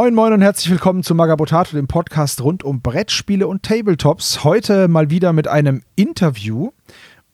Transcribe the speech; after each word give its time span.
Moin 0.00 0.14
Moin 0.14 0.32
und 0.32 0.42
herzlich 0.42 0.70
willkommen 0.70 1.02
zu 1.02 1.12
Magabotato, 1.16 1.74
dem 1.74 1.88
Podcast 1.88 2.40
rund 2.44 2.62
um 2.62 2.82
Brettspiele 2.82 3.48
und 3.48 3.64
Tabletops. 3.64 4.44
Heute 4.44 4.86
mal 4.86 5.10
wieder 5.10 5.32
mit 5.32 5.48
einem 5.48 5.82
Interview 5.96 6.70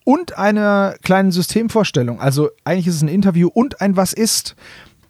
und 0.04 0.38
einer 0.38 0.94
kleinen 1.02 1.30
Systemvorstellung. 1.30 2.22
Also 2.22 2.48
eigentlich 2.64 2.86
ist 2.86 2.94
es 2.94 3.02
ein 3.02 3.08
Interview 3.08 3.50
und 3.52 3.82
ein 3.82 3.98
Was 3.98 4.14
ist. 4.14 4.56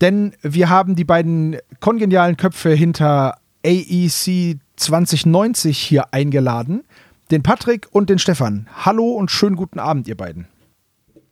Denn 0.00 0.34
wir 0.42 0.68
haben 0.68 0.96
die 0.96 1.04
beiden 1.04 1.58
kongenialen 1.78 2.36
Köpfe 2.36 2.70
hinter 2.70 3.36
AEC 3.64 4.58
2090 4.74 5.78
hier 5.78 6.12
eingeladen. 6.12 6.82
Den 7.30 7.44
Patrick 7.44 7.86
und 7.92 8.10
den 8.10 8.18
Stefan. 8.18 8.66
Hallo 8.84 9.12
und 9.12 9.30
schönen 9.30 9.54
guten 9.54 9.78
Abend, 9.78 10.08
ihr 10.08 10.16
beiden. 10.16 10.48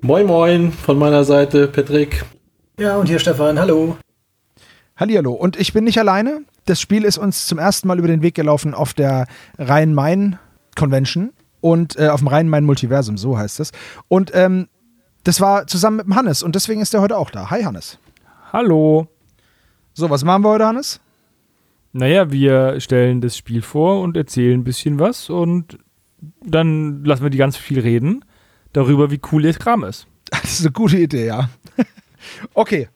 Moin 0.03 0.27
Moin 0.27 0.71
von 0.71 1.01
meiner 1.01 1.25
Seite, 1.25 1.67
Patrick. 1.67 2.25
Ja, 2.79 2.97
und 2.97 3.09
hier 3.09 3.19
Stefan, 3.19 3.59
hallo. 3.59 3.97
Hallihallo. 4.97 5.33
Und 5.33 5.59
ich 5.59 5.73
bin 5.73 5.85
nicht 5.85 5.99
alleine. 5.99 6.43
Das 6.65 6.81
Spiel 6.81 7.05
ist 7.05 7.19
uns 7.19 7.47
zum 7.47 7.59
ersten 7.59 7.89
Mal 7.89 7.99
über 7.99 8.09
den 8.09 8.23
Weg 8.23 8.35
gelaufen 8.35 8.75
auf 8.75 8.95
der 8.95 9.27
Rhein-Main-Convention 9.59 11.33
und 11.61 11.99
äh, 11.99 12.09
auf 12.09 12.21
dem 12.21 12.29
Rhein-Main-Multiversum, 12.29 13.17
so 13.17 13.37
heißt 13.37 13.61
es. 13.61 13.73
Und 14.09 14.33
ähm, 14.35 14.69
das 15.25 15.41
war 15.41 15.67
zusammen 15.67 15.99
mit 15.99 16.07
dem 16.07 16.17
Hannes 16.17 16.43
und 16.43 16.55
deswegen 16.55 16.81
ist 16.81 16.95
er 16.95 17.01
heute 17.01 17.17
auch 17.17 17.31
da. 17.31 17.51
Hi, 17.51 17.63
Hannes. 17.63 17.99
Hallo. 18.53 19.09
So, 19.95 20.11
was 20.11 20.25
machen 20.25 20.43
wir 20.45 20.51
heute, 20.51 20.67
Hannes? 20.67 21.01
Naja, 21.93 22.31
wir 22.31 22.81
stellen 22.81 23.21
das 23.21 23.37
Spiel 23.37 23.63
vor 23.63 24.01
und 24.01 24.17
erzählen 24.17 24.61
ein 24.61 24.65
bisschen 24.65 24.99
was 24.99 25.31
und 25.31 25.79
dann 26.45 27.05
lassen 27.05 27.23
wir 27.23 27.31
die 27.31 27.39
ganz 27.39 27.57
viel 27.57 27.81
reden 27.81 28.25
darüber, 28.73 29.11
wie 29.11 29.21
cool 29.31 29.45
ihr 29.45 29.55
Kram 29.55 29.85
ist. 29.85 30.07
Das 30.31 30.61
ist 30.61 30.61
eine 30.63 30.73
gute 30.73 30.97
Idee, 30.97 31.27
ja. 31.27 31.51
okay. 32.55 32.89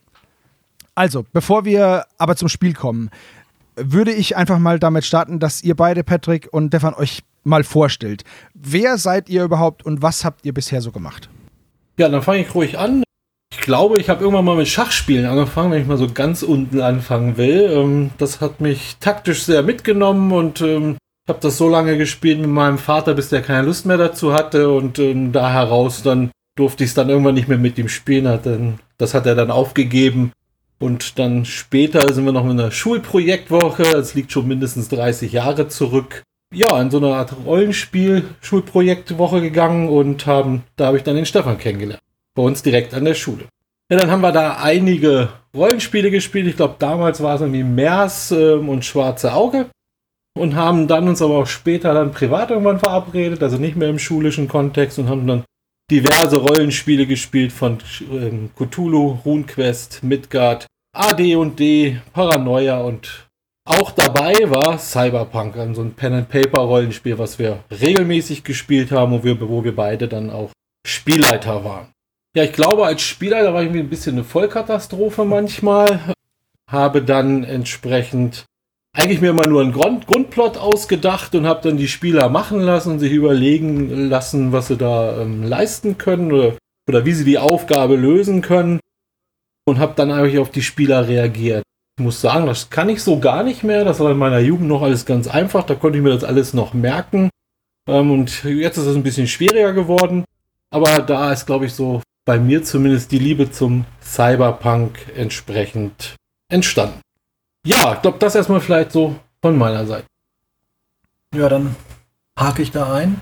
Also, 0.97 1.27
bevor 1.30 1.66
wir 1.66 2.06
aber 2.16 2.36
zum 2.36 2.48
Spiel 2.48 2.72
kommen, 2.72 3.11
würde 3.77 4.12
ich 4.12 4.34
einfach 4.34 4.58
mal 4.58 4.78
damit 4.78 5.05
starten, 5.05 5.38
dass 5.38 5.62
ihr 5.62 5.77
beide, 5.77 6.03
Patrick 6.03 6.48
und 6.50 6.69
Stefan, 6.69 6.94
euch 6.94 7.22
mal 7.44 7.64
vorstellt. 7.64 8.25
Wer 8.55 8.97
seid 8.97 9.28
ihr 9.28 9.44
überhaupt 9.44 9.84
und 9.84 10.00
was 10.00 10.25
habt 10.25 10.47
ihr 10.47 10.55
bisher 10.55 10.80
so 10.80 10.92
gemacht? 10.92 11.28
Ja, 11.98 12.08
dann 12.08 12.22
fange 12.22 12.41
ich 12.41 12.55
ruhig 12.55 12.78
an. 12.78 13.05
Ich 13.53 13.61
glaube, 13.61 13.98
ich 13.98 14.08
habe 14.08 14.22
irgendwann 14.22 14.47
mal 14.47 14.56
mit 14.56 14.69
Schachspielen 14.69 15.27
angefangen, 15.27 15.70
wenn 15.70 15.83
ich 15.83 15.86
mal 15.86 15.98
so 15.98 16.08
ganz 16.08 16.42
unten 16.42 16.80
anfangen 16.80 17.36
will. 17.36 17.70
Ähm, 17.70 18.10
das 18.16 18.41
hat 18.41 18.62
mich 18.62 18.97
taktisch 18.98 19.44
sehr 19.44 19.62
mitgenommen 19.62 20.33
und 20.33 20.62
ähm, 20.62 20.97
ich 21.27 21.28
habe 21.28 21.41
das 21.42 21.58
so 21.58 21.69
lange 21.69 21.98
gespielt 21.98 22.41
mit 22.41 22.48
meinem 22.48 22.78
Vater, 22.78 23.12
bis 23.14 23.28
der 23.28 23.42
keine 23.42 23.66
Lust 23.66 23.84
mehr 23.84 23.98
dazu 23.98 24.33
hatte 24.33 24.70
und 24.70 24.98
ähm, 24.98 25.33
da 25.33 25.53
heraus 25.53 26.03
dann 26.03 26.31
durfte 26.56 26.84
ich 26.84 26.91
es 26.91 26.94
dann 26.94 27.10
irgendwann 27.10 27.34
nicht 27.34 27.48
mehr 27.48 27.58
mit 27.58 27.77
ihm 27.77 27.88
spielen. 27.88 28.78
Das 28.97 29.12
hat 29.12 29.27
er 29.27 29.34
dann 29.34 29.50
aufgegeben 29.50 30.33
und 30.78 31.19
dann 31.19 31.44
später 31.44 32.12
sind 32.12 32.24
wir 32.24 32.32
noch 32.32 32.44
in 32.44 32.52
einer 32.52 32.70
Schulprojektwoche. 32.70 33.82
Es 33.82 34.14
liegt 34.14 34.32
schon 34.32 34.46
mindestens 34.46 34.88
30 34.88 35.32
Jahre 35.32 35.69
zurück. 35.69 36.22
Ja, 36.55 36.80
in 36.80 36.91
so 36.91 36.98
einer 36.98 37.16
Art 37.16 37.34
Rollenspiel-Schulprojektwoche 37.44 39.41
gegangen 39.41 39.88
und 39.88 40.27
haben, 40.27 40.62
da 40.77 40.86
habe 40.86 40.98
ich 40.98 41.02
dann 41.02 41.16
den 41.16 41.27
Stefan 41.27 41.58
kennengelernt. 41.58 42.02
Bei 42.34 42.42
uns 42.42 42.62
direkt 42.62 42.94
an 42.94 43.04
der 43.04 43.14
Schule. 43.14 43.47
Ja, 43.91 43.98
dann 43.98 44.10
haben 44.10 44.20
wir 44.20 44.32
da 44.32 44.58
einige 44.60 45.30
Rollenspiele 45.54 46.10
gespielt. 46.10 46.47
Ich 46.47 46.56
glaube, 46.56 46.77
damals 46.78 47.22
war 47.22 47.36
es 47.36 47.41
irgendwie 47.41 47.62
Mers 47.64 48.30
äh, 48.32 48.52
und 48.52 48.84
Schwarze 48.84 49.32
Auge. 49.32 49.66
Und 50.36 50.54
haben 50.54 50.86
dann 50.86 51.08
uns 51.08 51.22
aber 51.22 51.38
auch 51.38 51.47
später 51.47 51.94
dann 51.94 52.12
privat 52.12 52.50
irgendwann 52.50 52.78
verabredet, 52.78 53.42
also 53.42 53.56
nicht 53.56 53.77
mehr 53.77 53.88
im 53.88 53.98
schulischen 53.98 54.48
Kontext 54.48 54.98
und 54.98 55.08
haben 55.08 55.26
dann 55.26 55.44
diverse 55.91 56.38
Rollenspiele 56.38 57.06
gespielt 57.06 57.52
von 57.52 57.78
ähm, 58.10 58.50
Cthulhu, 58.56 59.19
RuneQuest, 59.24 60.02
Midgard, 60.02 60.66
AD&D, 60.92 62.00
Paranoia 62.12 62.80
und 62.80 63.28
auch 63.69 63.91
dabei 63.91 64.34
war 64.48 64.78
Cyberpunk, 64.78 65.56
also 65.56 65.82
ein 65.82 65.94
Pen-and-Paper-Rollenspiel, 65.94 67.19
was 67.19 67.38
wir 67.38 67.64
regelmäßig 67.70 68.44
gespielt 68.44 68.92
haben 68.92 69.12
und 69.12 69.25
wir, 69.25 69.41
wo 69.41 69.64
wir 69.64 69.75
beide 69.75 70.06
dann 70.06 70.30
auch 70.30 70.50
Spielleiter 70.86 71.64
waren. 71.64 71.88
Ja, 72.36 72.44
ich 72.44 72.52
glaube, 72.52 72.86
als 72.86 73.02
Spielleiter 73.02 73.52
war 73.54 73.62
irgendwie 73.62 73.80
ein 73.80 73.88
bisschen 73.88 74.14
eine 74.14 74.25
Vollkatastrophe 74.25 75.25
manchmal. 75.25 76.14
Habe 76.70 77.02
dann 77.02 77.42
entsprechend 77.42 78.44
eigentlich 78.96 79.20
mir 79.20 79.30
immer 79.30 79.46
nur 79.46 79.60
einen 79.60 79.72
Grund, 79.72 80.06
Grundplot 80.06 80.56
ausgedacht 80.56 81.34
und 81.34 81.46
habe 81.46 81.68
dann 81.68 81.76
die 81.76 81.88
Spieler 81.88 82.30
machen 82.30 82.60
lassen 82.60 82.92
und 82.92 82.98
sich 82.98 83.12
überlegen 83.12 84.08
lassen, 84.08 84.52
was 84.52 84.68
sie 84.68 84.76
da 84.76 85.20
ähm, 85.20 85.42
leisten 85.42 85.98
können 85.98 86.32
oder, 86.32 86.56
oder 86.88 87.04
wie 87.04 87.12
sie 87.12 87.24
die 87.24 87.38
Aufgabe 87.38 87.96
lösen 87.96 88.40
können 88.40 88.80
und 89.66 89.78
habe 89.78 89.92
dann 89.96 90.10
eigentlich 90.10 90.38
auf 90.38 90.50
die 90.50 90.62
Spieler 90.62 91.06
reagiert. 91.06 91.62
Ich 91.98 92.04
muss 92.04 92.20
sagen, 92.20 92.46
das 92.46 92.70
kann 92.70 92.88
ich 92.88 93.02
so 93.02 93.20
gar 93.20 93.42
nicht 93.42 93.62
mehr. 93.62 93.84
Das 93.84 94.00
war 94.00 94.10
in 94.10 94.18
meiner 94.18 94.38
Jugend 94.38 94.68
noch 94.68 94.82
alles 94.82 95.04
ganz 95.04 95.28
einfach. 95.28 95.64
Da 95.64 95.74
konnte 95.74 95.98
ich 95.98 96.04
mir 96.04 96.12
das 96.12 96.24
alles 96.24 96.54
noch 96.54 96.72
merken. 96.72 97.28
Ähm, 97.86 98.10
und 98.10 98.44
jetzt 98.44 98.78
ist 98.78 98.86
es 98.86 98.96
ein 98.96 99.02
bisschen 99.02 99.26
schwieriger 99.26 99.74
geworden. 99.74 100.24
Aber 100.70 101.00
da 101.02 101.32
ist, 101.32 101.46
glaube 101.46 101.66
ich, 101.66 101.74
so 101.74 102.02
bei 102.24 102.38
mir 102.38 102.64
zumindest 102.64 103.12
die 103.12 103.18
Liebe 103.18 103.50
zum 103.50 103.84
Cyberpunk 104.02 104.98
entsprechend 105.14 106.16
entstanden. 106.50 107.00
Ja, 107.66 107.94
ich 107.94 108.03
glaube, 108.03 108.19
das 108.21 108.37
erstmal 108.37 108.60
vielleicht 108.60 108.93
so 108.93 109.16
von 109.43 109.59
meiner 109.59 109.84
Seite. 109.87 110.06
Ja, 111.34 111.49
dann 111.49 111.75
hake 112.38 112.62
ich 112.62 112.71
da 112.71 112.94
ein. 112.94 113.21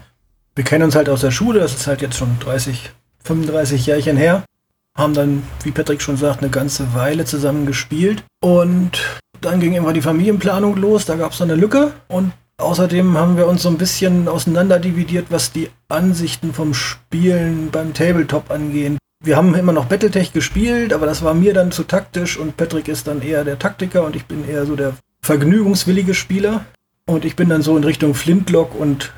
Wir 0.54 0.64
kennen 0.64 0.84
uns 0.84 0.94
halt 0.94 1.08
aus 1.08 1.22
der 1.22 1.30
Schule, 1.30 1.60
das 1.60 1.72
ist 1.72 1.86
halt 1.86 2.02
jetzt 2.02 2.18
schon 2.18 2.38
30, 2.40 2.90
35 3.24 3.86
Jährchen 3.86 4.18
her. 4.18 4.44
Haben 4.98 5.14
dann, 5.14 5.42
wie 5.62 5.70
Patrick 5.70 6.02
schon 6.02 6.18
sagt, 6.18 6.42
eine 6.42 6.50
ganze 6.50 6.94
Weile 6.94 7.24
zusammen 7.24 7.64
gespielt. 7.64 8.22
Und 8.42 9.00
dann 9.40 9.60
ging 9.60 9.72
immer 9.72 9.94
die 9.94 10.02
Familienplanung 10.02 10.76
los, 10.76 11.06
da 11.06 11.16
gab 11.16 11.32
es 11.32 11.40
eine 11.40 11.54
Lücke. 11.54 11.92
Und 12.08 12.32
außerdem 12.58 13.16
haben 13.16 13.38
wir 13.38 13.46
uns 13.46 13.62
so 13.62 13.70
ein 13.70 13.78
bisschen 13.78 14.28
auseinanderdividiert, 14.28 15.28
was 15.30 15.52
die 15.52 15.70
Ansichten 15.88 16.52
vom 16.52 16.74
Spielen 16.74 17.70
beim 17.70 17.94
Tabletop 17.94 18.50
angehen 18.50 18.98
wir 19.24 19.36
haben 19.36 19.54
immer 19.54 19.72
noch 19.72 19.86
Battletech 19.86 20.32
gespielt, 20.32 20.92
aber 20.92 21.06
das 21.06 21.22
war 21.22 21.34
mir 21.34 21.54
dann 21.54 21.72
zu 21.72 21.84
taktisch 21.84 22.36
und 22.36 22.56
Patrick 22.56 22.88
ist 22.88 23.06
dann 23.06 23.22
eher 23.22 23.44
der 23.44 23.58
Taktiker 23.58 24.04
und 24.04 24.16
ich 24.16 24.26
bin 24.26 24.48
eher 24.48 24.66
so 24.66 24.76
der 24.76 24.94
vergnügungswillige 25.22 26.14
Spieler. 26.14 26.66
Und 27.06 27.24
ich 27.24 27.36
bin 27.36 27.48
dann 27.48 27.62
so 27.62 27.76
in 27.76 27.84
Richtung 27.84 28.14
Flintlock 28.14 28.74
und 28.74 29.12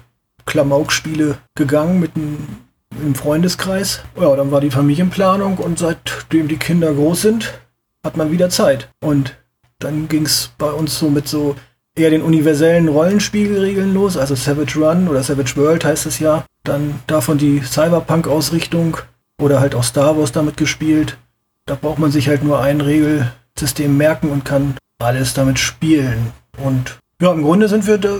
Klamauk-Spiele 0.44 1.38
gegangen 1.54 2.00
mit 2.00 2.12
einem 2.16 3.14
Freundeskreis. 3.14 4.00
Ja, 4.20 4.34
dann 4.34 4.50
war 4.50 4.60
die 4.60 4.70
Familienplanung 4.70 5.58
und 5.58 5.78
seitdem 5.78 6.48
die 6.48 6.56
Kinder 6.56 6.92
groß 6.92 7.22
sind, 7.22 7.60
hat 8.04 8.16
man 8.16 8.30
wieder 8.30 8.48
Zeit. 8.50 8.88
Und 9.04 9.36
dann 9.78 10.08
ging 10.08 10.26
es 10.26 10.52
bei 10.58 10.70
uns 10.70 10.98
so 10.98 11.10
mit 11.10 11.28
so 11.28 11.56
eher 11.96 12.10
den 12.10 12.22
universellen 12.22 12.88
Rollenspielregeln 12.88 13.94
los, 13.94 14.16
also 14.16 14.34
Savage 14.34 14.78
Run 14.78 15.08
oder 15.08 15.22
Savage 15.22 15.56
World 15.56 15.84
heißt 15.84 16.06
es 16.06 16.18
ja. 16.18 16.44
Dann 16.64 17.00
davon 17.06 17.38
die 17.38 17.60
Cyberpunk-Ausrichtung 17.60 18.98
oder 19.40 19.60
halt 19.60 19.74
auch 19.74 19.84
Star 19.84 20.18
Wars 20.18 20.32
damit 20.32 20.56
gespielt. 20.56 21.18
Da 21.66 21.74
braucht 21.74 21.98
man 21.98 22.10
sich 22.10 22.28
halt 22.28 22.42
nur 22.44 22.60
ein 22.60 22.80
Regelsystem 22.80 23.96
merken 23.96 24.30
und 24.30 24.44
kann 24.44 24.76
alles 24.98 25.34
damit 25.34 25.58
spielen. 25.58 26.32
Und 26.62 26.98
ja, 27.20 27.32
im 27.32 27.42
Grunde 27.42 27.68
sind 27.68 27.86
wir 27.86 27.98
da 27.98 28.16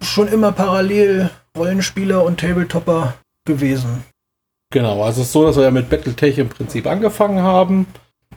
schon 0.00 0.28
immer 0.28 0.52
parallel 0.52 1.30
Rollenspieler 1.56 2.24
und 2.24 2.40
Tabletopper 2.40 3.14
gewesen. 3.44 4.04
Genau, 4.70 5.02
also 5.02 5.20
es 5.20 5.28
ist 5.28 5.32
so, 5.32 5.44
dass 5.44 5.56
wir 5.56 5.64
ja 5.64 5.70
mit 5.70 5.88
Battletech 5.88 6.38
im 6.38 6.48
Prinzip 6.48 6.86
angefangen 6.86 7.42
haben. 7.42 7.86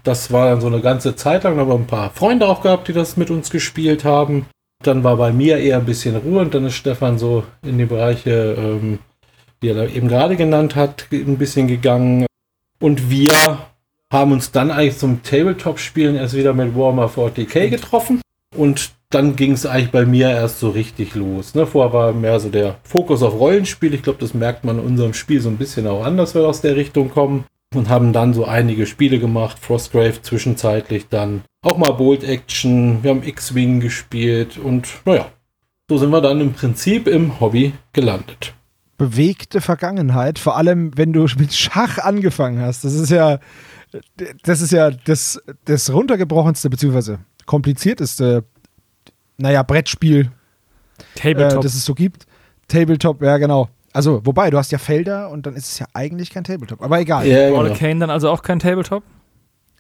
Das 0.03 0.31
war 0.31 0.49
dann 0.49 0.61
so 0.61 0.67
eine 0.67 0.81
ganze 0.81 1.15
Zeit 1.15 1.44
lang, 1.44 1.55
da 1.55 1.61
haben 1.61 1.69
wir 1.69 1.75
ein 1.75 1.88
paar 1.88 2.11
Freunde 2.11 2.47
auch 2.47 2.61
gehabt, 2.61 2.88
die 2.88 2.94
das 2.94 3.17
mit 3.17 3.29
uns 3.29 3.50
gespielt 3.50 4.06
haben. 4.06 4.45
Dann 4.83 5.03
war 5.03 5.18
bei 5.18 5.33
mir 5.33 5.57
eher 5.57 5.77
ein 5.77 5.85
bisschen 5.85 6.15
Ruhe 6.15 6.41
und 6.41 6.53
dann 6.53 6.65
ist 6.65 6.75
Stefan 6.75 7.18
so 7.18 7.44
in 7.63 7.77
die 7.77 7.85
Bereiche 7.85 8.56
ähm, 8.57 9.00
die 9.62 9.69
er 9.69 9.95
eben 9.95 10.07
gerade 10.07 10.36
genannt 10.36 10.75
hat, 10.75 11.07
ein 11.12 11.38
bisschen 11.38 11.68
gegangen. 11.68 12.25
Und 12.80 13.09
wir 13.09 13.30
haben 14.12 14.31
uns 14.31 14.51
dann 14.51 14.71
eigentlich 14.71 14.98
zum 14.98 15.24
Tabletop-Spielen 15.24 16.15
erst 16.15 16.36
wieder 16.36 16.54
mit 16.54 16.75
Warhammer 16.75 17.09
40k 17.09 17.69
getroffen. 17.69 18.21
Und 18.56 18.92
dann 19.09 19.36
ging 19.36 19.54
es 19.54 19.65
eigentlich 19.65 19.92
bei 19.92 20.06
mir 20.06 20.30
erst 20.30 20.59
so 20.59 20.69
richtig 20.69 21.15
los. 21.15 21.56
Ne? 21.56 21.65
Vorher 21.65 21.94
war 21.94 22.13
mehr 22.13 22.39
so 22.39 22.50
der 22.50 22.77
Fokus 22.83 23.24
auf 23.24 23.39
Rollenspiel. 23.39 23.94
Ich 23.94 24.04
glaube, 24.04 24.19
das 24.19 24.33
merkt 24.33 24.63
man 24.63 24.80
in 24.80 24.86
unserem 24.86 25.13
Spiel 25.13 25.42
so 25.42 25.50
ein 25.50 25.57
bisschen 25.57 25.88
auch 25.88 26.03
an, 26.03 26.18
dass 26.18 26.36
wir 26.36 26.48
aus 26.48 26.62
der 26.62 26.75
Richtung 26.75 27.10
kommen. 27.10 27.45
Und 27.75 27.89
haben 27.89 28.13
dann 28.13 28.33
so 28.33 28.45
einige 28.45 28.86
Spiele 28.86 29.19
gemacht. 29.19 29.60
Frostgrave 29.60 30.21
zwischenzeitlich 30.21 31.10
dann 31.10 31.44
auch 31.62 31.77
mal 31.77 31.92
Bolt 31.92 32.24
Action. 32.24 33.03
Wir 33.03 33.12
haben 33.12 33.24
X-Wing 33.24 33.81
gespielt. 33.81 34.57
Und 34.57 34.88
naja, 35.03 35.25
so 35.89 35.98
sind 35.98 36.12
wir 36.12 36.21
dann 36.21 36.39
im 36.39 36.53
Prinzip 36.53 37.07
im 37.07 37.42
Hobby 37.42 37.74
gelandet 37.92 38.53
bewegte 38.97 39.61
Vergangenheit, 39.61 40.39
vor 40.39 40.57
allem 40.57 40.91
wenn 40.97 41.13
du 41.13 41.27
mit 41.38 41.53
Schach 41.53 41.99
angefangen 41.99 42.59
hast. 42.59 42.83
Das 42.83 42.94
ist 42.94 43.09
ja, 43.09 43.39
das 44.44 44.61
ist 44.61 44.71
ja 44.71 44.91
das, 44.91 45.41
das 45.65 45.91
runtergebrochenste, 45.91 46.69
beziehungsweise 46.69 47.19
komplizierteste, 47.45 48.44
naja, 49.38 49.63
Brettspiel, 49.63 50.31
Tabletop. 51.15 51.59
Äh, 51.59 51.63
das 51.63 51.75
es 51.75 51.85
so 51.85 51.94
gibt. 51.94 52.25
Tabletop, 52.67 53.21
ja, 53.21 53.38
genau. 53.38 53.69
Also, 53.94 54.23
wobei, 54.25 54.49
du 54.49 54.57
hast 54.57 54.71
ja 54.71 54.77
Felder 54.77 55.29
und 55.29 55.45
dann 55.45 55.55
ist 55.55 55.71
es 55.71 55.79
ja 55.79 55.88
eigentlich 55.93 56.31
kein 56.31 56.43
Tabletop. 56.43 56.81
Aber 56.81 57.00
egal. 57.00 57.25
Ja, 57.25 57.50
genau. 57.50 57.63
Arcane 57.63 58.00
dann 58.00 58.09
also 58.09 58.29
auch 58.29 58.43
kein 58.43 58.59
Tabletop? 58.59 59.03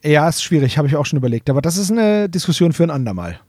Ja, 0.03 0.29
ist 0.29 0.43
schwierig, 0.43 0.77
habe 0.77 0.87
ich 0.87 0.95
auch 0.95 1.05
schon 1.05 1.17
überlegt. 1.17 1.49
Aber 1.49 1.61
das 1.61 1.77
ist 1.77 1.91
eine 1.91 2.29
Diskussion 2.29 2.71
für 2.71 2.83
ein 2.83 2.91
andermal. 2.91 3.39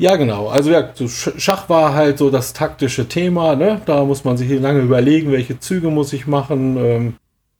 Ja, 0.00 0.16
genau. 0.16 0.48
Also 0.48 0.70
ja, 0.70 0.88
Schach 1.36 1.68
war 1.68 1.92
halt 1.92 2.16
so 2.16 2.30
das 2.30 2.54
taktische 2.54 3.06
Thema. 3.06 3.54
Ne? 3.54 3.82
Da 3.84 4.02
muss 4.02 4.24
man 4.24 4.38
sich 4.38 4.50
lange 4.58 4.80
überlegen, 4.80 5.30
welche 5.30 5.60
Züge 5.60 5.88
muss 5.90 6.14
ich 6.14 6.26
machen, 6.26 6.78
ähm, 6.78 7.14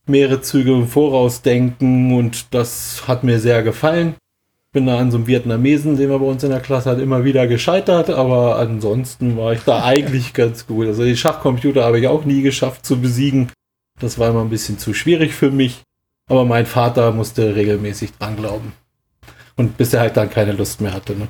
mehrere 0.06 0.40
Züge 0.40 0.72
im 0.72 0.88
Voraus 0.88 1.42
denken 1.42 2.16
und 2.16 2.54
das 2.54 3.06
hat 3.06 3.24
mir 3.24 3.38
sehr 3.38 3.62
gefallen. 3.62 4.14
Bin 4.72 4.86
da 4.86 4.98
an 4.98 5.10
so 5.10 5.18
einem 5.18 5.26
Vietnamesen, 5.26 5.98
den 5.98 6.08
wir 6.08 6.18
bei 6.18 6.24
uns 6.24 6.42
in 6.42 6.48
der 6.48 6.60
Klasse 6.60 6.88
hat, 6.88 6.98
immer 6.98 7.24
wieder 7.24 7.46
gescheitert, 7.46 8.08
aber 8.08 8.56
ansonsten 8.58 9.36
war 9.36 9.52
ich 9.52 9.60
da 9.64 9.84
eigentlich 9.84 10.32
ganz 10.32 10.66
gut. 10.66 10.86
Also 10.86 11.04
die 11.04 11.18
Schachcomputer 11.18 11.84
habe 11.84 12.00
ich 12.00 12.08
auch 12.08 12.24
nie 12.24 12.40
geschafft 12.40 12.86
zu 12.86 12.98
besiegen. 13.02 13.52
Das 14.00 14.18
war 14.18 14.30
immer 14.30 14.40
ein 14.40 14.48
bisschen 14.48 14.78
zu 14.78 14.94
schwierig 14.94 15.34
für 15.34 15.50
mich. 15.50 15.82
Aber 16.26 16.46
mein 16.46 16.64
Vater 16.64 17.12
musste 17.12 17.54
regelmäßig 17.54 18.12
dran 18.14 18.36
glauben. 18.36 18.72
Und 19.56 19.76
bis 19.76 19.92
er 19.92 20.00
halt 20.00 20.16
dann 20.16 20.30
keine 20.30 20.52
Lust 20.52 20.80
mehr 20.80 20.94
hatte. 20.94 21.14
Ne? 21.14 21.28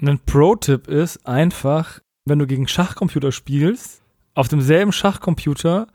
Ein 0.00 0.20
Pro-Tipp 0.20 0.86
ist 0.86 1.26
einfach, 1.26 2.00
wenn 2.24 2.38
du 2.38 2.46
gegen 2.46 2.68
Schachcomputer 2.68 3.32
spielst, 3.32 4.02
auf 4.34 4.48
demselben 4.48 4.92
Schachcomputer 4.92 5.88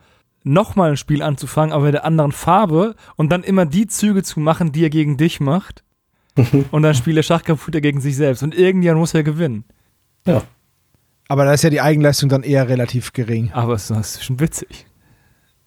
nochmal 0.43 0.91
ein 0.91 0.97
Spiel 0.97 1.21
anzufangen, 1.21 1.73
aber 1.73 1.85
mit 1.85 1.93
der 1.93 2.05
anderen 2.05 2.33
Farbe 2.33 2.95
und 3.15 3.29
dann 3.29 3.43
immer 3.43 3.65
die 3.65 3.87
Züge 3.87 4.23
zu 4.23 4.41
machen, 4.41 4.73
die 4.73 4.83
er 4.83 4.89
gegen 4.89 5.15
dich 5.15 5.39
macht. 5.39 5.83
und 6.71 6.81
dann 6.81 6.95
spielt 6.95 7.15
der 7.15 7.23
Schachcomputer 7.23 7.79
gegen 7.79 8.01
sich 8.01 8.15
selbst. 8.15 8.43
Und 8.43 8.55
irgendjemand 8.55 8.99
muss 8.99 9.13
er 9.13 9.23
gewinnen. 9.23 9.63
Ja. 10.25 10.41
Aber 11.29 11.45
da 11.45 11.53
ist 11.53 11.63
ja 11.63 11.69
die 11.69 11.81
Eigenleistung 11.81 12.27
dann 12.27 12.43
eher 12.43 12.67
relativ 12.67 13.13
gering. 13.13 13.51
Aber 13.53 13.73
es 13.73 13.89
ist 13.89 14.23
schon 14.23 14.39
witzig. 14.39 14.85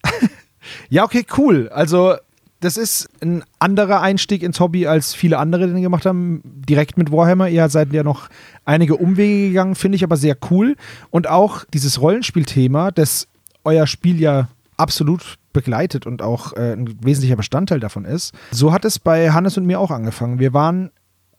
ja, 0.89 1.03
okay, 1.03 1.25
cool. 1.37 1.69
Also 1.69 2.15
das 2.59 2.77
ist 2.77 3.09
ein 3.21 3.43
anderer 3.59 4.01
Einstieg 4.01 4.41
ins 4.41 4.59
Hobby, 4.59 4.87
als 4.87 5.13
viele 5.13 5.37
andere 5.37 5.67
den 5.67 5.81
gemacht 5.81 6.05
haben, 6.05 6.41
direkt 6.43 6.97
mit 6.97 7.11
Warhammer. 7.11 7.49
Ihr 7.49 7.69
seid 7.69 7.93
ja 7.93 8.03
noch 8.03 8.29
einige 8.65 8.95
Umwege 8.95 9.49
gegangen, 9.49 9.75
finde 9.75 9.95
ich 9.95 10.03
aber 10.03 10.17
sehr 10.17 10.35
cool. 10.49 10.75
Und 11.11 11.27
auch 11.27 11.65
dieses 11.65 12.01
Rollenspielthema, 12.01 12.91
das 12.91 13.27
euer 13.63 13.85
Spiel 13.85 14.19
ja 14.19 14.47
absolut 14.77 15.37
begleitet 15.53 16.05
und 16.05 16.21
auch 16.21 16.53
äh, 16.53 16.73
ein 16.73 16.97
wesentlicher 17.03 17.35
Bestandteil 17.35 17.79
davon 17.79 18.05
ist. 18.05 18.33
So 18.51 18.71
hat 18.71 18.85
es 18.85 18.99
bei 18.99 19.31
Hannes 19.31 19.57
und 19.57 19.65
mir 19.65 19.79
auch 19.79 19.91
angefangen. 19.91 20.39
Wir 20.39 20.53
waren 20.53 20.91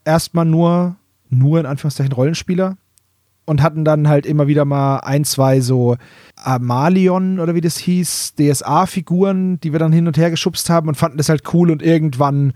erstmal 0.04 0.44
nur, 0.44 0.96
nur 1.30 1.60
in 1.60 1.66
Anführungszeichen 1.66 2.12
Rollenspieler 2.12 2.76
und 3.48 3.62
hatten 3.62 3.84
dann 3.84 4.08
halt 4.08 4.26
immer 4.26 4.46
wieder 4.46 4.66
mal 4.66 4.98
ein, 4.98 5.24
zwei 5.24 5.60
so 5.60 5.96
Amalion 6.36 7.40
oder 7.40 7.54
wie 7.54 7.62
das 7.62 7.78
hieß, 7.78 8.34
DSA-Figuren, 8.38 9.58
die 9.60 9.72
wir 9.72 9.78
dann 9.78 9.92
hin 9.92 10.06
und 10.06 10.18
her 10.18 10.30
geschubst 10.30 10.68
haben 10.68 10.88
und 10.88 10.96
fanden 10.96 11.16
das 11.16 11.30
halt 11.30 11.42
cool 11.54 11.70
und 11.70 11.82
irgendwann 11.82 12.52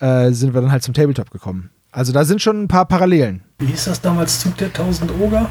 äh, 0.00 0.30
sind 0.32 0.52
wir 0.52 0.60
dann 0.60 0.70
halt 0.70 0.82
zum 0.82 0.92
Tabletop 0.92 1.30
gekommen. 1.30 1.70
Also 1.92 2.12
da 2.12 2.24
sind 2.24 2.42
schon 2.42 2.62
ein 2.62 2.68
paar 2.68 2.86
Parallelen. 2.86 3.42
Wie 3.58 3.66
hieß 3.66 3.86
das 3.86 4.00
damals? 4.00 4.40
Zug 4.40 4.56
der 4.58 4.68
1000 4.68 5.12
Oger? 5.18 5.48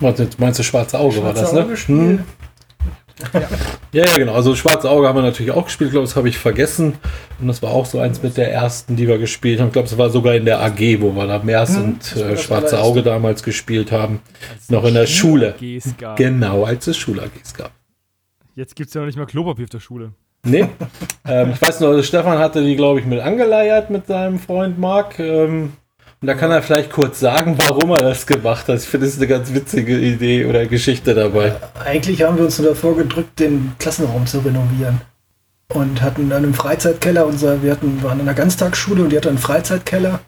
Meinst 0.00 0.58
du 0.58 0.62
Schwarze 0.62 0.98
Auge 0.98 1.14
Schwarze 1.14 1.24
war 1.24 1.32
das, 1.32 1.86
Auge 1.88 1.92
ne? 1.92 2.08
Hm. 2.08 2.24
Ja. 3.32 3.40
ja, 3.92 4.04
ja, 4.04 4.16
genau. 4.16 4.34
Also 4.34 4.54
Schwarze 4.56 4.90
Auge 4.90 5.06
haben 5.06 5.16
wir 5.16 5.22
natürlich 5.22 5.52
auch 5.52 5.66
gespielt, 5.66 5.88
ich 5.88 5.92
glaube, 5.92 6.06
das 6.06 6.16
habe 6.16 6.28
ich 6.28 6.38
vergessen. 6.38 6.94
Und 7.40 7.48
das 7.48 7.62
war 7.62 7.70
auch 7.70 7.86
so 7.86 8.00
eins 8.00 8.22
mit 8.22 8.36
der 8.36 8.52
ersten, 8.52 8.96
die 8.96 9.06
wir 9.06 9.18
gespielt 9.18 9.60
haben. 9.60 9.68
Ich 9.68 9.72
glaube, 9.72 9.86
es 9.86 9.96
war 9.96 10.10
sogar 10.10 10.34
in 10.34 10.44
der 10.44 10.60
AG, 10.60 11.00
wo 11.00 11.12
wir 11.12 11.26
da 11.26 11.38
Mers 11.38 11.76
hm, 11.76 11.84
und 11.84 12.16
äh, 12.16 12.36
Schwarze 12.36 12.80
Auge 12.80 13.02
damals 13.02 13.42
gespielt 13.42 13.92
haben. 13.92 14.20
Als 14.52 14.70
noch 14.70 14.84
in 14.84 14.94
der 14.94 15.06
Schule. 15.06 15.54
Genau, 16.16 16.64
als 16.64 16.86
es 16.86 16.96
Schul-AGs 16.96 17.54
gab. 17.54 17.70
Jetzt 18.56 18.76
gibt 18.76 18.88
es 18.88 18.94
ja 18.94 19.00
noch 19.00 19.06
nicht 19.06 19.18
mal 19.18 19.26
Klopapier 19.26 19.64
auf 19.64 19.70
der 19.70 19.80
Schule. 19.80 20.12
Nee. 20.44 20.68
ähm, 21.26 21.52
ich 21.54 21.62
weiß 21.62 21.80
noch, 21.80 21.88
also 21.88 22.02
Stefan 22.02 22.38
hatte 22.38 22.62
die, 22.62 22.76
glaube 22.76 23.00
ich, 23.00 23.06
mit 23.06 23.20
angeleiert 23.20 23.90
mit 23.90 24.06
seinem 24.06 24.38
Freund 24.38 24.78
Marc. 24.78 25.18
Ähm, 25.18 25.72
und 26.20 26.28
da 26.28 26.34
kann 26.34 26.50
er 26.50 26.62
vielleicht 26.62 26.90
kurz 26.90 27.20
sagen, 27.20 27.56
warum 27.58 27.90
er 27.90 28.02
das 28.02 28.26
gemacht 28.26 28.68
hat. 28.68 28.78
Ich 28.78 28.86
finde, 28.86 29.06
das 29.06 29.14
ist 29.14 29.20
eine 29.20 29.28
ganz 29.28 29.52
witzige 29.52 29.98
Idee 29.98 30.46
oder 30.46 30.66
Geschichte 30.66 31.14
dabei. 31.14 31.48
Äh, 31.48 31.84
eigentlich 31.84 32.22
haben 32.22 32.36
wir 32.38 32.44
uns 32.44 32.58
nur 32.58 32.68
davor 32.68 32.96
gedrückt, 32.96 33.38
den 33.40 33.72
Klassenraum 33.78 34.26
zu 34.26 34.38
renovieren. 34.38 35.00
Und 35.72 36.02
hatten 36.02 36.30
dann 36.30 36.44
im 36.44 36.54
Freizeitkeller, 36.54 37.26
unser, 37.26 37.62
wir 37.62 37.72
hatten, 37.72 38.02
waren 38.02 38.20
in 38.20 38.28
einer 38.28 38.34
Ganztagsschule 38.34 39.02
und 39.02 39.10
die 39.10 39.16
hatten 39.16 39.28
einen 39.28 39.38
Freizeitkeller. 39.38 40.20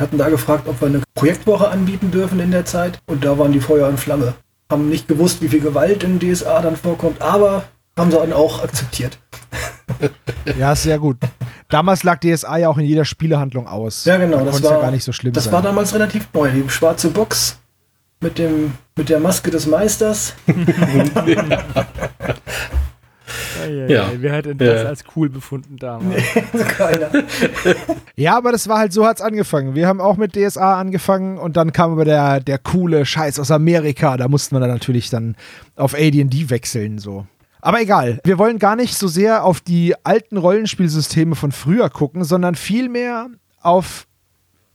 Hatten 0.00 0.18
da 0.18 0.28
gefragt, 0.28 0.66
ob 0.66 0.80
wir 0.80 0.88
eine 0.88 1.02
Projektwoche 1.14 1.68
anbieten 1.68 2.10
dürfen 2.10 2.40
in 2.40 2.50
der 2.50 2.64
Zeit. 2.64 2.98
Und 3.06 3.24
da 3.24 3.38
waren 3.38 3.52
die 3.52 3.60
Feuer 3.60 3.88
und 3.88 4.00
Flamme. 4.00 4.34
Haben 4.70 4.88
nicht 4.88 5.06
gewusst, 5.06 5.42
wie 5.42 5.48
viel 5.48 5.60
Gewalt 5.60 6.02
in 6.02 6.18
DSA 6.18 6.62
dann 6.62 6.76
vorkommt, 6.76 7.22
aber 7.22 7.64
haben 7.96 8.10
sie 8.10 8.16
dann 8.16 8.32
auch 8.32 8.62
akzeptiert. 8.62 9.18
ja, 10.58 10.74
sehr 10.74 10.98
gut. 10.98 11.18
Damals 11.68 12.02
lag 12.02 12.20
DSA 12.20 12.56
ja 12.58 12.68
auch 12.68 12.78
in 12.78 12.84
jeder 12.84 13.04
Spielehandlung 13.04 13.66
aus. 13.66 14.04
Ja, 14.04 14.16
genau. 14.16 14.38
Da 14.38 14.44
das 14.46 14.62
war 14.62 14.72
ja 14.72 14.80
gar 14.80 14.90
nicht 14.90 15.04
so 15.04 15.12
schlimm 15.12 15.32
Das 15.32 15.44
sein. 15.44 15.52
war 15.52 15.62
damals 15.62 15.94
relativ 15.94 16.28
neu. 16.32 16.50
Die 16.50 16.68
schwarze 16.68 17.10
Box 17.10 17.58
mit, 18.20 18.38
dem, 18.38 18.74
mit 18.96 19.08
der 19.08 19.20
Maske 19.20 19.50
des 19.50 19.66
Meisters. 19.66 20.34
Ja, 23.66 23.70
ja, 23.70 23.86
ja. 23.86 24.10
Wer 24.18 24.32
hat 24.32 24.44
denn 24.46 24.58
das 24.58 24.82
ja. 24.82 24.88
als 24.88 25.04
cool 25.16 25.28
befunden 25.28 25.76
damals? 25.76 26.22
Nee, 26.52 26.62
keiner. 26.64 27.10
ja, 28.16 28.36
aber 28.36 28.52
das 28.52 28.68
war 28.68 28.78
halt, 28.78 28.92
so 28.92 29.06
hat 29.06 29.16
es 29.16 29.22
angefangen. 29.22 29.74
Wir 29.74 29.86
haben 29.86 30.00
auch 30.00 30.16
mit 30.16 30.36
DSA 30.36 30.78
angefangen 30.78 31.38
und 31.38 31.56
dann 31.56 31.72
kam 31.72 31.92
aber 31.92 32.04
der, 32.04 32.40
der 32.40 32.58
coole 32.58 33.06
Scheiß 33.06 33.40
aus 33.40 33.50
Amerika. 33.50 34.16
Da 34.16 34.28
mussten 34.28 34.54
wir 34.54 34.60
dann 34.60 34.70
natürlich 34.70 35.10
dann 35.10 35.36
auf 35.76 35.94
AD&D 35.94 36.50
wechseln, 36.50 36.98
so. 36.98 37.26
Aber 37.64 37.80
egal, 37.80 38.20
wir 38.24 38.36
wollen 38.36 38.58
gar 38.58 38.76
nicht 38.76 38.94
so 38.94 39.08
sehr 39.08 39.42
auf 39.42 39.62
die 39.62 39.94
alten 40.04 40.36
Rollenspielsysteme 40.36 41.34
von 41.34 41.50
früher 41.50 41.88
gucken, 41.88 42.22
sondern 42.22 42.56
vielmehr 42.56 43.30
auf 43.62 44.06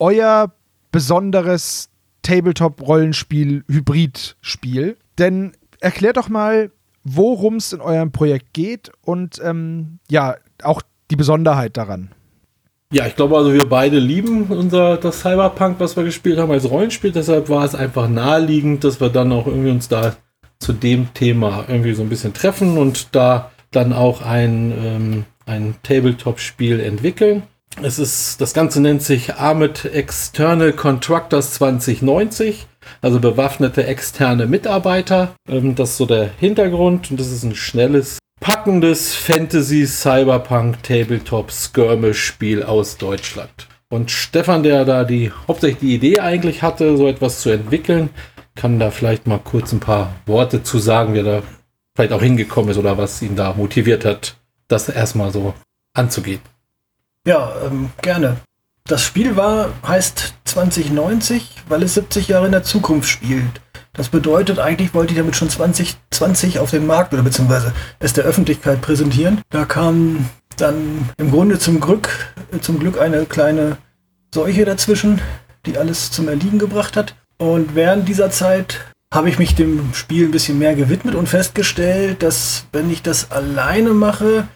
euer 0.00 0.50
besonderes 0.90 1.88
Tabletop-Rollenspiel-Hybrid-Spiel. 2.22 4.96
Denn 5.18 5.52
erklärt 5.78 6.16
doch 6.16 6.28
mal, 6.28 6.72
worum 7.04 7.58
es 7.58 7.72
in 7.72 7.80
eurem 7.80 8.10
Projekt 8.10 8.54
geht 8.54 8.90
und 9.02 9.40
ähm, 9.40 10.00
ja, 10.10 10.34
auch 10.64 10.82
die 11.12 11.16
Besonderheit 11.16 11.76
daran. 11.76 12.10
Ja, 12.92 13.06
ich 13.06 13.14
glaube 13.14 13.36
also, 13.36 13.52
wir 13.52 13.68
beide 13.68 14.00
lieben 14.00 14.46
unser 14.48 14.96
das 14.96 15.20
Cyberpunk, 15.20 15.78
was 15.78 15.96
wir 15.96 16.02
gespielt 16.02 16.40
haben 16.40 16.50
als 16.50 16.68
Rollenspiel. 16.68 17.12
Deshalb 17.12 17.48
war 17.50 17.64
es 17.64 17.76
einfach 17.76 18.08
naheliegend, 18.08 18.82
dass 18.82 19.00
wir 19.00 19.10
dann 19.10 19.30
auch 19.30 19.46
irgendwie 19.46 19.70
uns 19.70 19.86
da 19.86 20.16
zu 20.60 20.72
dem 20.72 21.12
Thema 21.14 21.64
irgendwie 21.66 21.94
so 21.94 22.02
ein 22.02 22.08
bisschen 22.08 22.34
treffen 22.34 22.78
und 22.78 23.08
da 23.14 23.50
dann 23.70 23.92
auch 23.92 24.22
ein, 24.22 24.72
ähm, 24.72 25.24
ein 25.46 25.74
Tabletop-Spiel 25.82 26.80
entwickeln. 26.80 27.42
Es 27.82 27.98
ist, 27.98 28.40
das 28.40 28.52
Ganze 28.52 28.80
nennt 28.80 29.02
sich 29.02 29.34
Armed 29.34 29.84
External 29.84 30.72
Contractors 30.72 31.54
2090, 31.54 32.66
also 33.00 33.20
bewaffnete 33.20 33.86
externe 33.86 34.46
Mitarbeiter. 34.46 35.34
Ähm, 35.48 35.74
das 35.74 35.90
ist 35.90 35.96
so 35.96 36.06
der 36.06 36.30
Hintergrund 36.38 37.10
und 37.10 37.18
das 37.18 37.30
ist 37.30 37.44
ein 37.44 37.54
schnelles, 37.54 38.18
packendes 38.40 39.14
Fantasy 39.14 39.86
Cyberpunk 39.86 40.82
Tabletop 40.82 41.50
Skirmish 41.52 42.22
Spiel 42.22 42.62
aus 42.62 42.96
Deutschland. 42.96 43.68
Und 43.92 44.10
Stefan, 44.10 44.62
der 44.62 44.84
da 44.84 45.04
die 45.04 45.32
hauptsächlich 45.48 45.80
die 45.80 45.94
Idee 45.94 46.20
eigentlich 46.20 46.62
hatte, 46.62 46.96
so 46.96 47.08
etwas 47.08 47.40
zu 47.40 47.50
entwickeln, 47.50 48.10
kann 48.60 48.78
da 48.78 48.90
vielleicht 48.90 49.26
mal 49.26 49.38
kurz 49.38 49.72
ein 49.72 49.80
paar 49.80 50.14
Worte 50.26 50.62
zu 50.62 50.78
sagen, 50.78 51.14
wie 51.14 51.20
er 51.20 51.24
da 51.24 51.42
vielleicht 51.96 52.12
auch 52.12 52.20
hingekommen 52.20 52.70
ist 52.70 52.76
oder 52.76 52.98
was 52.98 53.22
ihn 53.22 53.34
da 53.34 53.54
motiviert 53.54 54.04
hat, 54.04 54.36
das 54.68 54.90
erstmal 54.90 55.32
so 55.32 55.54
anzugehen. 55.94 56.40
Ja, 57.26 57.54
ähm, 57.64 57.90
gerne. 58.02 58.36
Das 58.84 59.02
Spiel 59.02 59.36
war, 59.36 59.70
heißt 59.86 60.34
2090, 60.44 61.56
weil 61.68 61.82
es 61.82 61.94
70 61.94 62.28
Jahre 62.28 62.46
in 62.46 62.52
der 62.52 62.62
Zukunft 62.62 63.08
spielt. 63.08 63.62
Das 63.94 64.10
bedeutet, 64.10 64.58
eigentlich 64.58 64.92
wollte 64.92 65.14
ich 65.14 65.18
damit 65.18 65.36
schon 65.36 65.48
2020 65.48 66.58
auf 66.58 66.70
den 66.70 66.86
Markt 66.86 67.14
oder 67.14 67.22
beziehungsweise 67.22 67.72
es 67.98 68.12
der 68.12 68.24
Öffentlichkeit 68.24 68.82
präsentieren. 68.82 69.40
Da 69.48 69.64
kam 69.64 70.28
dann 70.58 71.08
im 71.16 71.30
Grunde 71.30 71.58
zum 71.58 71.80
Glück, 71.80 72.34
zum 72.60 72.78
Glück 72.78 73.00
eine 73.00 73.24
kleine 73.24 73.78
Seuche 74.34 74.66
dazwischen, 74.66 75.20
die 75.64 75.78
alles 75.78 76.10
zum 76.10 76.28
Erliegen 76.28 76.58
gebracht 76.58 76.96
hat. 76.96 77.14
Und 77.40 77.74
während 77.74 78.06
dieser 78.06 78.30
Zeit 78.30 78.80
habe 79.12 79.30
ich 79.30 79.38
mich 79.38 79.54
dem 79.54 79.94
Spiel 79.94 80.26
ein 80.26 80.30
bisschen 80.30 80.58
mehr 80.58 80.74
gewidmet 80.74 81.14
und 81.14 81.26
festgestellt, 81.26 82.22
dass 82.22 82.66
wenn 82.72 82.90
ich 82.90 83.02
das 83.02 83.30
alleine 83.30 83.94
mache, 83.94 84.46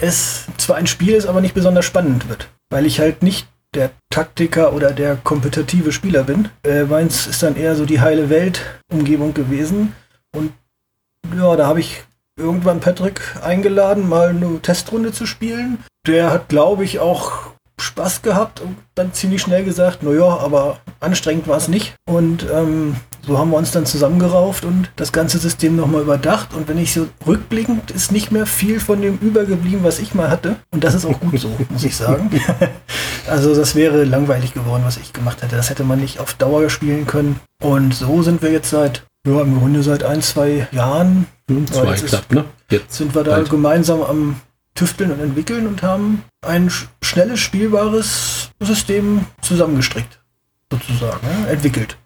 es 0.00 0.46
zwar 0.58 0.76
ein 0.76 0.88
Spiel 0.88 1.14
ist, 1.14 1.26
aber 1.26 1.40
nicht 1.40 1.54
besonders 1.54 1.84
spannend 1.84 2.28
wird. 2.28 2.48
Weil 2.70 2.86
ich 2.86 2.98
halt 2.98 3.22
nicht 3.22 3.46
der 3.74 3.92
Taktiker 4.10 4.72
oder 4.72 4.90
der 4.90 5.16
kompetitive 5.16 5.92
Spieler 5.92 6.24
bin. 6.24 6.48
Äh, 6.64 6.84
meins 6.84 7.28
ist 7.28 7.42
dann 7.42 7.56
eher 7.56 7.76
so 7.76 7.86
die 7.86 8.00
heile 8.00 8.30
Welt-Umgebung 8.30 9.32
gewesen. 9.32 9.94
Und 10.34 10.52
ja, 11.36 11.54
da 11.54 11.66
habe 11.66 11.80
ich 11.80 12.02
irgendwann 12.36 12.80
Patrick 12.80 13.20
eingeladen, 13.42 14.08
mal 14.08 14.30
eine 14.30 14.60
Testrunde 14.60 15.12
zu 15.12 15.24
spielen. 15.24 15.78
Der 16.06 16.32
hat, 16.32 16.48
glaube 16.48 16.84
ich, 16.84 16.98
auch 16.98 17.53
Spaß 17.78 18.22
gehabt 18.22 18.60
und 18.60 18.76
dann 18.94 19.12
ziemlich 19.12 19.42
schnell 19.42 19.64
gesagt, 19.64 20.02
naja, 20.02 20.38
aber 20.38 20.78
anstrengend 21.00 21.48
war 21.48 21.56
es 21.56 21.68
nicht. 21.68 21.94
Und 22.08 22.46
ähm, 22.52 22.96
so 23.26 23.38
haben 23.38 23.50
wir 23.50 23.56
uns 23.56 23.72
dann 23.72 23.86
zusammengerauft 23.86 24.64
und 24.64 24.90
das 24.96 25.12
ganze 25.12 25.38
System 25.38 25.76
nochmal 25.76 26.02
überdacht. 26.02 26.54
Und 26.54 26.68
wenn 26.68 26.78
ich 26.78 26.92
so 26.92 27.08
rückblickend, 27.26 27.90
ist 27.90 28.12
nicht 28.12 28.30
mehr 28.30 28.46
viel 28.46 28.80
von 28.80 29.00
dem 29.02 29.18
übergeblieben, 29.18 29.82
was 29.82 29.98
ich 29.98 30.14
mal 30.14 30.30
hatte. 30.30 30.56
Und 30.70 30.84
das 30.84 30.94
ist 30.94 31.04
auch 31.04 31.18
gut 31.18 31.38
so, 31.40 31.50
muss 31.68 31.84
ich 31.84 31.96
sagen. 31.96 32.30
also 33.28 33.54
das 33.54 33.74
wäre 33.74 34.04
langweilig 34.04 34.54
geworden, 34.54 34.82
was 34.84 34.96
ich 34.96 35.12
gemacht 35.12 35.42
hätte. 35.42 35.56
Das 35.56 35.70
hätte 35.70 35.84
man 35.84 36.00
nicht 36.00 36.20
auf 36.20 36.34
Dauer 36.34 36.68
spielen 36.70 37.06
können. 37.06 37.40
Und 37.62 37.94
so 37.94 38.22
sind 38.22 38.42
wir 38.42 38.52
jetzt 38.52 38.70
seit, 38.70 39.04
ja, 39.26 39.40
im 39.40 39.58
Grunde 39.58 39.82
seit 39.82 40.04
ein, 40.04 40.22
zwei 40.22 40.68
Jahren. 40.70 41.26
Hm, 41.50 41.66
zwei 41.66 41.94
klappt, 41.94 42.32
ne? 42.32 42.44
Jetzt. 42.70 42.94
Sind 42.94 43.14
wir 43.14 43.24
da 43.24 43.32
Bald. 43.32 43.50
gemeinsam 43.50 44.02
am 44.02 44.36
Tüfteln 44.74 45.12
und 45.12 45.20
entwickeln 45.20 45.66
und 45.66 45.82
haben 45.82 46.24
ein 46.44 46.68
sch- 46.68 46.86
schnelles, 47.02 47.40
spielbares 47.40 48.50
System 48.60 49.24
zusammengestrickt. 49.40 50.20
Sozusagen, 50.72 51.26
ne? 51.26 51.48
entwickelt. 51.48 51.96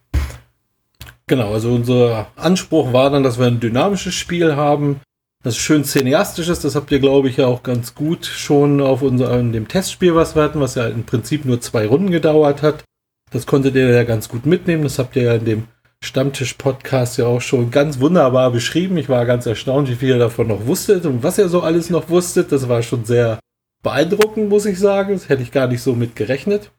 Genau, 1.27 1.53
also 1.53 1.75
unser 1.75 2.29
Anspruch 2.37 2.93
war 2.93 3.11
dann, 3.11 3.23
dass 3.23 3.39
wir 3.39 3.47
ein 3.47 3.61
dynamisches 3.61 4.15
Spiel 4.15 4.57
haben, 4.57 5.01
das 5.43 5.57
schön 5.57 5.85
cineastisch 5.85 6.49
ist. 6.49 6.65
Das 6.65 6.75
habt 6.75 6.91
ihr, 6.91 6.99
glaube 7.01 7.29
ich, 7.29 7.37
ja 7.37 7.47
auch 7.47 7.63
ganz 7.63 7.95
gut 7.95 8.27
schon 8.27 8.81
auf 8.81 9.03
unserem 9.03 9.53
dem 9.53 9.69
Testspiel, 9.69 10.15
was 10.15 10.35
wir 10.35 10.43
hatten, 10.43 10.61
was 10.61 10.75
ja 10.75 10.89
im 10.89 11.05
Prinzip 11.05 11.45
nur 11.45 11.61
zwei 11.61 11.87
Runden 11.87 12.11
gedauert 12.11 12.63
hat. 12.63 12.85
Das 13.31 13.47
konntet 13.47 13.75
ihr 13.75 13.89
ja 13.91 14.05
ganz 14.05 14.29
gut 14.29 14.47
mitnehmen. 14.47 14.83
Das 14.85 14.99
habt 14.99 15.17
ihr 15.17 15.23
ja 15.25 15.35
in 15.35 15.45
dem 15.45 15.65
Stammtisch-Podcast 16.05 17.19
ja 17.19 17.27
auch 17.27 17.41
schon 17.41 17.71
ganz 17.71 18.01
wunderbar 18.01 18.51
beschrieben. 18.51 18.97
Ich 18.97 19.09
war 19.09 19.27
ganz 19.27 19.47
erstaunt, 19.47 19.89
wie 19.89 19.95
viel 19.95 20.11
ihr 20.11 20.19
davon 20.19 20.49
noch 20.49 20.67
wusstet 20.67 21.07
und 21.07 21.23
was 21.23 21.39
ihr 21.39 21.49
so 21.49 21.63
alles 21.63 21.91
noch 21.91 22.09
wusstet. 22.09 22.53
Das 22.53 22.69
war 22.69 22.83
schon 22.83 23.05
sehr 23.05 23.39
beeindruckend, 23.83 24.49
muss 24.49 24.67
ich 24.67 24.79
sagen. 24.79 25.13
Das 25.15 25.29
hätte 25.29 25.43
ich 25.43 25.53
gar 25.53 25.67
nicht 25.67 25.83
so 25.83 25.95
mit 25.95 26.17
gerechnet. 26.17 26.71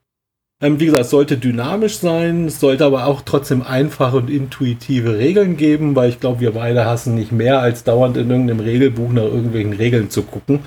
Ähm, 0.62 0.80
wie 0.80 0.88
gesagt, 0.88 1.06
es 1.06 1.10
sollte 1.10 1.38
dynamisch 1.38 2.00
sein, 2.00 2.48
es 2.48 2.60
sollte 2.60 2.84
aber 2.84 3.06
auch 3.06 3.22
trotzdem 3.22 3.62
einfache 3.62 4.18
und 4.18 4.30
intuitive 4.30 5.18
Regeln 5.18 5.56
geben, 5.56 5.96
weil 5.96 6.10
ich 6.10 6.20
glaube, 6.20 6.42
wir 6.42 6.52
beide 6.52 6.86
hassen 6.86 7.16
nicht 7.16 7.32
mehr, 7.32 7.62
als 7.62 7.86
dauernd 7.86 8.18
in 8.18 8.30
irgendeinem 8.30 8.60
Regelbuch 8.60 9.12
nach 9.14 9.24
irgendwelchen 9.24 9.74
Regeln 9.74 10.10
zu 10.10 10.24
gucken. 10.24 10.60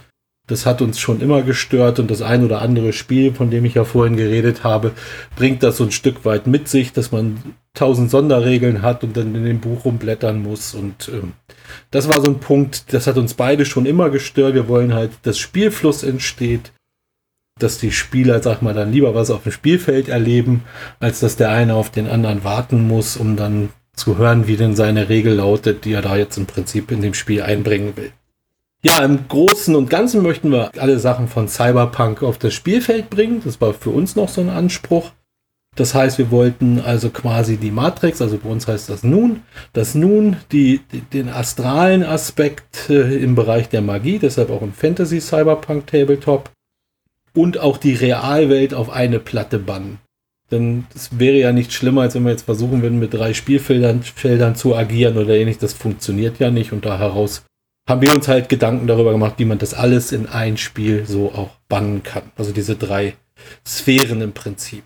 Das 0.53 0.67
hat 0.67 0.83
uns 0.83 1.01
schon 1.01 1.23
immer 1.23 1.41
gestört 1.41 1.99
und 1.99 2.11
das 2.11 2.21
ein 2.21 2.45
oder 2.45 2.61
andere 2.61 2.93
Spiel, 2.93 3.33
von 3.33 3.51
dem 3.51 3.65
ich 3.65 3.73
ja 3.73 3.85
vorhin 3.85 4.19
geredet 4.19 4.65
habe, 4.65 4.91
bringt 5.35 5.63
das 5.63 5.79
so 5.79 5.85
ein 5.85 5.93
Stück 5.93 6.27
weit 6.27 6.47
mit 6.47 6.69
sich, 6.69 6.93
dass 6.93 7.11
man 7.11 7.55
tausend 7.73 8.11
Sonderregeln 8.11 8.83
hat 8.83 9.03
und 9.03 9.17
dann 9.17 9.35
in 9.35 9.47
dem 9.47 9.61
Buch 9.61 9.87
rumblättern 9.87 10.43
muss. 10.43 10.75
Und 10.75 11.09
ähm, 11.09 11.33
das 11.91 12.07
war 12.07 12.21
so 12.21 12.31
ein 12.31 12.39
Punkt, 12.39 12.93
das 12.93 13.07
hat 13.07 13.17
uns 13.17 13.33
beide 13.33 13.65
schon 13.65 13.87
immer 13.87 14.11
gestört. 14.11 14.53
Wir 14.53 14.69
wollen 14.69 14.93
halt, 14.93 15.13
dass 15.23 15.39
Spielfluss 15.39 16.03
entsteht, 16.03 16.73
dass 17.59 17.79
die 17.79 17.91
Spieler, 17.91 18.43
sag 18.43 18.61
mal, 18.61 18.75
dann 18.75 18.93
lieber 18.93 19.15
was 19.15 19.31
auf 19.31 19.45
dem 19.45 19.53
Spielfeld 19.53 20.11
erleben, 20.11 20.65
als 21.01 21.21
dass 21.21 21.37
der 21.37 21.49
eine 21.49 21.77
auf 21.77 21.89
den 21.89 22.09
anderen 22.09 22.45
warten 22.45 22.87
muss, 22.87 23.17
um 23.17 23.37
dann 23.37 23.71
zu 23.97 24.19
hören, 24.19 24.47
wie 24.49 24.59
denn 24.59 24.77
seine 24.77 25.09
Regel 25.09 25.33
lautet, 25.33 25.87
die 25.87 25.95
er 25.95 26.03
da 26.03 26.15
jetzt 26.15 26.37
im 26.37 26.45
Prinzip 26.45 26.91
in 26.91 27.01
dem 27.01 27.15
Spiel 27.15 27.41
einbringen 27.41 27.97
will. 27.97 28.13
Ja, 28.85 29.05
im 29.05 29.29
Großen 29.29 29.77
und 29.77 29.91
Ganzen 29.91 30.23
möchten 30.23 30.51
wir 30.51 30.73
alle 30.77 30.99
Sachen 30.99 31.29
von 31.29 31.47
Cyberpunk 31.47 32.23
auf 32.23 32.39
das 32.39 32.53
Spielfeld 32.53 33.11
bringen. 33.11 33.41
Das 33.45 33.61
war 33.61 33.75
für 33.75 33.91
uns 33.91 34.17
noch 34.17 34.29
so 34.29 34.41
ein 34.41 34.51
Anspruch. 34.51 35.13
Das 35.77 35.95
heißt, 35.95 36.19
wir 36.19 36.31
wollten 36.31 36.81
also 36.81 37.09
quasi 37.09 37.57
die 37.57 37.71
Matrix, 37.71 38.21
also 38.21 38.37
bei 38.37 38.51
uns 38.51 38.69
heißt 38.69 38.91
das 38.91 39.05
Nun, 39.05 39.43
das 39.73 39.95
Nun, 39.95 40.37
die, 40.51 40.81
die, 40.93 41.01
den 41.01 41.31
astralen 41.31 42.03
Aspekt 42.03 42.91
äh, 42.91 43.17
im 43.17 43.35
Bereich 43.37 43.71
der 43.71 43.81
Magie, 43.81 44.19
deshalb 44.19 44.51
auch 44.51 44.61
im 44.61 44.75
Fantasy 44.75 45.21
Cyberpunk 45.21 45.87
Tabletop 45.87 46.51
und 47.35 47.59
auch 47.59 47.79
die 47.79 47.95
Realwelt 47.95 48.75
auf 48.75 48.91
eine 48.91 49.19
Platte 49.19 49.59
bannen. 49.59 49.99
Denn 50.51 50.85
es 50.95 51.19
wäre 51.19 51.39
ja 51.39 51.53
nicht 51.53 51.73
schlimmer, 51.73 52.03
als 52.03 52.15
wenn 52.15 52.25
wir 52.25 52.33
jetzt 52.33 52.45
versuchen 52.45 52.83
würden, 52.83 52.99
mit 52.99 53.15
drei 53.15 53.33
Spielfeldern 53.33 54.03
Feldern 54.03 54.55
zu 54.57 54.77
agieren 54.77 55.17
oder 55.17 55.35
ähnlich. 55.35 55.57
Das 55.57 55.73
funktioniert 55.73 56.39
ja 56.41 56.51
nicht 56.51 56.73
und 56.73 56.85
da 56.85 56.99
heraus 56.99 57.45
haben 57.89 58.01
wir 58.01 58.15
uns 58.15 58.29
halt 58.29 58.49
Gedanken 58.49 58.87
darüber 58.87 59.13
gemacht, 59.13 59.35
wie 59.39 59.45
man 59.45 59.59
das 59.59 59.75
alles 59.75 60.13
in 60.13 60.27
ein 60.27 60.57
Spiel 60.57 61.05
so 61.07 61.33
auch 61.33 61.51
bannen 61.69 62.03
kann. 62.03 62.23
Also 62.37 62.53
diese 62.53 62.77
drei 62.77 63.15
Sphären 63.67 64.21
im 64.21 64.33
Prinzip. 64.33 64.85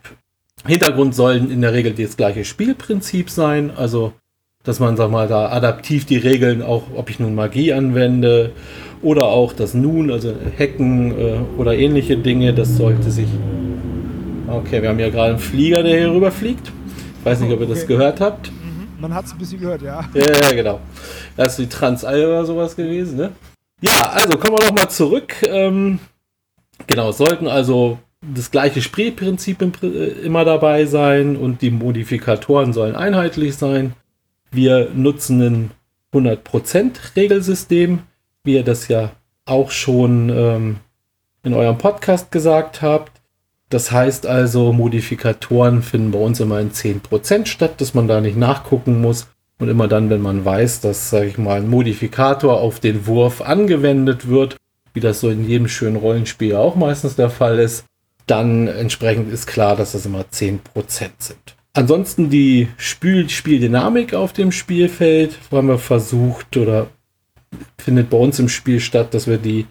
Hintergrund 0.66 1.14
sollen 1.14 1.50
in 1.50 1.60
der 1.60 1.72
Regel 1.72 1.92
das 1.92 2.16
gleiche 2.16 2.44
Spielprinzip 2.44 3.30
sein, 3.30 3.70
also 3.76 4.12
dass 4.64 4.80
man, 4.80 4.96
sag 4.96 5.10
mal, 5.10 5.28
da 5.28 5.50
adaptiv 5.50 6.06
die 6.06 6.16
Regeln 6.16 6.60
auch, 6.60 6.84
ob 6.96 7.08
ich 7.08 7.20
nun 7.20 7.34
Magie 7.36 7.72
anwende 7.72 8.50
oder 9.00 9.26
auch 9.26 9.52
das 9.52 9.74
Nun, 9.74 10.10
also 10.10 10.34
Hacken 10.58 11.12
äh, 11.12 11.38
oder 11.56 11.76
ähnliche 11.76 12.16
Dinge, 12.16 12.52
das 12.52 12.76
sollte 12.76 13.10
sich. 13.12 13.28
Okay, 14.48 14.82
wir 14.82 14.88
haben 14.88 14.98
ja 14.98 15.10
gerade 15.10 15.30
einen 15.30 15.38
Flieger, 15.38 15.82
der 15.84 15.98
hier 15.98 16.12
rüberfliegt. 16.12 16.72
Ich 17.20 17.24
weiß 17.24 17.40
nicht, 17.40 17.52
ob 17.52 17.60
ihr 17.60 17.66
das 17.66 17.84
Okay. 17.84 17.94
gehört 17.94 18.20
habt. 18.20 18.50
Man 18.98 19.14
hat 19.14 19.26
es 19.26 19.32
ein 19.32 19.38
bisschen 19.38 19.60
gehört, 19.60 19.82
ja. 19.82 20.08
Ja, 20.14 20.32
ja, 20.42 20.52
genau. 20.52 20.80
Das 21.36 21.52
ist 21.52 21.58
die 21.58 21.68
Transalp 21.68 22.26
oder 22.26 22.44
sowas 22.44 22.76
gewesen, 22.76 23.16
ne? 23.16 23.32
Ja, 23.80 24.10
also 24.10 24.38
kommen 24.38 24.56
wir 24.58 24.66
nochmal 24.66 24.90
zurück. 24.90 25.34
Ähm, 25.42 25.98
genau, 26.86 27.10
es 27.10 27.18
sollten 27.18 27.46
also 27.46 27.98
das 28.22 28.50
gleiche 28.50 28.80
Spielprinzip 28.80 29.60
im, 29.62 29.72
äh, 29.82 30.08
immer 30.24 30.44
dabei 30.44 30.86
sein 30.86 31.36
und 31.36 31.62
die 31.62 31.70
Modifikatoren 31.70 32.72
sollen 32.72 32.96
einheitlich 32.96 33.56
sein. 33.56 33.92
Wir 34.50 34.90
nutzen 34.94 35.42
ein 35.42 35.70
100% 36.12 37.16
Regelsystem, 37.16 38.00
wie 38.44 38.54
ihr 38.54 38.64
das 38.64 38.88
ja 38.88 39.12
auch 39.44 39.70
schon 39.70 40.30
ähm, 40.30 40.76
in 41.42 41.52
eurem 41.54 41.78
Podcast 41.78 42.32
gesagt 42.32 42.82
habt. 42.82 43.15
Das 43.68 43.90
heißt 43.90 44.26
also, 44.26 44.72
Modifikatoren 44.72 45.82
finden 45.82 46.12
bei 46.12 46.18
uns 46.18 46.38
immer 46.38 46.60
in 46.60 46.70
10% 46.70 47.46
statt, 47.46 47.80
dass 47.80 47.94
man 47.94 48.06
da 48.06 48.20
nicht 48.20 48.36
nachgucken 48.36 49.00
muss. 49.00 49.26
Und 49.58 49.68
immer 49.68 49.88
dann, 49.88 50.10
wenn 50.10 50.20
man 50.20 50.44
weiß, 50.44 50.80
dass, 50.82 51.10
sage 51.10 51.26
ich 51.26 51.38
mal, 51.38 51.58
ein 51.58 51.68
Modifikator 51.68 52.60
auf 52.60 52.78
den 52.78 53.06
Wurf 53.06 53.40
angewendet 53.40 54.28
wird, 54.28 54.56
wie 54.92 55.00
das 55.00 55.20
so 55.20 55.30
in 55.30 55.48
jedem 55.48 55.68
schönen 55.68 55.96
Rollenspiel 55.96 56.54
auch 56.54 56.76
meistens 56.76 57.16
der 57.16 57.30
Fall 57.30 57.58
ist, 57.58 57.84
dann 58.26 58.68
entsprechend 58.68 59.32
ist 59.32 59.46
klar, 59.46 59.76
dass 59.76 59.92
das 59.92 60.06
immer 60.06 60.24
10% 60.30 60.60
sind. 61.18 61.56
Ansonsten 61.72 62.30
die 62.30 62.68
Spiel 62.76 63.28
Spieldynamik 63.28 64.14
auf 64.14 64.32
dem 64.32 64.52
Spielfeld 64.52 65.38
haben 65.50 65.68
wir 65.68 65.78
versucht 65.78 66.56
oder 66.56 66.88
findet 67.78 68.10
bei 68.10 68.16
uns 68.16 68.38
im 68.38 68.48
Spiel 68.48 68.80
statt, 68.80 69.14
dass 69.14 69.26
wir 69.26 69.38
die 69.38 69.66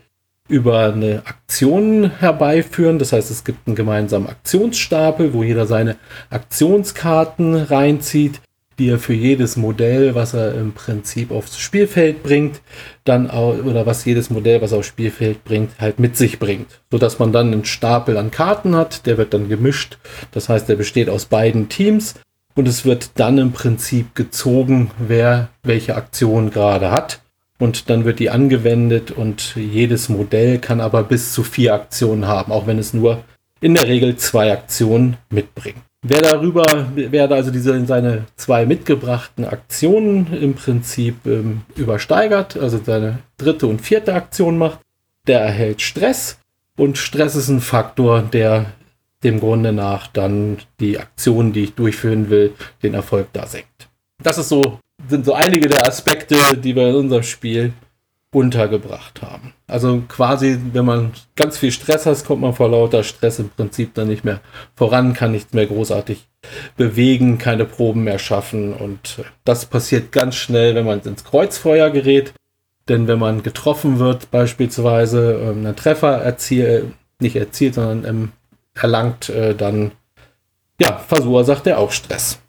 über 0.47 0.93
eine 0.93 1.23
Aktion 1.25 2.11
herbeiführen. 2.19 2.99
Das 2.99 3.11
heißt, 3.13 3.31
es 3.31 3.43
gibt 3.43 3.67
einen 3.67 3.75
gemeinsamen 3.75 4.27
Aktionsstapel, 4.27 5.33
wo 5.33 5.43
jeder 5.43 5.65
seine 5.65 5.95
Aktionskarten 6.29 7.55
reinzieht, 7.55 8.41
die 8.77 8.89
er 8.89 8.99
für 8.99 9.13
jedes 9.13 9.55
Modell, 9.55 10.15
was 10.15 10.33
er 10.33 10.53
im 10.53 10.73
Prinzip 10.73 11.31
aufs 11.31 11.57
Spielfeld 11.57 12.23
bringt, 12.23 12.61
dann 13.05 13.29
auch, 13.29 13.57
oder 13.63 13.85
was 13.85 14.05
jedes 14.05 14.29
Modell, 14.29 14.61
was 14.61 14.73
er 14.73 14.79
aufs 14.79 14.87
Spielfeld 14.87 15.43
bringt, 15.45 15.71
halt 15.79 15.99
mit 15.99 16.17
sich 16.17 16.39
bringt. 16.39 16.81
Sodass 16.91 17.17
man 17.17 17.31
dann 17.31 17.53
einen 17.53 17.65
Stapel 17.65 18.17
an 18.17 18.31
Karten 18.31 18.75
hat, 18.75 19.05
der 19.05 19.17
wird 19.17 19.33
dann 19.33 19.49
gemischt. 19.49 19.97
Das 20.31 20.49
heißt, 20.49 20.67
der 20.67 20.75
besteht 20.75 21.09
aus 21.09 21.25
beiden 21.25 21.69
Teams 21.69 22.15
und 22.53 22.67
es 22.67 22.85
wird 22.85 23.11
dann 23.15 23.37
im 23.37 23.53
Prinzip 23.53 24.13
gezogen, 24.13 24.91
wer 24.97 25.49
welche 25.63 25.95
Aktion 25.95 26.51
gerade 26.51 26.91
hat. 26.91 27.21
Und 27.57 27.89
dann 27.89 28.03
wird 28.03 28.19
die 28.19 28.29
angewendet 28.29 29.11
und 29.11 29.55
jedes 29.55 30.09
Modell 30.09 30.59
kann 30.59 30.81
aber 30.81 31.03
bis 31.03 31.33
zu 31.33 31.43
vier 31.43 31.73
Aktionen 31.73 32.27
haben, 32.27 32.51
auch 32.51 32.67
wenn 32.67 32.79
es 32.79 32.93
nur 32.93 33.23
in 33.61 33.75
der 33.75 33.87
Regel 33.87 34.17
zwei 34.17 34.51
Aktionen 34.51 35.17
mitbringt. 35.29 35.77
Wer 36.07 36.21
darüber, 36.21 36.87
wer 36.93 37.31
also 37.31 37.49
diese 37.49 37.83
seine 37.87 38.25
zwei 38.35 38.67
mitgebrachten 38.67 39.45
Aktionen 39.45 40.31
im 40.33 40.53
Prinzip 40.53 41.25
ähm, 41.25 41.61
übersteigert, 41.75 42.57
also 42.57 42.79
seine 42.83 43.19
dritte 43.37 43.65
und 43.65 43.81
vierte 43.81 44.13
Aktion 44.13 44.57
macht, 44.59 44.81
der 45.25 45.39
erhält 45.39 45.81
Stress. 45.81 46.37
Und 46.77 46.99
Stress 46.99 47.35
ist 47.35 47.49
ein 47.49 47.61
Faktor, 47.61 48.21
der 48.21 48.67
dem 49.23 49.39
Grunde 49.39 49.71
nach 49.71 50.05
dann 50.05 50.57
die 50.79 50.99
Aktion, 50.99 51.53
die 51.53 51.63
ich 51.63 51.73
durchführen 51.73 52.29
will, 52.29 52.53
den 52.83 52.93
Erfolg 52.93 53.29
da 53.33 53.47
senkt. 53.47 53.89
Das 54.21 54.37
ist 54.37 54.49
so, 54.49 54.79
sind 55.07 55.25
so 55.25 55.33
einige 55.33 55.69
der 55.69 55.87
Aspekte, 55.87 56.35
die 56.57 56.75
wir 56.75 56.89
in 56.89 56.95
unserem 56.95 57.23
Spiel 57.23 57.73
untergebracht 58.35 59.21
haben. 59.21 59.53
Also 59.65 60.03
quasi, 60.09 60.59
wenn 60.73 60.85
man 60.85 61.13
ganz 61.35 61.57
viel 61.57 61.71
Stress 61.71 62.05
hat, 62.05 62.25
kommt 62.25 62.41
man 62.41 62.53
vor 62.53 62.69
lauter 62.69 63.03
Stress 63.03 63.39
im 63.39 63.49
Prinzip 63.49 63.93
dann 63.93 64.09
nicht 64.09 64.25
mehr 64.25 64.41
voran, 64.75 65.13
kann 65.13 65.31
nichts 65.31 65.53
mehr 65.53 65.65
großartig 65.65 66.27
bewegen, 66.75 67.37
keine 67.37 67.65
Proben 67.65 68.03
mehr 68.03 68.19
schaffen 68.19 68.73
und 68.73 69.23
das 69.45 69.65
passiert 69.65 70.11
ganz 70.11 70.35
schnell, 70.35 70.75
wenn 70.75 70.85
man 70.85 70.99
ins 71.01 71.23
Kreuzfeuer 71.23 71.89
gerät. 71.89 72.33
Denn 72.87 73.07
wenn 73.07 73.17
man 73.17 73.41
getroffen 73.41 73.97
wird, 73.97 74.29
beispielsweise 74.29 75.39
ähm, 75.41 75.65
einen 75.65 75.75
Treffer 75.75 76.21
erzielt, 76.21 76.93
nicht 77.19 77.35
erzielt, 77.35 77.73
sondern 77.75 78.05
ähm, 78.05 78.31
erlangt, 78.75 79.29
äh, 79.29 79.55
dann 79.55 79.91
ja, 80.79 80.97
verursacht 80.97 81.65
er 81.65 81.79
auch 81.79 81.91
Stress. 81.91 82.39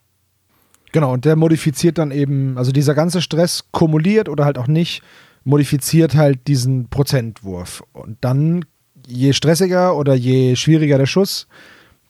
Genau, 0.97 1.13
und 1.13 1.27
der 1.27 1.37
modifiziert 1.37 1.99
dann 1.99 2.11
eben, 2.11 2.57
also 2.57 2.73
dieser 2.73 2.95
ganze 2.95 3.21
Stress 3.21 3.65
kumuliert 3.71 4.31
oder 4.31 4.47
halt 4.47 4.57
auch 4.57 4.67
nicht, 4.67 5.03
modifiziert 5.45 6.15
halt 6.15 6.47
diesen 6.47 6.89
Prozentwurf. 6.89 7.83
Und 7.93 8.17
dann, 8.23 8.65
je 9.07 9.35
stressiger 9.35 9.95
oder 9.95 10.15
je 10.15 10.57
schwieriger 10.57 10.97
der 10.97 11.05
Schuss, 11.05 11.49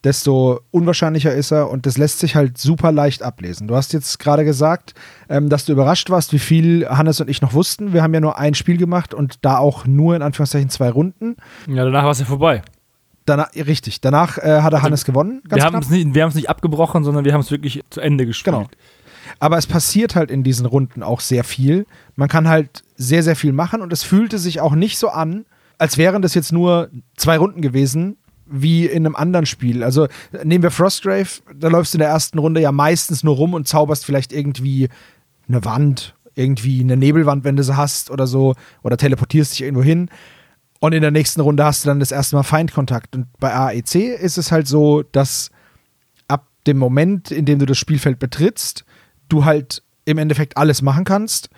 desto 0.04 0.60
unwahrscheinlicher 0.70 1.34
ist 1.34 1.50
er 1.50 1.68
und 1.68 1.84
das 1.84 1.98
lässt 1.98 2.20
sich 2.20 2.36
halt 2.36 2.58
super 2.58 2.92
leicht 2.92 3.24
ablesen. 3.24 3.66
Du 3.66 3.74
hast 3.74 3.92
jetzt 3.92 4.20
gerade 4.20 4.44
gesagt, 4.44 4.94
ähm, 5.28 5.48
dass 5.48 5.64
du 5.64 5.72
überrascht 5.72 6.08
warst, 6.10 6.32
wie 6.32 6.38
viel 6.38 6.88
Hannes 6.88 7.20
und 7.20 7.28
ich 7.28 7.42
noch 7.42 7.54
wussten. 7.54 7.92
Wir 7.92 8.04
haben 8.04 8.14
ja 8.14 8.20
nur 8.20 8.38
ein 8.38 8.54
Spiel 8.54 8.76
gemacht 8.76 9.14
und 9.14 9.44
da 9.44 9.58
auch 9.58 9.84
nur 9.86 10.14
in 10.14 10.22
Anführungszeichen 10.22 10.70
zwei 10.70 10.90
Runden. 10.90 11.34
Ja, 11.66 11.84
danach 11.84 12.04
war 12.04 12.12
es 12.12 12.20
ja 12.20 12.24
vorbei. 12.24 12.62
Danach, 13.26 13.54
richtig, 13.54 14.00
danach 14.00 14.38
äh, 14.38 14.62
hat 14.62 14.72
er 14.72 14.82
Hannes 14.82 15.04
gewonnen. 15.04 15.42
Wir 15.48 15.64
haben 15.64 15.78
es 15.78 15.90
nicht, 15.90 16.14
wir 16.14 16.26
nicht 16.28 16.48
abgebrochen, 16.48 17.04
sondern 17.04 17.24
wir 17.24 17.32
haben 17.32 17.40
es 17.40 17.50
wirklich 17.50 17.82
zu 17.90 18.00
Ende 18.00 18.24
gespielt. 18.24 18.56
Genau. 18.56 18.68
Aber 19.40 19.58
es 19.58 19.66
passiert 19.66 20.14
halt 20.14 20.30
in 20.30 20.44
diesen 20.44 20.64
Runden 20.64 21.02
auch 21.02 21.20
sehr 21.20 21.44
viel. 21.44 21.86
Man 22.14 22.28
kann 22.28 22.48
halt 22.48 22.84
sehr, 22.96 23.22
sehr 23.22 23.36
viel 23.36 23.52
machen 23.52 23.82
und 23.82 23.92
es 23.92 24.02
fühlte 24.02 24.38
sich 24.38 24.60
auch 24.60 24.74
nicht 24.74 24.98
so 24.98 25.08
an, 25.08 25.44
als 25.78 25.98
wären 25.98 26.22
das 26.22 26.34
jetzt 26.34 26.52
nur 26.52 26.88
zwei 27.16 27.36
Runden 27.36 27.60
gewesen, 27.60 28.16
wie 28.46 28.86
in 28.86 29.04
einem 29.04 29.16
anderen 29.16 29.46
Spiel. 29.46 29.82
Also 29.82 30.06
nehmen 30.44 30.62
wir 30.62 30.70
Frostgrave, 30.70 31.28
da 31.54 31.68
läufst 31.68 31.94
du 31.94 31.96
in 31.96 32.00
der 32.00 32.08
ersten 32.08 32.38
Runde 32.38 32.60
ja 32.60 32.72
meistens 32.72 33.24
nur 33.24 33.34
rum 33.34 33.54
und 33.54 33.66
zauberst 33.66 34.04
vielleicht 34.04 34.32
irgendwie 34.32 34.88
eine 35.48 35.64
Wand, 35.64 36.14
irgendwie 36.34 36.80
eine 36.80 36.96
Nebelwand, 36.96 37.44
wenn 37.44 37.56
du 37.56 37.64
sie 37.64 37.76
hast 37.76 38.10
oder 38.10 38.26
so, 38.26 38.54
oder 38.82 38.96
teleportierst 38.96 39.52
dich 39.52 39.62
irgendwo 39.62 39.82
hin. 39.82 40.08
Und 40.86 40.92
in 40.92 41.02
der 41.02 41.10
nächsten 41.10 41.40
Runde 41.40 41.64
hast 41.64 41.84
du 41.84 41.88
dann 41.88 41.98
das 41.98 42.12
erste 42.12 42.36
Mal 42.36 42.44
Feindkontakt. 42.44 43.16
Und 43.16 43.26
bei 43.40 43.52
AEC 43.52 43.96
ist 43.96 44.38
es 44.38 44.52
halt 44.52 44.68
so, 44.68 45.02
dass 45.02 45.50
ab 46.28 46.46
dem 46.68 46.78
Moment, 46.78 47.32
in 47.32 47.44
dem 47.44 47.58
du 47.58 47.66
das 47.66 47.76
Spielfeld 47.76 48.20
betrittst, 48.20 48.84
du 49.28 49.44
halt 49.44 49.82
im 50.04 50.16
Endeffekt 50.16 50.56
alles 50.56 50.82
machen 50.82 51.02
kannst 51.02 51.48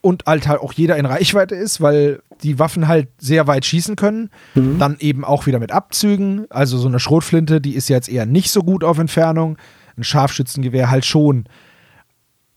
und 0.00 0.24
halt, 0.24 0.48
halt 0.48 0.62
auch 0.62 0.72
jeder 0.72 0.96
in 0.96 1.04
Reichweite 1.04 1.54
ist, 1.54 1.82
weil 1.82 2.22
die 2.42 2.58
Waffen 2.58 2.88
halt 2.88 3.08
sehr 3.18 3.46
weit 3.46 3.66
schießen 3.66 3.94
können. 3.94 4.30
Mhm. 4.54 4.78
Dann 4.78 4.96
eben 5.00 5.22
auch 5.22 5.44
wieder 5.44 5.58
mit 5.58 5.70
Abzügen. 5.70 6.46
Also 6.48 6.78
so 6.78 6.88
eine 6.88 6.98
Schrotflinte, 6.98 7.60
die 7.60 7.74
ist 7.74 7.90
jetzt 7.90 8.08
eher 8.08 8.24
nicht 8.24 8.50
so 8.50 8.62
gut 8.62 8.84
auf 8.84 8.96
Entfernung. 8.96 9.58
Ein 9.98 10.04
Scharfschützengewehr 10.04 10.90
halt 10.90 11.04
schon. 11.04 11.44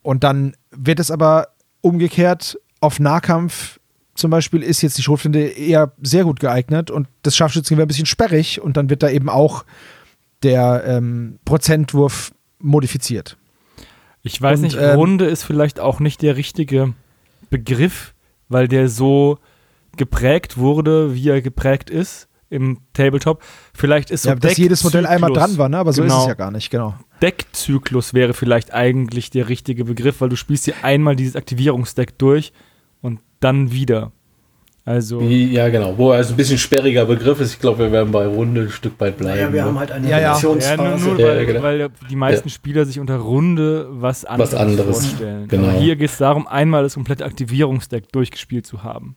Und 0.02 0.24
dann 0.24 0.56
wird 0.72 1.02
es 1.02 1.12
aber 1.12 1.50
umgekehrt 1.82 2.58
auf 2.80 3.02
Nahkampf 3.02 3.82
zum 4.16 4.30
Beispiel 4.32 4.62
ist 4.62 4.82
jetzt 4.82 4.98
die 4.98 5.02
Schrotflinte 5.02 5.40
eher 5.40 5.92
sehr 6.02 6.24
gut 6.24 6.40
geeignet 6.40 6.92
und 6.92 7.08
das 7.24 7.36
Scharfschützengewehr 7.36 7.86
ein 7.86 7.88
bisschen 7.88 8.06
sperrig 8.06 8.62
und 8.62 8.78
dann 8.78 8.90
wird 8.90 9.04
da 9.04 9.10
eben 9.10 9.30
auch 9.30 9.66
der 10.44 10.84
ähm, 10.86 11.40
Prozentwurf 11.46 12.32
modifiziert. 12.60 13.38
Ich 14.22 14.42
weiß 14.42 14.60
und, 14.60 14.66
nicht, 14.66 14.78
ähm, 14.78 14.96
Runde 14.96 15.26
ist 15.26 15.44
vielleicht 15.44 15.80
auch 15.80 16.00
nicht 16.00 16.22
der 16.22 16.38
richtige 16.38 16.94
Begriff, 17.50 18.14
weil 18.50 18.68
der 18.68 18.88
so 18.88 19.40
geprägt 19.98 20.58
wurde, 20.58 21.16
wie 21.16 21.30
er 21.30 21.42
geprägt 21.42 21.90
ist 21.90 22.28
im 22.50 22.80
Tabletop. 22.94 23.42
Vielleicht 23.74 24.12
ist 24.12 24.24
so 24.24 24.30
ja, 24.30 24.36
dass 24.36 24.58
jedes 24.58 24.84
Modell 24.84 25.08
einmal 25.08 25.34
dran 25.34 25.58
war, 25.58 25.70
ne? 25.70 25.78
aber 25.78 25.92
so 25.92 26.04
genau. 26.04 26.18
ist 26.18 26.22
es 26.24 26.28
ja 26.28 26.34
gar 26.36 26.52
nicht, 26.52 26.70
genau. 26.70 26.96
Deckzyklus 27.22 28.14
wäre 28.14 28.34
vielleicht 28.34 28.74
eigentlich 28.74 29.30
der 29.32 29.50
richtige 29.50 29.86
Begriff, 29.86 30.22
weil 30.22 30.30
du 30.30 30.36
spielst 30.36 30.66
hier 30.66 30.76
einmal 30.84 31.16
dieses 31.16 31.36
Aktivierungsdeck 31.36 32.18
durch 32.20 32.54
dann 33.44 33.72
wieder. 33.72 34.12
Also. 34.86 35.22
Ja, 35.22 35.70
genau. 35.70 35.98
Wo 35.98 36.12
also 36.12 36.34
ein 36.34 36.38
bisschen 36.38 36.58
sperriger 36.58 37.06
Begriff 37.06 37.40
ist. 37.40 37.54
Ich 37.54 37.60
glaube, 37.60 37.80
wir 37.80 37.92
werden 37.92 38.12
bei 38.12 38.26
Runde 38.26 38.64
ein 38.64 38.70
Stück 38.70 39.00
weit 39.00 39.18
bleiben. 39.18 39.40
Ja, 39.40 39.54
wir 39.54 39.62
ne? 39.62 39.68
haben 39.68 39.80
halt 39.80 39.92
eine 39.94 40.10
ja, 40.10 40.20
ja. 40.20 40.38
ja 40.38 40.78
nur, 40.78 40.98
nur 40.98 41.20
ja, 41.20 41.28
weil, 41.28 41.46
genau. 41.46 41.64
weil, 41.64 41.90
die 42.10 42.16
meisten 42.18 42.50
ja. 42.50 42.54
Spieler 42.54 42.86
sich 42.86 43.00
unter 43.00 43.16
Runde 43.16 43.88
was 43.90 44.26
anderes, 44.26 44.52
was 44.52 44.60
anderes. 44.60 45.06
vorstellen. 45.06 45.48
Genau. 45.48 45.70
Aber 45.70 45.80
hier 45.80 45.96
geht 45.96 46.10
es 46.10 46.18
darum, 46.18 46.48
einmal 46.48 46.84
das 46.84 46.96
komplette 46.96 47.24
Aktivierungsdeck 47.24 48.12
durchgespielt 48.12 48.68
zu 48.68 48.84
haben. 48.84 49.16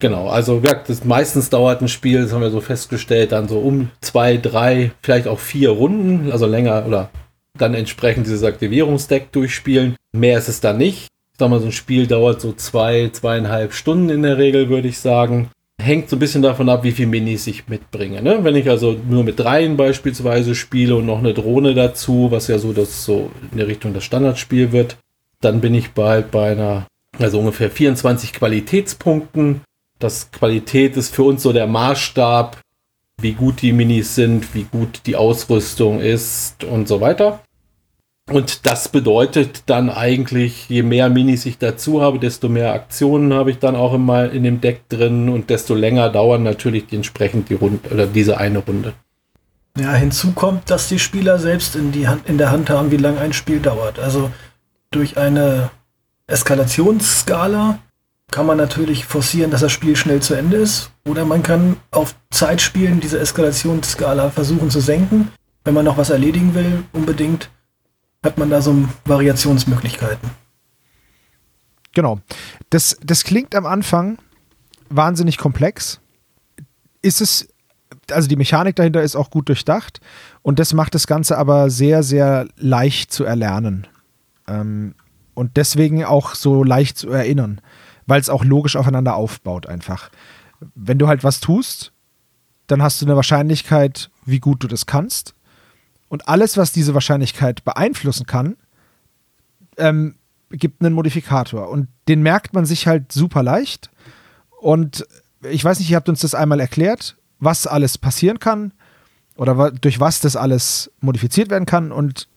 Genau, 0.00 0.28
also 0.28 0.60
das 0.60 1.04
meistens 1.04 1.50
dauert 1.50 1.80
ein 1.80 1.88
Spiel, 1.88 2.22
das 2.22 2.32
haben 2.32 2.42
wir 2.42 2.50
so 2.50 2.60
festgestellt, 2.60 3.32
dann 3.32 3.48
so 3.48 3.60
um 3.60 3.90
zwei, 4.00 4.36
drei, 4.36 4.90
vielleicht 5.00 5.28
auch 5.28 5.38
vier 5.38 5.70
Runden, 5.70 6.32
also 6.32 6.46
länger 6.46 6.84
oder 6.86 7.10
dann 7.56 7.74
entsprechend 7.74 8.26
dieses 8.26 8.42
Aktivierungsdeck 8.42 9.30
durchspielen. 9.32 9.94
Mehr 10.12 10.38
ist 10.38 10.48
es 10.48 10.60
dann 10.60 10.78
nicht. 10.78 11.06
Ich 11.34 11.40
sag 11.40 11.50
mal, 11.50 11.58
so 11.58 11.66
ein 11.66 11.72
Spiel 11.72 12.06
dauert 12.06 12.40
so 12.40 12.52
zwei, 12.52 13.10
zweieinhalb 13.12 13.72
Stunden 13.72 14.08
in 14.08 14.22
der 14.22 14.38
Regel, 14.38 14.68
würde 14.68 14.86
ich 14.86 14.98
sagen. 15.00 15.50
Hängt 15.82 16.08
so 16.08 16.14
ein 16.14 16.20
bisschen 16.20 16.42
davon 16.42 16.68
ab, 16.68 16.84
wie 16.84 16.92
viel 16.92 17.08
Minis 17.08 17.48
ich 17.48 17.66
mitbringe. 17.66 18.22
Ne? 18.22 18.44
Wenn 18.44 18.54
ich 18.54 18.70
also 18.70 18.92
nur 18.92 19.24
mit 19.24 19.40
dreien 19.40 19.76
beispielsweise 19.76 20.54
spiele 20.54 20.94
und 20.94 21.06
noch 21.06 21.18
eine 21.18 21.34
Drohne 21.34 21.74
dazu, 21.74 22.28
was 22.30 22.46
ja 22.46 22.60
so 22.60 22.72
das 22.72 23.04
so 23.04 23.32
in 23.50 23.58
der 23.58 23.66
Richtung 23.66 23.92
das 23.92 24.04
Standardspiel 24.04 24.70
wird, 24.70 24.96
dann 25.40 25.60
bin 25.60 25.74
ich 25.74 25.90
bald 25.90 26.30
bei 26.30 26.52
einer, 26.52 26.86
also 27.18 27.40
ungefähr 27.40 27.68
24 27.68 28.32
Qualitätspunkten. 28.32 29.62
Das 29.98 30.30
Qualität 30.30 30.96
ist 30.96 31.12
für 31.12 31.24
uns 31.24 31.42
so 31.42 31.52
der 31.52 31.66
Maßstab, 31.66 32.60
wie 33.20 33.32
gut 33.32 33.60
die 33.60 33.72
Minis 33.72 34.14
sind, 34.14 34.54
wie 34.54 34.68
gut 34.70 35.00
die 35.06 35.16
Ausrüstung 35.16 35.98
ist 35.98 36.62
und 36.62 36.86
so 36.86 37.00
weiter. 37.00 37.40
Und 38.30 38.64
das 38.66 38.88
bedeutet 38.88 39.64
dann 39.66 39.90
eigentlich, 39.90 40.68
je 40.70 40.82
mehr 40.82 41.10
Minis 41.10 41.44
ich 41.44 41.58
dazu 41.58 42.00
habe, 42.00 42.18
desto 42.18 42.48
mehr 42.48 42.72
Aktionen 42.72 43.34
habe 43.34 43.50
ich 43.50 43.58
dann 43.58 43.76
auch 43.76 43.92
immer 43.92 44.30
in 44.30 44.44
dem 44.44 44.62
Deck 44.62 44.88
drin 44.88 45.28
und 45.28 45.50
desto 45.50 45.74
länger 45.74 46.08
dauern 46.08 46.42
natürlich 46.42 46.86
die 46.86 46.96
entsprechend 46.96 47.50
die 47.50 47.54
Runde 47.54 47.90
oder 47.92 48.06
diese 48.06 48.38
eine 48.38 48.60
Runde. 48.60 48.94
Ja, 49.78 49.92
hinzu 49.92 50.32
kommt, 50.32 50.70
dass 50.70 50.88
die 50.88 50.98
Spieler 50.98 51.38
selbst 51.38 51.76
in, 51.76 51.92
die 51.92 52.08
Hand, 52.08 52.26
in 52.28 52.38
der 52.38 52.50
Hand 52.50 52.70
haben, 52.70 52.90
wie 52.90 52.96
lange 52.96 53.20
ein 53.20 53.32
Spiel 53.34 53.60
dauert. 53.60 53.98
Also 53.98 54.30
durch 54.90 55.18
eine 55.18 55.70
Eskalationsskala 56.26 57.78
kann 58.30 58.46
man 58.46 58.56
natürlich 58.56 59.04
forcieren, 59.04 59.50
dass 59.50 59.60
das 59.60 59.72
Spiel 59.72 59.96
schnell 59.96 60.22
zu 60.22 60.34
Ende 60.34 60.56
ist. 60.56 60.90
Oder 61.06 61.26
man 61.26 61.42
kann 61.42 61.76
auf 61.90 62.14
Zeit 62.30 62.62
spielen, 62.62 63.00
diese 63.00 63.18
Eskalationsskala 63.18 64.30
versuchen 64.30 64.70
zu 64.70 64.80
senken. 64.80 65.30
Wenn 65.64 65.74
man 65.74 65.84
noch 65.84 65.98
was 65.98 66.10
erledigen 66.10 66.54
will, 66.54 66.84
unbedingt 66.92 67.50
hat 68.24 68.38
man 68.38 68.50
da 68.50 68.60
so 68.62 68.74
Variationsmöglichkeiten. 69.04 70.30
Genau. 71.92 72.18
Das, 72.70 72.96
das 73.04 73.22
klingt 73.22 73.54
am 73.54 73.66
Anfang 73.66 74.18
wahnsinnig 74.88 75.38
komplex. 75.38 76.00
Ist 77.02 77.20
es, 77.20 77.48
also 78.10 78.28
die 78.28 78.36
Mechanik 78.36 78.76
dahinter 78.76 79.02
ist 79.02 79.14
auch 79.14 79.30
gut 79.30 79.48
durchdacht 79.48 80.00
und 80.42 80.58
das 80.58 80.72
macht 80.72 80.94
das 80.94 81.06
Ganze 81.06 81.38
aber 81.38 81.70
sehr, 81.70 82.02
sehr 82.02 82.48
leicht 82.56 83.12
zu 83.12 83.24
erlernen. 83.24 83.86
Ähm, 84.48 84.94
und 85.34 85.56
deswegen 85.56 86.04
auch 86.04 86.34
so 86.34 86.64
leicht 86.64 86.96
zu 86.96 87.10
erinnern, 87.10 87.60
weil 88.06 88.20
es 88.20 88.30
auch 88.30 88.44
logisch 88.44 88.76
aufeinander 88.76 89.16
aufbaut 89.16 89.66
einfach. 89.66 90.10
Wenn 90.74 90.98
du 90.98 91.08
halt 91.08 91.24
was 91.24 91.40
tust, 91.40 91.92
dann 92.66 92.82
hast 92.82 93.00
du 93.00 93.06
eine 93.06 93.16
Wahrscheinlichkeit, 93.16 94.10
wie 94.24 94.40
gut 94.40 94.62
du 94.62 94.68
das 94.68 94.86
kannst. 94.86 95.34
Und 96.14 96.28
alles, 96.28 96.56
was 96.56 96.70
diese 96.70 96.94
Wahrscheinlichkeit 96.94 97.64
beeinflussen 97.64 98.24
kann, 98.24 98.56
ähm, 99.76 100.14
gibt 100.48 100.80
einen 100.80 100.94
Modifikator. 100.94 101.68
Und 101.70 101.88
den 102.06 102.22
merkt 102.22 102.54
man 102.54 102.66
sich 102.66 102.86
halt 102.86 103.10
super 103.10 103.42
leicht. 103.42 103.90
Und 104.60 105.04
ich 105.42 105.64
weiß 105.64 105.80
nicht, 105.80 105.90
ihr 105.90 105.96
habt 105.96 106.08
uns 106.08 106.20
das 106.20 106.36
einmal 106.36 106.60
erklärt, 106.60 107.16
was 107.40 107.66
alles 107.66 107.98
passieren 107.98 108.38
kann 108.38 108.72
oder 109.34 109.72
durch 109.72 109.98
was 109.98 110.20
das 110.20 110.36
alles 110.36 110.92
modifiziert 111.00 111.50
werden 111.50 111.66
kann. 111.66 111.90
Und 111.90 112.28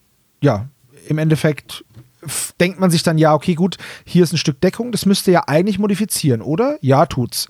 ja, 0.42 0.66
im 1.06 1.18
Endeffekt 1.18 1.84
denkt 2.58 2.80
man 2.80 2.90
sich 2.90 3.04
dann, 3.04 3.16
ja, 3.16 3.32
okay, 3.32 3.54
gut, 3.54 3.76
hier 4.04 4.24
ist 4.24 4.32
ein 4.32 4.38
Stück 4.38 4.60
Deckung, 4.60 4.90
das 4.90 5.06
müsste 5.06 5.30
ja 5.30 5.44
eigentlich 5.46 5.78
modifizieren, 5.78 6.42
oder? 6.42 6.78
Ja, 6.80 7.06
tut's. 7.06 7.48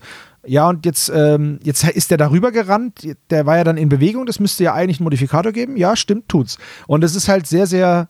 Ja, 0.49 0.69
und 0.69 0.87
jetzt, 0.87 1.11
ähm, 1.15 1.61
jetzt 1.63 1.85
ist 1.85 2.11
der 2.11 2.19
darüber 2.19 2.53
gerannt, 2.53 3.07
der 3.31 3.47
war 3.47 3.59
ja 3.59 3.65
dann 3.65 3.77
in 3.77 3.89
Bewegung, 3.89 4.27
das 4.27 4.41
müsste 4.41 4.65
ja 4.65 4.75
eigentlich 4.75 4.99
einen 4.99 5.05
Modifikator 5.05 5.53
geben. 5.53 5.77
Ja, 5.77 5.95
stimmt, 5.95 6.29
tut's. 6.29 6.59
Und 6.87 7.05
es 7.05 7.15
ist 7.15 7.29
halt 7.29 7.47
sehr, 7.47 7.67
sehr 7.67 8.09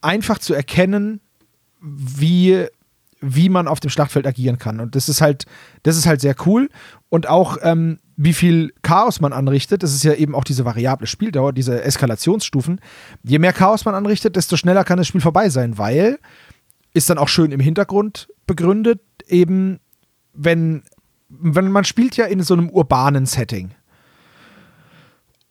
einfach 0.00 0.38
zu 0.38 0.54
erkennen, 0.54 1.20
wie, 1.80 2.66
wie 3.20 3.48
man 3.48 3.68
auf 3.68 3.80
dem 3.80 3.90
Schlachtfeld 3.90 4.26
agieren 4.26 4.58
kann. 4.58 4.80
Und 4.80 4.94
das 4.94 5.08
ist 5.08 5.20
halt, 5.20 5.46
das 5.82 5.96
ist 5.96 6.06
halt 6.06 6.20
sehr 6.20 6.36
cool. 6.46 6.68
Und 7.08 7.28
auch, 7.28 7.58
ähm, 7.62 7.98
wie 8.16 8.32
viel 8.32 8.72
Chaos 8.82 9.20
man 9.20 9.32
anrichtet, 9.32 9.82
das 9.82 9.92
ist 9.92 10.04
ja 10.04 10.14
eben 10.14 10.34
auch 10.34 10.44
diese 10.44 10.64
variable 10.64 11.06
Spieldauer, 11.06 11.52
diese 11.52 11.82
Eskalationsstufen. 11.82 12.80
Je 13.24 13.38
mehr 13.38 13.52
Chaos 13.52 13.84
man 13.84 13.94
anrichtet, 13.94 14.36
desto 14.36 14.56
schneller 14.56 14.84
kann 14.84 14.98
das 14.98 15.06
Spiel 15.06 15.20
vorbei 15.20 15.50
sein, 15.50 15.76
weil 15.78 16.18
ist 16.94 17.10
dann 17.10 17.18
auch 17.18 17.28
schön 17.28 17.52
im 17.52 17.60
Hintergrund 17.60 18.28
begründet, 18.46 19.02
eben 19.26 19.80
wenn 20.32 20.82
wenn 21.40 21.70
man 21.70 21.84
spielt 21.84 22.16
ja 22.16 22.26
in 22.26 22.42
so 22.42 22.54
einem 22.54 22.68
urbanen 22.68 23.26
Setting. 23.26 23.70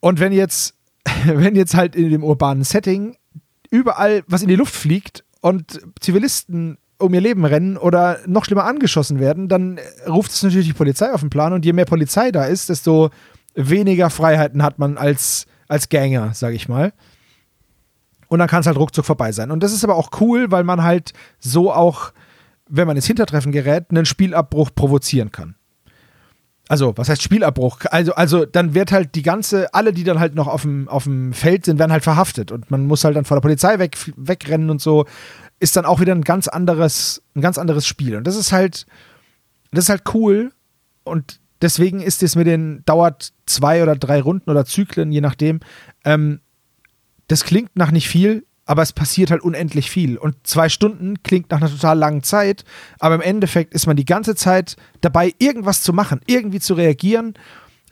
Und 0.00 0.20
wenn 0.20 0.32
jetzt, 0.32 0.74
wenn 1.24 1.54
jetzt 1.54 1.74
halt 1.74 1.96
in 1.96 2.10
dem 2.10 2.24
urbanen 2.24 2.64
Setting 2.64 3.16
überall 3.70 4.22
was 4.26 4.42
in 4.42 4.48
die 4.48 4.56
Luft 4.56 4.74
fliegt 4.74 5.24
und 5.40 5.80
Zivilisten 6.00 6.78
um 6.98 7.12
ihr 7.12 7.20
Leben 7.20 7.44
rennen 7.44 7.76
oder 7.76 8.20
noch 8.26 8.44
schlimmer 8.44 8.64
angeschossen 8.64 9.20
werden, 9.20 9.48
dann 9.48 9.78
ruft 10.08 10.30
es 10.30 10.42
natürlich 10.42 10.66
die 10.66 10.72
Polizei 10.72 11.12
auf 11.12 11.20
den 11.20 11.30
Plan 11.30 11.52
und 11.52 11.64
je 11.64 11.72
mehr 11.72 11.84
Polizei 11.84 12.30
da 12.30 12.44
ist, 12.44 12.68
desto 12.68 13.10
weniger 13.54 14.10
Freiheiten 14.10 14.62
hat 14.62 14.78
man 14.78 14.96
als, 14.96 15.46
als 15.68 15.88
Gänger, 15.88 16.32
sag 16.34 16.54
ich 16.54 16.68
mal. 16.68 16.92
Und 18.28 18.38
dann 18.38 18.48
kann 18.48 18.60
es 18.60 18.66
halt 18.66 18.78
ruckzuck 18.78 19.04
vorbei 19.04 19.32
sein. 19.32 19.50
Und 19.50 19.62
das 19.62 19.72
ist 19.72 19.84
aber 19.84 19.94
auch 19.94 20.10
cool, 20.20 20.50
weil 20.50 20.64
man 20.64 20.82
halt 20.82 21.12
so 21.38 21.72
auch, 21.72 22.12
wenn 22.68 22.86
man 22.86 22.96
ins 22.96 23.06
Hintertreffen 23.06 23.52
gerät, 23.52 23.86
einen 23.90 24.06
Spielabbruch 24.06 24.70
provozieren 24.74 25.30
kann. 25.30 25.54
Also, 26.68 26.96
was 26.96 27.08
heißt 27.08 27.22
Spielabbruch? 27.22 27.80
Also, 27.90 28.14
also 28.14 28.44
dann 28.44 28.74
wird 28.74 28.90
halt 28.90 29.14
die 29.14 29.22
ganze, 29.22 29.72
alle, 29.72 29.92
die 29.92 30.02
dann 30.02 30.18
halt 30.18 30.34
noch 30.34 30.48
auf 30.48 30.62
dem, 30.62 30.88
auf 30.88 31.04
dem 31.04 31.32
Feld 31.32 31.64
sind, 31.64 31.78
werden 31.78 31.92
halt 31.92 32.02
verhaftet 32.02 32.50
und 32.50 32.70
man 32.70 32.86
muss 32.86 33.04
halt 33.04 33.16
dann 33.16 33.24
vor 33.24 33.36
der 33.36 33.42
Polizei 33.42 33.78
weg, 33.78 33.96
wegrennen 34.16 34.70
und 34.70 34.80
so. 34.80 35.06
Ist 35.60 35.76
dann 35.76 35.86
auch 35.86 36.00
wieder 36.00 36.14
ein 36.14 36.24
ganz 36.24 36.48
anderes, 36.48 37.22
ein 37.34 37.40
ganz 37.40 37.56
anderes 37.56 37.86
Spiel. 37.86 38.16
Und 38.16 38.26
das 38.26 38.36
ist 38.36 38.52
halt, 38.52 38.86
das 39.70 39.84
ist 39.84 39.90
halt 39.90 40.02
cool. 40.12 40.52
Und 41.04 41.40
deswegen 41.62 42.00
ist 42.00 42.22
es 42.22 42.36
mit 42.36 42.46
den, 42.46 42.82
dauert 42.84 43.32
zwei 43.46 43.82
oder 43.82 43.96
drei 43.96 44.20
Runden 44.20 44.50
oder 44.50 44.64
Zyklen, 44.64 45.12
je 45.12 45.20
nachdem. 45.20 45.60
Ähm, 46.04 46.40
das 47.28 47.44
klingt 47.44 47.76
nach 47.76 47.90
nicht 47.90 48.08
viel, 48.08 48.45
aber 48.66 48.82
es 48.82 48.92
passiert 48.92 49.30
halt 49.30 49.42
unendlich 49.42 49.90
viel. 49.90 50.18
Und 50.18 50.34
zwei 50.46 50.68
Stunden 50.68 51.22
klingt 51.22 51.50
nach 51.50 51.58
einer 51.58 51.70
total 51.70 51.96
langen 51.96 52.22
Zeit, 52.22 52.64
aber 52.98 53.14
im 53.14 53.20
Endeffekt 53.20 53.72
ist 53.72 53.86
man 53.86 53.96
die 53.96 54.04
ganze 54.04 54.34
Zeit 54.34 54.76
dabei, 55.00 55.32
irgendwas 55.38 55.82
zu 55.82 55.92
machen, 55.92 56.20
irgendwie 56.26 56.60
zu 56.60 56.74
reagieren, 56.74 57.34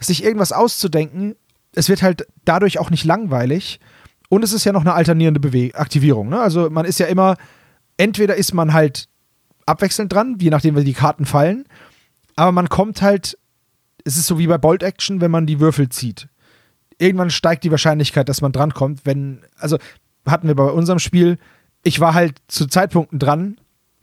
sich 0.00 0.24
irgendwas 0.24 0.52
auszudenken. 0.52 1.37
Es 1.74 1.88
wird 1.88 2.02
halt 2.02 2.26
dadurch 2.44 2.78
auch 2.78 2.90
nicht 2.90 3.04
langweilig. 3.04 3.80
Und 4.28 4.42
es 4.42 4.52
ist 4.52 4.64
ja 4.64 4.72
noch 4.72 4.80
eine 4.80 4.94
alternierende 4.94 5.40
Bewe 5.40 5.74
Aktivierung. 5.74 6.28
Ne? 6.28 6.40
Also 6.40 6.68
man 6.68 6.84
ist 6.84 6.98
ja 6.98 7.06
immer, 7.06 7.37
entweder 7.96 8.34
ist 8.34 8.52
man 8.52 8.72
halt 8.72 9.08
abwechselnd 9.66 10.12
dran, 10.12 10.37
je 10.40 10.50
nachdem, 10.50 10.76
wie 10.76 10.84
die 10.84 10.92
Karten 10.92 11.24
fallen, 11.24 11.64
aber 12.37 12.52
man 12.52 12.68
kommt 12.68 13.00
halt, 13.00 13.38
es 14.04 14.16
ist 14.16 14.26
so 14.26 14.38
wie 14.38 14.48
bei 14.48 14.58
Bolt 14.58 14.82
Action, 14.82 15.20
wenn 15.20 15.30
man 15.30 15.46
die 15.46 15.60
Würfel 15.60 15.88
zieht. 15.88 16.28
Irgendwann 16.98 17.30
steigt 17.30 17.64
die 17.64 17.70
Wahrscheinlichkeit, 17.70 18.28
dass 18.28 18.40
man 18.40 18.52
drankommt, 18.52 19.02
wenn, 19.04 19.42
also 19.56 19.78
hatten 20.26 20.48
wir 20.48 20.54
bei 20.54 20.64
unserem 20.64 20.98
Spiel, 20.98 21.38
ich 21.82 22.00
war 22.00 22.14
halt 22.14 22.38
zu 22.48 22.66
Zeitpunkten 22.66 23.18
dran 23.18 23.58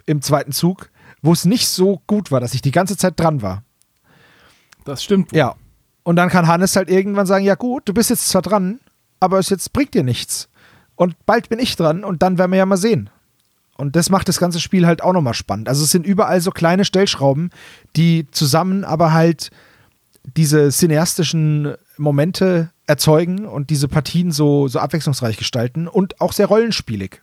im 0.05 0.21
zweiten 0.21 0.51
Zug, 0.51 0.89
wo 1.21 1.33
es 1.33 1.45
nicht 1.45 1.67
so 1.67 2.01
gut 2.07 2.31
war, 2.31 2.39
dass 2.39 2.53
ich 2.53 2.61
die 2.61 2.71
ganze 2.71 2.97
Zeit 2.97 3.19
dran 3.19 3.41
war. 3.41 3.63
Das 4.85 5.03
stimmt. 5.03 5.31
Ja. 5.31 5.55
Und 6.03 6.15
dann 6.15 6.29
kann 6.29 6.47
Hannes 6.47 6.75
halt 6.75 6.89
irgendwann 6.89 7.27
sagen, 7.27 7.45
ja 7.45 7.55
gut, 7.55 7.87
du 7.87 7.93
bist 7.93 8.09
jetzt 8.09 8.29
zwar 8.29 8.41
dran, 8.41 8.79
aber 9.19 9.37
es 9.37 9.49
jetzt 9.49 9.71
bringt 9.73 9.93
dir 9.93 10.03
nichts. 10.03 10.49
Und 10.95 11.15
bald 11.25 11.49
bin 11.49 11.59
ich 11.59 11.75
dran 11.75 12.03
und 12.03 12.23
dann 12.23 12.37
werden 12.37 12.51
wir 12.51 12.57
ja 12.57 12.65
mal 12.65 12.77
sehen. 12.77 13.09
Und 13.77 13.95
das 13.95 14.09
macht 14.09 14.27
das 14.27 14.39
ganze 14.39 14.59
Spiel 14.59 14.85
halt 14.85 15.01
auch 15.03 15.13
nochmal 15.13 15.33
spannend. 15.33 15.67
Also 15.67 15.83
es 15.83 15.91
sind 15.91 16.05
überall 16.05 16.41
so 16.41 16.51
kleine 16.51 16.85
Stellschrauben, 16.85 17.49
die 17.95 18.27
zusammen 18.31 18.83
aber 18.83 19.13
halt 19.13 19.49
diese 20.35 20.69
cineastischen 20.69 21.75
Momente 21.97 22.71
erzeugen 22.87 23.45
und 23.45 23.69
diese 23.69 23.87
Partien 23.87 24.31
so, 24.31 24.67
so 24.67 24.79
abwechslungsreich 24.79 25.37
gestalten 25.37 25.87
und 25.87 26.19
auch 26.21 26.33
sehr 26.33 26.47
rollenspielig. 26.47 27.21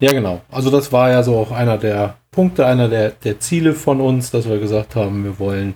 Ja, 0.00 0.12
genau. 0.12 0.42
Also 0.50 0.70
das 0.70 0.92
war 0.92 1.10
ja 1.10 1.22
so 1.22 1.36
auch 1.36 1.50
einer 1.50 1.78
der 1.78 2.16
Punkte, 2.30 2.66
einer 2.66 2.88
der, 2.88 3.10
der 3.10 3.40
Ziele 3.40 3.74
von 3.74 4.00
uns, 4.00 4.30
dass 4.30 4.48
wir 4.48 4.58
gesagt 4.58 4.96
haben, 4.96 5.24
wir 5.24 5.38
wollen, 5.38 5.74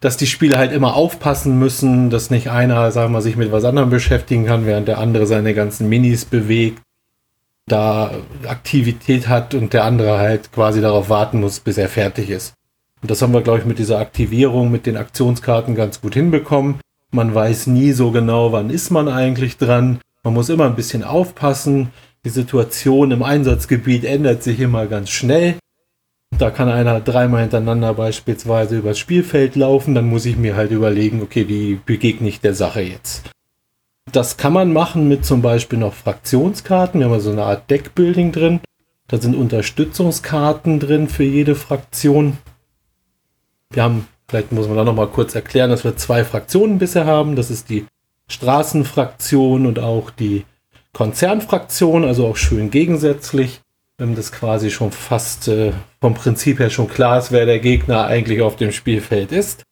dass 0.00 0.16
die 0.16 0.26
Spieler 0.26 0.58
halt 0.58 0.72
immer 0.72 0.94
aufpassen 0.94 1.58
müssen, 1.58 2.10
dass 2.10 2.30
nicht 2.30 2.50
einer, 2.50 2.90
sagen 2.90 3.12
wir, 3.12 3.22
sich 3.22 3.36
mit 3.36 3.52
was 3.52 3.64
anderem 3.64 3.90
beschäftigen 3.90 4.46
kann, 4.46 4.66
während 4.66 4.88
der 4.88 4.98
andere 4.98 5.26
seine 5.26 5.54
ganzen 5.54 5.88
Minis 5.88 6.24
bewegt, 6.24 6.82
da 7.66 8.10
Aktivität 8.46 9.28
hat 9.28 9.54
und 9.54 9.72
der 9.72 9.84
andere 9.84 10.18
halt 10.18 10.52
quasi 10.52 10.80
darauf 10.80 11.08
warten 11.08 11.40
muss, 11.40 11.60
bis 11.60 11.78
er 11.78 11.88
fertig 11.88 12.30
ist. 12.30 12.54
Und 13.00 13.10
das 13.10 13.22
haben 13.22 13.32
wir, 13.32 13.42
glaube 13.42 13.60
ich, 13.60 13.64
mit 13.64 13.78
dieser 13.78 13.98
Aktivierung, 13.98 14.70
mit 14.70 14.86
den 14.86 14.96
Aktionskarten 14.96 15.74
ganz 15.74 16.00
gut 16.00 16.14
hinbekommen. 16.14 16.80
Man 17.12 17.34
weiß 17.34 17.66
nie 17.66 17.92
so 17.92 18.10
genau, 18.10 18.52
wann 18.52 18.70
ist 18.70 18.90
man 18.90 19.08
eigentlich 19.08 19.58
dran. 19.58 20.00
Man 20.24 20.34
muss 20.34 20.48
immer 20.48 20.64
ein 20.64 20.76
bisschen 20.76 21.04
aufpassen. 21.04 21.90
Die 22.24 22.30
Situation 22.30 23.10
im 23.10 23.22
Einsatzgebiet 23.22 24.04
ändert 24.04 24.42
sich 24.42 24.60
immer 24.60 24.86
ganz 24.86 25.10
schnell. 25.10 25.56
Da 26.38 26.50
kann 26.50 26.70
einer 26.70 27.00
dreimal 27.00 27.42
hintereinander 27.42 27.92
beispielsweise 27.92 28.78
übers 28.78 28.98
Spielfeld 28.98 29.56
laufen, 29.56 29.94
dann 29.94 30.08
muss 30.08 30.24
ich 30.24 30.36
mir 30.36 30.56
halt 30.56 30.70
überlegen, 30.70 31.20
okay, 31.20 31.46
wie 31.48 31.78
begegne 31.84 32.28
ich 32.28 32.40
der 32.40 32.54
Sache 32.54 32.80
jetzt? 32.80 33.30
Das 34.10 34.38
kann 34.38 34.54
man 34.54 34.72
machen 34.72 35.08
mit 35.08 35.26
zum 35.26 35.42
Beispiel 35.42 35.78
noch 35.78 35.92
Fraktionskarten. 35.94 37.00
Wir 37.00 37.10
haben 37.10 37.20
so 37.20 37.30
eine 37.30 37.44
Art 37.44 37.70
Deckbuilding 37.70 38.32
drin. 38.32 38.60
Da 39.08 39.20
sind 39.20 39.36
Unterstützungskarten 39.36 40.80
drin 40.80 41.08
für 41.08 41.24
jede 41.24 41.54
Fraktion. 41.54 42.38
Wir 43.70 43.82
haben 43.82 44.08
Vielleicht 44.32 44.50
muss 44.50 44.66
man 44.66 44.78
da 44.78 44.84
noch 44.84 44.94
mal 44.94 45.08
kurz 45.08 45.34
erklären, 45.34 45.68
dass 45.68 45.84
wir 45.84 45.94
zwei 45.98 46.24
Fraktionen 46.24 46.78
bisher 46.78 47.04
haben. 47.04 47.36
Das 47.36 47.50
ist 47.50 47.68
die 47.68 47.84
Straßenfraktion 48.28 49.66
und 49.66 49.78
auch 49.78 50.08
die 50.08 50.46
Konzernfraktion, 50.94 52.06
also 52.06 52.26
auch 52.26 52.38
schön 52.38 52.70
gegensätzlich. 52.70 53.60
Wenn 53.98 54.14
das 54.14 54.32
quasi 54.32 54.70
schon 54.70 54.90
fast 54.90 55.48
äh, 55.48 55.72
vom 56.00 56.14
Prinzip 56.14 56.60
her 56.60 56.70
schon 56.70 56.88
klar 56.88 57.18
ist, 57.18 57.30
wer 57.30 57.44
der 57.44 57.58
Gegner 57.58 58.06
eigentlich 58.06 58.40
auf 58.40 58.56
dem 58.56 58.72
Spielfeld 58.72 59.32
ist. 59.32 59.64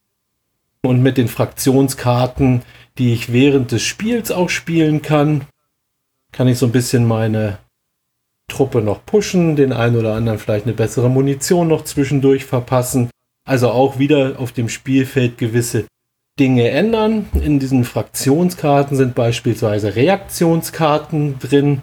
Und 0.82 1.02
mit 1.02 1.16
den 1.16 1.28
Fraktionskarten, 1.28 2.60
die 2.98 3.14
ich 3.14 3.32
während 3.32 3.72
des 3.72 3.80
Spiels 3.80 4.30
auch 4.30 4.50
spielen 4.50 5.00
kann, 5.00 5.46
kann 6.32 6.48
ich 6.48 6.58
so 6.58 6.66
ein 6.66 6.72
bisschen 6.72 7.06
meine 7.06 7.56
Truppe 8.46 8.82
noch 8.82 9.06
pushen, 9.06 9.56
den 9.56 9.72
einen 9.72 9.96
oder 9.96 10.12
anderen 10.12 10.38
vielleicht 10.38 10.66
eine 10.66 10.74
bessere 10.74 11.08
Munition 11.08 11.68
noch 11.68 11.84
zwischendurch 11.84 12.44
verpassen 12.44 13.08
also 13.50 13.70
auch 13.70 13.98
wieder 13.98 14.38
auf 14.38 14.52
dem 14.52 14.68
Spielfeld 14.68 15.36
gewisse 15.36 15.86
Dinge 16.38 16.68
ändern. 16.68 17.26
In 17.34 17.58
diesen 17.58 17.82
Fraktionskarten 17.82 18.96
sind 18.96 19.16
beispielsweise 19.16 19.96
Reaktionskarten 19.96 21.40
drin. 21.40 21.82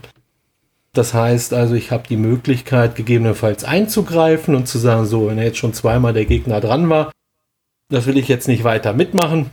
Das 0.93 1.13
heißt 1.13 1.53
also, 1.53 1.75
ich 1.75 1.91
habe 1.91 2.07
die 2.07 2.15
Möglichkeit, 2.15 2.95
gegebenenfalls 2.95 3.65
einzugreifen 3.65 4.55
und 4.55 4.69
zu 4.69 4.77
sagen, 4.77 5.05
so, 5.05 5.27
wenn 5.27 5.39
jetzt 5.39 5.57
schon 5.57 5.73
zweimal 5.73 6.13
der 6.13 6.23
Gegner 6.23 6.61
dran 6.61 6.89
war, 6.89 7.11
das 7.89 8.05
will 8.05 8.17
ich 8.17 8.29
jetzt 8.29 8.47
nicht 8.47 8.63
weiter 8.63 8.93
mitmachen. 8.93 9.49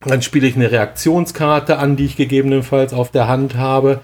Dann 0.00 0.20
spiele 0.20 0.46
ich 0.46 0.54
eine 0.54 0.70
Reaktionskarte 0.70 1.78
an, 1.78 1.96
die 1.96 2.04
ich 2.04 2.16
gegebenenfalls 2.16 2.92
auf 2.92 3.10
der 3.10 3.26
Hand 3.26 3.56
habe 3.56 4.02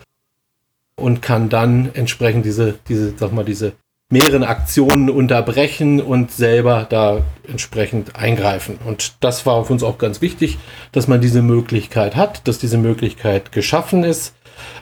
und 0.96 1.20
kann 1.20 1.50
dann 1.50 1.90
entsprechend 1.92 2.46
diese, 2.46 2.78
diese, 2.88 3.12
sag 3.18 3.34
mal, 3.34 3.44
diese 3.44 3.74
mehreren 4.14 4.44
Aktionen 4.44 5.10
unterbrechen 5.10 6.00
und 6.00 6.30
selber 6.30 6.86
da 6.88 7.22
entsprechend 7.48 8.14
eingreifen. 8.14 8.78
Und 8.84 9.14
das 9.18 9.44
war 9.44 9.64
für 9.64 9.72
uns 9.72 9.82
auch 9.82 9.98
ganz 9.98 10.20
wichtig, 10.20 10.58
dass 10.92 11.08
man 11.08 11.20
diese 11.20 11.42
Möglichkeit 11.42 12.14
hat, 12.14 12.46
dass 12.46 12.60
diese 12.60 12.78
Möglichkeit 12.78 13.50
geschaffen 13.50 14.04
ist. 14.04 14.32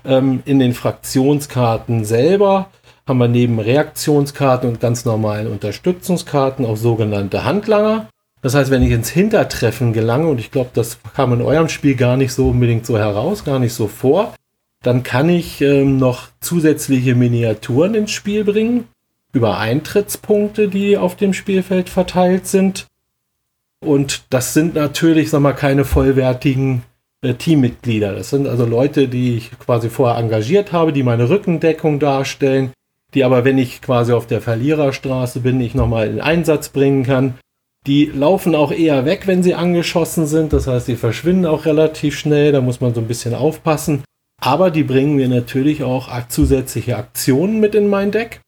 Ähm, 0.04 0.42
in 0.44 0.58
den 0.58 0.74
Fraktionskarten 0.74 2.04
selber 2.04 2.68
haben 3.06 3.18
wir 3.20 3.28
neben 3.28 3.58
Reaktionskarten 3.58 4.68
und 4.68 4.80
ganz 4.80 5.06
normalen 5.06 5.46
Unterstützungskarten 5.46 6.66
auch 6.66 6.76
sogenannte 6.76 7.42
Handlanger. 7.42 8.08
Das 8.42 8.54
heißt, 8.54 8.70
wenn 8.70 8.82
ich 8.82 8.90
ins 8.90 9.08
Hintertreffen 9.08 9.94
gelange, 9.94 10.26
und 10.26 10.40
ich 10.40 10.50
glaube, 10.50 10.70
das 10.74 10.98
kam 11.16 11.32
in 11.32 11.40
eurem 11.40 11.70
Spiel 11.70 11.94
gar 11.94 12.18
nicht 12.18 12.34
so 12.34 12.50
unbedingt 12.50 12.84
so 12.84 12.98
heraus, 12.98 13.44
gar 13.44 13.58
nicht 13.58 13.72
so 13.72 13.88
vor, 13.88 14.34
dann 14.82 15.02
kann 15.02 15.30
ich 15.30 15.62
ähm, 15.62 15.96
noch 15.96 16.28
zusätzliche 16.40 17.14
Miniaturen 17.14 17.94
ins 17.94 18.10
Spiel 18.10 18.44
bringen 18.44 18.88
über 19.32 19.58
Eintrittspunkte, 19.58 20.68
die 20.68 20.96
auf 20.96 21.16
dem 21.16 21.32
Spielfeld 21.32 21.88
verteilt 21.88 22.46
sind. 22.46 22.86
Und 23.84 24.24
das 24.30 24.54
sind 24.54 24.74
natürlich, 24.74 25.30
sag 25.30 25.40
mal, 25.40 25.54
keine 25.54 25.84
vollwertigen 25.84 26.82
äh, 27.22 27.34
Teammitglieder. 27.34 28.14
Das 28.14 28.30
sind 28.30 28.46
also 28.46 28.64
Leute, 28.64 29.08
die 29.08 29.36
ich 29.36 29.58
quasi 29.58 29.88
vorher 29.88 30.18
engagiert 30.18 30.72
habe, 30.72 30.92
die 30.92 31.02
meine 31.02 31.28
Rückendeckung 31.28 31.98
darstellen, 31.98 32.72
die 33.14 33.24
aber, 33.24 33.44
wenn 33.44 33.58
ich 33.58 33.82
quasi 33.82 34.12
auf 34.12 34.26
der 34.26 34.40
Verliererstraße 34.40 35.40
bin, 35.40 35.60
ich 35.60 35.74
nochmal 35.74 36.08
in 36.08 36.20
Einsatz 36.20 36.68
bringen 36.68 37.02
kann. 37.02 37.34
Die 37.86 38.04
laufen 38.04 38.54
auch 38.54 38.70
eher 38.70 39.04
weg, 39.04 39.26
wenn 39.26 39.42
sie 39.42 39.54
angeschossen 39.54 40.26
sind. 40.26 40.52
Das 40.52 40.68
heißt, 40.68 40.86
die 40.86 40.96
verschwinden 40.96 41.46
auch 41.46 41.64
relativ 41.64 42.16
schnell. 42.16 42.52
Da 42.52 42.60
muss 42.60 42.80
man 42.80 42.94
so 42.94 43.00
ein 43.00 43.08
bisschen 43.08 43.34
aufpassen. 43.34 44.04
Aber 44.40 44.70
die 44.70 44.84
bringen 44.84 45.16
mir 45.16 45.28
natürlich 45.28 45.82
auch 45.82 46.08
zusätzliche 46.28 46.96
Aktionen 46.96 47.60
mit 47.60 47.74
in 47.74 47.88
mein 47.88 48.10
Deck. 48.10 48.40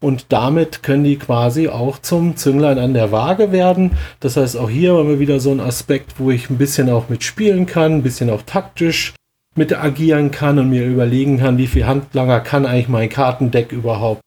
Und 0.00 0.26
damit 0.30 0.82
können 0.82 1.04
die 1.04 1.16
quasi 1.16 1.68
auch 1.68 1.98
zum 1.98 2.36
Zünglein 2.36 2.78
an 2.78 2.94
der 2.94 3.12
Waage 3.12 3.52
werden. 3.52 3.92
Das 4.20 4.36
heißt, 4.36 4.56
auch 4.56 4.70
hier 4.70 4.94
haben 4.94 5.08
wir 5.08 5.20
wieder 5.20 5.40
so 5.40 5.50
einen 5.50 5.60
Aspekt, 5.60 6.14
wo 6.18 6.30
ich 6.30 6.48
ein 6.48 6.56
bisschen 6.56 6.88
auch 6.88 7.10
mitspielen 7.10 7.66
kann, 7.66 7.96
ein 7.96 8.02
bisschen 8.02 8.30
auch 8.30 8.42
taktisch 8.42 9.14
mit 9.54 9.76
agieren 9.76 10.30
kann 10.30 10.58
und 10.58 10.70
mir 10.70 10.86
überlegen 10.86 11.38
kann, 11.38 11.58
wie 11.58 11.66
viel 11.66 11.86
Handlanger 11.86 12.40
kann 12.40 12.64
eigentlich 12.64 12.88
mein 12.88 13.10
Kartendeck 13.10 13.72
überhaupt, 13.72 14.22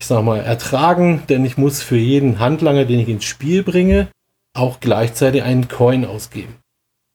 ich 0.00 0.06
sag 0.06 0.24
mal, 0.24 0.40
ertragen. 0.40 1.22
Denn 1.28 1.44
ich 1.44 1.56
muss 1.56 1.80
für 1.80 1.96
jeden 1.96 2.40
Handlanger, 2.40 2.84
den 2.84 2.98
ich 2.98 3.08
ins 3.08 3.24
Spiel 3.24 3.62
bringe, 3.62 4.08
auch 4.52 4.80
gleichzeitig 4.80 5.44
einen 5.44 5.68
Coin 5.68 6.04
ausgeben. 6.04 6.56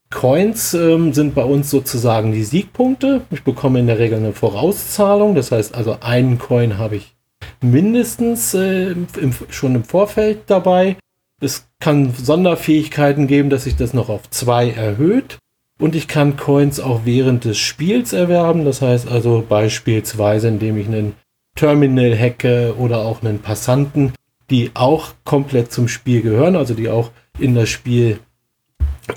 Coins 0.09 0.73
ähm, 0.73 1.13
sind 1.13 1.35
bei 1.35 1.43
uns 1.43 1.69
sozusagen 1.69 2.31
die 2.31 2.43
Siegpunkte. 2.43 3.21
Ich 3.29 3.43
bekomme 3.43 3.79
in 3.79 3.87
der 3.87 3.99
Regel 3.99 4.17
eine 4.17 4.33
Vorauszahlung. 4.33 5.35
Das 5.35 5.51
heißt 5.51 5.75
also, 5.75 5.97
einen 6.01 6.39
Coin 6.39 6.77
habe 6.77 6.95
ich 6.95 7.15
mindestens 7.61 8.53
äh, 8.53 8.91
im, 8.91 9.33
schon 9.49 9.75
im 9.75 9.83
Vorfeld 9.83 10.41
dabei. 10.47 10.97
Es 11.41 11.67
kann 11.79 12.13
Sonderfähigkeiten 12.13 13.27
geben, 13.27 13.49
dass 13.49 13.63
sich 13.63 13.75
das 13.75 13.93
noch 13.93 14.09
auf 14.09 14.29
zwei 14.29 14.71
erhöht. 14.71 15.37
Und 15.79 15.95
ich 15.95 16.09
kann 16.09 16.35
Coins 16.35 16.81
auch 16.81 17.01
während 17.05 17.45
des 17.45 17.57
Spiels 17.57 18.11
erwerben. 18.11 18.65
Das 18.65 18.81
heißt 18.81 19.07
also 19.07 19.45
beispielsweise, 19.47 20.49
indem 20.49 20.77
ich 20.77 20.87
einen 20.87 21.15
Terminal 21.55 22.17
hacke 22.17 22.75
oder 22.77 22.99
auch 22.99 23.21
einen 23.21 23.39
Passanten, 23.39 24.13
die 24.49 24.71
auch 24.73 25.13
komplett 25.23 25.71
zum 25.71 25.87
Spiel 25.87 26.21
gehören, 26.21 26.55
also 26.55 26.73
die 26.73 26.89
auch 26.89 27.11
in 27.37 27.55
das 27.55 27.69
Spiel 27.69 28.19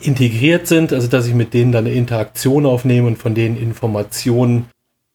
integriert 0.00 0.66
sind, 0.66 0.92
also 0.92 1.08
dass 1.08 1.26
ich 1.26 1.34
mit 1.34 1.52
denen 1.52 1.72
dann 1.72 1.86
eine 1.86 1.94
Interaktion 1.94 2.64
aufnehme 2.66 3.08
und 3.08 3.18
von 3.18 3.34
denen 3.34 3.56
Informationen 3.56 4.66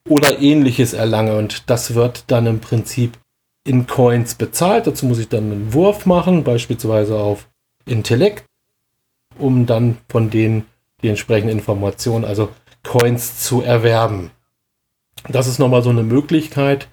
oder 0.08 0.40
ähnliches 0.40 0.92
erlange. 0.92 1.36
Und 1.36 1.70
das 1.70 1.94
wird 1.94 2.24
dann 2.28 2.46
im 2.46 2.60
Prinzip 2.60 3.18
in 3.64 3.86
Coins 3.86 4.34
bezahlt. 4.34 4.86
Dazu 4.86 5.06
muss 5.06 5.18
ich 5.18 5.28
dann 5.28 5.52
einen 5.52 5.72
Wurf 5.72 6.06
machen, 6.06 6.44
beispielsweise 6.44 7.18
auf 7.18 7.48
Intellekt, 7.86 8.44
um 9.38 9.66
dann 9.66 9.98
von 10.08 10.30
denen 10.30 10.66
die 11.02 11.08
entsprechenden 11.08 11.58
Informationen, 11.58 12.24
also 12.24 12.48
Coins 12.82 13.40
zu 13.40 13.62
erwerben. 13.62 14.30
Das 15.28 15.46
ist 15.46 15.58
nochmal 15.58 15.82
so 15.82 15.90
eine 15.90 16.02
Möglichkeit, 16.02 16.88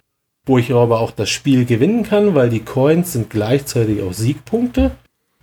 wo 0.45 0.57
ich 0.57 0.73
aber 0.73 0.99
auch 0.99 1.11
das 1.11 1.29
Spiel 1.29 1.65
gewinnen 1.65 2.03
kann, 2.03 2.35
weil 2.35 2.49
die 2.49 2.63
Coins 2.63 3.13
sind 3.13 3.29
gleichzeitig 3.29 4.01
auch 4.01 4.13
Siegpunkte. 4.13 4.91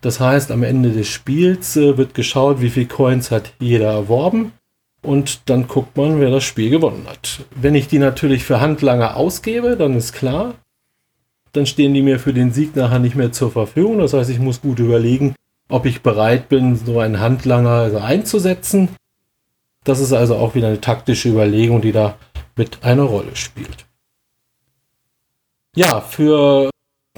Das 0.01 0.21
heißt, 0.21 0.51
am 0.51 0.63
Ende 0.63 0.91
des 0.91 1.09
Spiels 1.09 1.77
äh, 1.77 1.97
wird 1.97 2.15
geschaut, 2.15 2.61
wie 2.61 2.71
viele 2.71 2.87
Coins 2.87 3.31
hat 3.31 3.53
jeder 3.61 3.93
erworben. 3.93 4.53
Und 5.03 5.51
dann 5.51 5.67
guckt 5.67 5.97
man, 5.97 6.21
wer 6.21 6.31
das 6.31 6.45
Spiel 6.45 6.71
gewonnen 6.71 7.07
hat. 7.09 7.41
Wenn 7.55 7.75
ich 7.75 7.89
die 7.89 7.99
natürlich 7.99 8.45
für 8.45 8.61
Handlanger 8.61 9.17
ausgebe, 9.17 9.77
dann 9.77 9.97
ist 9.97 10.13
klar, 10.13 10.55
dann 11.53 11.67
stehen 11.67 11.93
die 11.93 12.03
mir 12.03 12.19
für 12.19 12.33
den 12.33 12.53
Sieg 12.53 12.77
nachher 12.77 13.01
nicht 13.01 13.17
mehr 13.17 13.33
zur 13.33 13.51
Verfügung. 13.51 13.99
Das 13.99 14.13
heißt, 14.13 14.31
ich 14.31 14.39
muss 14.39 14.61
gut 14.61 14.79
überlegen, 14.79 15.35
ob 15.69 15.87
ich 15.87 16.03
bereit 16.03 16.49
bin, 16.49 16.77
so 16.77 17.01
einen 17.01 17.21
Handlanger 17.21 17.71
also 17.71 17.99
einzusetzen. 17.99 18.91
Das 19.85 19.99
ist 19.99 20.13
also 20.13 20.37
auch 20.37 20.55
wieder 20.55 20.69
eine 20.69 20.81
taktische 20.81 21.29
Überlegung, 21.29 21.81
die 21.81 21.93
da 21.93 22.17
mit 22.57 22.85
einer 22.85 23.03
Rolle 23.03 23.35
spielt. 23.35 23.87
Ja, 25.75 26.01
für 26.01 26.71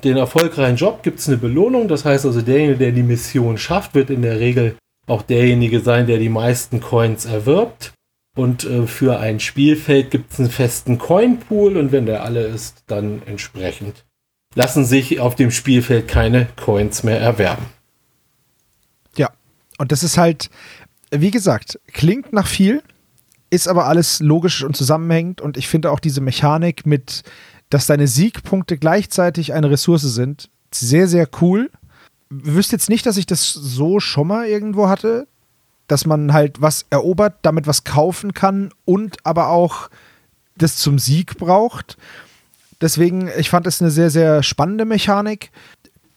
den 0.02 0.16
erfolgreichen 0.16 0.76
Job 0.76 1.02
gibt 1.02 1.18
es 1.18 1.28
eine 1.28 1.36
Belohnung. 1.36 1.88
Das 1.88 2.04
heißt 2.04 2.24
also, 2.24 2.40
derjenige, 2.40 2.78
der 2.78 2.92
die 2.92 3.02
Mission 3.02 3.58
schafft, 3.58 3.94
wird 3.94 4.10
in 4.10 4.22
der 4.22 4.40
Regel 4.40 4.76
auch 5.06 5.22
derjenige 5.22 5.80
sein, 5.80 6.06
der 6.06 6.18
die 6.18 6.28
meisten 6.28 6.80
Coins 6.80 7.24
erwirbt. 7.24 7.92
Und 8.36 8.64
äh, 8.64 8.86
für 8.86 9.20
ein 9.20 9.38
Spielfeld 9.38 10.10
gibt 10.10 10.32
es 10.32 10.40
einen 10.40 10.50
festen 10.50 10.98
Coinpool 11.08 11.76
und 11.76 11.92
wenn 11.92 12.06
der 12.06 12.24
alle 12.24 12.42
ist, 12.42 12.82
dann 12.86 13.22
entsprechend 13.26 14.04
lassen 14.54 14.84
sich 14.84 15.20
auf 15.20 15.34
dem 15.34 15.50
Spielfeld 15.50 16.08
keine 16.08 16.46
Coins 16.56 17.02
mehr 17.02 17.20
erwerben. 17.20 17.66
Ja, 19.16 19.30
und 19.78 19.92
das 19.92 20.02
ist 20.02 20.16
halt, 20.16 20.50
wie 21.10 21.30
gesagt, 21.30 21.80
klingt 21.92 22.32
nach 22.32 22.46
viel, 22.46 22.82
ist 23.50 23.68
aber 23.68 23.86
alles 23.86 24.20
logisch 24.20 24.62
und 24.62 24.76
zusammenhängend 24.76 25.40
und 25.40 25.56
ich 25.56 25.68
finde 25.68 25.90
auch 25.90 26.00
diese 26.00 26.20
Mechanik 26.20 26.86
mit, 26.86 27.22
dass 27.70 27.86
deine 27.86 28.06
Siegpunkte 28.06 28.78
gleichzeitig 28.78 29.52
eine 29.52 29.70
Ressource 29.70 30.02
sind, 30.02 30.50
sehr, 30.72 31.06
sehr 31.06 31.28
cool. 31.40 31.70
Wüsste 32.30 32.76
jetzt 32.76 32.88
nicht, 32.88 33.06
dass 33.06 33.16
ich 33.16 33.26
das 33.26 33.52
so 33.52 34.00
schon 34.00 34.28
mal 34.28 34.46
irgendwo 34.46 34.88
hatte, 34.88 35.26
dass 35.86 36.06
man 36.06 36.32
halt 36.32 36.60
was 36.60 36.86
erobert, 36.90 37.34
damit 37.42 37.66
was 37.66 37.84
kaufen 37.84 38.34
kann 38.34 38.70
und 38.84 39.18
aber 39.24 39.48
auch 39.48 39.90
das 40.56 40.76
zum 40.76 40.98
Sieg 40.98 41.38
braucht. 41.38 41.96
Deswegen, 42.80 43.30
ich 43.38 43.50
fand 43.50 43.66
es 43.66 43.80
eine 43.80 43.90
sehr, 43.90 44.10
sehr 44.10 44.42
spannende 44.42 44.84
Mechanik. 44.84 45.50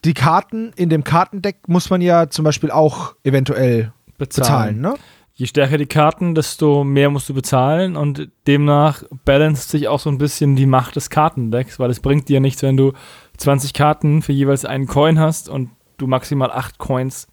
Die 0.04 0.14
Karten 0.14 0.72
in 0.76 0.90
dem 0.90 1.04
Kartendeck 1.04 1.68
muss 1.68 1.90
man 1.90 2.00
ja 2.00 2.30
zum 2.30 2.44
Beispiel 2.44 2.70
auch 2.70 3.14
eventuell 3.24 3.92
bezahlen, 4.16 4.78
bezahlen 4.78 4.80
ne? 4.80 4.94
je 5.38 5.46
stärker 5.46 5.78
die 5.78 5.86
Karten, 5.86 6.34
desto 6.34 6.82
mehr 6.82 7.10
musst 7.10 7.28
du 7.28 7.34
bezahlen 7.34 7.96
und 7.96 8.28
demnach 8.48 9.04
balanced 9.24 9.70
sich 9.70 9.86
auch 9.86 10.00
so 10.00 10.10
ein 10.10 10.18
bisschen 10.18 10.56
die 10.56 10.66
Macht 10.66 10.96
des 10.96 11.10
Kartendecks, 11.10 11.78
weil 11.78 11.90
es 11.90 12.00
bringt 12.00 12.28
dir 12.28 12.40
nichts, 12.40 12.62
wenn 12.62 12.76
du 12.76 12.92
20 13.36 13.72
Karten 13.72 14.20
für 14.20 14.32
jeweils 14.32 14.64
einen 14.64 14.88
Coin 14.88 15.20
hast 15.20 15.48
und 15.48 15.70
du 15.98 16.06
maximal 16.06 16.50
8 16.50 16.78
Coins 16.78 17.26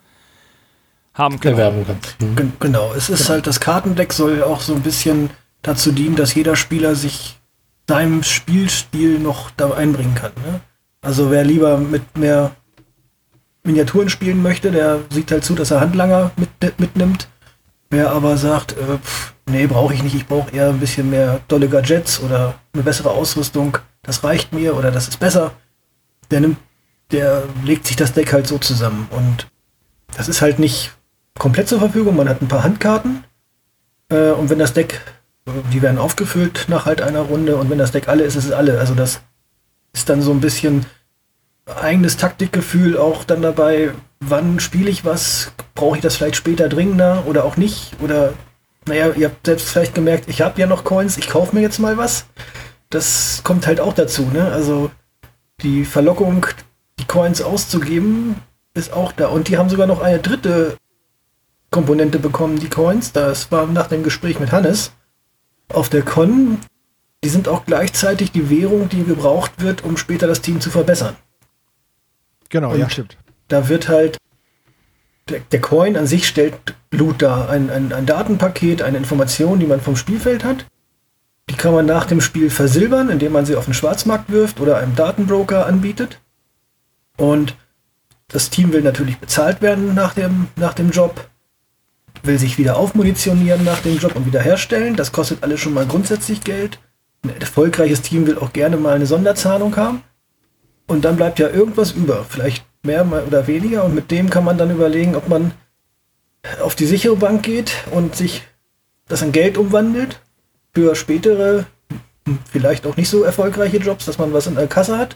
haben 1.14 1.40
kannst. 1.40 1.60
Erwerben 1.60 1.86
kannst. 1.88 2.22
Mhm. 2.22 2.54
Genau, 2.60 2.94
es 2.94 3.10
ist 3.10 3.20
genau. 3.20 3.30
halt, 3.30 3.48
das 3.48 3.60
Kartendeck 3.60 4.12
soll 4.12 4.44
auch 4.44 4.62
so 4.62 4.76
ein 4.76 4.82
bisschen 4.82 5.30
dazu 5.62 5.92
dienen, 5.92 6.16
dass 6.16 6.36
jeder 6.36 6.56
Spieler 6.56 6.96
sich 6.96 7.40
seinem 7.88 8.24
Spielstil 8.24 9.20
noch 9.20 9.52
da 9.52 9.72
einbringen 9.72 10.16
kann. 10.16 10.32
Ne? 10.46 10.60
Also 11.02 11.32
wer 11.32 11.44
lieber 11.44 11.78
mit 11.78 12.18
mehr 12.18 12.52
Miniaturen 13.64 14.10
spielen 14.10 14.42
möchte, 14.42 14.72
der 14.72 15.00
sieht 15.10 15.32
halt 15.32 15.46
zu, 15.46 15.56
dass 15.56 15.72
er 15.72 15.80
Handlanger 15.80 16.32
mit, 16.36 16.80
mitnimmt 16.80 17.28
Wer 17.90 18.12
aber 18.12 18.36
sagt, 18.38 18.74
äh, 18.74 18.98
pff, 18.98 19.34
nee, 19.46 19.68
brauche 19.68 19.94
ich 19.94 20.04
nicht, 20.04 20.16
ich 20.16 20.28
brauche 20.28 20.52
eher 20.52 20.70
ein 20.70 20.80
bisschen 20.80 21.10
mehr 21.10 21.40
dolle 21.48 21.70
Gadgets 21.70 22.20
oder 22.20 22.56
eine 22.74 22.84
bessere 22.84 23.12
Ausrüstung, 23.12 23.78
das 24.02 24.24
reicht 24.24 24.54
mir 24.54 24.76
oder 24.76 24.92
das 24.92 25.08
ist 25.08 25.20
besser, 25.20 25.52
der 26.32 26.42
nimmt, 26.42 26.58
der 27.12 27.44
legt 27.64 27.88
sich 27.88 27.96
das 27.96 28.14
Deck 28.14 28.34
halt 28.34 28.48
so 28.48 28.58
zusammen. 28.58 29.08
Und 29.12 29.48
das 30.16 30.28
ist 30.28 30.42
halt 30.42 30.60
nicht 30.60 30.92
komplett 31.38 31.68
zur 31.68 31.80
Verfügung, 31.80 32.16
man 32.16 32.30
hat 32.30 32.42
ein 32.42 32.48
paar 32.48 32.64
Handkarten 32.64 33.24
äh, 34.10 34.32
und 34.32 34.50
wenn 34.50 34.60
das 34.60 34.74
Deck, 34.74 35.02
die 35.74 35.82
werden 35.82 35.98
aufgefüllt 35.98 36.66
nach 36.68 36.86
halt 36.86 37.02
einer 37.02 37.22
Runde 37.22 37.58
und 37.58 37.70
wenn 37.70 37.78
das 37.78 37.92
Deck 37.92 38.08
alle 38.08 38.24
ist, 38.24 38.36
ist 38.36 38.46
es 38.46 38.52
alle. 38.52 38.80
Also 38.80 38.96
das 38.96 39.22
ist 39.94 40.10
dann 40.10 40.22
so 40.22 40.32
ein 40.32 40.42
bisschen 40.42 40.86
eigenes 41.66 42.18
Taktikgefühl 42.18 42.98
auch 42.98 43.24
dann 43.24 43.42
dabei, 43.42 43.92
wann 44.20 44.60
spiele 44.60 44.90
ich 44.90 45.04
was, 45.04 45.52
brauche 45.74 45.98
ich 45.98 46.02
das 46.02 46.16
vielleicht 46.16 46.36
später 46.36 46.70
dringender 46.70 47.26
oder 47.28 47.44
auch 47.44 47.58
nicht? 47.58 47.94
Oder, 48.02 48.34
naja, 48.88 49.10
ihr 49.16 49.28
habt 49.28 49.46
selbst 49.46 49.70
vielleicht 49.70 49.96
gemerkt, 49.96 50.30
ich 50.30 50.42
habe 50.42 50.60
ja 50.60 50.68
noch 50.68 50.84
Coins, 50.84 51.18
ich 51.18 51.30
kaufe 51.30 51.56
mir 51.56 51.62
jetzt 51.62 51.80
mal 51.80 51.98
was. 51.98 52.26
Das 52.90 53.42
kommt 53.44 53.66
halt 53.66 53.80
auch 53.80 53.94
dazu, 53.94 54.24
ne? 54.32 54.52
Also 54.52 54.92
die 55.62 55.86
Verlockung, 55.86 56.46
die 57.00 57.06
Coins 57.06 57.42
auszugeben, 57.42 58.36
ist 58.74 58.94
auch 58.94 59.12
da. 59.12 59.28
Und 59.28 59.48
die 59.48 59.58
haben 59.58 59.70
sogar 59.70 59.88
noch 59.88 60.02
eine 60.02 60.20
dritte 60.20 60.78
Komponente 61.72 62.20
bekommen, 62.20 62.60
die 62.60 62.70
Coins. 62.70 63.12
Das 63.12 63.52
war 63.52 63.66
nach 63.68 63.88
dem 63.88 64.04
Gespräch 64.04 64.40
mit 64.40 64.52
Hannes 64.52 64.92
auf 65.74 65.90
der 65.90 66.04
Con. 66.04 66.60
Die 67.24 67.30
sind 67.30 67.48
auch 67.48 67.66
gleichzeitig 67.66 68.32
die 68.32 68.50
Währung, 68.50 68.88
die 68.90 69.04
gebraucht 69.04 69.54
wird, 69.58 69.84
um 69.84 69.98
später 69.98 70.28
das 70.28 70.42
Team 70.42 70.62
zu 70.62 70.70
verbessern. 70.70 71.16
Genau, 72.50 72.72
Und 72.72 72.80
ja, 72.80 72.90
stimmt. 72.90 73.18
Da 73.48 73.68
wird 73.68 73.90
halt, 73.90 74.18
der, 75.30 75.40
der 75.40 75.62
Coin 75.62 75.98
an 75.98 76.08
sich 76.08 76.28
stellt 76.28 76.56
Loot 76.92 77.22
dar. 77.22 77.50
Ein, 77.50 77.70
ein, 77.70 77.92
ein 77.92 78.06
Datenpaket, 78.06 78.82
eine 78.82 78.98
Information, 78.98 79.60
die 79.60 79.66
man 79.66 79.82
vom 79.82 79.96
Spielfeld 79.96 80.44
hat. 80.44 80.66
Die 81.50 81.56
kann 81.56 81.74
man 81.74 81.86
nach 81.86 82.06
dem 82.06 82.22
Spiel 82.22 82.50
versilbern, 82.50 83.10
indem 83.10 83.32
man 83.32 83.46
sie 83.46 83.56
auf 83.56 83.66
den 83.66 83.74
Schwarzmarkt 83.74 84.32
wirft 84.32 84.60
oder 84.60 84.78
einem 84.78 84.96
Datenbroker 84.96 85.66
anbietet. 85.66 86.20
Und 87.18 87.56
das 88.28 88.50
Team 88.50 88.74
will 88.74 88.82
natürlich 88.82 89.18
bezahlt 89.18 89.62
werden 89.62 89.94
nach 89.94 90.14
dem, 90.14 90.48
nach 90.56 90.74
dem 90.74 90.92
Job, 90.92 91.30
will 92.24 92.40
sich 92.40 92.58
wieder 92.58 92.78
aufmunitionieren 92.78 93.64
nach 93.64 93.82
dem 93.82 93.98
Job 93.98 94.16
und 94.16 94.26
wieder 94.26 94.42
herstellen. 94.42 94.96
Das 94.96 95.12
kostet 95.12 95.44
alles 95.44 95.60
schon 95.60 95.74
mal 95.74 95.86
grundsätzlich 95.86 96.44
Geld. 96.44 96.80
Ein 97.24 97.40
erfolgreiches 97.40 98.02
Team 98.02 98.26
will 98.28 98.38
auch 98.38 98.54
gerne 98.54 98.78
mal 98.78 98.96
eine 98.96 99.06
Sonderzahlung 99.06 99.76
haben. 99.76 100.02
Und 100.88 101.06
dann 101.06 101.16
bleibt 101.16 101.40
ja 101.40 101.50
irgendwas 101.50 101.92
über, 101.92 102.26
vielleicht 102.26 102.66
mehr 102.84 103.06
oder 103.28 103.48
weniger. 103.48 103.84
Und 103.84 103.96
mit 103.96 104.12
dem 104.12 104.30
kann 104.30 104.46
man 104.46 104.58
dann 104.58 104.72
überlegen, 104.72 105.16
ob 105.16 105.28
man 105.28 105.52
auf 106.62 106.76
die 106.76 106.86
sichere 106.86 107.16
Bank 107.16 107.44
geht 107.44 107.74
und 107.92 108.16
sich 108.16 108.44
das 109.08 109.22
in 109.22 109.32
Geld 109.32 109.58
umwandelt 109.58 110.22
für 110.74 110.96
spätere, 110.96 111.66
vielleicht 112.52 112.86
auch 112.86 112.98
nicht 112.98 113.10
so 113.10 113.24
erfolgreiche 113.24 113.78
Jobs, 113.78 114.06
dass 114.06 114.18
man 114.18 114.34
was 114.34 114.48
in 114.48 114.56
der 114.56 114.68
Kasse 114.68 114.98
hat. 114.98 115.16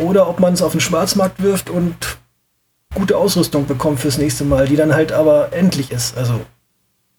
Oder 0.00 0.28
ob 0.28 0.40
man 0.40 0.54
es 0.54 0.62
auf 0.62 0.72
den 0.72 0.80
Schwarzmarkt 0.80 1.42
wirft 1.42 1.68
und 1.68 2.18
gute 2.94 3.16
Ausrüstung 3.16 3.66
bekommt 3.66 4.00
fürs 4.00 4.18
nächste 4.18 4.44
Mal, 4.44 4.66
die 4.66 4.76
dann 4.76 4.94
halt 4.94 5.12
aber 5.12 5.52
endlich 5.52 5.90
ist. 5.90 6.16
Also 6.16 6.40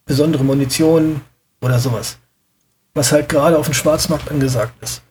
besondere 0.04 0.44
Munition 0.44 1.20
oder 1.60 1.78
sowas. 1.78 2.18
Was 2.94 3.12
halt 3.12 3.28
gerade 3.28 3.56
auf 3.56 3.66
dem 3.66 3.74
Schwarzmarkt 3.74 4.30
angesagt 4.30 4.74
ist. 4.82 5.02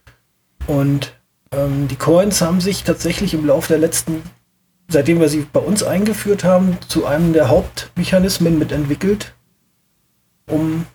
Und 0.68 1.14
ähm, 1.52 1.88
die 1.88 1.96
Coins 1.96 2.42
haben 2.42 2.60
sich 2.60 2.84
tatsächlich 2.84 3.34
im 3.34 3.46
Laufe 3.46 3.70
der 3.70 3.80
letzten, 3.80 4.22
seitdem 4.90 5.20
wir 5.20 5.30
sie 5.30 5.48
bei 5.52 5.62
uns 5.62 5.82
eingeführt 5.82 6.44
haben, 6.44 6.78
zu 6.88 7.06
einem 7.06 7.32
der 7.32 7.48
Hauptmechanismen 7.48 8.60
mitentwickelt, 8.60 9.34
um 10.50 10.86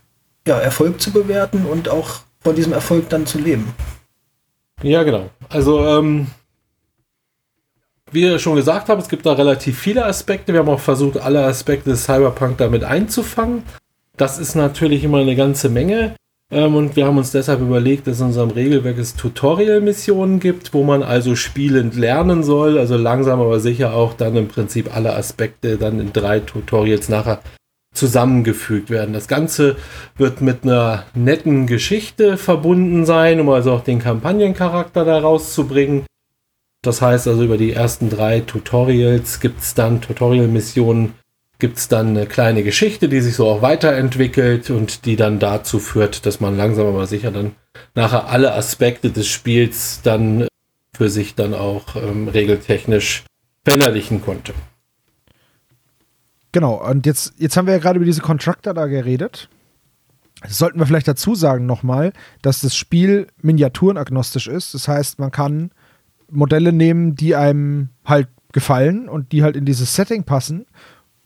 ja, 0.46 0.58
Erfolg 0.58 1.00
zu 1.00 1.10
bewerten 1.10 1.64
und 1.64 1.88
auch 1.88 2.20
von 2.40 2.54
diesem 2.54 2.74
Erfolg 2.74 3.08
dann 3.08 3.26
zu 3.26 3.38
leben. 3.38 3.74
Ja, 4.82 5.02
genau. 5.02 5.30
Also, 5.48 5.84
ähm, 5.84 6.28
wie 8.12 8.22
ihr 8.22 8.38
schon 8.38 8.56
gesagt 8.56 8.88
habt, 8.88 9.02
es 9.02 9.08
gibt 9.08 9.26
da 9.26 9.32
relativ 9.32 9.78
viele 9.78 10.04
Aspekte. 10.06 10.52
Wir 10.52 10.60
haben 10.60 10.68
auch 10.68 10.80
versucht, 10.80 11.18
alle 11.18 11.44
Aspekte 11.44 11.90
des 11.90 12.04
Cyberpunk 12.04 12.58
damit 12.58 12.84
einzufangen. 12.84 13.62
Das 14.16 14.38
ist 14.38 14.54
natürlich 14.54 15.04
immer 15.04 15.18
eine 15.18 15.36
ganze 15.36 15.68
Menge. 15.68 16.14
Ähm, 16.50 16.76
und 16.76 16.94
wir 16.94 17.06
haben 17.06 17.18
uns 17.18 17.32
deshalb 17.32 17.60
überlegt, 17.60 18.06
dass 18.06 18.20
in 18.20 18.26
unserem 18.26 18.50
Regelwerk 18.50 18.98
es 18.98 19.16
Tutorial-Missionen 19.16 20.38
gibt, 20.38 20.72
wo 20.72 20.84
man 20.84 21.02
also 21.02 21.34
spielend 21.34 21.96
lernen 21.96 22.44
soll, 22.44 22.78
also 22.78 22.96
langsam 22.96 23.40
aber 23.40 23.58
sicher 23.58 23.94
auch 23.94 24.14
dann 24.14 24.36
im 24.36 24.46
Prinzip 24.46 24.94
alle 24.94 25.14
Aspekte 25.14 25.76
dann 25.76 25.98
in 25.98 26.12
drei 26.12 26.38
Tutorials 26.40 27.08
nachher 27.08 27.40
zusammengefügt 27.92 28.90
werden. 28.90 29.14
Das 29.14 29.26
Ganze 29.26 29.76
wird 30.16 30.40
mit 30.40 30.62
einer 30.62 31.04
netten 31.14 31.66
Geschichte 31.66 32.36
verbunden 32.36 33.04
sein, 33.06 33.40
um 33.40 33.48
also 33.48 33.72
auch 33.72 33.82
den 33.82 33.98
Kampagnencharakter 33.98 35.04
da 35.04 35.18
rauszubringen. 35.18 36.04
Das 36.86 37.02
heißt 37.02 37.26
also, 37.26 37.42
über 37.42 37.58
die 37.58 37.72
ersten 37.72 38.10
drei 38.10 38.40
Tutorials 38.40 39.40
gibt 39.40 39.60
es 39.60 39.74
dann 39.74 40.00
Tutorial-Missionen, 40.00 41.14
gibt 41.58 41.78
es 41.78 41.88
dann 41.88 42.08
eine 42.08 42.26
kleine 42.26 42.62
Geschichte, 42.62 43.08
die 43.08 43.20
sich 43.20 43.34
so 43.34 43.48
auch 43.48 43.60
weiterentwickelt 43.60 44.70
und 44.70 45.04
die 45.04 45.16
dann 45.16 45.40
dazu 45.40 45.80
führt, 45.80 46.26
dass 46.26 46.38
man 46.38 46.56
langsam 46.56 46.86
aber 46.86 47.06
sicher 47.08 47.32
dann 47.32 47.56
nachher 47.96 48.28
alle 48.28 48.54
Aspekte 48.54 49.10
des 49.10 49.26
Spiels 49.26 50.00
dann 50.02 50.46
für 50.96 51.10
sich 51.10 51.34
dann 51.34 51.54
auch 51.54 51.96
ähm, 51.96 52.28
regeltechnisch 52.28 53.24
verinnerlichen 53.64 54.22
konnte. 54.22 54.54
Genau, 56.52 56.88
und 56.88 57.04
jetzt, 57.04 57.34
jetzt 57.36 57.56
haben 57.56 57.66
wir 57.66 57.74
ja 57.74 57.80
gerade 57.80 57.96
über 57.96 58.06
diese 58.06 58.22
Contractor 58.22 58.74
da 58.74 58.86
geredet. 58.86 59.48
Das 60.40 60.58
sollten 60.58 60.78
wir 60.78 60.86
vielleicht 60.86 61.08
dazu 61.08 61.34
sagen 61.34 61.66
nochmal, 61.66 62.12
dass 62.42 62.60
das 62.60 62.76
Spiel 62.76 63.26
miniaturenagnostisch 63.42 64.46
ist. 64.46 64.72
Das 64.72 64.86
heißt, 64.86 65.18
man 65.18 65.32
kann 65.32 65.70
Modelle 66.30 66.72
nehmen, 66.72 67.14
die 67.14 67.34
einem 67.34 67.90
halt 68.04 68.28
gefallen 68.52 69.08
und 69.08 69.32
die 69.32 69.42
halt 69.42 69.56
in 69.56 69.64
dieses 69.64 69.94
Setting 69.94 70.24
passen. 70.24 70.66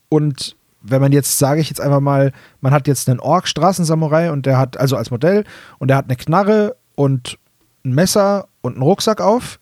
Und 0.09 0.57
wenn 0.83 1.01
man 1.01 1.13
jetzt, 1.13 1.39
sage 1.39 1.61
ich 1.61 1.69
jetzt 1.69 1.81
einfach 1.81 2.01
mal, 2.01 2.33
man 2.61 2.73
hat 2.73 2.89
jetzt 2.89 3.09
einen 3.09 3.21
Ork-Straßensamurai 3.21 4.31
und 4.31 4.47
der 4.47 4.59
hat, 4.59 4.77
also 4.79 4.97
als 4.97 5.11
Modell, 5.11 5.45
und 5.79 5.89
der 5.89 5.97
hat 5.97 6.07
eine 6.07 6.17
Knarre 6.17 6.77
und 6.95 7.39
ein 7.85 7.95
Messer 7.95 8.49
und 8.63 8.75
einen 8.75 8.83
Rucksack 8.83 9.21
auf, 9.21 9.61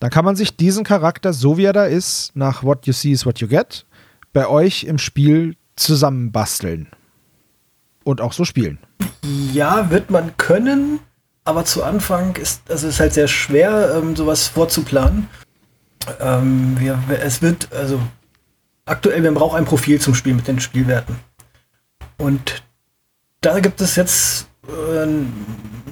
dann 0.00 0.10
kann 0.10 0.24
man 0.24 0.36
sich 0.36 0.56
diesen 0.56 0.84
Charakter, 0.84 1.32
so 1.32 1.56
wie 1.56 1.64
er 1.64 1.72
da 1.72 1.84
ist, 1.84 2.32
nach 2.34 2.62
What 2.62 2.86
You 2.86 2.92
See 2.92 3.12
is 3.12 3.24
What 3.24 3.38
You 3.38 3.48
Get, 3.48 3.86
bei 4.32 4.46
euch 4.46 4.84
im 4.84 4.98
Spiel 4.98 5.56
zusammenbasteln. 5.76 6.88
Und 8.04 8.20
auch 8.20 8.32
so 8.32 8.44
spielen. 8.44 8.78
Ja, 9.52 9.90
wird 9.90 10.10
man 10.10 10.36
können, 10.36 11.00
aber 11.46 11.64
zu 11.64 11.84
Anfang 11.84 12.36
ist 12.36 12.68
also 12.68 12.90
halt 12.98 13.14
sehr 13.14 13.28
schwer, 13.28 13.94
ähm, 13.96 14.16
sowas 14.16 14.48
vorzuplanen. 14.48 15.28
Ähm, 16.20 16.76
wir, 16.78 16.98
es 17.22 17.40
wird, 17.40 17.72
also 17.72 18.00
aktuell, 18.84 19.22
wir 19.22 19.32
brauchen 19.32 19.56
ein 19.56 19.64
Profil 19.64 20.00
zum 20.00 20.14
Spiel 20.14 20.34
mit 20.34 20.48
den 20.48 20.60
Spielwerten. 20.60 21.16
Und 22.18 22.64
da 23.40 23.60
gibt 23.60 23.80
es 23.80 23.94
jetzt 23.94 24.48
äh, 24.68 25.06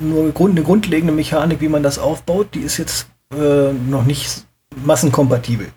nur 0.01 0.33
Grund, 0.33 0.57
eine 0.57 0.65
grundlegende 0.65 1.15
Mechanik, 1.15 1.61
wie 1.61 1.69
man 1.69 1.85
das 1.85 1.99
aufbaut. 2.01 2.55
Die 2.55 2.61
ist 2.61 2.77
jetzt 2.77 3.07
äh, 3.33 3.73
noch 3.73 4.05
nicht 4.05 4.45
massenkompatibel. 4.85 5.71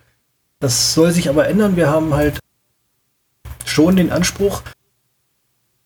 Das 0.60 0.96
soll 0.96 1.12
sich 1.12 1.30
aber 1.30 1.48
ändern. 1.48 1.76
Wir 1.76 1.90
haben 1.90 2.16
halt 2.16 2.40
schon 3.64 3.96
den 3.96 4.12
Anspruch, 4.12 4.64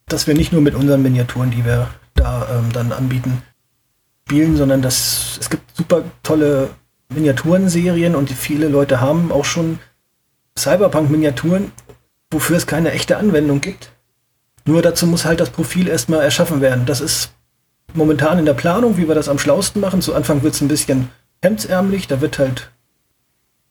dass 0.06 0.28
wir 0.28 0.34
nicht 0.34 0.54
nur 0.54 0.62
mit 0.62 0.76
unseren 0.76 1.02
Miniaturen, 1.02 1.52
die 1.52 1.66
wir 1.66 1.90
da 2.16 2.48
ähm, 2.58 2.72
dann 2.72 2.94
anbieten, 2.94 3.42
spielen, 4.32 4.56
sondern 4.56 4.82
dass 4.82 5.38
es 5.42 5.50
gibt 5.50 5.76
super 5.76 6.04
tolle 6.24 6.70
Miniaturenserien 7.14 8.16
und 8.16 8.30
viele 8.30 8.70
Leute 8.70 9.02
haben 9.02 9.30
auch 9.30 9.44
schon 9.44 9.80
Cyberpunk-Miniaturen, 10.58 11.74
wofür 12.32 12.56
es 12.56 12.66
keine 12.66 12.94
echte 12.94 13.18
Anwendung 13.18 13.60
gibt. 13.60 13.92
Nur 14.64 14.82
dazu 14.82 15.06
muss 15.06 15.26
halt 15.26 15.42
das 15.42 15.50
Profil 15.50 15.90
erstmal 15.90 16.22
erschaffen 16.22 16.62
werden. 16.62 16.86
Das 16.86 17.02
ist 17.02 17.34
momentan 17.94 18.40
in 18.40 18.46
der 18.46 18.54
Planung, 18.54 18.96
wie 18.96 19.10
wir 19.10 19.16
das 19.16 19.28
am 19.28 19.38
schlausten 19.38 19.82
machen. 19.82 20.02
Zu 20.02 20.16
Anfang 20.16 20.44
wird 20.44 20.54
es 20.54 20.62
ein 20.62 20.70
bisschen 20.70 21.10
hemdsärmlich, 21.42 22.08
da 22.08 22.22
wird 22.22 22.40
halt 22.40 22.72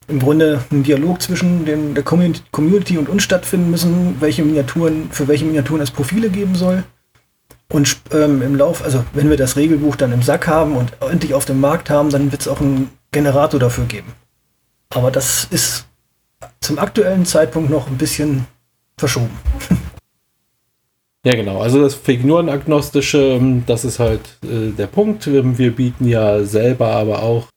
im 0.07 0.19
Grunde 0.19 0.63
ein 0.71 0.83
Dialog 0.83 1.23
zwischen 1.23 1.65
den, 1.65 1.95
der 1.95 2.03
Community 2.03 2.99
und 2.99 3.09
uns 3.09 3.23
stattfinden 3.23 3.71
müssen, 3.71 4.17
welche 4.19 4.43
Miniaturen, 4.43 5.09
für 5.09 5.27
welche 5.27 5.45
Miniaturen 5.45 5.81
es 5.81 5.89
Profile 5.89 6.29
geben 6.29 6.53
soll. 6.53 6.83
Und 7.71 7.97
ähm, 8.11 8.41
im 8.41 8.55
Lauf, 8.55 8.83
also 8.83 9.05
wenn 9.13 9.29
wir 9.29 9.37
das 9.37 9.55
Regelbuch 9.55 9.95
dann 9.95 10.11
im 10.11 10.21
Sack 10.21 10.47
haben 10.47 10.75
und 10.75 10.91
endlich 10.99 11.33
auf 11.33 11.45
dem 11.45 11.61
Markt 11.61 11.89
haben, 11.89 12.09
dann 12.09 12.31
wird 12.31 12.41
es 12.41 12.47
auch 12.47 12.59
einen 12.59 12.89
Generator 13.11 13.59
dafür 13.59 13.85
geben. 13.85 14.13
Aber 14.89 15.09
das 15.09 15.45
ist 15.45 15.85
zum 16.59 16.79
aktuellen 16.79 17.25
Zeitpunkt 17.25 17.69
noch 17.69 17.87
ein 17.87 17.97
bisschen 17.97 18.45
verschoben. 18.97 19.37
Ja, 21.23 21.35
genau. 21.35 21.61
Also 21.61 21.79
das 21.79 21.93
Figurenagnostische, 21.93 23.19
ähm, 23.19 23.63
das 23.67 23.85
ist 23.85 23.99
halt 23.99 24.39
äh, 24.43 24.71
der 24.71 24.87
Punkt. 24.87 25.27
Ähm, 25.27 25.55
wir 25.59 25.75
bieten 25.75 26.07
ja 26.07 26.43
selber 26.43 26.87
aber 26.87 27.21
auch 27.21 27.49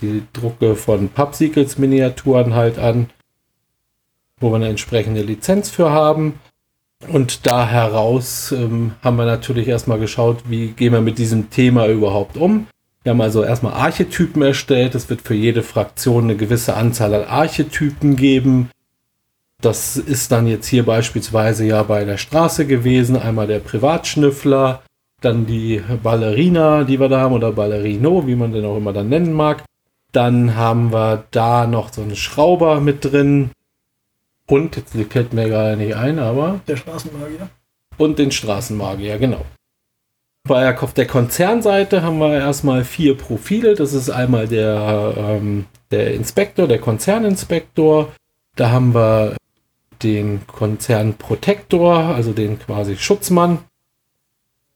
die 0.00 0.22
Drucke 0.32 0.76
von 0.76 1.08
Pappsiegels 1.08 1.76
Miniaturen 1.76 2.54
halt 2.54 2.78
an, 2.78 3.10
wo 4.38 4.50
wir 4.50 4.56
eine 4.56 4.68
entsprechende 4.68 5.22
Lizenz 5.22 5.70
für 5.70 5.90
haben. 5.90 6.38
Und 7.08 7.46
da 7.46 7.66
heraus 7.66 8.52
ähm, 8.52 8.92
haben 9.02 9.16
wir 9.16 9.24
natürlich 9.24 9.68
erstmal 9.68 9.98
geschaut, 9.98 10.44
wie 10.48 10.68
gehen 10.68 10.92
wir 10.92 11.00
mit 11.00 11.18
diesem 11.18 11.50
Thema 11.50 11.86
überhaupt 11.88 12.36
um. 12.36 12.66
Wir 13.02 13.10
haben 13.10 13.20
also 13.22 13.42
erstmal 13.42 13.72
Archetypen 13.72 14.42
erstellt. 14.42 14.94
Es 14.94 15.08
wird 15.08 15.22
für 15.22 15.34
jede 15.34 15.62
Fraktion 15.62 16.24
eine 16.24 16.36
gewisse 16.36 16.76
Anzahl 16.76 17.14
an 17.14 17.24
Archetypen 17.24 18.16
geben. 18.16 18.70
Das 19.62 19.96
ist 19.96 20.32
dann 20.32 20.46
jetzt 20.46 20.66
hier 20.66 20.84
beispielsweise 20.84 21.64
ja 21.64 21.82
bei 21.82 22.04
der 22.04 22.18
Straße 22.18 22.66
gewesen. 22.66 23.16
Einmal 23.16 23.46
der 23.46 23.60
Privatschnüffler, 23.60 24.82
dann 25.22 25.46
die 25.46 25.82
Ballerina, 26.02 26.84
die 26.84 27.00
wir 27.00 27.08
da 27.08 27.20
haben, 27.20 27.34
oder 27.34 27.52
Ballerino, 27.52 28.26
wie 28.26 28.36
man 28.36 28.52
den 28.52 28.64
auch 28.66 28.76
immer 28.76 28.92
dann 28.92 29.08
nennen 29.08 29.32
mag. 29.32 29.64
Dann 30.12 30.56
haben 30.56 30.92
wir 30.92 31.24
da 31.30 31.66
noch 31.66 31.92
so 31.92 32.02
einen 32.02 32.16
Schrauber 32.16 32.80
mit 32.80 33.04
drin. 33.04 33.50
Und, 34.50 34.76
jetzt 34.76 34.96
fällt 35.12 35.32
mir 35.32 35.48
gerade 35.48 35.76
nicht 35.76 35.94
ein, 35.94 36.18
aber. 36.18 36.60
Der 36.66 36.76
Straßenmagier. 36.76 37.48
Und 37.96 38.18
den 38.18 38.32
Straßenmagier, 38.32 39.18
genau. 39.18 39.44
Bei 40.42 40.72
der 40.96 41.06
Konzernseite 41.06 42.02
haben 42.02 42.18
wir 42.18 42.34
erstmal 42.34 42.84
vier 42.84 43.16
Profile. 43.16 43.76
Das 43.76 43.92
ist 43.92 44.10
einmal 44.10 44.48
der, 44.48 45.14
ähm, 45.16 45.66
der 45.92 46.14
Inspektor, 46.14 46.66
der 46.66 46.80
Konzerninspektor. 46.80 48.08
Da 48.56 48.70
haben 48.70 48.92
wir 48.92 49.36
den 50.02 50.44
Konzernprotektor, 50.48 51.96
also 51.96 52.32
den 52.32 52.58
quasi 52.58 52.96
Schutzmann. 52.96 53.58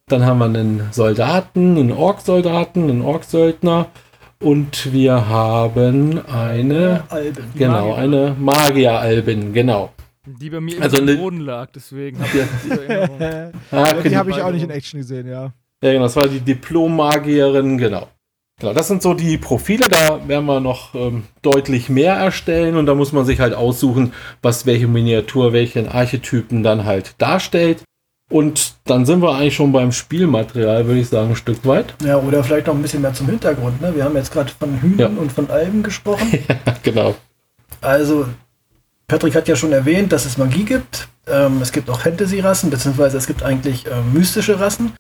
Dann 0.07 0.25
haben 0.25 0.39
wir 0.39 0.45
einen 0.45 0.89
Soldaten, 0.93 1.79
einen 1.79 1.93
Ork-Soldaten, 1.93 2.85
einen 2.85 3.03
Ork-Söldner. 3.03 3.89
Und 4.41 4.93
wir 4.93 5.29
haben 5.29 6.21
eine. 6.27 7.05
Alben. 7.09 7.45
Genau, 7.57 7.91
Magier. 7.91 7.97
eine 7.97 8.37
Magier-Albin, 8.39 9.53
genau. 9.53 9.93
Die 10.27 10.49
bei 10.49 10.61
mir 10.61 10.81
also 10.81 10.99
im 10.99 11.05
ne, 11.05 11.17
Boden 11.17 11.41
lag, 11.41 11.71
deswegen 11.75 12.19
habe 12.19 12.31
ich 12.33 12.71
Erinnerung. 12.71 13.53
ah, 13.71 13.93
die 13.93 14.17
habe 14.17 14.31
ich 14.31 14.41
auch 14.41 14.51
nicht 14.51 14.63
in 14.63 14.71
Action 14.71 15.01
gesehen, 15.01 15.29
ja. 15.29 15.53
Ja, 15.83 15.93
genau, 15.93 16.05
das 16.05 16.17
war 16.17 16.29
die 16.29 16.41
Diplom-Magierin, 16.41 17.77
genau. 17.77 18.09
Genau, 18.61 18.73
das 18.73 18.89
sind 18.89 19.03
so 19.03 19.15
die 19.15 19.37
Profile, 19.37 19.89
da 19.89 20.27
werden 20.29 20.47
wir 20.47 20.61
noch 20.61 20.95
ähm, 20.95 21.25
deutlich 21.43 21.89
mehr 21.89 22.15
erstellen 22.15 22.77
und 22.77 22.87
da 22.87 22.95
muss 22.95 23.13
man 23.13 23.25
sich 23.27 23.41
halt 23.41 23.53
aussuchen, 23.53 24.13
was 24.43 24.65
welche 24.65 24.87
Miniatur, 24.87 25.53
welchen 25.53 25.89
Archetypen 25.89 26.63
dann 26.63 26.85
halt 26.85 27.15
darstellt. 27.19 27.83
Und 28.35 28.75
dann 28.87 29.07
sind 29.07 29.23
wir 29.23 29.33
eigentlich 29.33 29.55
schon 29.55 29.71
beim 29.71 29.93
Spielmaterial, 29.93 30.89
würde 30.89 30.99
ich 30.99 31.09
sagen, 31.09 31.29
ein 31.29 31.37
Stück 31.37 31.65
weit. 31.65 31.95
Ja, 32.05 32.17
oder 32.17 32.43
vielleicht 32.43 32.67
noch 32.67 32.75
ein 32.75 32.83
bisschen 32.83 33.01
mehr 33.01 33.15
zum 33.15 33.29
Hintergrund. 33.29 33.81
Ne? 33.81 33.95
Wir 33.95 34.03
haben 34.03 34.17
jetzt 34.17 34.33
gerade 34.33 34.51
von 34.51 34.83
Hühnern 34.83 35.15
ja. 35.15 35.23
und 35.23 35.31
von 35.31 35.49
Alben 35.53 35.85
gesprochen. 35.85 36.33
ja, 36.49 36.75
genau. 36.83 37.15
Also, 37.81 38.27
Patrick 39.07 39.37
hat 39.37 39.47
ja 39.47 39.55
schon 39.55 39.71
erwähnt, 39.71 40.11
dass 40.11 40.25
es 40.25 40.37
Magie 40.37 40.65
gibt. 40.65 41.07
Ähm, 41.29 41.63
es 41.63 41.71
gibt 41.71 41.89
auch 41.89 42.01
Fantasy-Rassen, 42.01 42.71
beziehungsweise 42.71 43.19
es 43.19 43.29
gibt 43.29 43.45
eigentlich 43.45 43.87
äh, 43.87 44.03
mystische 44.13 44.59
Rassen. 44.59 44.95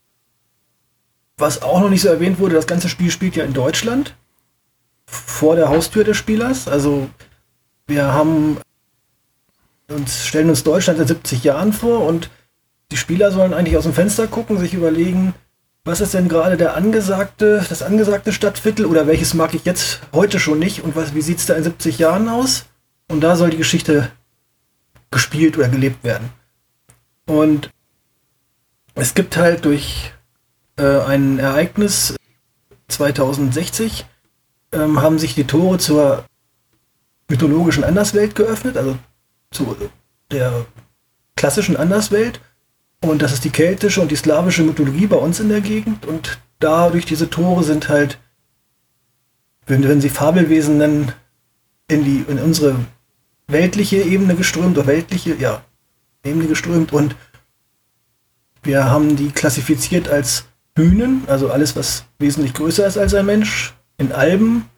Was 1.36 1.60
auch 1.60 1.80
noch 1.80 1.90
nicht 1.90 2.02
so 2.02 2.10
erwähnt 2.10 2.38
wurde, 2.38 2.54
das 2.54 2.68
ganze 2.68 2.88
Spiel 2.88 3.10
spielt 3.10 3.34
ja 3.34 3.42
in 3.42 3.52
Deutschland. 3.52 4.14
Vor 5.06 5.56
der 5.56 5.70
Haustür 5.70 6.04
des 6.04 6.16
Spielers. 6.16 6.68
Also, 6.68 7.08
wir 7.88 8.12
haben 8.12 8.58
uns, 9.90 10.24
stellen 10.24 10.50
uns 10.50 10.62
Deutschland 10.62 11.00
in 11.00 11.08
70 11.08 11.42
Jahren 11.42 11.72
vor 11.72 12.06
und 12.06 12.30
die 12.94 12.98
Spieler 12.98 13.32
sollen 13.32 13.54
eigentlich 13.54 13.76
aus 13.76 13.82
dem 13.82 13.92
Fenster 13.92 14.28
gucken, 14.28 14.56
sich 14.56 14.72
überlegen, 14.72 15.34
was 15.84 16.00
ist 16.00 16.14
denn 16.14 16.28
gerade 16.28 16.56
der 16.56 16.76
angesagte, 16.76 17.66
das 17.68 17.82
angesagte 17.82 18.32
Stadtviertel 18.32 18.86
oder 18.86 19.08
welches 19.08 19.34
mag 19.34 19.52
ich 19.52 19.64
jetzt 19.64 20.00
heute 20.12 20.38
schon 20.38 20.60
nicht 20.60 20.84
und 20.84 20.94
was, 20.94 21.12
wie 21.12 21.20
sieht 21.20 21.38
es 21.38 21.46
da 21.46 21.54
in 21.54 21.64
70 21.64 21.98
Jahren 21.98 22.28
aus? 22.28 22.66
Und 23.10 23.20
da 23.20 23.34
soll 23.34 23.50
die 23.50 23.56
Geschichte 23.56 24.12
gespielt 25.10 25.58
oder 25.58 25.68
gelebt 25.68 26.04
werden. 26.04 26.30
Und 27.26 27.68
es 28.94 29.14
gibt 29.14 29.36
halt 29.36 29.64
durch 29.64 30.12
äh, 30.76 31.00
ein 31.00 31.40
Ereignis 31.40 32.14
2060 32.86 34.06
ähm, 34.70 35.02
haben 35.02 35.18
sich 35.18 35.34
die 35.34 35.48
Tore 35.48 35.78
zur 35.78 36.24
mythologischen 37.28 37.82
Anderswelt 37.82 38.36
geöffnet, 38.36 38.76
also 38.76 38.96
zu 39.50 39.76
der 40.30 40.64
klassischen 41.34 41.76
Anderswelt. 41.76 42.40
Und 43.10 43.22
das 43.22 43.32
ist 43.32 43.44
die 43.44 43.50
keltische 43.50 44.00
und 44.00 44.10
die 44.10 44.16
slawische 44.16 44.62
Mythologie 44.62 45.06
bei 45.06 45.16
uns 45.16 45.40
in 45.40 45.48
der 45.48 45.60
Gegend. 45.60 46.06
Und 46.06 46.38
da 46.58 46.90
durch 46.90 47.06
diese 47.06 47.30
Tore 47.30 47.62
sind 47.62 47.88
halt, 47.88 48.18
wenn, 49.66 49.86
wenn 49.86 50.00
sie 50.00 50.08
Fabelwesen 50.08 50.78
nennen, 50.78 51.12
in, 51.88 52.04
die, 52.04 52.24
in 52.26 52.38
unsere 52.38 52.76
weltliche 53.46 53.98
Ebene 53.98 54.34
geströmt, 54.34 54.78
oder 54.78 54.86
weltliche, 54.86 55.34
ja, 55.36 55.62
Ebene 56.24 56.46
geströmt. 56.46 56.92
Und 56.92 57.14
wir 58.62 58.84
haben 58.84 59.16
die 59.16 59.30
klassifiziert 59.30 60.08
als 60.08 60.46
Hühnen, 60.76 61.22
also 61.26 61.50
alles, 61.50 61.76
was 61.76 62.06
wesentlich 62.18 62.54
größer 62.54 62.86
ist 62.86 62.98
als 62.98 63.14
ein 63.14 63.26
Mensch. 63.26 63.74
In 63.96 64.10
Alben. 64.10 64.68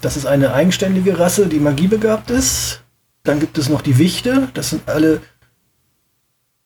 Das 0.00 0.16
ist 0.16 0.26
eine 0.26 0.54
eigenständige 0.54 1.18
Rasse, 1.18 1.46
die 1.48 1.58
magiebegabt 1.58 2.30
ist. 2.30 2.82
Dann 3.24 3.40
gibt 3.40 3.58
es 3.58 3.68
noch 3.68 3.80
die 3.80 3.98
Wichte. 3.98 4.50
Das 4.54 4.70
sind 4.70 4.88
alle 4.88 5.20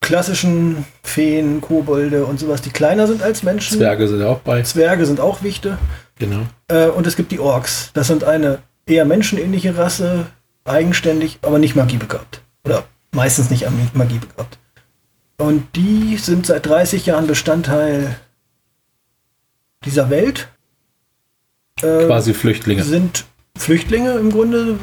klassischen 0.09 0.85
Feen, 1.03 1.61
Kobolde 1.61 2.25
und 2.25 2.39
sowas, 2.39 2.63
die 2.63 2.71
kleiner 2.71 3.05
sind 3.05 3.21
als 3.21 3.43
Menschen. 3.43 3.77
Zwerge 3.77 4.07
sind 4.07 4.23
auch 4.23 4.39
bei. 4.39 4.63
Zwerge 4.63 5.05
sind 5.05 5.19
auch 5.19 5.43
Wichte. 5.43 5.77
Genau. 6.17 6.47
Äh, 6.67 6.87
und 6.87 7.05
es 7.05 7.15
gibt 7.15 7.31
die 7.31 7.39
Orks. 7.39 7.91
Das 7.93 8.07
sind 8.07 8.23
eine 8.23 8.57
eher 8.87 9.05
menschenähnliche 9.05 9.77
Rasse, 9.77 10.25
eigenständig, 10.65 11.37
aber 11.43 11.59
nicht 11.59 11.75
magiebegabt. 11.75 12.41
Oder 12.65 12.85
meistens 13.11 13.51
nicht 13.51 13.67
magiebegabt. 13.93 14.57
Und 15.37 15.75
die 15.75 16.17
sind 16.17 16.47
seit 16.47 16.65
30 16.65 17.05
Jahren 17.05 17.27
Bestandteil 17.27 18.17
dieser 19.85 20.09
Welt. 20.09 20.47
Äh, 21.83 22.07
Quasi 22.07 22.33
Flüchtlinge. 22.33 22.83
Sind 22.83 23.25
Flüchtlinge 23.55 24.13
im 24.13 24.31
Grunde. 24.31 24.79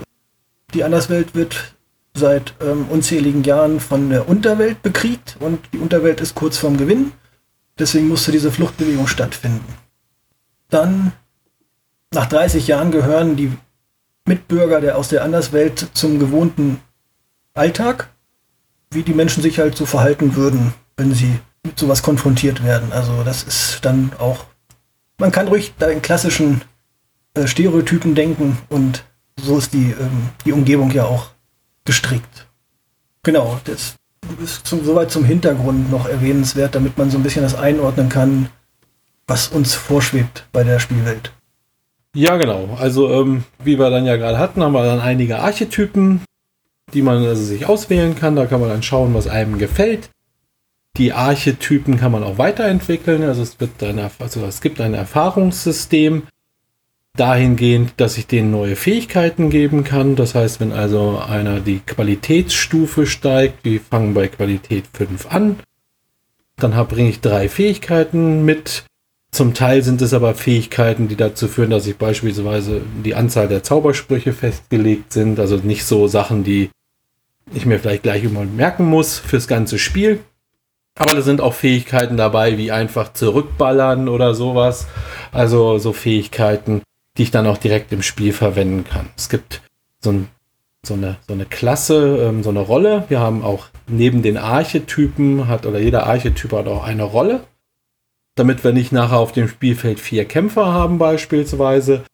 Die 0.73 0.85
Anderswelt 0.85 1.35
wird 1.35 1.75
seit 2.17 2.55
ähm, 2.61 2.87
unzähligen 2.89 3.45
Jahren 3.45 3.79
von 3.79 4.11
der 4.11 4.29
Unterwelt 4.29 4.83
bekriegt 4.83 5.37
und 5.39 5.61
die 5.73 5.79
Unterwelt 5.79 6.21
ist 6.21 6.35
kurz 6.35 6.57
vorm 6.57 6.77
Gewinn. 6.77 7.13
Deswegen 7.79 8.09
musste 8.09 8.33
diese 8.33 8.51
Fluchtbewegung 8.51 9.07
stattfinden. 9.07 9.75
Dann, 10.71 11.13
nach 12.13 12.27
30 12.27 12.67
Jahren, 12.67 12.91
gehören 12.91 13.37
die 13.37 13.53
Mitbürger 14.27 14.81
der 14.81 14.97
aus 14.97 15.09
der 15.09 15.23
Anderswelt 15.23 15.89
zum 15.93 16.19
gewohnten 16.19 16.81
Alltag, 17.55 18.09
wie 18.91 19.03
die 19.03 19.15
Menschen 19.15 19.43
sich 19.43 19.59
halt 19.59 19.77
so 19.77 19.87
verhalten 19.87 20.37
würden, 20.37 20.73
wenn 20.97 21.15
sie 21.15 21.39
mit 21.65 21.79
sowas 21.79 22.03
konfrontiert 22.03 22.65
werden. 22.65 22.93
Also 22.93 23.23
das 23.25 23.43
ist 23.43 23.85
dann 23.85 24.13
auch, 24.19 24.47
man 25.19 25.33
kann 25.33 25.49
ruhig 25.49 25.75
da 25.79 25.89
in 25.89 26.03
klassischen 26.03 26.63
äh, 27.35 27.47
Stereotypen 27.47 28.15
denken 28.15 28.59
und 28.69 29.05
so 29.39 29.59
ist 29.59 29.75
die, 29.75 29.91
ähm, 29.91 30.31
die 30.45 30.53
Umgebung 30.53 30.91
ja 30.91 31.05
auch 31.05 31.36
gestrickt. 31.87 32.47
Genau, 33.23 33.59
das 33.65 33.97
ist 34.43 34.67
zum, 34.67 34.85
soweit 34.85 35.11
zum 35.11 35.25
Hintergrund 35.25 35.91
noch 35.91 36.07
erwähnenswert, 36.09 36.75
damit 36.75 36.99
man 36.99 37.11
so 37.11 37.19
ein 37.19 37.23
bisschen 37.23 37.43
das 37.43 37.55
einordnen 37.55 38.09
kann, 38.09 38.49
was 39.27 39.49
uns 39.49 39.75
vorschwebt 39.75 40.47
bei 40.53 40.63
der 40.63 40.79
Spielwelt. 40.79 41.33
Ja, 42.15 42.37
genau. 42.37 42.77
Also, 42.81 43.13
ähm, 43.13 43.45
wie 43.63 43.79
wir 43.79 43.91
dann 43.91 44.07
ja 44.07 44.17
gerade 44.17 44.39
hatten, 44.39 44.63
haben 44.63 44.73
wir 44.73 44.85
dann 44.85 45.01
einige 45.01 45.41
Archetypen, 45.41 46.23
die 46.95 47.03
man 47.03 47.25
also 47.25 47.43
sich 47.43 47.67
auswählen 47.67 48.17
kann. 48.17 48.37
Da 48.37 48.47
kann 48.47 48.61
man 48.61 48.71
dann 48.71 48.83
schauen, 48.83 49.13
was 49.15 49.29
einem 49.29 49.59
gefällt. 49.59 50.09
Die 50.97 51.13
Archetypen 51.13 51.99
kann 51.99 52.13
man 52.13 52.25
auch 52.25 52.39
weiterentwickeln. 52.39 53.23
Also 53.23 53.43
es 53.43 53.61
wird 53.61 53.71
dann, 53.79 53.99
also 53.99 54.47
es 54.47 54.61
gibt 54.63 54.81
ein 54.81 54.95
Erfahrungssystem, 54.95 56.23
dahingehend, 57.17 57.95
dass 57.97 58.19
ich 58.19 58.27
denen 58.27 58.51
neue 58.51 58.77
Fähigkeiten 58.77 59.51
geben 59.51 59.85
kann. 59.85 60.17
Das 60.17 60.35
heißt, 60.35 60.61
wenn 60.61 60.73
also 60.73 61.19
einer 61.19 61.61
die 61.61 61.81
Qualitätsstufe 61.81 63.07
steigt, 63.07 63.65
wir 63.65 63.81
fangen 63.81 64.15
bei 64.15 64.29
Qualität 64.29 64.85
5 64.93 65.27
an, 65.27 65.57
dann 66.57 66.73
bringe 66.87 67.11
ich 67.11 67.21
drei 67.21 67.49
Fähigkeiten 67.49 68.45
mit. 68.45 68.85
Zum 69.31 69.53
Teil 69.53 69.83
sind 69.83 70.01
es 70.01 70.15
aber 70.15 70.35
Fähigkeiten, 70.35 71.09
die 71.09 71.17
dazu 71.17 71.49
führen, 71.49 71.71
dass 71.71 71.87
ich 71.87 71.97
beispielsweise 71.97 72.81
die 73.05 73.15
Anzahl 73.15 73.49
der 73.49 73.63
Zaubersprüche 73.63 74.33
festgelegt 74.33 75.13
sind. 75.13 75.39
Also 75.39 75.57
nicht 75.57 75.85
so 75.85 76.09
Sachen, 76.09 76.43
die 76.45 76.71
ich 77.55 77.67
mir 77.67 77.79
vielleicht 77.79 78.05
gleich 78.05 78.25
immer 78.25 78.45
merken 78.45 78.87
muss 78.87 79.19
fürs 79.19 79.47
ganze 79.47 79.79
Spiel. 79.79 80.21
Aber 80.99 81.15
da 81.15 81.21
sind 81.21 81.43
auch 81.43 81.53
Fähigkeiten 81.53 82.17
dabei, 82.17 82.57
wie 82.57 82.73
einfach 82.73 83.13
zurückballern 83.13 84.09
oder 84.09 84.35
sowas. 84.35 84.87
Also 85.33 85.79
so 85.79 85.93
Fähigkeiten, 85.93 86.81
die 87.17 87.23
ich 87.23 87.31
dann 87.31 87.47
auch 87.47 87.59
direkt 87.59 87.93
im 87.93 88.03
Spiel 88.03 88.33
verwenden 88.33 88.85
kann. 88.85 89.09
Es 89.17 89.29
gibt 89.29 89.63
so, 90.01 90.11
ein, 90.11 90.29
so, 90.85 90.95
eine, 90.95 91.17
so 91.27 91.35
eine 91.35 91.47
Klasse, 91.47 92.19
ähm, 92.29 92.43
so 92.43 92.51
eine 92.51 92.61
Rolle. 92.61 93.05
Wir 93.09 93.21
haben 93.21 93.43
auch 93.43 93.67
neben 93.87 94.23
den 94.23 94.37
Archetypen 94.37 95.49
hat 95.49 95.67
oder 95.67 95.79
jeder 95.79 96.07
Archetyp 96.07 96.53
hat 96.53 96.67
auch 96.67 96.85
eine 96.85 97.05
Rolle. 97.05 97.45
Damit 98.35 98.65
wir 98.65 98.73
nicht 98.73 98.93
nachher 98.93 99.19
auf 99.19 99.33
dem 99.33 99.49
Spielfeld 99.49 99.99
vier 99.99 100.27
Kämpfer 100.27 100.67
haben 100.67 100.99
beispielsweise. 100.99 102.05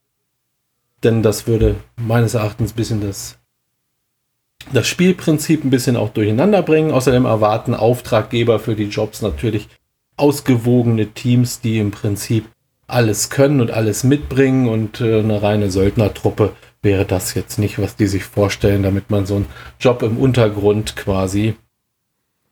Denn 1.02 1.22
das 1.22 1.48
würde 1.48 1.76
meines 1.96 2.34
Erachtens 2.34 2.72
ein 2.72 2.76
bisschen 2.76 3.00
das, 3.00 3.38
das 4.72 4.86
Spielprinzip 4.86 5.64
ein 5.64 5.70
bisschen 5.70 5.96
auch 5.96 6.10
durcheinander 6.10 6.62
bringen. 6.62 6.92
Außerdem 6.92 7.24
erwarten 7.24 7.74
Auftraggeber 7.74 8.60
für 8.60 8.76
die 8.76 8.84
Jobs 8.84 9.20
natürlich 9.20 9.68
ausgewogene 10.16 11.08
Teams, 11.08 11.60
die 11.60 11.78
im 11.78 11.90
Prinzip 11.90 12.44
alles 12.86 13.30
können 13.30 13.60
und 13.60 13.70
alles 13.70 14.04
mitbringen 14.04 14.68
und 14.68 15.00
äh, 15.00 15.20
eine 15.20 15.42
reine 15.42 15.70
Söldnertruppe 15.70 16.52
wäre 16.82 17.04
das 17.04 17.34
jetzt 17.34 17.58
nicht, 17.58 17.78
was 17.78 17.96
die 17.96 18.06
sich 18.06 18.24
vorstellen, 18.24 18.82
damit 18.82 19.10
man 19.10 19.24
so 19.24 19.36
einen 19.36 19.46
Job 19.80 20.02
im 20.02 20.18
Untergrund 20.18 20.96
quasi 20.96 21.54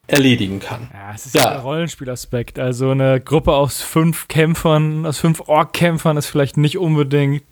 erledigen 0.07 0.61
kann. 0.61 0.89
Ja, 0.93 1.12
es 1.14 1.26
ist 1.26 1.35
ja 1.35 1.53
ein 1.53 1.61
Rollenspielaspekt. 1.61 2.59
Also 2.59 2.91
eine 2.91 3.20
Gruppe 3.20 3.53
aus 3.53 3.81
fünf 3.81 4.28
Kämpfern, 4.28 5.07
aus 5.07 5.18
fünf 5.18 5.41
Ork-Kämpfern 5.47 6.16
ist 6.16 6.26
vielleicht 6.26 6.57
nicht 6.57 6.78
unbedingt 6.78 7.43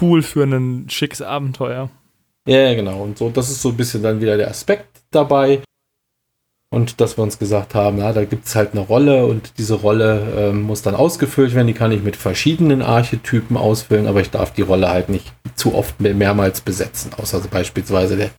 cool 0.00 0.22
für 0.22 0.44
ein 0.44 0.88
schickes 0.90 1.22
Abenteuer. 1.22 1.90
Ja, 2.46 2.74
genau. 2.74 3.02
Und 3.02 3.18
so, 3.18 3.30
das 3.30 3.50
ist 3.50 3.62
so 3.62 3.70
ein 3.70 3.76
bisschen 3.76 4.02
dann 4.02 4.20
wieder 4.20 4.36
der 4.36 4.48
Aspekt 4.48 5.02
dabei. 5.10 5.60
Und 6.70 7.00
dass 7.00 7.16
wir 7.16 7.22
uns 7.22 7.38
gesagt 7.38 7.74
haben, 7.74 7.96
na, 7.98 8.12
da 8.12 8.24
gibt 8.24 8.46
es 8.46 8.54
halt 8.54 8.72
eine 8.72 8.80
Rolle 8.80 9.24
und 9.24 9.52
diese 9.56 9.74
Rolle 9.74 10.50
äh, 10.50 10.52
muss 10.52 10.82
dann 10.82 10.94
ausgefüllt 10.94 11.54
werden. 11.54 11.66
Die 11.66 11.72
kann 11.72 11.92
ich 11.92 12.02
mit 12.02 12.16
verschiedenen 12.16 12.82
Archetypen 12.82 13.56
ausfüllen, 13.56 14.06
aber 14.06 14.20
ich 14.20 14.30
darf 14.30 14.52
die 14.52 14.62
Rolle 14.62 14.90
halt 14.90 15.08
nicht 15.08 15.32
zu 15.54 15.74
oft 15.74 15.98
mehrmals 16.00 16.60
besetzen. 16.60 17.12
Außer 17.16 17.38
also 17.38 17.48
beispielsweise 17.48 18.16
der, 18.18 18.30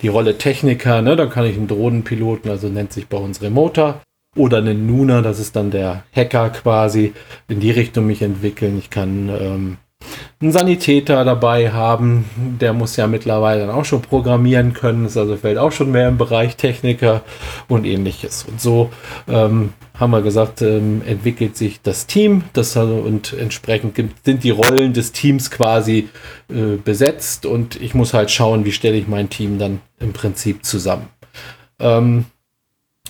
die 0.00 0.08
Rolle 0.08 0.38
Techniker, 0.38 1.02
ne, 1.02 1.14
da 1.14 1.26
kann 1.26 1.44
ich 1.44 1.56
einen 1.56 1.68
Drohnenpiloten, 1.68 2.50
also 2.50 2.68
nennt 2.68 2.92
sich 2.92 3.06
bei 3.06 3.18
uns 3.18 3.42
Remoter, 3.42 4.00
oder 4.36 4.58
einen 4.58 4.86
Nuna, 4.86 5.22
das 5.22 5.38
ist 5.38 5.54
dann 5.54 5.70
der 5.70 6.04
Hacker 6.14 6.50
quasi, 6.50 7.12
in 7.48 7.60
die 7.60 7.70
Richtung 7.70 8.06
mich 8.06 8.22
entwickeln. 8.22 8.78
Ich 8.78 8.90
kann 8.90 9.28
ähm, 9.28 9.76
einen 10.40 10.52
Sanitäter 10.52 11.24
dabei 11.24 11.72
haben. 11.72 12.24
Der 12.60 12.72
muss 12.72 12.96
ja 12.96 13.06
mittlerweile 13.06 13.66
dann 13.66 13.74
auch 13.74 13.84
schon 13.84 14.02
programmieren 14.02 14.72
können. 14.72 15.04
Das 15.04 15.16
also 15.16 15.36
fällt 15.36 15.58
auch 15.58 15.72
schon 15.72 15.90
mehr 15.90 16.08
im 16.08 16.18
Bereich 16.18 16.56
Techniker 16.56 17.22
und 17.68 17.84
ähnliches. 17.84 18.44
Und 18.44 18.60
so 18.60 18.90
ähm, 19.28 19.72
haben 19.98 20.10
wir 20.10 20.22
gesagt, 20.22 20.60
ähm, 20.62 21.02
entwickelt 21.06 21.56
sich 21.56 21.80
das 21.80 22.06
Team. 22.06 22.44
Das 22.52 22.76
und 22.76 23.32
entsprechend 23.32 23.96
sind 24.24 24.44
die 24.44 24.50
Rollen 24.50 24.92
des 24.92 25.12
Teams 25.12 25.50
quasi 25.50 26.08
äh, 26.50 26.76
besetzt. 26.76 27.46
Und 27.46 27.80
ich 27.80 27.94
muss 27.94 28.12
halt 28.12 28.30
schauen, 28.30 28.64
wie 28.64 28.72
stelle 28.72 28.96
ich 28.96 29.08
mein 29.08 29.30
Team 29.30 29.58
dann 29.58 29.80
im 29.98 30.12
Prinzip 30.12 30.64
zusammen. 30.64 31.08
Ähm, 31.78 32.26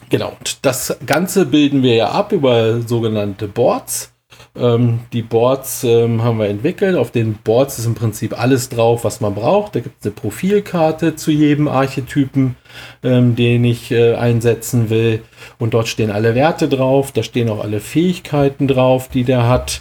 genau. 0.08 0.36
Und 0.38 0.64
das 0.64 0.96
Ganze 1.06 1.46
bilden 1.46 1.82
wir 1.82 1.94
ja 1.94 2.10
ab 2.10 2.32
über 2.32 2.80
sogenannte 2.80 3.48
Boards. 3.48 4.13
Ähm, 4.56 5.00
die 5.12 5.22
Boards 5.22 5.82
ähm, 5.82 6.22
haben 6.22 6.38
wir 6.38 6.48
entwickelt. 6.48 6.96
Auf 6.96 7.10
den 7.10 7.34
Boards 7.34 7.78
ist 7.78 7.86
im 7.86 7.94
Prinzip 7.94 8.38
alles 8.38 8.68
drauf, 8.68 9.04
was 9.04 9.20
man 9.20 9.34
braucht. 9.34 9.74
Da 9.74 9.80
gibt 9.80 9.96
es 10.00 10.06
eine 10.06 10.14
Profilkarte 10.14 11.16
zu 11.16 11.32
jedem 11.32 11.66
Archetypen, 11.66 12.54
ähm, 13.02 13.34
den 13.34 13.64
ich 13.64 13.90
äh, 13.90 14.14
einsetzen 14.14 14.90
will. 14.90 15.22
Und 15.58 15.74
dort 15.74 15.88
stehen 15.88 16.10
alle 16.10 16.34
Werte 16.36 16.68
drauf. 16.68 17.10
Da 17.10 17.24
stehen 17.24 17.50
auch 17.50 17.64
alle 17.64 17.80
Fähigkeiten 17.80 18.68
drauf, 18.68 19.08
die 19.08 19.24
der 19.24 19.48
hat. 19.48 19.80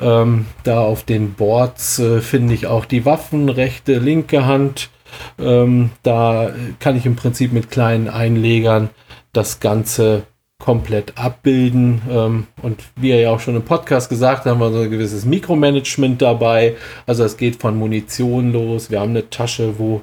Ähm, 0.00 0.46
da 0.64 0.80
auf 0.80 1.04
den 1.04 1.32
Boards 1.32 1.98
äh, 1.98 2.20
finde 2.20 2.54
ich 2.54 2.66
auch 2.66 2.84
die 2.84 3.06
Waffen, 3.06 3.48
rechte, 3.48 3.98
linke 3.98 4.44
Hand. 4.44 4.90
Ähm, 5.38 5.90
da 6.02 6.50
kann 6.78 6.96
ich 6.96 7.06
im 7.06 7.16
Prinzip 7.16 7.52
mit 7.52 7.70
kleinen 7.70 8.08
Einlegern 8.08 8.90
das 9.32 9.60
Ganze 9.60 10.24
komplett 10.60 11.18
abbilden. 11.18 12.02
Ähm, 12.08 12.46
und 12.62 12.80
wie 12.94 13.10
er 13.10 13.20
ja 13.20 13.30
auch 13.30 13.40
schon 13.40 13.56
im 13.56 13.64
Podcast 13.64 14.08
gesagt 14.08 14.44
hat, 14.44 14.52
haben 14.52 14.60
wir 14.60 14.70
so 14.70 14.82
ein 14.82 14.90
gewisses 14.90 15.24
Mikromanagement 15.24 16.22
dabei. 16.22 16.76
Also 17.06 17.24
es 17.24 17.36
geht 17.36 17.56
von 17.56 17.76
Munition 17.76 18.52
los. 18.52 18.92
Wir 18.92 19.00
haben 19.00 19.10
eine 19.10 19.28
Tasche, 19.28 19.80
wo 19.80 20.02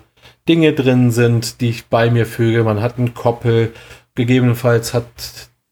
Dinge 0.50 0.74
drin 0.74 1.12
sind, 1.12 1.62
die 1.62 1.70
ich 1.70 1.86
bei 1.86 2.10
mir 2.10 2.26
füge. 2.26 2.66
Man 2.66 2.82
hat 2.82 2.98
einen 2.98 3.14
Koppel. 3.14 3.72
Gegebenenfalls 4.16 4.94
hat 4.94 5.06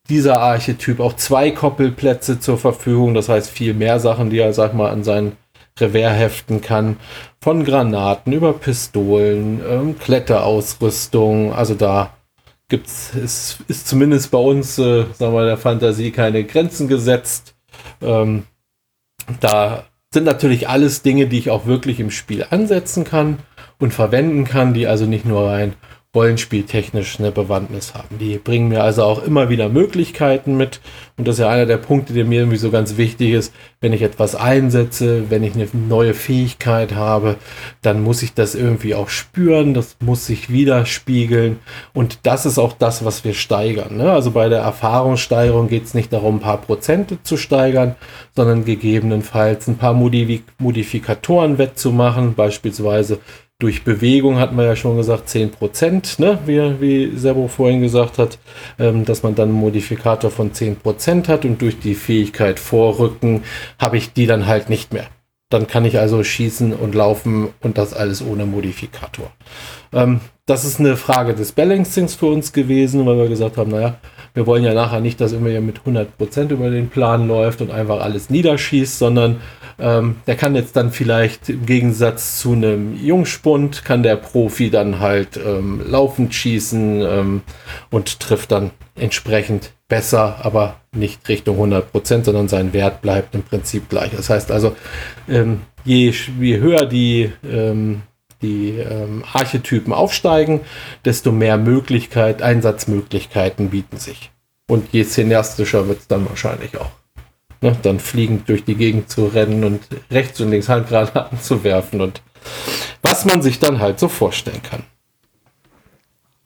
dieser 0.07 0.39
Archetyp 0.39 0.99
auch 0.99 1.15
zwei 1.15 1.51
Koppelplätze 1.51 2.39
zur 2.39 2.57
Verfügung. 2.57 3.13
Das 3.13 3.27
heißt 3.27 3.49
viel 3.49 3.73
mehr 3.73 3.99
Sachen, 3.99 4.29
die 4.29 4.37
er, 4.37 4.53
sag 4.53 4.73
mal, 4.73 4.91
an 4.91 5.03
seinen 5.03 5.33
Revers 5.79 6.17
heften 6.17 6.61
kann. 6.61 6.97
Von 7.41 7.65
Granaten 7.65 8.31
über 8.31 8.53
Pistolen, 8.53 9.61
ähm, 9.67 9.99
Kletterausrüstung. 9.99 11.53
Also 11.53 11.73
da 11.73 12.11
gibt's, 12.67 13.13
es 13.15 13.57
ist 13.67 13.87
zumindest 13.87 14.31
bei 14.31 14.37
uns, 14.37 14.77
äh, 14.77 15.05
sagen 15.13 15.33
wir, 15.33 15.45
der 15.45 15.57
Fantasie 15.57 16.11
keine 16.11 16.43
Grenzen 16.43 16.87
gesetzt. 16.87 17.55
Ähm, 18.01 18.43
da 19.39 19.85
sind 20.13 20.23
natürlich 20.23 20.69
alles 20.69 21.01
Dinge, 21.01 21.27
die 21.27 21.37
ich 21.39 21.49
auch 21.49 21.65
wirklich 21.65 21.99
im 21.99 22.11
Spiel 22.11 22.45
ansetzen 22.49 23.03
kann 23.03 23.39
und 23.79 23.93
verwenden 23.93 24.45
kann, 24.45 24.73
die 24.73 24.87
also 24.87 25.05
nicht 25.05 25.25
nur 25.25 25.49
rein 25.49 25.73
rollenspieltechnisch 26.15 27.19
eine 27.19 27.31
Bewandtnis 27.31 27.93
haben. 27.93 28.17
Die 28.17 28.37
bringen 28.37 28.69
mir 28.69 28.83
also 28.83 29.03
auch 29.03 29.21
immer 29.21 29.49
wieder 29.49 29.69
Möglichkeiten 29.69 30.55
mit. 30.57 30.79
Und 31.17 31.27
das 31.27 31.35
ist 31.35 31.41
ja 31.41 31.49
einer 31.49 31.65
der 31.65 31.77
Punkte, 31.77 32.13
der 32.13 32.25
mir 32.25 32.39
irgendwie 32.39 32.57
so 32.57 32.71
ganz 32.71 32.97
wichtig 32.97 33.31
ist. 33.31 33.53
Wenn 33.81 33.93
ich 33.93 34.01
etwas 34.01 34.35
einsetze, 34.35 35.29
wenn 35.29 35.43
ich 35.43 35.53
eine 35.53 35.67
neue 35.73 36.13
Fähigkeit 36.13 36.95
habe, 36.95 37.35
dann 37.81 38.01
muss 38.01 38.23
ich 38.23 38.33
das 38.33 38.55
irgendwie 38.55 38.95
auch 38.95 39.09
spüren. 39.09 39.73
Das 39.73 39.97
muss 39.99 40.25
sich 40.25 40.49
widerspiegeln. 40.49 41.59
Und 41.93 42.19
das 42.23 42.45
ist 42.45 42.57
auch 42.57 42.73
das, 42.73 43.05
was 43.05 43.23
wir 43.23 43.33
steigern. 43.33 43.97
Ne? 43.97 44.11
Also 44.11 44.31
bei 44.31 44.49
der 44.49 44.59
Erfahrungssteigerung 44.59 45.67
geht 45.67 45.85
es 45.85 45.93
nicht 45.93 46.11
darum, 46.11 46.37
ein 46.37 46.41
paar 46.41 46.61
Prozente 46.61 47.21
zu 47.23 47.37
steigern, 47.37 47.95
sondern 48.35 48.65
gegebenenfalls 48.65 49.67
ein 49.67 49.77
paar 49.77 49.93
Modif 49.93 50.41
Modifikatoren 50.57 51.57
wettzumachen. 51.57 52.33
Beispielsweise 52.33 53.19
durch 53.59 53.83
Bewegung 53.83 54.37
hat 54.37 54.53
man 54.53 54.65
ja 54.65 54.75
schon 54.75 54.97
gesagt, 54.97 55.29
10 55.29 55.51
Prozent, 55.51 56.19
ne? 56.19 56.39
wie, 56.45 56.81
wie 56.81 57.17
Sebo 57.17 57.47
vorhin 57.47 57.81
gesagt 57.81 58.17
hat, 58.17 58.37
ähm, 58.77 59.05
dass 59.05 59.23
man 59.23 59.35
dann 59.35 59.49
einen 59.49 59.57
Modifikator 59.57 60.29
von 60.29 60.53
10 60.53 60.77
Prozent 60.77 61.29
hat 61.29 61.45
und 61.45 61.61
durch 61.61 61.79
die 61.79 61.95
Fähigkeit 61.95 62.59
Vorrücken 62.59 63.43
habe 63.79 63.97
ich 63.97 64.11
die 64.11 64.25
dann 64.25 64.45
halt 64.45 64.69
nicht 64.69 64.93
mehr. 64.93 65.07
Dann 65.49 65.67
kann 65.67 65.85
ich 65.85 65.99
also 65.99 66.23
schießen 66.23 66.73
und 66.73 66.95
laufen 66.95 67.49
und 67.61 67.77
das 67.77 67.93
alles 67.93 68.25
ohne 68.25 68.45
Modifikator. 68.45 69.31
Ähm, 69.93 70.19
das 70.45 70.65
ist 70.65 70.79
eine 70.79 70.97
Frage 70.97 71.33
des 71.33 71.53
Balancings 71.53 72.13
für 72.15 72.27
uns 72.27 72.51
gewesen, 72.51 73.05
weil 73.05 73.17
wir 73.17 73.29
gesagt 73.29 73.57
haben, 73.57 73.71
naja, 73.71 73.95
wir 74.35 74.45
wollen 74.45 74.63
ja 74.63 74.73
nachher 74.73 74.99
nicht, 74.99 75.19
dass 75.19 75.31
immer 75.31 75.49
mit 75.61 75.79
100% 75.79 76.49
über 76.51 76.69
den 76.69 76.89
Plan 76.89 77.27
läuft 77.27 77.61
und 77.61 77.71
einfach 77.71 78.01
alles 78.01 78.29
niederschießt, 78.29 78.99
sondern 78.99 79.41
ähm, 79.79 80.17
der 80.27 80.35
kann 80.35 80.55
jetzt 80.55 80.75
dann 80.75 80.91
vielleicht 80.91 81.49
im 81.49 81.65
Gegensatz 81.65 82.39
zu 82.39 82.53
einem 82.53 82.95
Jungspund, 82.95 83.83
kann 83.83 84.03
der 84.03 84.17
Profi 84.17 84.69
dann 84.69 84.99
halt 84.99 85.37
ähm, 85.37 85.81
laufend 85.87 86.33
schießen 86.33 87.01
ähm, 87.01 87.41
und 87.89 88.19
trifft 88.19 88.51
dann 88.51 88.71
entsprechend 88.95 89.71
besser, 89.87 90.37
aber 90.43 90.77
nicht 90.93 91.27
Richtung 91.27 91.57
100%, 91.59 92.23
sondern 92.23 92.47
sein 92.47 92.73
Wert 92.73 93.01
bleibt 93.01 93.35
im 93.35 93.43
Prinzip 93.43 93.89
gleich. 93.89 94.11
Das 94.15 94.29
heißt 94.29 94.51
also, 94.51 94.75
ähm, 95.29 95.61
je, 95.83 96.13
je 96.39 96.59
höher 96.59 96.85
die 96.85 97.31
ähm, 97.49 98.01
die 98.45 98.77
ähm, 98.77 99.23
Archetypen 99.33 99.93
aufsteigen, 99.93 100.61
desto 101.03 101.31
mehr 101.31 101.57
Möglichkeit, 101.57 102.41
Einsatzmöglichkeiten 102.41 103.69
bieten 103.69 103.97
sich. 103.97 104.31
Und 104.67 104.93
je 104.93 105.03
cineastischer 105.03 105.87
wird 105.87 105.99
es 105.99 106.07
dann 106.07 106.27
wahrscheinlich 106.29 106.77
auch 106.77 106.91
ne, 107.61 107.75
dann 107.81 107.99
fliegend 107.99 108.47
durch 108.47 108.63
die 108.63 108.75
Gegend 108.75 109.09
zu 109.09 109.25
rennen 109.25 109.63
und 109.63 109.81
rechts 110.11 110.39
und 110.39 110.51
links 110.51 110.69
Handgranaten 110.69 111.39
zu 111.41 111.63
werfen 111.63 112.01
und 112.01 112.21
was 113.01 113.25
man 113.25 113.41
sich 113.41 113.59
dann 113.59 113.79
halt 113.79 113.99
so 113.99 114.07
vorstellen 114.07 114.61
kann. 114.61 114.83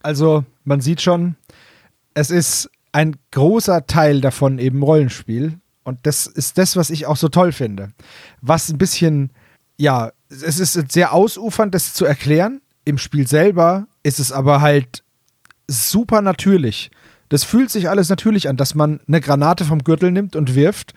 Also 0.02 0.46
man 0.64 0.80
sieht 0.82 1.02
schon, 1.02 1.36
es 2.14 2.32
ist 2.32 2.70
ein 2.92 3.18
großer 3.32 3.86
Teil 3.86 4.22
davon 4.22 4.60
eben 4.60 4.82
Rollenspiel 4.82 5.60
und 5.84 6.00
das 6.04 6.26
ist 6.26 6.58
das, 6.58 6.76
was 6.76 6.90
ich 6.90 7.06
auch 7.06 7.18
so 7.18 7.28
toll 7.30 7.52
finde. 7.52 7.92
Was 8.42 8.70
ein 8.70 8.78
bisschen, 8.78 9.32
ja, 9.78 10.12
es 10.30 10.60
ist 10.60 10.92
sehr 10.92 11.14
ausufernd, 11.14 11.74
das 11.74 11.94
zu 11.94 12.06
erklären. 12.06 12.62
Im 12.86 12.98
Spiel 12.98 13.28
selber 13.28 13.88
ist 14.04 14.20
es 14.20 14.32
aber 14.32 14.62
halt 14.62 15.04
super 15.68 16.22
natürlich. 16.22 16.92
Das 17.30 17.44
fühlt 17.44 17.70
sich 17.70 17.90
alles 17.90 18.10
natürlich 18.10 18.50
an, 18.50 18.58
dass 18.58 18.74
man 18.74 19.00
eine 19.08 19.22
Granate 19.22 19.66
vom 19.66 19.84
Gürtel 19.84 20.12
nimmt 20.12 20.36
und 20.36 20.56
wirft 20.56 20.94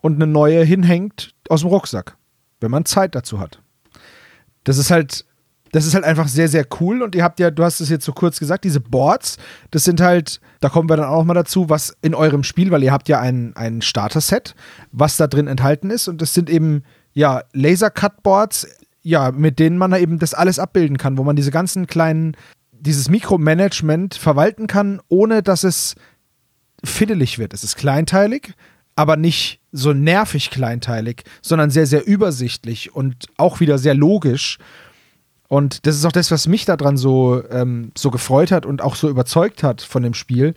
und 0.00 0.16
eine 0.16 0.26
neue 0.26 0.62
hinhängt 0.62 1.34
aus 1.48 1.60
dem 1.60 1.70
Rucksack, 1.70 2.16
wenn 2.60 2.70
man 2.70 2.84
Zeit 2.84 3.14
dazu 3.14 3.40
hat. 3.40 3.60
Das 4.64 4.78
ist 4.78 4.90
halt, 4.90 5.24
das 5.72 5.86
ist 5.86 5.94
halt 5.94 6.04
einfach 6.04 6.28
sehr, 6.28 6.48
sehr 6.48 6.66
cool. 6.80 7.02
Und 7.02 7.14
ihr 7.14 7.24
habt 7.24 7.40
ja, 7.40 7.50
du 7.50 7.64
hast 7.64 7.80
es 7.80 7.88
jetzt 7.88 8.04
so 8.04 8.12
kurz 8.12 8.38
gesagt, 8.38 8.64
diese 8.64 8.80
Boards, 8.80 9.38
das 9.70 9.84
sind 9.84 10.00
halt, 10.00 10.40
da 10.60 10.68
kommen 10.68 10.88
wir 10.88 10.96
dann 10.96 11.08
auch 11.08 11.24
mal 11.24 11.34
dazu, 11.34 11.68
was 11.68 11.96
in 12.02 12.14
eurem 12.14 12.44
Spiel, 12.44 12.70
weil 12.70 12.82
ihr 12.82 12.92
habt 12.92 13.08
ja 13.08 13.20
ein, 13.20 13.54
ein 13.56 13.82
Starter-Set, 13.82 14.54
was 14.92 15.16
da 15.16 15.26
drin 15.26 15.48
enthalten 15.48 15.90
ist. 15.90 16.08
Und 16.08 16.22
das 16.22 16.34
sind 16.34 16.48
eben, 16.50 16.84
ja, 17.16 17.42
Laser-Cut-Boards, 17.54 18.68
ja, 19.02 19.32
mit 19.32 19.58
denen 19.58 19.78
man 19.78 19.94
eben 19.94 20.18
das 20.18 20.34
alles 20.34 20.58
abbilden 20.58 20.98
kann, 20.98 21.16
wo 21.16 21.24
man 21.24 21.34
diese 21.34 21.50
ganzen 21.50 21.86
kleinen 21.86 22.36
dieses 22.72 23.08
Mikromanagement 23.08 24.14
verwalten 24.14 24.66
kann, 24.66 25.00
ohne 25.08 25.42
dass 25.42 25.64
es 25.64 25.94
fiddelig 26.84 27.38
wird. 27.38 27.54
Es 27.54 27.64
ist 27.64 27.76
kleinteilig, 27.76 28.52
aber 28.96 29.16
nicht 29.16 29.60
so 29.72 29.94
nervig 29.94 30.50
kleinteilig, 30.50 31.22
sondern 31.40 31.70
sehr, 31.70 31.86
sehr 31.86 32.06
übersichtlich 32.06 32.94
und 32.94 33.26
auch 33.38 33.60
wieder 33.60 33.78
sehr 33.78 33.94
logisch. 33.94 34.58
Und 35.48 35.86
das 35.86 35.96
ist 35.96 36.04
auch 36.04 36.12
das, 36.12 36.30
was 36.30 36.46
mich 36.46 36.66
daran 36.66 36.98
so, 36.98 37.42
ähm, 37.50 37.92
so 37.96 38.10
gefreut 38.10 38.52
hat 38.52 38.66
und 38.66 38.82
auch 38.82 38.94
so 38.94 39.08
überzeugt 39.08 39.62
hat 39.62 39.80
von 39.80 40.02
dem 40.02 40.12
Spiel, 40.14 40.54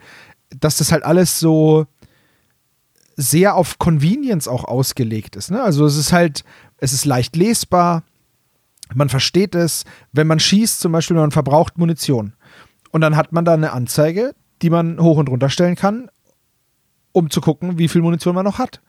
dass 0.50 0.78
das 0.78 0.92
halt 0.92 1.04
alles 1.04 1.40
so 1.40 1.88
sehr 3.20 3.56
auf 3.56 3.80
Convenience 3.80 4.48
auch 4.48 4.64
ausgelegt 4.64 5.36
ist. 5.36 5.52
Ne? 5.52 5.62
Also 5.62 5.86
es 5.86 5.98
ist 5.98 6.14
halt, 6.14 6.46
es 6.78 6.94
ist 6.94 7.04
leicht 7.04 7.36
lesbar, 7.36 8.04
man 8.94 9.10
versteht 9.10 9.56
es, 9.56 9.84
wenn 10.14 10.26
man 10.26 10.40
schießt, 10.40 10.80
zum 10.80 10.94
Beispiel, 10.94 11.18
man 11.18 11.32
verbraucht 11.32 11.78
Munition. 11.78 12.34
Und 12.92 13.02
dann 13.02 13.18
hat 13.18 13.34
man 13.34 13.44
da 13.44 13.54
eine 13.54 13.74
Anzeige, 13.74 14.34
die 14.62 14.70
man 14.70 15.00
hoch 15.00 15.18
und 15.18 15.30
runter 15.30 15.50
stellen 15.50 15.76
kann, 15.76 16.10
um 17.12 17.30
zu 17.30 17.42
gucken, 17.42 17.78
wie 17.78 17.90
viel 17.90 18.02
Munition 18.02 18.36
man 18.36 18.46
noch 18.46 18.58
hat. 18.58 18.82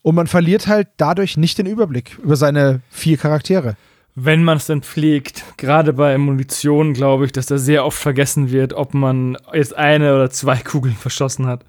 Und 0.00 0.14
man 0.14 0.26
verliert 0.26 0.66
halt 0.68 0.88
dadurch 0.96 1.36
nicht 1.36 1.58
den 1.58 1.66
Überblick 1.66 2.18
über 2.18 2.36
seine 2.36 2.80
vier 2.90 3.18
Charaktere. 3.18 3.76
Wenn 4.14 4.42
man 4.42 4.56
es 4.56 4.66
dann 4.66 4.80
pflegt, 4.80 5.44
gerade 5.58 5.92
bei 5.92 6.16
Munition, 6.16 6.94
glaube 6.94 7.26
ich, 7.26 7.32
dass 7.32 7.46
da 7.46 7.58
sehr 7.58 7.84
oft 7.84 7.98
vergessen 7.98 8.50
wird, 8.50 8.72
ob 8.72 8.94
man 8.94 9.36
jetzt 9.52 9.76
eine 9.76 10.14
oder 10.14 10.30
zwei 10.30 10.56
Kugeln 10.64 10.94
verschossen 10.94 11.46
hat. 11.46 11.64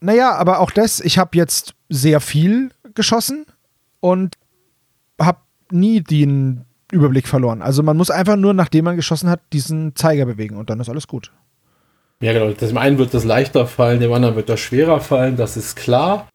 Naja, 0.00 0.34
aber 0.34 0.60
auch 0.60 0.70
das, 0.70 1.00
ich 1.00 1.18
habe 1.18 1.36
jetzt 1.36 1.74
sehr 1.88 2.20
viel 2.20 2.70
geschossen 2.94 3.46
und 4.00 4.36
habe 5.20 5.38
nie 5.70 6.00
den 6.00 6.64
Überblick 6.92 7.26
verloren. 7.26 7.62
Also 7.62 7.82
man 7.82 7.96
muss 7.96 8.10
einfach 8.10 8.36
nur, 8.36 8.54
nachdem 8.54 8.84
man 8.84 8.96
geschossen 8.96 9.28
hat, 9.28 9.40
diesen 9.52 9.96
Zeiger 9.96 10.26
bewegen 10.26 10.56
und 10.56 10.70
dann 10.70 10.80
ist 10.80 10.88
alles 10.88 11.06
gut. 11.06 11.32
Ja, 12.20 12.32
genau. 12.32 12.50
Dem 12.50 12.78
einen 12.78 12.98
wird 12.98 13.12
das 13.12 13.24
leichter 13.24 13.66
fallen, 13.66 14.00
dem 14.00 14.12
anderen 14.12 14.36
wird 14.36 14.48
das 14.48 14.60
schwerer 14.60 15.00
fallen, 15.00 15.36
das 15.36 15.56
ist 15.56 15.76
klar. 15.76 16.28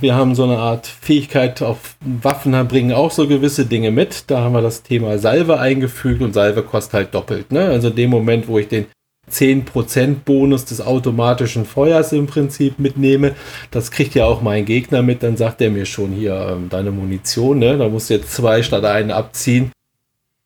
Wir 0.00 0.14
haben 0.14 0.36
so 0.36 0.44
eine 0.44 0.58
Art 0.58 0.86
Fähigkeit 0.86 1.60
auf 1.60 1.96
Waffen, 2.00 2.52
bringen 2.68 2.92
auch 2.92 3.10
so 3.10 3.26
gewisse 3.26 3.66
Dinge 3.66 3.90
mit. 3.90 4.30
Da 4.30 4.40
haben 4.40 4.52
wir 4.52 4.62
das 4.62 4.84
Thema 4.84 5.18
Salve 5.18 5.58
eingefügt 5.58 6.22
und 6.22 6.34
Salve 6.34 6.62
kostet 6.62 6.94
halt 6.94 7.14
doppelt. 7.14 7.50
Ne? 7.50 7.66
Also 7.66 7.88
in 7.88 7.96
dem 7.96 8.10
Moment, 8.10 8.46
wo 8.46 8.58
ich 8.60 8.68
den 8.68 8.86
10% 9.32 10.16
Bonus 10.24 10.64
des 10.64 10.80
automatischen 10.80 11.64
Feuers 11.64 12.12
im 12.12 12.26
Prinzip 12.26 12.78
mitnehme. 12.78 13.34
Das 13.70 13.90
kriegt 13.90 14.14
ja 14.14 14.26
auch 14.26 14.42
mein 14.42 14.64
Gegner 14.64 15.02
mit, 15.02 15.22
dann 15.22 15.36
sagt 15.36 15.60
er 15.60 15.70
mir 15.70 15.86
schon 15.86 16.12
hier, 16.12 16.34
ähm, 16.52 16.68
deine 16.68 16.90
Munition, 16.90 17.58
ne? 17.58 17.76
da 17.76 17.88
musst 17.88 18.10
du 18.10 18.14
jetzt 18.14 18.32
zwei 18.32 18.62
statt 18.62 18.84
einen 18.84 19.10
abziehen. 19.10 19.70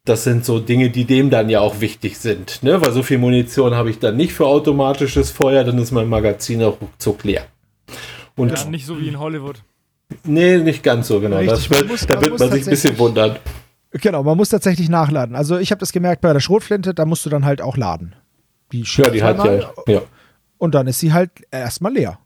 Das 0.04 0.24
sind 0.24 0.44
so 0.44 0.58
Dinge, 0.58 0.90
die 0.90 1.04
dem 1.04 1.30
dann 1.30 1.48
ja 1.48 1.60
auch 1.60 1.80
wichtig 1.80 2.18
sind, 2.18 2.62
ne? 2.62 2.80
weil 2.80 2.92
so 2.92 3.02
viel 3.02 3.18
Munition 3.18 3.74
habe 3.74 3.90
ich 3.90 3.98
dann 3.98 4.16
nicht 4.16 4.32
für 4.32 4.46
automatisches 4.46 5.30
Feuer, 5.30 5.64
dann 5.64 5.78
ist 5.78 5.92
mein 5.92 6.08
Magazin 6.08 6.62
auch 6.62 6.80
ruckzuck 6.80 7.24
leer. 7.24 7.46
Und 8.36 8.50
ja, 8.50 8.64
nicht 8.64 8.86
so 8.86 8.98
wie 8.98 9.08
in 9.08 9.18
Hollywood. 9.18 9.62
Nee, 10.24 10.58
nicht 10.58 10.82
ganz 10.82 11.08
so, 11.08 11.20
genau. 11.20 11.38
Richtig, 11.38 11.68
das, 11.68 11.84
muss, 11.88 12.06
da 12.06 12.20
wird 12.20 12.38
man 12.38 12.50
sich 12.50 12.66
ein 12.66 12.70
bisschen 12.70 12.98
wundern. 12.98 13.36
Genau, 13.92 14.22
man 14.22 14.36
muss 14.36 14.48
tatsächlich 14.48 14.88
nachladen. 14.88 15.36
Also 15.36 15.58
ich 15.58 15.70
habe 15.70 15.80
das 15.80 15.92
gemerkt 15.92 16.22
bei 16.22 16.32
der 16.32 16.40
Schrotflinte, 16.40 16.94
da 16.94 17.04
musst 17.04 17.26
du 17.26 17.30
dann 17.30 17.44
halt 17.44 17.60
auch 17.60 17.76
laden. 17.76 18.14
Die 18.72 18.84
ja, 18.86 19.10
die 19.10 19.22
hat 19.22 19.44
ja, 19.44 19.72
ja. 19.86 20.02
Und 20.58 20.74
dann 20.74 20.86
ist 20.86 21.00
sie 21.00 21.12
halt 21.12 21.30
erstmal 21.50 21.92
leer. 21.92 22.18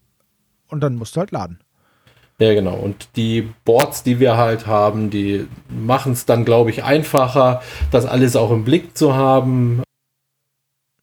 Und 0.69 0.81
dann 0.81 0.97
musst 0.97 1.17
du 1.17 1.21
halt 1.21 1.31
laden. 1.31 1.61
Ja, 2.39 2.53
genau. 2.53 2.75
Und 2.75 3.09
die 3.17 3.49
Boards, 3.65 4.03
die 4.03 4.21
wir 4.21 4.37
halt 4.37 4.67
haben, 4.67 5.11
die 5.11 5.47
machen 5.69 6.13
es 6.13 6.27
dann, 6.27 6.45
glaube 6.45 6.71
ich, 6.71 6.85
einfacher, 6.85 7.63
das 7.91 8.05
alles 8.05 8.37
auch 8.37 8.51
im 8.51 8.65
Blick 8.65 8.97
zu 8.97 9.15
haben, 9.15 9.83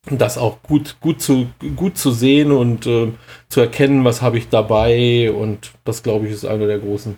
das 0.09 0.37
auch 0.37 0.61
gut, 0.61 0.97
gut, 0.99 1.21
zu, 1.21 1.47
gut 1.75 1.97
zu 1.97 2.11
sehen 2.11 2.51
und 2.51 2.85
äh, 2.85 3.11
zu 3.49 3.61
erkennen, 3.61 4.05
was 4.05 4.21
habe 4.21 4.37
ich 4.37 4.49
dabei. 4.49 5.31
Und 5.31 5.71
das, 5.85 6.03
glaube 6.03 6.27
ich, 6.27 6.33
ist 6.33 6.45
einer 6.45 6.67
der 6.67 6.79
großen 6.79 7.15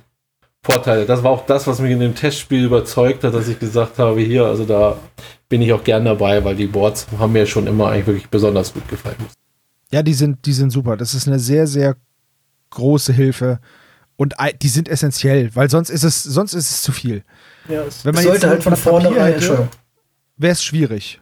Vorteile. 0.63 1.05
Das 1.05 1.23
war 1.23 1.31
auch 1.31 1.45
das, 1.45 1.67
was 1.67 1.79
mich 1.79 1.91
in 1.91 1.99
dem 1.99 2.15
Testspiel 2.15 2.63
überzeugt 2.63 3.23
hat, 3.23 3.33
dass 3.33 3.49
ich 3.49 3.59
gesagt 3.59 3.99
habe, 3.99 4.21
hier, 4.21 4.45
also 4.45 4.65
da 4.65 4.97
bin 5.49 5.61
ich 5.61 5.73
auch 5.73 5.83
gern 5.83 6.05
dabei, 6.05 6.43
weil 6.43 6.55
die 6.55 6.67
Boards 6.67 7.07
haben 7.19 7.33
mir 7.33 7.45
schon 7.45 7.67
immer 7.67 7.89
eigentlich 7.89 8.07
wirklich 8.07 8.29
besonders 8.29 8.73
gut 8.73 8.87
gefallen. 8.87 9.17
Ja, 9.91 10.01
die 10.03 10.13
sind, 10.13 10.45
die 10.45 10.53
sind 10.53 10.71
super. 10.71 10.97
Das 10.97 11.13
ist 11.13 11.27
eine 11.27 11.39
sehr, 11.39 11.67
sehr 11.67 11.95
große 12.71 13.13
Hilfe. 13.13 13.59
Und 14.17 14.33
die 14.61 14.69
sind 14.69 14.87
essentiell, 14.87 15.53
weil 15.55 15.69
sonst 15.69 15.89
ist 15.89 16.03
es, 16.03 16.23
sonst 16.23 16.53
ist 16.53 16.69
es 16.69 16.81
zu 16.81 16.91
viel. 16.91 17.23
Ja, 17.67 17.83
es, 17.83 18.05
Wenn 18.05 18.15
man 18.15 18.23
es 18.23 18.29
sollte 18.29 18.49
halt 18.49 18.63
von 18.63 18.75
vornherein, 18.75 19.41
wäre 20.37 20.51
es 20.53 20.63
schwierig. 20.63 21.19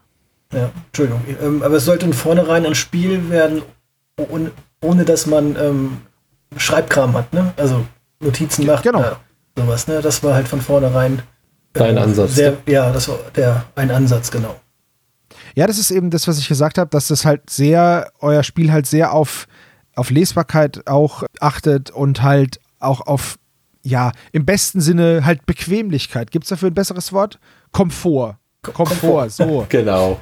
Ja, 0.53 0.71
Entschuldigung. 0.88 1.21
Ähm, 1.41 1.63
aber 1.63 1.78
es 1.78 1.86
sollte 1.86 2.05
von 2.05 2.13
vornherein 2.13 2.65
ein 2.65 2.76
Spiel 2.76 3.30
werden, 3.30 3.63
ohne, 4.17 4.51
ohne 4.82 5.05
dass 5.05 5.26
man 5.26 5.55
ähm, 5.55 6.01
Schreibkram 6.57 7.13
hat, 7.13 7.34
ne? 7.34 7.51
Also 7.57 7.86
Notizen 8.19 8.67
macht. 8.67 8.84
Genau. 8.84 9.01
Äh, 9.01 9.15
sowas, 9.57 9.88
ne? 9.88 10.01
Das 10.01 10.24
war 10.24 10.36
halt 10.36 10.47
von 10.47 10.61
vornherein 10.61 11.24
Dein 11.74 11.97
Ansatz. 11.97 12.36
Sehr, 12.36 12.57
ja, 12.67 12.91
das 12.91 13.07
war 13.09 13.17
der, 13.36 13.65
ein 13.76 13.91
Ansatz, 13.91 14.30
genau. 14.30 14.55
Ja, 15.55 15.67
das 15.67 15.78
ist 15.78 15.91
eben 15.91 16.09
das, 16.09 16.28
was 16.28 16.39
ich 16.39 16.47
gesagt 16.47 16.78
habe, 16.78 16.89
dass 16.89 17.07
das 17.07 17.26
halt 17.26 17.49
sehr, 17.49 18.11
euer 18.19 18.43
Spiel 18.43 18.71
halt 18.71 18.86
sehr 18.88 19.13
auf, 19.13 19.47
auf 19.95 20.09
Lesbarkeit 20.09 20.88
auch 20.88 21.24
achtet 21.39 21.91
und 21.91 22.21
halt 22.24 22.59
auch 22.80 23.01
auf, 23.01 23.38
ja, 23.84 24.11
im 24.32 24.45
besten 24.45 24.82
Sinne 24.82 25.26
halt 25.26 25.45
Bequemlichkeit. 25.45 26.32
Gibt 26.32 26.45
es 26.45 26.49
dafür 26.49 26.69
ein 26.69 26.74
besseres 26.74 27.13
Wort? 27.13 27.39
Komfort. 27.71 28.38
Komfort, 28.61 29.30
so. 29.30 29.65
Genau. 29.69 30.19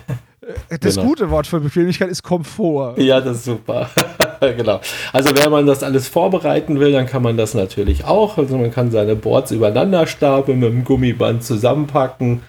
Das 0.80 0.96
Genau. 0.96 1.08
gute 1.08 1.30
Wort 1.30 1.46
für 1.46 1.60
Bequemlichkeit 1.60 2.10
ist 2.10 2.24
Komfort. 2.24 2.98
Ja, 2.98 3.22
das 3.22 3.38
ist 3.38 3.46
super. 3.46 3.89
genau. 4.42 4.80
Also 5.14 5.36
wenn 5.36 5.52
man 5.52 5.68
das 5.68 5.84
alles 5.84 6.08
vorbereiten 6.08 6.80
will, 6.80 6.92
dann 6.92 7.06
kann 7.06 7.22
man 7.22 7.38
das 7.38 7.54
natürlich 7.54 8.06
auch. 8.06 8.38
Also 8.39 8.58
man 8.58 8.72
kann 8.72 8.89
seine 8.89 9.16
Boards 9.16 9.52
übereinander 9.52 10.08
stapeln, 10.08 10.60
mit 10.60 10.70
dem 10.72 10.84
Gummiband 10.84 11.44
zusammenpacken 11.44 12.42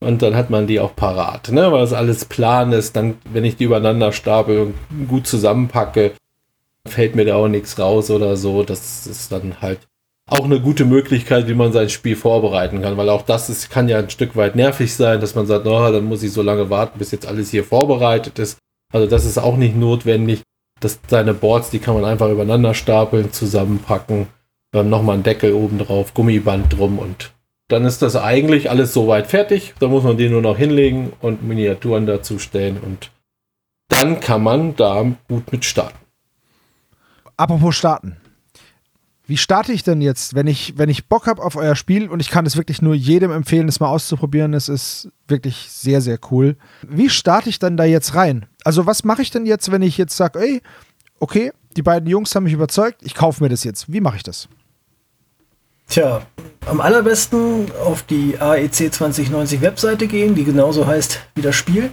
und 0.00 0.22
dann 0.22 0.36
hat 0.36 0.48
man 0.50 0.68
die 0.68 0.78
auch 0.78 0.94
parat. 0.94 1.50
Ne? 1.50 1.72
Weil 1.72 1.80
das 1.80 1.92
alles 1.92 2.24
plan 2.24 2.70
ist, 2.72 2.94
dann, 2.94 3.16
wenn 3.32 3.44
ich 3.44 3.56
die 3.56 3.64
übereinander 3.64 4.12
stapel 4.12 4.60
und 4.60 5.08
gut 5.08 5.26
zusammenpacke, 5.26 6.12
fällt 6.86 7.16
mir 7.16 7.24
da 7.24 7.34
auch 7.34 7.48
nichts 7.48 7.78
raus 7.80 8.10
oder 8.12 8.36
so. 8.36 8.62
Das 8.62 9.08
ist 9.08 9.32
dann 9.32 9.60
halt 9.60 9.80
auch 10.28 10.44
eine 10.44 10.60
gute 10.60 10.84
Möglichkeit, 10.84 11.48
wie 11.48 11.54
man 11.54 11.72
sein 11.72 11.88
Spiel 11.88 12.14
vorbereiten 12.14 12.82
kann, 12.82 12.96
weil 12.96 13.08
auch 13.08 13.22
das 13.22 13.48
ist, 13.48 13.70
kann 13.70 13.88
ja 13.88 13.98
ein 13.98 14.10
Stück 14.10 14.36
weit 14.36 14.56
nervig 14.56 14.94
sein, 14.94 15.20
dass 15.20 15.34
man 15.34 15.46
sagt, 15.46 15.66
oh, 15.66 15.90
dann 15.90 16.04
muss 16.04 16.22
ich 16.22 16.32
so 16.32 16.42
lange 16.42 16.70
warten, 16.70 16.98
bis 16.98 17.10
jetzt 17.12 17.26
alles 17.26 17.50
hier 17.50 17.64
vorbereitet 17.64 18.38
ist. 18.38 18.58
Also 18.92 19.06
das 19.06 19.24
ist 19.24 19.38
auch 19.38 19.56
nicht 19.56 19.76
notwendig. 19.76 20.42
dass 20.80 21.00
seine 21.08 21.34
Boards, 21.34 21.70
die 21.70 21.78
kann 21.78 21.94
man 21.94 22.04
einfach 22.04 22.30
übereinander 22.30 22.74
stapeln, 22.74 23.32
zusammenpacken, 23.32 24.28
dann 24.70 24.90
nochmal 24.90 25.14
einen 25.14 25.22
Deckel 25.22 25.52
oben 25.52 25.78
drauf, 25.78 26.14
Gummiband 26.14 26.72
drum 26.72 26.98
und 26.98 27.32
dann 27.68 27.84
ist 27.84 28.00
das 28.00 28.16
eigentlich 28.16 28.70
alles 28.70 28.94
soweit 28.94 29.26
fertig. 29.26 29.74
Da 29.78 29.88
muss 29.88 30.04
man 30.04 30.16
die 30.16 30.28
nur 30.28 30.40
noch 30.40 30.56
hinlegen 30.56 31.12
und 31.20 31.42
Miniaturen 31.42 32.06
dazu 32.06 32.38
stellen 32.38 32.78
und 32.78 33.10
dann 33.88 34.20
kann 34.20 34.42
man 34.42 34.76
da 34.76 35.04
gut 35.28 35.52
mit 35.52 35.64
starten. 35.64 35.98
Apropos 37.36 37.76
starten. 37.76 38.16
Wie 39.28 39.36
starte 39.36 39.74
ich 39.74 39.82
denn 39.82 40.00
jetzt, 40.00 40.34
wenn 40.34 40.46
ich, 40.46 40.78
wenn 40.78 40.88
ich 40.88 41.06
Bock 41.06 41.26
habe 41.26 41.42
auf 41.42 41.54
euer 41.54 41.76
Spiel 41.76 42.08
und 42.08 42.20
ich 42.20 42.30
kann 42.30 42.46
es 42.46 42.56
wirklich 42.56 42.80
nur 42.80 42.94
jedem 42.94 43.30
empfehlen, 43.30 43.68
es 43.68 43.78
mal 43.78 43.90
auszuprobieren. 43.90 44.54
Es 44.54 44.70
ist 44.70 45.10
wirklich 45.28 45.68
sehr, 45.70 46.00
sehr 46.00 46.18
cool. 46.30 46.56
Wie 46.88 47.10
starte 47.10 47.50
ich 47.50 47.58
dann 47.58 47.76
da 47.76 47.84
jetzt 47.84 48.14
rein? 48.14 48.46
Also, 48.64 48.86
was 48.86 49.04
mache 49.04 49.20
ich 49.20 49.30
denn 49.30 49.44
jetzt, 49.44 49.70
wenn 49.70 49.82
ich 49.82 49.98
jetzt 49.98 50.16
sage, 50.16 50.40
ey, 50.40 50.62
okay, 51.20 51.52
die 51.76 51.82
beiden 51.82 52.08
Jungs 52.08 52.34
haben 52.34 52.44
mich 52.44 52.54
überzeugt, 52.54 53.02
ich 53.02 53.14
kaufe 53.14 53.42
mir 53.42 53.50
das 53.50 53.64
jetzt. 53.64 53.92
Wie 53.92 54.00
mache 54.00 54.16
ich 54.16 54.22
das? 54.22 54.48
Tja, 55.88 56.22
am 56.64 56.80
allerbesten 56.80 57.70
auf 57.84 58.04
die 58.04 58.38
AEC 58.40 58.94
2090 58.94 59.60
Webseite 59.60 60.06
gehen, 60.06 60.36
die 60.36 60.44
genauso 60.44 60.86
heißt 60.86 61.20
wie 61.34 61.42
das 61.42 61.54
Spiel. 61.54 61.90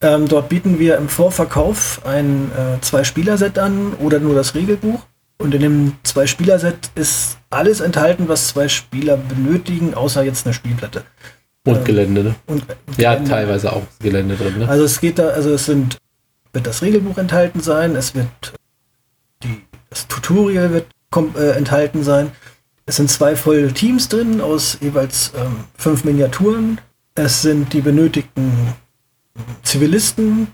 Ähm, 0.00 0.28
dort 0.28 0.48
bieten 0.48 0.78
wir 0.78 0.98
im 0.98 1.08
Vorverkauf 1.08 2.00
ein 2.06 2.52
äh, 2.52 2.80
Zwei-Spieler-Set 2.80 3.58
an 3.58 3.94
oder 3.94 4.20
nur 4.20 4.36
das 4.36 4.54
Regelbuch. 4.54 5.04
Und 5.40 5.54
in 5.54 5.60
dem 5.60 5.92
Zwei-Spieler-Set 6.02 6.90
ist 6.96 7.38
alles 7.50 7.80
enthalten, 7.80 8.28
was 8.28 8.48
zwei 8.48 8.68
Spieler 8.68 9.16
benötigen, 9.16 9.94
außer 9.94 10.22
jetzt 10.24 10.46
eine 10.46 10.52
Spielplatte. 10.54 11.04
Und 11.64 11.76
Ähm, 11.78 11.84
Gelände, 11.84 12.24
ne? 12.24 12.34
Und 12.46 12.64
Ja, 12.96 13.12
Gelände. 13.14 13.30
teilweise 13.30 13.72
auch 13.72 13.82
Gelände 14.00 14.36
drin, 14.36 14.58
ne? 14.58 14.68
Also 14.68 14.84
es 14.84 15.00
geht 15.00 15.18
da, 15.18 15.28
also 15.28 15.52
es 15.52 15.66
sind, 15.66 15.98
wird 16.52 16.66
das 16.66 16.82
Regelbuch 16.82 17.18
enthalten 17.18 17.60
sein, 17.60 17.94
es 17.94 18.14
wird 18.14 18.28
die, 19.44 19.62
das 19.90 20.08
Tutorial 20.08 20.72
wird 20.72 20.86
äh, 21.36 21.50
enthalten 21.56 22.02
sein. 22.02 22.32
Es 22.86 22.96
sind 22.96 23.10
zwei 23.10 23.36
volle 23.36 23.72
Teams 23.72 24.08
drin 24.08 24.40
aus 24.40 24.78
jeweils 24.80 25.32
ähm, 25.36 25.64
fünf 25.76 26.04
Miniaturen. 26.04 26.80
Es 27.14 27.42
sind 27.42 27.72
die 27.72 27.80
benötigten 27.80 28.74
Zivilisten, 29.62 30.48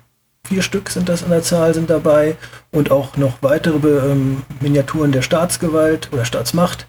vier 0.46 0.62
Stück 0.62 0.90
sind 0.90 1.08
das 1.08 1.24
an 1.24 1.30
der 1.30 1.42
Zahl, 1.42 1.74
sind 1.74 1.90
dabei 1.90 2.36
und 2.70 2.90
auch 2.90 3.16
noch 3.16 3.38
weitere 3.40 4.10
ähm, 4.10 4.42
Miniaturen 4.60 5.12
der 5.12 5.22
Staatsgewalt 5.22 6.10
oder 6.12 6.24
Staatsmacht 6.24 6.86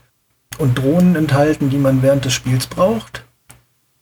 und 0.57 0.77
Drohnen 0.77 1.15
enthalten, 1.15 1.69
die 1.69 1.77
man 1.77 2.01
während 2.01 2.25
des 2.25 2.33
Spiels 2.33 2.67
braucht. 2.67 3.23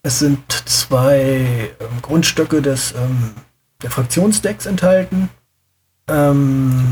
Es 0.01 0.20
sind 0.20 0.39
zwei 0.66 1.72
ähm, 1.80 2.01
Grundstücke 2.01 2.62
des, 2.62 2.93
ähm, 2.93 3.32
der 3.82 3.91
Fraktionsdecks 3.91 4.66
enthalten. 4.66 5.30
Ähm, 6.10 6.91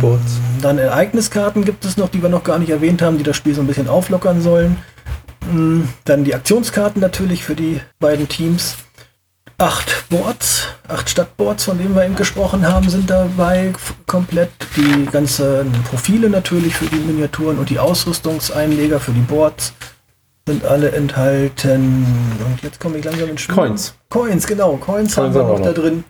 dann 0.62 0.78
Ereigniskarten 0.78 1.66
gibt 1.66 1.84
es 1.84 1.98
noch, 1.98 2.08
die 2.10 2.22
wir 2.22 2.30
noch 2.30 2.46
gar 2.46 2.60
nicht 2.60 2.70
erwähnt 2.70 3.02
haben, 3.02 3.18
die 3.18 3.24
das 3.24 3.36
Spiel 3.36 3.54
so 3.54 3.62
ein 3.62 3.68
bisschen 3.68 3.90
auflockern 3.90 4.42
sollen. 4.42 4.78
Mm, 5.52 5.82
Dann 6.06 6.24
die 6.24 6.34
Aktionskarten 6.34 7.02
natürlich 7.02 7.44
für 7.44 7.56
die 7.56 7.82
beiden 8.00 8.30
Teams. 8.30 8.78
Acht 9.62 10.10
Boards, 10.10 10.70
acht 10.88 11.08
Stadtboards, 11.08 11.66
von 11.66 11.78
denen 11.78 11.94
wir 11.94 12.04
eben 12.04 12.16
gesprochen 12.16 12.68
haben, 12.68 12.90
sind 12.90 13.12
dabei 13.12 13.74
komplett. 14.08 14.50
Die 14.76 15.06
ganzen 15.06 15.72
Profile 15.84 16.32
natürlich 16.32 16.76
für 16.76 16.88
die 16.88 16.96
Miniaturen 16.96 17.60
und 17.60 17.70
die 17.70 17.78
Ausrüstungseinleger 17.78 19.00
für 19.00 19.12
die 19.12 19.20
Boards 19.20 19.74
sind 20.48 20.66
alle 20.66 20.92
enthalten. 20.94 22.08
Und 22.44 22.64
jetzt 22.64 22.80
komme 22.80 22.98
ich 22.98 23.06
langsam 23.06 23.30
ins 23.30 23.42
Spiel. 23.42 23.54
Coins. 23.54 23.94
Coins, 24.10 24.48
genau. 24.48 24.78
Coins, 24.78 25.16
haben 25.16 25.32
wir 25.32 25.44
noch 25.44 25.60
wir 25.60 25.66
da 25.66 25.70
noch. 25.70 25.76
drin 25.76 26.06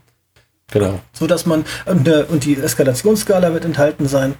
Genau. 0.71 1.01
so 1.11 1.27
dass 1.27 1.45
man 1.45 1.65
und, 1.85 2.07
äh, 2.07 2.23
und 2.29 2.45
die 2.45 2.55
Eskalationsskala 2.55 3.51
wird 3.51 3.65
enthalten 3.65 4.07
sein, 4.07 4.35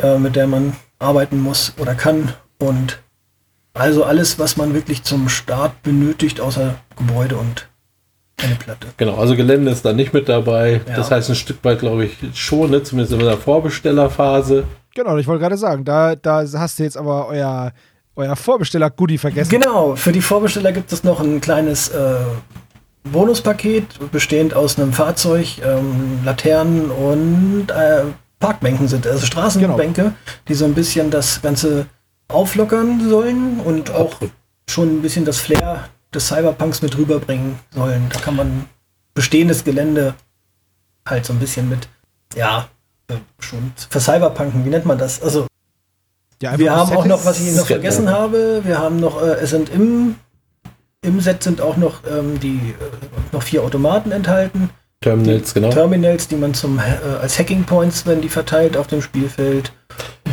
äh, 0.00 0.16
mit 0.16 0.36
der 0.36 0.46
man 0.46 0.76
arbeiten 1.00 1.40
muss 1.40 1.72
oder 1.78 1.96
kann 1.96 2.32
und 2.60 3.00
also 3.72 4.04
alles, 4.04 4.38
was 4.38 4.56
man 4.56 4.74
wirklich 4.74 5.02
zum 5.02 5.28
Start 5.28 5.82
benötigt, 5.82 6.40
außer 6.40 6.76
Gebäude 6.96 7.36
und 7.36 7.66
eine 8.42 8.54
Platte. 8.56 8.88
Genau, 8.96 9.16
also 9.16 9.36
Gelände 9.36 9.70
ist 9.70 9.84
da 9.84 9.92
nicht 9.92 10.12
mit 10.12 10.28
dabei. 10.28 10.80
Ja. 10.86 10.96
Das 10.96 11.10
heißt 11.10 11.30
ein 11.30 11.36
Stück 11.36 11.58
weit, 11.62 11.80
glaube 11.80 12.06
ich, 12.06 12.16
schon, 12.34 12.70
ne? 12.70 12.82
zumindest 12.82 13.12
in 13.12 13.20
der 13.20 13.36
Vorbestellerphase. 13.36 14.64
Genau, 14.94 15.16
ich 15.16 15.26
wollte 15.26 15.40
gerade 15.40 15.56
sagen, 15.56 15.84
da, 15.84 16.14
da 16.14 16.44
hast 16.54 16.78
du 16.78 16.82
jetzt 16.82 16.96
aber 16.96 17.28
euer, 17.28 17.72
euer 18.16 18.36
Vorbesteller-Goodie 18.36 19.18
vergessen. 19.18 19.50
Genau, 19.50 19.96
für 19.96 20.12
die 20.12 20.20
Vorbesteller 20.20 20.72
gibt 20.72 20.92
es 20.92 21.04
noch 21.04 21.20
ein 21.20 21.40
kleines 21.40 21.88
äh, 21.88 22.16
Bonuspaket, 23.04 24.10
bestehend 24.12 24.54
aus 24.54 24.78
einem 24.78 24.92
Fahrzeug, 24.92 25.58
ähm, 25.64 26.20
Laternen 26.24 26.90
und 26.90 27.70
äh, 27.70 28.04
Parkbänken 28.38 28.88
sind, 28.88 29.06
also 29.06 29.24
Straßenbänke, 29.26 30.12
die 30.48 30.54
so 30.54 30.64
ein 30.64 30.74
bisschen 30.74 31.10
das 31.10 31.42
Ganze 31.42 31.86
auflockern 32.28 33.08
sollen 33.08 33.60
und 33.60 33.90
auch 33.90 34.16
schon 34.68 34.98
ein 34.98 35.02
bisschen 35.02 35.24
das 35.24 35.38
Flair 35.38 35.88
des 36.14 36.28
Cyberpunks 36.28 36.82
mit 36.82 36.96
rüberbringen 36.96 37.58
sollen. 37.70 38.08
Da 38.12 38.20
kann 38.20 38.36
man 38.36 38.66
bestehendes 39.14 39.64
Gelände 39.64 40.14
halt 41.06 41.24
so 41.26 41.32
ein 41.32 41.38
bisschen 41.38 41.68
mit, 41.68 41.88
ja, 42.34 42.68
äh, 43.08 43.14
schon 43.38 43.72
vercyberpunken, 43.90 44.64
wie 44.64 44.70
nennt 44.70 44.86
man 44.86 44.98
das? 44.98 45.22
Also 45.22 45.46
Ja, 46.40 46.58
wir 46.58 46.74
haben 46.74 46.96
auch 46.96 47.04
noch, 47.04 47.24
was 47.24 47.40
ich 47.40 47.54
noch 47.54 47.66
vergessen 47.66 48.06
ja. 48.06 48.12
habe, 48.12 48.62
wir 48.64 48.78
haben 48.78 48.98
noch, 48.98 49.22
äh, 49.22 49.34
es 49.42 49.50
sind 49.50 49.68
im, 49.68 50.16
im 51.02 51.20
Set 51.20 51.42
sind 51.42 51.60
auch 51.60 51.76
noch 51.76 52.00
ähm, 52.10 52.40
die 52.40 52.56
äh, 52.56 53.32
noch 53.32 53.42
vier 53.42 53.62
Automaten 53.62 54.10
enthalten. 54.10 54.70
Terminals, 55.02 55.52
genau. 55.52 55.68
Terminals, 55.68 56.28
die 56.28 56.36
man 56.36 56.54
zum 56.54 56.78
äh, 56.78 56.82
als 57.20 57.38
Hacking 57.38 57.64
Points, 57.64 58.06
wenn 58.06 58.22
die 58.22 58.30
verteilt 58.30 58.74
auf 58.76 58.86
dem 58.86 59.02
Spielfeld. 59.02 59.70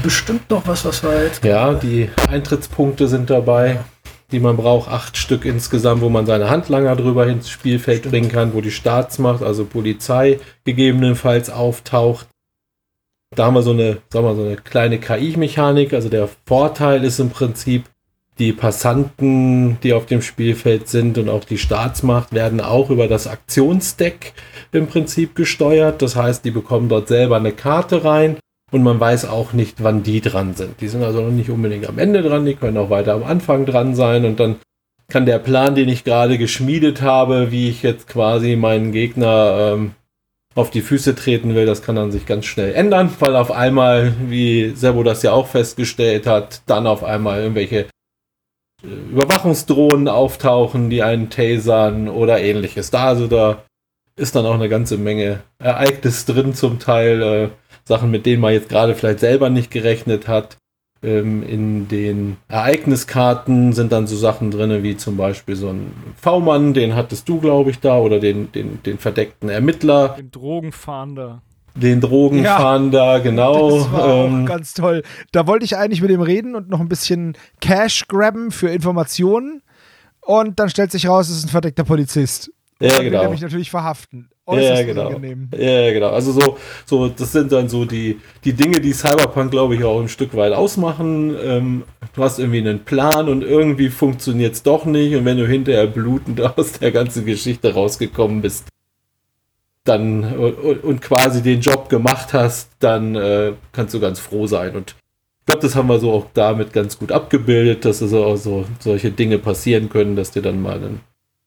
Bestimmt 0.01 0.49
noch 0.49 0.65
was, 0.65 0.85
was 0.85 1.03
wir 1.03 1.25
jetzt. 1.25 1.43
Ja, 1.43 1.73
die 1.73 2.09
Eintrittspunkte 2.29 3.09
sind 3.09 3.29
dabei, 3.29 3.79
die 4.31 4.39
man 4.39 4.57
braucht. 4.57 4.89
Acht 4.89 5.17
Stück 5.17 5.45
insgesamt, 5.45 6.01
wo 6.01 6.09
man 6.09 6.25
seine 6.25 6.49
Handlanger 6.49 6.95
drüber 6.95 7.27
ins 7.27 7.49
Spielfeld 7.49 8.03
bringen 8.09 8.29
kann, 8.29 8.53
wo 8.53 8.61
die 8.61 8.71
Staatsmacht, 8.71 9.43
also 9.43 9.65
Polizei 9.65 10.39
gegebenenfalls 10.63 11.49
auftaucht. 11.49 12.27
Da 13.35 13.45
haben 13.45 13.53
wir 13.53 13.61
so 13.61 13.71
eine, 13.71 13.99
sagen 14.09 14.25
wir, 14.25 14.35
so 14.35 14.43
eine 14.43 14.57
kleine 14.57 14.99
KI-Mechanik. 14.99 15.93
Also 15.93 16.09
der 16.09 16.29
Vorteil 16.45 17.03
ist 17.03 17.19
im 17.19 17.29
Prinzip, 17.29 17.85
die 18.39 18.53
Passanten, 18.53 19.79
die 19.81 19.93
auf 19.93 20.05
dem 20.05 20.21
Spielfeld 20.21 20.87
sind 20.87 21.17
und 21.17 21.29
auch 21.29 21.43
die 21.43 21.57
Staatsmacht 21.57 22.33
werden 22.33 22.59
auch 22.59 22.89
über 22.89 23.07
das 23.07 23.27
Aktionsdeck 23.27 24.33
im 24.71 24.87
Prinzip 24.87 25.35
gesteuert. 25.35 26.01
Das 26.01 26.15
heißt, 26.15 26.43
die 26.43 26.51
bekommen 26.51 26.89
dort 26.89 27.07
selber 27.07 27.35
eine 27.35 27.51
Karte 27.51 28.03
rein 28.03 28.37
und 28.71 28.83
man 28.83 28.99
weiß 28.99 29.25
auch 29.25 29.53
nicht, 29.53 29.83
wann 29.83 30.03
die 30.03 30.21
dran 30.21 30.55
sind. 30.55 30.79
Die 30.81 30.87
sind 30.87 31.03
also 31.03 31.21
noch 31.21 31.31
nicht 31.31 31.49
unbedingt 31.49 31.87
am 31.87 31.99
Ende 31.99 32.21
dran, 32.21 32.45
die 32.45 32.55
können 32.55 32.77
auch 32.77 32.89
weiter 32.89 33.13
am 33.13 33.23
Anfang 33.23 33.65
dran 33.65 33.95
sein 33.95 34.25
und 34.25 34.39
dann 34.39 34.55
kann 35.09 35.25
der 35.25 35.39
Plan, 35.39 35.75
den 35.75 35.89
ich 35.89 36.03
gerade 36.03 36.37
geschmiedet 36.37 37.01
habe, 37.01 37.51
wie 37.51 37.69
ich 37.69 37.83
jetzt 37.83 38.07
quasi 38.07 38.55
meinen 38.55 38.93
Gegner 38.93 39.73
ähm, 39.73 39.91
auf 40.55 40.69
die 40.69 40.81
Füße 40.81 41.15
treten 41.15 41.55
will, 41.55 41.65
das 41.65 41.81
kann 41.81 41.95
dann 41.95 42.11
sich 42.11 42.25
ganz 42.25 42.45
schnell 42.45 42.73
ändern, 42.73 43.13
weil 43.19 43.35
auf 43.35 43.51
einmal, 43.51 44.13
wie 44.27 44.71
Sebo 44.75 45.03
das 45.03 45.23
ja 45.23 45.31
auch 45.31 45.47
festgestellt 45.47 46.27
hat, 46.27 46.61
dann 46.65 46.87
auf 46.87 47.03
einmal 47.03 47.41
irgendwelche 47.41 47.87
äh, 48.83 49.11
Überwachungsdrohnen 49.11 50.07
auftauchen, 50.07 50.89
die 50.89 51.03
einen 51.03 51.29
tasern 51.29 52.09
oder 52.09 52.41
ähnliches. 52.41 52.89
Da 52.91 53.05
also 53.05 53.27
da 53.27 53.63
ist 54.17 54.35
dann 54.35 54.45
auch 54.45 54.55
eine 54.55 54.69
ganze 54.69 54.97
Menge 54.97 55.41
Ereignis 55.59 56.25
drin 56.25 56.53
zum 56.53 56.79
Teil, 56.79 57.21
äh, 57.21 57.49
Sachen, 57.91 58.09
mit 58.09 58.25
denen 58.25 58.41
man 58.41 58.53
jetzt 58.53 58.69
gerade 58.69 58.95
vielleicht 58.95 59.19
selber 59.19 59.49
nicht 59.49 59.69
gerechnet 59.69 60.29
hat. 60.29 60.57
Ähm, 61.03 61.43
in 61.43 61.89
den 61.89 62.37
Ereigniskarten 62.47 63.73
sind 63.73 63.91
dann 63.91 64.07
so 64.07 64.15
Sachen 64.15 64.49
drin, 64.49 64.81
wie 64.81 64.95
zum 64.95 65.17
Beispiel 65.17 65.55
so 65.57 65.67
ein 65.69 65.91
V-Mann, 66.15 66.73
den 66.73 66.95
hattest 66.95 67.27
du, 67.27 67.41
glaube 67.41 67.71
ich, 67.71 67.79
da, 67.79 67.97
oder 67.97 68.19
den, 68.19 68.51
den, 68.53 68.81
den 68.83 68.97
verdeckten 68.97 69.49
Ermittler. 69.49 70.15
Den 70.17 70.31
Drogenfahnder. 70.31 71.41
Den 71.75 71.99
Drogenfahnder, 71.99 73.17
ja, 73.17 73.17
genau. 73.17 73.79
Das 73.79 73.91
war 73.91 74.25
ähm, 74.25 74.43
auch 74.43 74.47
ganz 74.47 74.73
toll. 74.73 75.03
Da 75.33 75.47
wollte 75.47 75.65
ich 75.65 75.75
eigentlich 75.75 76.01
mit 76.01 76.11
ihm 76.11 76.21
reden 76.21 76.55
und 76.55 76.69
noch 76.69 76.79
ein 76.79 76.89
bisschen 76.89 77.35
Cash 77.59 78.07
grabben 78.07 78.51
für 78.51 78.69
Informationen. 78.69 79.63
Und 80.21 80.59
dann 80.59 80.69
stellt 80.69 80.91
sich 80.91 81.07
raus, 81.07 81.29
es 81.29 81.39
ist 81.39 81.45
ein 81.45 81.49
verdeckter 81.49 81.83
Polizist. 81.83 82.51
Ja, 82.79 82.99
genau. 82.99 83.19
Will 83.19 83.25
er 83.25 83.29
mich 83.31 83.41
natürlich 83.41 83.69
verhaften. 83.69 84.30
Ja, 84.47 84.83
genau. 84.83 85.07
Angenehm. 85.07 85.49
Ja, 85.57 85.91
genau. 85.91 86.09
Also 86.09 86.31
so, 86.31 86.57
so, 86.85 87.07
das 87.07 87.31
sind 87.31 87.51
dann 87.51 87.69
so 87.69 87.85
die, 87.85 88.19
die 88.43 88.53
Dinge, 88.53 88.79
die 88.79 88.93
Cyberpunk, 88.93 89.51
glaube 89.51 89.75
ich, 89.75 89.83
auch 89.83 90.01
ein 90.01 90.09
Stück 90.09 90.35
weit 90.35 90.53
ausmachen. 90.53 91.35
Ähm, 91.43 91.83
du 92.13 92.23
hast 92.23 92.39
irgendwie 92.39 92.59
einen 92.59 92.83
Plan 92.83 93.29
und 93.29 93.43
irgendwie 93.43 93.89
funktioniert 93.89 94.53
es 94.53 94.63
doch 94.63 94.85
nicht. 94.85 95.15
Und 95.15 95.25
wenn 95.25 95.37
du 95.37 95.47
hinterher 95.47 95.87
blutend 95.87 96.41
aus 96.41 96.71
der 96.79 96.91
ganzen 96.91 97.25
Geschichte 97.25 97.73
rausgekommen 97.73 98.41
bist, 98.41 98.67
dann 99.83 100.37
und, 100.37 100.83
und 100.83 101.01
quasi 101.01 101.41
den 101.41 101.61
Job 101.61 101.89
gemacht 101.89 102.33
hast, 102.33 102.69
dann 102.79 103.15
äh, 103.15 103.53
kannst 103.71 103.93
du 103.93 103.99
ganz 103.99 104.19
froh 104.19 104.47
sein. 104.47 104.75
Und 104.75 104.95
ich 105.39 105.45
glaube, 105.45 105.61
das 105.61 105.75
haben 105.75 105.87
wir 105.87 105.99
so 105.99 106.11
auch 106.11 106.25
damit 106.33 106.71
ganz 106.73 106.99
gut 106.99 107.11
abgebildet, 107.11 107.85
dass 107.85 108.01
es 108.01 108.13
auch 108.13 108.37
so 108.37 108.65
solche 108.79 109.11
Dinge 109.11 109.39
passieren 109.39 109.89
können, 109.89 110.15
dass 110.15 110.31
dir 110.31 110.41
dann 110.41 110.61
mal 110.61 110.77
ein 110.77 111.01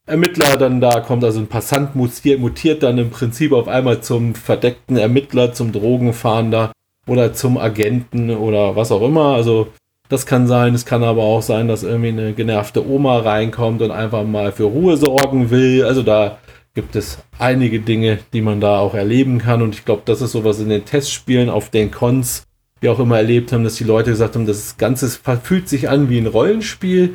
Ermittler 0.07 0.59
dann 0.59 0.83
da 0.83 1.01
kommt, 1.01 1.25
also 1.25 1.41
ein 1.41 1.47
Passant 1.47 1.97
mutiert, 1.97 2.39
mutiert 2.39 2.83
dann 2.83 2.99
im 2.99 3.11
Prinzip 3.11 3.53
auf 3.53 3.69
einmal 3.69 4.03
zum 4.03 4.35
verdeckten 4.35 4.99
Ermittler, 4.99 5.55
zum 5.55 5.73
Drogenfahnder 5.73 6.73
oder 7.07 7.33
zum 7.33 7.57
Agenten 7.57 8.31
oder 8.31 8.77
was 8.77 8.93
auch 8.93 9.03
immer. 9.03 9.35
Also 9.35 9.69
das 10.11 10.27
kann 10.27 10.47
sein. 10.47 10.75
Es 10.75 10.85
kann 10.85 11.03
aber 11.03 11.23
auch 11.23 11.41
sein, 11.41 11.69
dass 11.69 11.83
irgendwie 11.83 12.09
eine 12.09 12.35
genervte 12.35 12.87
Oma 12.87 13.21
reinkommt 13.21 13.81
und 13.81 13.91
einfach 13.91 14.25
mal 14.25 14.53
für 14.53 14.65
Ruhe 14.65 14.99
sorgen 14.99 15.51
will. 15.51 15.85
Also 15.85 16.03
da 16.03 16.37
gibt 16.75 16.97
es 16.97 17.19
einige 17.39 17.81
Dinge, 17.81 18.19
die 18.35 18.43
man 18.43 18.61
da 18.61 18.81
auch 18.81 18.95
erleben 18.95 19.39
kann. 19.39 19.63
Und 19.63 19.75
ich 19.75 19.87
glaube, 19.87 20.03
das 20.05 20.21
ist 20.21 20.33
sowas 20.33 20.61
in 20.61 20.69
den 20.69 20.85
Testspielen 20.85 21.49
auf 21.49 21.71
den 21.71 21.91
Cons, 21.91 22.45
wir 22.81 22.93
auch 22.93 23.01
immer 23.01 23.17
erlebt 23.17 23.53
haben, 23.53 23.65
dass 23.65 23.77
die 23.77 23.85
Leute 23.85 24.11
gesagt 24.11 24.35
haben, 24.35 24.45
das 24.45 24.77
Ganze 24.77 25.09
fühlt 25.09 25.69
sich 25.71 25.89
an 25.89 26.11
wie 26.11 26.19
ein 26.19 26.27
Rollenspiel 26.27 27.15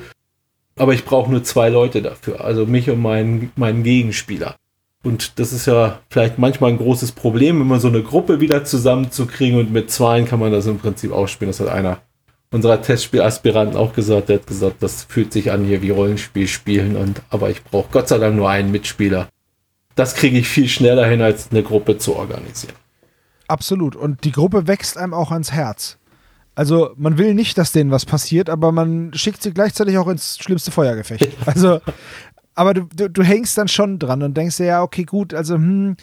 aber 0.79 0.93
ich 0.93 1.05
brauche 1.05 1.29
nur 1.29 1.43
zwei 1.43 1.69
Leute 1.69 2.01
dafür, 2.01 2.43
also 2.43 2.65
mich 2.65 2.89
und 2.89 3.01
meinen, 3.01 3.51
meinen 3.55 3.83
Gegenspieler. 3.83 4.55
Und 5.03 5.39
das 5.39 5.53
ist 5.53 5.65
ja 5.65 5.99
vielleicht 6.09 6.39
manchmal 6.39 6.71
ein 6.71 6.77
großes 6.77 7.13
Problem, 7.13 7.61
immer 7.61 7.79
so 7.79 7.87
eine 7.87 8.03
Gruppe 8.03 8.41
wieder 8.41 8.65
zusammenzukriegen 8.65 9.57
und 9.59 9.71
mit 9.71 9.91
zweien 9.91 10.25
kann 10.25 10.39
man 10.39 10.51
das 10.51 10.65
im 10.65 10.77
Prinzip 10.77 11.13
auch 11.13 11.27
spielen. 11.27 11.51
Das 11.51 11.59
hat 11.61 11.69
einer 11.69 11.99
unserer 12.51 12.81
Testspielaspiranten 12.81 13.77
auch 13.77 13.93
gesagt. 13.93 14.29
Der 14.29 14.39
hat 14.39 14.47
gesagt, 14.47 14.83
das 14.83 15.03
fühlt 15.03 15.31
sich 15.31 15.51
an 15.51 15.63
hier 15.63 15.81
wie 15.81 15.91
Rollenspiel 15.91 16.47
spielen 16.47 16.95
und 16.95 17.21
aber 17.29 17.49
ich 17.49 17.63
brauche 17.63 17.89
Gott 17.91 18.07
sei 18.07 18.17
Dank 18.17 18.35
nur 18.35 18.49
einen 18.49 18.71
Mitspieler. 18.71 19.29
Das 19.95 20.15
kriege 20.15 20.37
ich 20.37 20.47
viel 20.47 20.67
schneller 20.67 21.05
hin, 21.05 21.21
als 21.21 21.51
eine 21.51 21.63
Gruppe 21.63 21.97
zu 21.97 22.15
organisieren. 22.15 22.75
Absolut. 23.47 23.95
Und 23.95 24.23
die 24.23 24.31
Gruppe 24.31 24.67
wächst 24.67 24.97
einem 24.97 25.13
auch 25.13 25.31
ans 25.31 25.51
Herz. 25.51 25.97
Also 26.59 26.89
man 26.97 27.17
will 27.17 27.35
nicht, 27.35 27.57
dass 27.57 27.71
denen 27.71 27.89
was 27.89 28.05
passiert, 28.05 28.49
aber 28.49 28.73
man 28.73 29.13
schickt 29.13 29.41
sie 29.41 29.53
gleichzeitig 29.53 29.97
auch 29.97 30.09
ins 30.09 30.37
schlimmste 30.39 30.71
Feuergefecht. 30.71 31.29
Also, 31.45 31.79
aber 32.53 32.73
du, 32.73 32.81
du, 32.93 33.09
du 33.09 33.23
hängst 33.23 33.57
dann 33.57 33.69
schon 33.69 33.97
dran 33.97 34.21
und 34.23 34.35
denkst 34.35 34.57
dir, 34.57 34.65
ja, 34.65 34.83
okay, 34.83 35.05
gut, 35.05 35.33
also 35.33 35.55
hm, 35.55 35.95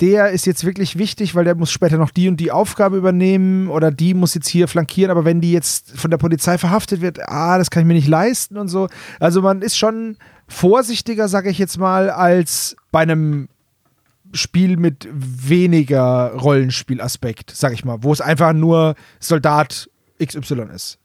der 0.00 0.30
ist 0.30 0.46
jetzt 0.46 0.64
wirklich 0.64 0.96
wichtig, 0.96 1.34
weil 1.34 1.42
der 1.42 1.56
muss 1.56 1.72
später 1.72 1.98
noch 1.98 2.12
die 2.12 2.28
und 2.28 2.38
die 2.38 2.52
Aufgabe 2.52 2.96
übernehmen 2.96 3.66
oder 3.66 3.90
die 3.90 4.14
muss 4.14 4.34
jetzt 4.34 4.46
hier 4.46 4.68
flankieren, 4.68 5.10
aber 5.10 5.24
wenn 5.24 5.40
die 5.40 5.50
jetzt 5.50 5.90
von 5.98 6.12
der 6.12 6.18
Polizei 6.18 6.56
verhaftet 6.56 7.00
wird, 7.00 7.18
ah, 7.28 7.58
das 7.58 7.70
kann 7.70 7.80
ich 7.80 7.88
mir 7.88 7.94
nicht 7.94 8.06
leisten 8.06 8.58
und 8.58 8.68
so. 8.68 8.86
Also 9.18 9.42
man 9.42 9.60
ist 9.60 9.76
schon 9.76 10.18
vorsichtiger, 10.46 11.26
sage 11.26 11.50
ich 11.50 11.58
jetzt 11.58 11.78
mal, 11.78 12.10
als 12.10 12.76
bei 12.92 13.00
einem 13.00 13.48
Spiel 14.32 14.76
mit 14.76 15.08
weniger 15.10 16.32
Rollenspielaspekt, 16.34 17.50
sag 17.54 17.72
ich 17.72 17.84
mal, 17.84 17.98
wo 18.02 18.12
es 18.12 18.20
einfach 18.20 18.52
nur 18.52 18.94
Soldat 19.20 19.88
XY 20.22 20.66
ist. 20.74 20.98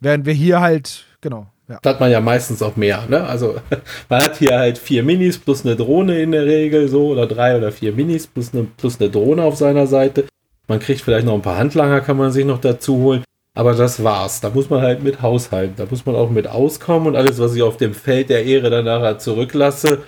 Während 0.00 0.26
wir 0.26 0.32
hier 0.32 0.60
halt, 0.60 1.04
genau. 1.20 1.46
Ja. 1.68 1.78
Da 1.82 1.90
hat 1.90 2.00
man 2.00 2.10
ja 2.10 2.20
meistens 2.20 2.62
auch 2.62 2.76
mehr, 2.76 3.04
ne? 3.08 3.24
Also 3.24 3.56
man 4.08 4.22
hat 4.22 4.38
hier 4.38 4.58
halt 4.58 4.78
vier 4.78 5.02
Minis 5.02 5.38
plus 5.38 5.64
eine 5.64 5.76
Drohne 5.76 6.20
in 6.20 6.32
der 6.32 6.44
Regel 6.44 6.88
so 6.88 7.08
oder 7.08 7.26
drei 7.26 7.56
oder 7.56 7.70
vier 7.70 7.92
Minis 7.92 8.26
plus 8.26 8.52
eine, 8.52 8.64
plus 8.64 9.00
eine 9.00 9.10
Drohne 9.10 9.44
auf 9.44 9.56
seiner 9.56 9.86
Seite. 9.86 10.24
Man 10.66 10.80
kriegt 10.80 11.00
vielleicht 11.00 11.26
noch 11.26 11.34
ein 11.34 11.42
paar 11.42 11.58
Handlanger, 11.58 12.00
kann 12.00 12.16
man 12.16 12.32
sich 12.32 12.44
noch 12.44 12.60
dazu 12.60 12.96
holen. 12.96 13.24
Aber 13.54 13.74
das 13.74 14.02
war's. 14.02 14.40
Da 14.40 14.50
muss 14.50 14.70
man 14.70 14.80
halt 14.80 15.02
mit 15.02 15.22
haushalten. 15.22 15.74
Da 15.76 15.86
muss 15.90 16.06
man 16.06 16.14
auch 16.14 16.30
mit 16.30 16.46
auskommen 16.46 17.08
und 17.08 17.16
alles, 17.16 17.38
was 17.38 17.54
ich 17.54 17.62
auf 17.62 17.76
dem 17.76 17.94
Feld 17.94 18.30
der 18.30 18.44
Ehre 18.44 18.70
dann 18.70 18.84
nachher 18.84 19.18
zurücklasse, 19.18 20.02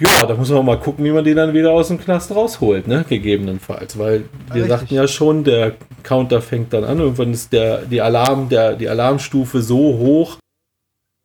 ja, 0.00 0.26
da 0.26 0.34
muss 0.34 0.50
man 0.50 0.66
mal 0.66 0.78
gucken, 0.78 1.04
wie 1.04 1.12
man 1.12 1.24
die 1.24 1.34
dann 1.34 1.54
wieder 1.54 1.70
aus 1.70 1.86
dem 1.88 2.00
Knast 2.00 2.34
rausholt, 2.34 2.88
ne? 2.88 3.04
Gegebenenfalls. 3.08 3.96
Weil 3.96 4.24
wir 4.48 4.62
Richtig. 4.62 4.68
sagten 4.68 4.94
ja 4.94 5.06
schon, 5.06 5.44
der 5.44 5.76
Counter 6.02 6.42
fängt 6.42 6.72
dann 6.72 6.82
an. 6.82 6.98
Irgendwann 6.98 7.32
ist 7.32 7.52
der, 7.52 7.82
die 7.82 8.00
Alarm, 8.00 8.48
der, 8.48 8.74
die 8.74 8.88
Alarmstufe 8.88 9.62
so 9.62 9.76
hoch, 9.78 10.38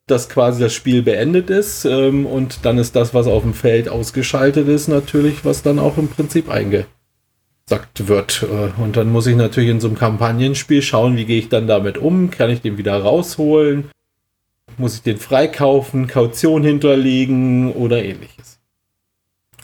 dass 0.06 0.30
quasi 0.30 0.62
das 0.62 0.74
Spiel 0.74 1.02
beendet 1.02 1.50
ist. 1.50 1.86
Ähm, 1.86 2.28
und 2.28 2.64
dann 2.64 2.78
ist 2.78 2.96
das, 2.96 3.16
was 3.16 3.26
auf 3.26 3.42
dem 3.42 3.56
Feld 3.56 3.90
ausgeschaltet 3.90 4.68
ist, 4.68 4.88
natürlich, 4.88 5.44
was 5.44 5.64
dann 5.64 5.80
auch 5.80 5.98
im 5.98 6.08
Prinzip 6.08 6.48
eingesackt 6.48 6.88
wird. 8.08 8.44
Äh, 8.44 8.80
und 8.80 8.98
dann 8.98 9.12
muss 9.12 9.26
ich 9.26 9.36
natürlich 9.36 9.72
in 9.72 9.80
so 9.80 9.88
einem 9.88 9.98
Kampagnenspiel 9.98 10.84
schauen, 10.84 11.18
wie 11.18 11.26
gehe 11.26 11.40
ich 11.40 11.50
dann 11.50 11.66
damit 11.66 11.98
um? 11.98 12.30
Kann 12.30 12.52
ich 12.52 12.62
den 12.62 12.78
wieder 12.78 13.02
rausholen? 13.02 13.90
Muss 14.78 14.94
ich 14.94 15.02
den 15.02 15.18
freikaufen, 15.18 16.06
Kaution 16.06 16.64
hinterlegen 16.64 17.74
oder 17.74 18.04
ähnliches? 18.04 18.59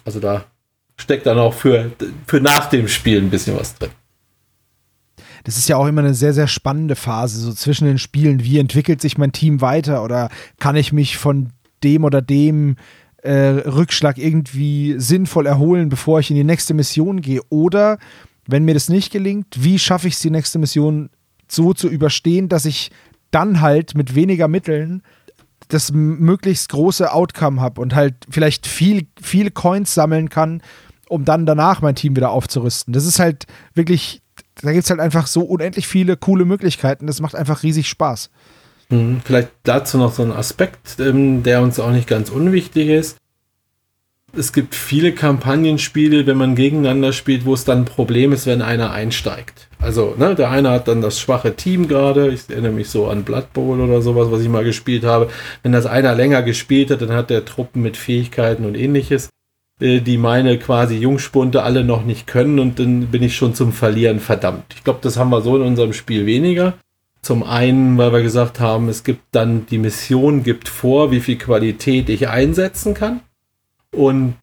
Also 0.06 0.22
da 0.22 0.46
steckt 0.96 1.26
dann 1.26 1.38
auch 1.38 1.54
für, 1.54 1.92
für 2.26 2.40
nach 2.40 2.70
dem 2.70 2.88
Spiel 2.88 3.22
ein 3.22 3.30
bisschen 3.30 3.58
was 3.58 3.76
drin. 3.76 3.90
Das 5.44 5.58
ist 5.58 5.68
ja 5.68 5.78
auch 5.78 5.86
immer 5.86 6.02
eine 6.02 6.14
sehr, 6.14 6.34
sehr 6.34 6.48
spannende 6.48 6.96
Phase, 6.96 7.40
so 7.40 7.54
zwischen 7.54 7.86
den 7.86 8.00
Spielen. 8.00 8.44
Wie 8.44 8.58
entwickelt 8.58 9.02
sich 9.02 9.18
mein 9.18 9.32
Team 9.32 9.62
weiter 9.62 10.04
oder 10.04 10.30
kann 10.60 10.76
ich 10.76 10.94
mich 10.94 11.18
von 11.18 11.52
dem 11.84 12.04
oder 12.04 12.22
dem 12.22 12.78
äh, 13.18 13.62
Rückschlag 13.68 14.18
irgendwie 14.18 14.96
sinnvoll 14.98 15.46
erholen, 15.46 15.90
bevor 15.90 16.20
ich 16.20 16.32
in 16.32 16.36
die 16.36 16.44
nächste 16.44 16.74
Mission 16.74 17.22
gehe? 17.22 17.42
Oder, 17.50 18.00
wenn 18.48 18.66
mir 18.66 18.74
das 18.74 18.90
nicht 18.90 19.12
gelingt, 19.12 19.48
wie 19.60 19.78
schaffe 19.78 20.08
ich 20.08 20.16
es, 20.16 20.20
die 20.22 20.32
nächste 20.32 20.58
Mission 20.58 21.10
so 21.48 21.74
zu 21.74 21.90
überstehen, 21.90 22.50
dass 22.50 22.66
ich 22.66 22.90
dann 23.30 23.62
halt 23.62 23.96
mit 23.96 24.16
weniger 24.16 24.48
Mitteln 24.48 25.04
das 25.68 25.92
möglichst 25.92 26.70
große 26.70 27.12
Outcome 27.12 27.62
habe 27.62 27.82
und 27.82 27.96
halt 27.96 28.16
vielleicht 28.30 28.68
viel, 28.68 29.08
viel 29.22 29.52
Coins 29.52 29.94
sammeln 29.94 30.30
kann, 30.30 30.62
um 31.08 31.26
dann 31.26 31.46
danach 31.46 31.82
mein 31.82 31.96
Team 31.96 32.16
wieder 32.16 32.32
aufzurüsten. 32.32 32.94
Das 32.94 33.06
ist 33.06 33.20
halt 33.20 33.46
wirklich, 33.74 34.22
da 34.62 34.72
gibt 34.72 34.84
es 34.84 34.90
halt 34.90 35.00
einfach 35.00 35.28
so 35.28 35.42
unendlich 35.42 35.88
viele 35.88 36.18
coole 36.18 36.46
Möglichkeiten. 36.46 37.08
Das 37.08 37.22
macht 37.22 37.36
einfach 37.36 37.64
riesig 37.64 37.88
Spaß. 37.88 38.30
Mhm, 38.90 39.22
vielleicht 39.24 39.50
dazu 39.64 39.98
noch 39.98 40.14
so 40.14 40.24
ein 40.24 40.32
Aspekt, 40.32 41.00
ähm, 41.00 41.44
der 41.44 41.62
uns 41.62 41.80
auch 41.80 41.92
nicht 41.92 42.08
ganz 42.08 42.30
unwichtig 42.30 42.90
ist 42.90 43.18
es 44.38 44.54
gibt 44.54 44.76
viele 44.76 45.14
Kampagnenspiele, 45.14 46.28
wenn 46.28 46.38
man 46.38 46.56
gegeneinander 46.56 47.14
spielt, 47.14 47.46
wo 47.46 47.54
es 47.54 47.64
dann 47.64 47.80
ein 47.80 47.86
Problem 47.86 48.32
ist, 48.34 48.46
wenn 48.46 48.62
einer 48.62 48.92
einsteigt. 48.92 49.70
Also, 49.86 50.16
ne, 50.18 50.34
der 50.34 50.50
eine 50.50 50.72
hat 50.72 50.88
dann 50.88 51.04
das 51.04 51.20
schwache 51.20 51.56
Team 51.56 51.88
gerade. 51.88 52.30
Ich 52.30 52.50
erinnere 52.50 52.72
mich 52.72 52.90
so 52.90 53.08
an 53.08 53.24
Blood 53.24 53.54
Bowl 53.54 53.80
oder 53.80 54.02
sowas, 54.02 54.32
was 54.32 54.42
ich 54.42 54.50
mal 54.50 54.64
gespielt 54.64 55.04
habe. 55.04 55.30
Wenn 55.62 55.74
das 55.74 55.86
einer 55.86 56.16
länger 56.16 56.42
gespielt 56.42 56.90
hat, 56.90 57.04
dann 57.04 57.12
hat 57.12 57.30
der 57.30 57.46
Truppen 57.46 57.84
mit 57.84 57.96
Fähigkeiten 57.96 58.66
und 58.66 58.74
ähnliches, 58.74 59.30
äh, 59.80 60.00
die 60.02 60.18
meine 60.18 60.58
quasi 60.58 60.98
Jungspunte 60.98 61.62
alle 61.62 61.84
noch 61.84 62.04
nicht 62.04 62.26
können 62.26 62.58
und 62.58 62.80
dann 62.80 63.08
bin 63.08 63.22
ich 63.22 63.36
schon 63.36 63.54
zum 63.54 63.74
Verlieren 63.74 64.20
verdammt. 64.20 64.66
Ich 64.76 64.84
glaube, 64.84 65.02
das 65.04 65.18
haben 65.18 65.30
wir 65.30 65.42
so 65.42 65.56
in 65.56 65.62
unserem 65.62 65.94
Spiel 65.94 66.26
weniger. 66.26 66.74
Zum 67.22 67.44
einen, 67.44 67.96
weil 68.00 68.12
wir 68.12 68.24
gesagt 68.24 68.60
haben, 68.60 68.90
es 68.90 69.04
gibt 69.04 69.22
dann 69.34 69.68
die 69.68 69.78
Mission 69.78 70.42
gibt 70.42 70.68
vor, 70.68 71.12
wie 71.12 71.20
viel 71.20 71.38
Qualität 71.38 72.10
ich 72.10 72.28
einsetzen 72.28 72.96
kann. 72.96 73.20
Und 73.92 74.34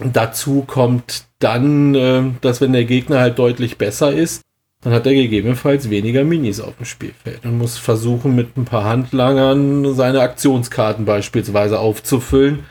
dazu 0.00 0.64
kommt 0.66 1.24
dann, 1.38 1.94
äh, 1.94 2.22
dass 2.40 2.60
wenn 2.60 2.72
der 2.72 2.84
Gegner 2.84 3.20
halt 3.20 3.38
deutlich 3.38 3.78
besser 3.78 4.12
ist, 4.12 4.42
dann 4.82 4.92
hat 4.92 5.06
er 5.06 5.14
gegebenenfalls 5.14 5.90
weniger 5.90 6.22
Minis 6.22 6.60
auf 6.60 6.76
dem 6.76 6.84
Spielfeld 6.84 7.44
und 7.44 7.58
muss 7.58 7.78
versuchen, 7.78 8.34
mit 8.36 8.56
ein 8.56 8.64
paar 8.64 8.84
Handlangern 8.84 9.94
seine 9.94 10.20
Aktionskarten 10.20 11.04
beispielsweise 11.04 11.80
aufzufüllen, 11.80 12.64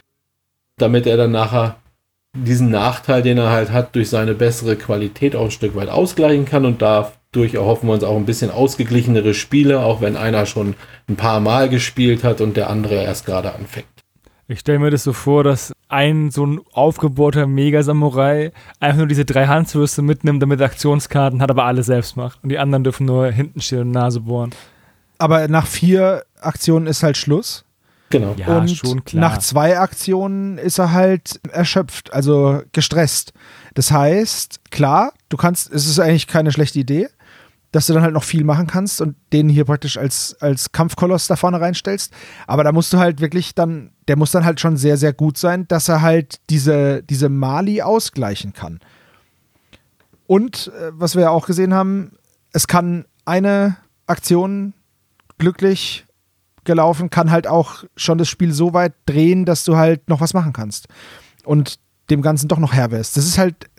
damit 0.77 1.05
er 1.05 1.17
dann 1.17 1.31
nachher 1.31 1.75
diesen 2.33 2.69
Nachteil, 2.69 3.23
den 3.23 3.37
er 3.37 3.51
halt 3.51 3.71
hat, 3.71 3.95
durch 3.95 4.09
seine 4.09 4.35
bessere 4.35 4.75
Qualität 4.75 5.35
auch 5.35 5.45
ein 5.45 5.51
Stück 5.51 5.75
weit 5.75 5.89
ausgleichen 5.89 6.45
kann 6.45 6.65
und 6.65 6.81
dadurch 6.81 7.55
erhoffen 7.55 7.89
wir 7.89 7.93
uns 7.93 8.03
auch 8.03 8.15
ein 8.15 8.25
bisschen 8.25 8.51
ausgeglichenere 8.51 9.33
Spiele, 9.33 9.81
auch 9.81 9.99
wenn 9.99 10.15
einer 10.15 10.45
schon 10.45 10.75
ein 11.09 11.15
paar 11.15 11.39
Mal 11.39 11.67
gespielt 11.67 12.23
hat 12.23 12.39
und 12.39 12.55
der 12.55 12.69
andere 12.69 12.95
erst 12.95 13.25
gerade 13.25 13.53
anfängt. 13.53 13.96
Ich 14.49 14.59
stelle 14.59 14.79
mir 14.79 14.91
das 14.91 15.03
so 15.03 15.11
vor, 15.11 15.43
dass 15.43 15.73
ein 15.89 16.31
so 16.31 16.45
ein 16.45 16.61
aufgebohrter 16.71 17.47
Mega-Samurai 17.47 18.53
einfach 18.79 18.97
nur 18.97 19.07
diese 19.07 19.25
drei 19.25 19.47
Handfürste 19.47 20.01
mitnimmt, 20.01 20.41
damit 20.41 20.61
er 20.61 20.67
Aktionskarten 20.67 21.41
hat, 21.41 21.51
aber 21.51 21.65
alle 21.65 21.83
selbst 21.83 22.15
macht. 22.15 22.41
Und 22.43 22.49
die 22.49 22.57
anderen 22.57 22.85
dürfen 22.85 23.05
nur 23.05 23.29
hinten 23.29 23.59
stehen 23.59 23.81
und 23.81 23.91
Nase 23.91 24.21
bohren. 24.21 24.51
Aber 25.17 25.47
nach 25.49 25.67
vier 25.67 26.23
Aktionen 26.39 26.87
ist 26.87 27.03
halt 27.03 27.17
Schluss. 27.17 27.65
Genau. 28.09 28.35
Ja, 28.37 28.59
und 28.59 28.69
schon 28.69 29.03
klar. 29.03 29.19
nach 29.19 29.37
zwei 29.39 29.77
Aktionen 29.77 30.57
ist 30.57 30.77
er 30.79 30.93
halt 30.93 31.41
erschöpft, 31.51 32.13
also 32.13 32.61
gestresst. 32.71 33.33
Das 33.73 33.91
heißt, 33.91 34.71
klar, 34.71 35.11
du 35.27 35.35
kannst, 35.35 35.73
es 35.73 35.87
ist 35.87 35.99
eigentlich 35.99 36.27
keine 36.27 36.53
schlechte 36.53 36.79
Idee, 36.79 37.09
dass 37.71 37.87
du 37.87 37.93
dann 37.93 38.03
halt 38.03 38.13
noch 38.13 38.23
viel 38.23 38.43
machen 38.43 38.67
kannst 38.67 39.01
und 39.01 39.15
den 39.33 39.49
hier 39.49 39.65
praktisch 39.65 39.97
als, 39.97 40.37
als 40.39 40.71
Kampfkoloss 40.71 41.27
da 41.27 41.35
vorne 41.35 41.59
reinstellst. 41.59 42.13
Aber 42.47 42.63
da 42.63 42.71
musst 42.71 42.93
du 42.93 42.97
halt 42.97 43.19
wirklich 43.19 43.55
dann, 43.55 43.91
der 44.07 44.15
muss 44.15 44.31
dann 44.31 44.45
halt 44.45 44.59
schon 44.59 44.77
sehr, 44.77 44.97
sehr 44.97 45.13
gut 45.13 45.37
sein, 45.37 45.67
dass 45.67 45.89
er 45.89 46.01
halt 46.01 46.39
diese, 46.49 47.03
diese 47.03 47.29
Mali 47.29 47.81
ausgleichen 47.81 48.53
kann. 48.53 48.79
Und 50.27 50.71
äh, 50.79 50.91
was 50.93 51.15
wir 51.15 51.23
ja 51.23 51.29
auch 51.29 51.45
gesehen 51.45 51.73
haben, 51.73 52.13
es 52.53 52.67
kann 52.67 53.05
eine 53.25 53.77
Aktion 54.05 54.73
glücklich 55.37 56.05
gelaufen, 56.63 57.09
kann 57.09 57.31
halt 57.31 57.47
auch 57.47 57.83
schon 57.95 58.17
das 58.17 58.27
Spiel 58.29 58.53
so 58.53 58.73
weit 58.73 58.93
drehen, 59.05 59.45
dass 59.45 59.63
du 59.63 59.77
halt 59.77 60.09
noch 60.09 60.21
was 60.21 60.33
machen 60.33 60.53
kannst. 60.53 60.87
Und 61.43 61.79
dem 62.09 62.21
Ganzen 62.21 62.47
doch 62.47 62.59
noch 62.59 62.73
Herr 62.73 62.91
wirst. 62.91 63.17
Das 63.17 63.25
ist 63.25 63.37
halt, 63.37 63.69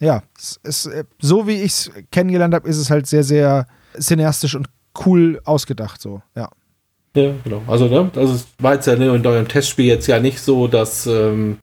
ja, 0.00 0.22
es 0.38 0.60
ist, 0.62 0.86
äh, 0.86 1.04
so 1.20 1.46
wie 1.46 1.62
ich 1.62 1.72
es 1.72 1.90
kennengelernt 2.10 2.54
habe, 2.54 2.68
ist 2.68 2.78
es 2.78 2.90
halt 2.90 3.06
sehr, 3.06 3.24
sehr 3.24 3.66
cineastisch 3.98 4.54
und 4.54 4.68
cool 5.04 5.40
ausgedacht, 5.44 6.00
so, 6.00 6.22
ja. 6.36 6.48
Ja, 7.16 7.32
genau. 7.42 7.62
Also, 7.66 7.86
ne, 7.86 8.10
also 8.14 8.34
es 8.34 8.46
war 8.58 8.74
jetzt 8.74 8.86
ja 8.86 8.94
ne, 8.94 9.14
in 9.14 9.26
eurem 9.26 9.48
Testspiel 9.48 9.86
jetzt 9.86 10.06
ja 10.06 10.20
nicht 10.20 10.40
so, 10.40 10.68
dass 10.68 11.06
ähm, 11.06 11.58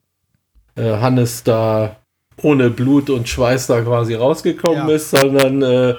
äh, 0.74 0.96
Hannes 0.98 1.44
da 1.44 1.96
ohne 2.42 2.68
Blut 2.70 3.08
und 3.08 3.28
Schweiß 3.28 3.68
da 3.68 3.80
quasi 3.80 4.14
rausgekommen 4.14 4.88
Ja. 4.88 4.94
ist, 4.94 5.10
sondern 5.10 5.62
äh, 5.62 5.94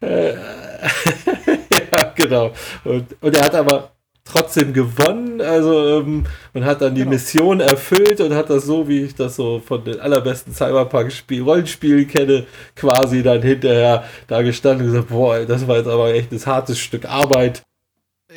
äh, 0.00 0.34
ja, 1.92 2.12
genau. 2.14 2.52
Und, 2.84 3.06
und 3.20 3.36
er 3.36 3.44
hat 3.44 3.54
aber 3.54 3.91
trotzdem 4.24 4.72
gewonnen, 4.72 5.40
also 5.40 6.00
ähm, 6.00 6.24
und 6.54 6.64
hat 6.64 6.80
dann 6.80 6.94
die 6.94 7.00
Genau. 7.00 7.12
Mission 7.12 7.60
erfüllt 7.60 8.20
und 8.20 8.34
hat 8.34 8.50
das 8.50 8.64
so, 8.64 8.88
wie 8.88 9.02
ich 9.02 9.14
das 9.14 9.36
so 9.36 9.60
von 9.60 9.84
den 9.84 10.00
allerbesten 10.00 10.54
Cyberpunk-Rollenspielen 10.54 12.06
kenne, 12.08 12.46
quasi 12.76 13.22
dann 13.22 13.42
hinterher 13.42 14.04
da 14.28 14.42
gestanden 14.42 14.86
und 14.86 14.92
gesagt, 14.92 15.08
boah, 15.10 15.44
das 15.44 15.66
war 15.66 15.76
jetzt 15.78 15.88
aber 15.88 16.14
echt 16.14 16.32
ein 16.32 16.46
hartes 16.46 16.78
Stück 16.78 17.04
Arbeit. 17.06 17.62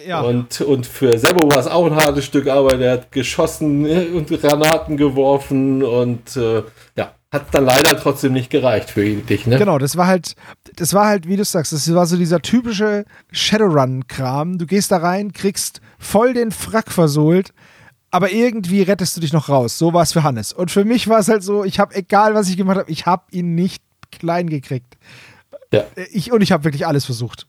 Ja, 0.05 0.21
Und, 0.21 0.59
und 0.61 0.85
für 0.85 1.17
Sebo 1.17 1.49
war 1.49 1.59
es 1.59 1.67
auch 1.67 1.85
ein 1.85 1.95
hartes 1.95 2.25
Stück 2.25 2.47
Arbeit. 2.47 2.81
Er 2.81 2.91
hat 2.93 3.11
geschossen 3.13 3.85
und 4.13 4.27
Granaten 4.29 4.97
geworfen 4.97 5.83
und 5.83 6.35
äh, 6.35 6.63
ja, 6.97 7.14
hat 7.35 7.53
dann 7.53 7.65
leider 7.65 7.99
trotzdem 7.99 8.33
nicht 8.33 8.49
gereicht 8.49 8.89
für 8.89 9.03
dich, 9.03 9.45
ne? 9.45 9.57
genau, 9.57 9.77
das 9.77 9.95
war 9.97 10.07
halt, 10.07 10.35
das 10.75 10.93
war 10.93 11.05
halt, 11.07 11.27
wie 11.27 11.37
du 11.37 11.43
sagst, 11.43 11.73
das 11.73 11.93
war 11.93 12.05
so 12.05 12.17
dieser 12.17 12.41
typische 12.41 13.05
Shadowrun-Kram. 13.31 14.57
Du 14.57 14.65
gehst 14.65 14.91
da 14.91 14.97
rein, 14.97 15.33
kriegst 15.33 15.81
voll 15.99 16.33
den 16.33 16.51
Frack 16.51 16.91
versohlt, 16.91 17.53
aber 18.09 18.31
irgendwie 18.31 18.81
rettest 18.81 19.17
du 19.17 19.21
dich 19.21 19.33
noch 19.33 19.49
raus. 19.49 19.77
So 19.77 19.93
war 19.93 20.03
es 20.03 20.13
für 20.13 20.23
Hannes. 20.23 20.53
Und 20.53 20.71
für 20.71 20.85
mich 20.85 21.07
war 21.07 21.19
es 21.19 21.27
halt 21.27 21.43
so, 21.43 21.63
ich 21.63 21.79
habe, 21.79 21.93
egal 21.95 22.33
was 22.33 22.49
ich 22.49 22.57
gemacht 22.57 22.77
habe, 22.77 22.91
ich 22.91 23.05
habe 23.05 23.23
ihn 23.31 23.53
nicht 23.55 23.83
klein 24.11 24.49
gekriegt. 24.49 24.97
Ja. 25.71 25.83
Ich, 26.11 26.31
und 26.31 26.41
ich 26.41 26.51
habe 26.51 26.63
wirklich 26.63 26.87
alles 26.87 27.05
versucht. 27.05 27.47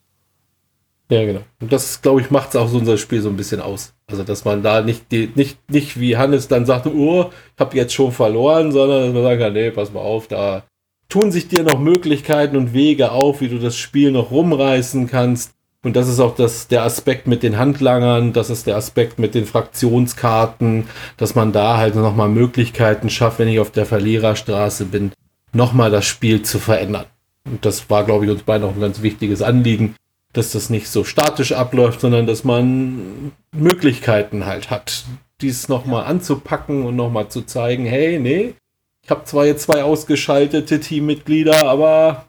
Ja, 1.09 1.25
genau. 1.25 1.43
Und 1.61 1.73
das, 1.73 2.03
glaube 2.03 2.21
ich, 2.21 2.31
macht 2.31 2.51
es 2.51 2.57
auch 2.57 2.69
so 2.69 2.79
unser 2.79 2.99
Spiel 2.99 3.21
so 3.21 3.29
ein 3.29 3.37
bisschen 3.37 3.61
aus. 3.61 3.95
Also, 4.09 4.25
dass 4.25 4.45
man 4.45 4.63
da 4.63 4.83
nicht, 4.83 5.13
die, 5.13 5.31
nicht, 5.35 5.59
nicht 5.71 6.01
wie 6.01 6.17
Hannes 6.17 6.49
dann 6.49 6.67
sagt, 6.67 6.87
oh, 6.87 7.31
ich 7.55 7.61
habe 7.61 7.77
jetzt 7.77 7.95
schon 7.95 8.11
verloren, 8.11 8.73
sondern 8.73 9.05
dass 9.05 9.15
man 9.15 9.23
sagen 9.23 9.41
kann, 9.41 9.53
nee, 9.53 9.71
pass 9.71 9.93
mal 9.93 10.01
auf, 10.01 10.27
da 10.27 10.65
tun 11.09 11.31
sich 11.31 11.47
dir 11.47 11.63
noch 11.63 11.79
Möglichkeiten 11.79 12.57
und 12.57 12.73
Wege 12.73 13.13
auf, 13.13 13.41
wie 13.41 13.49
du 13.49 13.59
das 13.59 13.77
Spiel 13.77 14.11
noch 14.11 14.33
rumreißen 14.33 15.07
kannst. 15.07 15.53
Und 15.85 15.95
das 15.95 16.09
ist 16.09 16.19
auch 16.19 16.35
das, 16.35 16.67
der 16.67 16.83
Aspekt 16.83 17.29
mit 17.29 17.45
den 17.45 17.59
Handlangern, 17.59 18.33
das 18.33 18.51
ist 18.51 18.67
der 18.67 18.77
Aspekt 18.77 19.21
mit 19.21 19.37
den 19.37 19.45
Fraktionskarten, 19.45 20.89
dass 21.17 21.37
man 21.37 21.53
da 21.53 21.77
halt 21.77 21.95
nochmal 21.95 22.29
Möglichkeiten 22.29 23.09
schafft, 23.09 23.39
wenn 23.39 23.47
ich 23.47 23.61
auf 23.61 23.71
der 23.71 23.87
Verliererstraße 23.87 24.87
bin, 24.87 25.13
nochmal 25.53 25.93
das 25.93 26.05
Spiel 26.05 26.43
zu 26.43 26.59
verändern. 26.59 27.07
Und 27.45 27.65
das 27.65 27.89
war, 27.89 28.03
glaube 28.03 28.25
ich, 28.25 28.31
uns 28.33 28.43
beiden 28.43 28.67
auch 28.67 28.75
ein 28.75 28.81
ganz 28.81 29.03
wichtiges 29.03 29.43
Anliegen, 29.43 29.95
dass 30.37 30.53
das 30.53 30.71
nicht 30.71 30.89
so 30.89 31.05
statisch 31.05 31.53
abläuft, 31.53 32.01
sondern 32.01 32.27
dass 32.27 32.45
man 32.45 33.33
Möglichkeiten 33.53 34.47
halt 34.47 34.71
hat, 34.71 35.05
dies 35.41 35.69
nochmal 35.69 36.05
anzupacken 36.05 36.85
und 36.85 36.97
nochmal 36.97 37.29
zu 37.29 37.43
zeigen, 37.43 37.87
hey, 37.87 38.19
nee, 38.19 38.55
ich 39.03 39.11
habe 39.11 39.25
zwar 39.25 39.47
jetzt 39.47 39.63
zwei 39.63 39.83
ausgeschaltete 39.85 40.81
Teammitglieder, 40.81 41.69
aber 41.69 42.27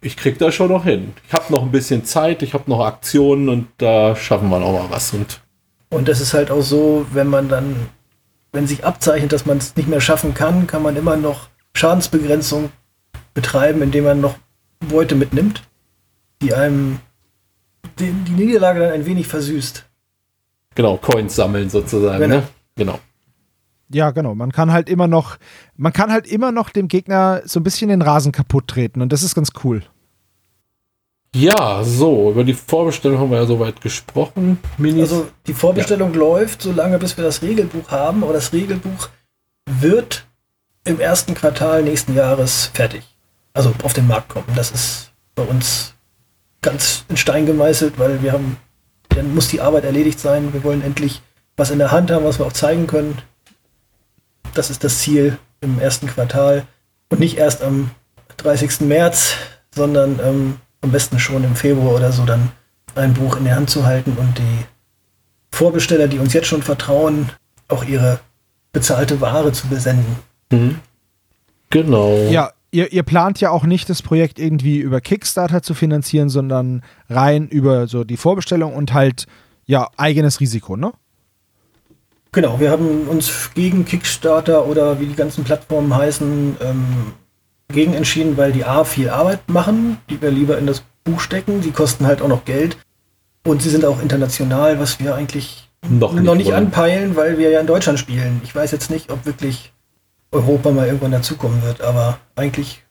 ich 0.00 0.16
krieg 0.16 0.38
das 0.38 0.54
schon 0.54 0.70
noch 0.70 0.84
hin. 0.84 1.12
Ich 1.26 1.32
habe 1.32 1.52
noch 1.52 1.62
ein 1.62 1.72
bisschen 1.72 2.04
Zeit, 2.04 2.42
ich 2.42 2.54
habe 2.54 2.70
noch 2.70 2.80
Aktionen 2.80 3.48
und 3.48 3.68
da 3.78 4.14
schaffen 4.14 4.48
wir 4.48 4.60
noch 4.60 4.72
mal 4.72 4.90
was. 4.90 5.12
Und 5.12 5.40
Und 5.90 6.08
das 6.08 6.20
ist 6.20 6.34
halt 6.34 6.50
auch 6.50 6.62
so, 6.62 7.06
wenn 7.12 7.26
man 7.26 7.48
dann, 7.48 7.88
wenn 8.52 8.66
sich 8.66 8.84
abzeichnet, 8.84 9.32
dass 9.32 9.46
man 9.46 9.58
es 9.58 9.74
nicht 9.76 9.88
mehr 9.88 10.00
schaffen 10.00 10.34
kann, 10.34 10.66
kann 10.66 10.82
man 10.82 10.96
immer 10.96 11.16
noch 11.16 11.48
Schadensbegrenzung 11.74 12.70
betreiben, 13.34 13.82
indem 13.82 14.04
man 14.04 14.20
noch 14.20 14.36
Beute 14.80 15.16
mitnimmt, 15.16 15.67
die 16.42 16.54
einem 16.54 17.00
die, 17.98 18.12
die 18.12 18.32
Niederlage 18.32 18.80
dann 18.80 18.92
ein 18.92 19.06
wenig 19.06 19.26
versüßt. 19.26 19.84
genau, 20.74 20.96
Coins 20.96 21.34
sammeln 21.34 21.70
sozusagen. 21.70 22.20
Genau. 22.20 22.36
Ne? 22.36 22.48
Genau. 22.76 22.98
Ja, 23.90 24.10
genau. 24.10 24.34
Man 24.34 24.52
kann 24.52 24.72
halt 24.72 24.88
immer 24.88 25.08
noch, 25.08 25.38
man 25.76 25.92
kann 25.92 26.12
halt 26.12 26.26
immer 26.26 26.52
noch 26.52 26.70
dem 26.70 26.88
Gegner 26.88 27.42
so 27.44 27.60
ein 27.60 27.62
bisschen 27.62 27.88
den 27.88 28.02
Rasen 28.02 28.32
kaputt 28.32 28.68
treten 28.68 29.00
und 29.00 29.12
das 29.12 29.22
ist 29.22 29.34
ganz 29.34 29.50
cool. 29.64 29.82
Ja, 31.34 31.84
so, 31.84 32.30
über 32.30 32.44
die 32.44 32.54
Vorbestellung 32.54 33.18
haben 33.18 33.30
wir 33.30 33.38
ja 33.38 33.46
soweit 33.46 33.80
gesprochen. 33.80 34.58
Minis. 34.78 35.02
Also 35.02 35.28
die 35.46 35.54
Vorbestellung 35.54 36.14
läuft 36.14 36.62
so 36.62 36.72
lange, 36.72 36.98
bis 36.98 37.16
wir 37.16 37.24
das 37.24 37.42
Regelbuch 37.42 37.90
haben, 37.90 38.24
aber 38.24 38.32
das 38.32 38.52
Regelbuch 38.52 39.08
wird 39.66 40.26
im 40.84 41.00
ersten 41.00 41.34
Quartal 41.34 41.82
nächsten 41.82 42.14
Jahres 42.14 42.70
fertig. 42.72 43.02
Also 43.52 43.74
auf 43.82 43.92
den 43.92 44.06
Markt 44.06 44.30
kommen. 44.30 44.46
Das 44.56 44.70
ist 44.70 45.12
bei 45.34 45.42
uns 45.42 45.94
ganz 46.62 47.04
in 47.08 47.16
Stein 47.16 47.46
gemeißelt, 47.46 47.98
weil 47.98 48.22
wir 48.22 48.32
haben, 48.32 48.56
dann 49.10 49.34
muss 49.34 49.48
die 49.48 49.60
Arbeit 49.60 49.84
erledigt 49.84 50.20
sein. 50.20 50.52
Wir 50.52 50.64
wollen 50.64 50.82
endlich 50.82 51.22
was 51.56 51.70
in 51.70 51.78
der 51.78 51.90
Hand 51.90 52.10
haben, 52.10 52.24
was 52.24 52.38
wir 52.38 52.46
auch 52.46 52.52
zeigen 52.52 52.86
können. 52.86 53.18
Das 54.54 54.70
ist 54.70 54.84
das 54.84 54.98
Ziel 54.98 55.38
im 55.60 55.78
ersten 55.80 56.06
Quartal 56.06 56.66
und 57.10 57.20
nicht 57.20 57.38
erst 57.38 57.62
am 57.62 57.90
30. 58.38 58.80
März, 58.80 59.34
sondern 59.74 60.20
ähm, 60.22 60.56
am 60.80 60.92
besten 60.92 61.18
schon 61.18 61.44
im 61.44 61.56
Februar 61.56 61.96
oder 61.96 62.12
so 62.12 62.24
dann 62.24 62.52
ein 62.94 63.14
Buch 63.14 63.36
in 63.36 63.44
der 63.44 63.56
Hand 63.56 63.70
zu 63.70 63.84
halten 63.84 64.16
und 64.16 64.38
die 64.38 64.64
Vorbesteller, 65.50 66.08
die 66.08 66.18
uns 66.18 66.32
jetzt 66.32 66.46
schon 66.46 66.62
vertrauen, 66.62 67.30
auch 67.68 67.84
ihre 67.84 68.20
bezahlte 68.72 69.20
Ware 69.20 69.52
zu 69.52 69.66
besenden. 69.68 70.16
Mhm. 70.50 70.80
Genau. 71.70 72.14
Ja, 72.30 72.52
ihr, 72.70 72.92
ihr 72.92 73.02
plant 73.02 73.40
ja 73.40 73.50
auch 73.50 73.64
nicht, 73.64 73.88
das 73.88 74.02
Projekt 74.02 74.38
irgendwie 74.38 74.78
über 74.78 75.00
Kickstarter 75.00 75.62
zu 75.62 75.74
finanzieren, 75.74 76.28
sondern 76.28 76.82
rein 77.08 77.48
über 77.48 77.86
so 77.86 78.04
die 78.04 78.16
Vorbestellung 78.16 78.74
und 78.74 78.92
halt, 78.92 79.26
ja, 79.66 79.88
eigenes 79.96 80.40
Risiko, 80.40 80.76
ne? 80.76 80.92
Genau, 82.32 82.60
wir 82.60 82.70
haben 82.70 83.08
uns 83.08 83.50
gegen 83.54 83.84
Kickstarter 83.86 84.66
oder 84.66 85.00
wie 85.00 85.06
die 85.06 85.14
ganzen 85.14 85.44
Plattformen 85.44 85.94
heißen, 85.96 86.56
ähm, 86.60 86.84
gegen 87.68 87.94
entschieden, 87.94 88.36
weil 88.36 88.52
die 88.52 88.64
A 88.64 88.84
viel 88.84 89.10
Arbeit 89.10 89.48
machen, 89.48 89.98
die 90.10 90.20
wir 90.20 90.30
lieber 90.30 90.58
in 90.58 90.66
das 90.66 90.82
Buch 91.04 91.20
stecken. 91.20 91.60
Die 91.60 91.70
kosten 91.70 92.06
halt 92.06 92.22
auch 92.22 92.28
noch 92.28 92.44
Geld. 92.44 92.76
Und 93.46 93.62
sie 93.62 93.70
sind 93.70 93.84
auch 93.84 94.02
international, 94.02 94.78
was 94.78 95.00
wir 95.00 95.14
eigentlich 95.14 95.70
Noch 95.88 96.12
noch 96.12 96.34
nicht 96.34 96.36
nicht, 96.36 96.46
wollen. 96.48 96.66
anpeilen, 96.66 97.16
weil 97.16 97.38
wir 97.38 97.50
ja 97.50 97.60
in 97.60 97.66
Deutschland 97.66 97.98
spielen. 97.98 98.40
Ich 98.44 98.54
weiß 98.54 98.72
jetzt 98.72 98.90
nicht, 98.90 99.10
ob 99.10 99.24
wirklich 99.24 99.72
Europa 100.32 100.70
mal 100.70 100.86
irgendwann 100.86 101.12
dazukommen 101.12 101.62
wird, 101.62 101.80
aber 101.80 102.18
eigentlich 102.36 102.84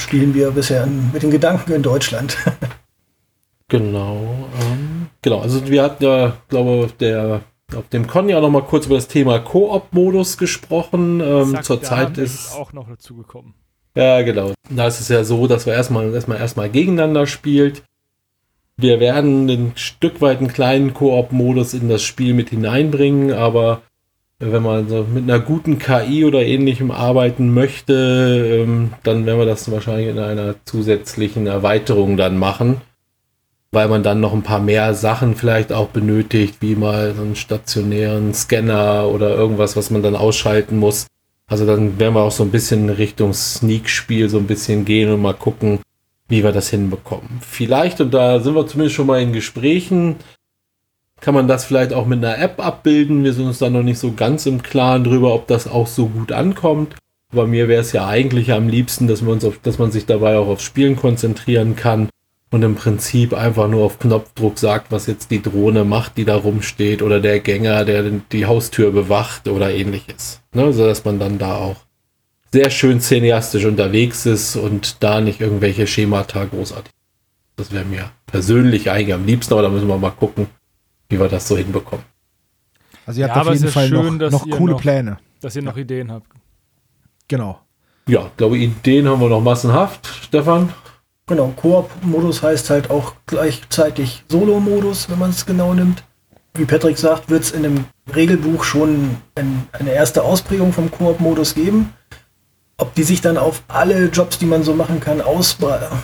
spielen 0.00 0.34
wir 0.34 0.50
bisher 0.52 0.86
mit 0.86 1.22
den 1.22 1.30
Gedanken 1.30 1.72
in 1.72 1.82
Deutschland. 1.82 2.36
Genau. 3.70 4.48
Ähm, 4.62 5.08
genau, 5.20 5.40
also 5.40 5.68
wir 5.68 5.82
hatten 5.82 6.02
ja, 6.02 6.32
glaube 6.48 6.86
ich, 6.86 6.96
der 6.96 7.42
auf 7.76 7.86
dem 7.90 8.06
Con 8.06 8.28
ja 8.28 8.40
noch 8.40 8.48
mal 8.48 8.62
kurz 8.62 8.86
über 8.86 8.94
das 8.94 9.08
Thema 9.08 9.38
Koop-Modus 9.40 10.38
gesprochen. 10.38 11.20
Ähm, 11.20 11.62
Zurzeit 11.62 12.16
da 12.16 12.22
ist 12.22 12.54
auch 12.54 12.72
noch 12.72 12.88
dazu 12.88 13.14
gekommen. 13.14 13.54
Ja, 13.94 14.22
genau. 14.22 14.52
Da 14.70 14.86
ist 14.86 15.00
es 15.00 15.08
ja 15.08 15.22
so, 15.22 15.46
dass 15.46 15.66
wir 15.66 15.74
erstmal 15.74 16.14
erstmal 16.14 16.38
erstmal 16.38 16.70
gegeneinander 16.70 17.26
spielt. 17.26 17.82
Wir 18.78 19.00
werden 19.00 19.50
ein 19.50 19.72
Stück 19.74 20.22
weit 20.22 20.38
einen 20.38 20.48
kleinen 20.48 20.94
Koop-Modus 20.94 21.74
in 21.74 21.90
das 21.90 22.02
Spiel 22.02 22.32
mit 22.32 22.48
hineinbringen, 22.50 23.32
aber 23.32 23.82
wenn 24.40 24.62
man 24.62 24.88
so 24.88 25.04
mit 25.04 25.24
einer 25.24 25.40
guten 25.40 25.78
KI 25.78 26.24
oder 26.24 26.44
ähnlichem 26.44 26.90
arbeiten 26.90 27.52
möchte, 27.54 28.62
ähm, 28.62 28.92
dann 29.02 29.26
werden 29.26 29.38
wir 29.38 29.46
das 29.46 29.70
wahrscheinlich 29.70 30.08
in 30.08 30.18
einer 30.18 30.54
zusätzlichen 30.64 31.46
Erweiterung 31.46 32.16
dann 32.16 32.38
machen. 32.38 32.80
weil 33.70 33.88
man 33.88 34.02
dann 34.02 34.20
noch 34.20 34.32
ein 34.32 34.42
paar 34.42 34.60
mehr 34.60 34.94
Sachen 34.94 35.34
vielleicht 35.36 35.72
auch 35.74 35.88
benötigt, 35.88 36.56
wie 36.60 36.74
mal 36.74 37.14
so 37.14 37.22
einen 37.22 37.36
stationären 37.36 38.32
Scanner 38.32 39.06
oder 39.08 39.34
irgendwas, 39.34 39.76
was 39.76 39.90
man 39.90 40.02
dann 40.02 40.16
ausschalten 40.16 40.78
muss. 40.78 41.06
Also 41.46 41.66
dann 41.66 41.98
werden 41.98 42.14
wir 42.14 42.22
auch 42.22 42.30
so 42.32 42.44
ein 42.44 42.50
bisschen 42.50 42.88
Richtung 42.90 43.34
Sneak-Spiel 43.34 44.28
so 44.30 44.38
ein 44.38 44.46
bisschen 44.46 44.84
gehen 44.86 45.12
und 45.12 45.20
mal 45.20 45.34
gucken, 45.34 45.80
wie 46.28 46.42
wir 46.42 46.52
das 46.52 46.70
hinbekommen. 46.70 47.40
Vielleicht, 47.42 48.00
und 48.00 48.12
da 48.14 48.40
sind 48.40 48.54
wir 48.54 48.66
zumindest 48.66 48.96
schon 48.96 49.06
mal 49.06 49.20
in 49.20 49.32
Gesprächen, 49.34 50.16
kann 51.20 51.34
man 51.34 51.48
das 51.48 51.64
vielleicht 51.64 51.92
auch 51.92 52.06
mit 52.06 52.24
einer 52.24 52.38
App 52.38 52.64
abbilden. 52.64 53.24
Wir 53.24 53.32
sind 53.32 53.46
uns 53.46 53.58
da 53.58 53.70
noch 53.70 53.82
nicht 53.82 53.98
so 53.98 54.12
ganz 54.12 54.46
im 54.46 54.62
Klaren 54.62 55.04
drüber, 55.04 55.34
ob 55.34 55.46
das 55.46 55.66
auch 55.66 55.86
so 55.86 56.06
gut 56.06 56.32
ankommt. 56.32 56.94
Aber 57.32 57.46
mir 57.46 57.68
wäre 57.68 57.82
es 57.82 57.92
ja 57.92 58.06
eigentlich 58.06 58.52
am 58.52 58.68
liebsten, 58.68 59.06
dass, 59.06 59.22
wir 59.22 59.32
uns 59.32 59.44
auf, 59.44 59.58
dass 59.62 59.78
man 59.78 59.90
sich 59.90 60.06
dabei 60.06 60.38
auch 60.38 60.48
aufs 60.48 60.62
Spielen 60.62 60.96
konzentrieren 60.96 61.76
kann 61.76 62.08
und 62.50 62.62
im 62.62 62.74
Prinzip 62.74 63.34
einfach 63.34 63.68
nur 63.68 63.84
auf 63.84 63.98
Knopfdruck 63.98 64.58
sagt, 64.58 64.90
was 64.90 65.06
jetzt 65.06 65.30
die 65.30 65.42
Drohne 65.42 65.84
macht, 65.84 66.16
die 66.16 66.24
da 66.24 66.36
rumsteht 66.36 67.02
oder 67.02 67.20
der 67.20 67.40
Gänger, 67.40 67.84
der 67.84 68.04
die 68.32 68.46
Haustür 68.46 68.90
bewacht 68.90 69.48
oder 69.48 69.70
ähnliches. 69.70 70.40
Ne? 70.54 70.72
So 70.72 70.86
dass 70.86 71.04
man 71.04 71.18
dann 71.18 71.38
da 71.38 71.56
auch 71.56 71.76
sehr 72.50 72.70
schön 72.70 73.00
cineastisch 73.00 73.66
unterwegs 73.66 74.24
ist 74.24 74.56
und 74.56 75.02
da 75.02 75.20
nicht 75.20 75.40
irgendwelche 75.40 75.86
Schemata 75.86 76.44
großartig. 76.44 76.92
Das 77.56 77.72
wäre 77.72 77.84
mir 77.84 78.10
persönlich 78.26 78.90
eigentlich 78.90 79.12
am 79.12 79.26
liebsten, 79.26 79.52
aber 79.52 79.62
da 79.62 79.68
müssen 79.68 79.88
wir 79.88 79.98
mal 79.98 80.10
gucken, 80.10 80.46
wie 81.08 81.18
wir 81.18 81.28
das 81.28 81.48
so 81.48 81.56
hinbekommen. 81.56 82.04
Also 83.06 83.20
ihr 83.20 83.26
habt 83.26 83.36
ja, 83.36 83.42
auf 83.42 83.54
jeden 83.54 83.68
Fall 83.68 83.88
schön, 83.88 84.18
noch, 84.18 84.30
noch 84.30 84.50
coole 84.50 84.72
noch, 84.72 84.80
Pläne. 84.80 85.18
Dass 85.40 85.56
ihr 85.56 85.62
noch 85.62 85.76
Ideen 85.76 86.12
habt. 86.12 86.26
Genau. 87.26 87.60
Ja, 88.06 88.26
ich 88.26 88.36
glaube, 88.36 88.58
Ideen 88.58 89.08
haben 89.08 89.20
wir 89.20 89.28
noch 89.28 89.40
massenhaft, 89.40 90.06
Stefan. 90.22 90.72
Genau, 91.26 91.52
Koop-Modus 91.56 92.42
heißt 92.42 92.70
halt 92.70 92.90
auch 92.90 93.14
gleichzeitig 93.26 94.24
Solo-Modus, 94.28 95.10
wenn 95.10 95.18
man 95.18 95.30
es 95.30 95.44
genau 95.44 95.74
nimmt. 95.74 96.02
Wie 96.54 96.64
Patrick 96.64 96.96
sagt, 96.96 97.28
wird 97.28 97.44
es 97.44 97.50
in 97.50 97.62
dem 97.62 97.84
Regelbuch 98.14 98.64
schon 98.64 99.16
ein, 99.34 99.68
eine 99.72 99.92
erste 99.92 100.22
Ausprägung 100.22 100.72
vom 100.72 100.90
Koop-Modus 100.90 101.54
geben. 101.54 101.92
Ob 102.78 102.94
die 102.94 103.02
sich 103.02 103.20
dann 103.20 103.36
auf 103.36 103.62
alle 103.68 104.06
Jobs, 104.06 104.38
die 104.38 104.46
man 104.46 104.62
so 104.62 104.72
machen 104.72 105.00
kann, 105.00 105.20
ausbreiten, 105.20 105.98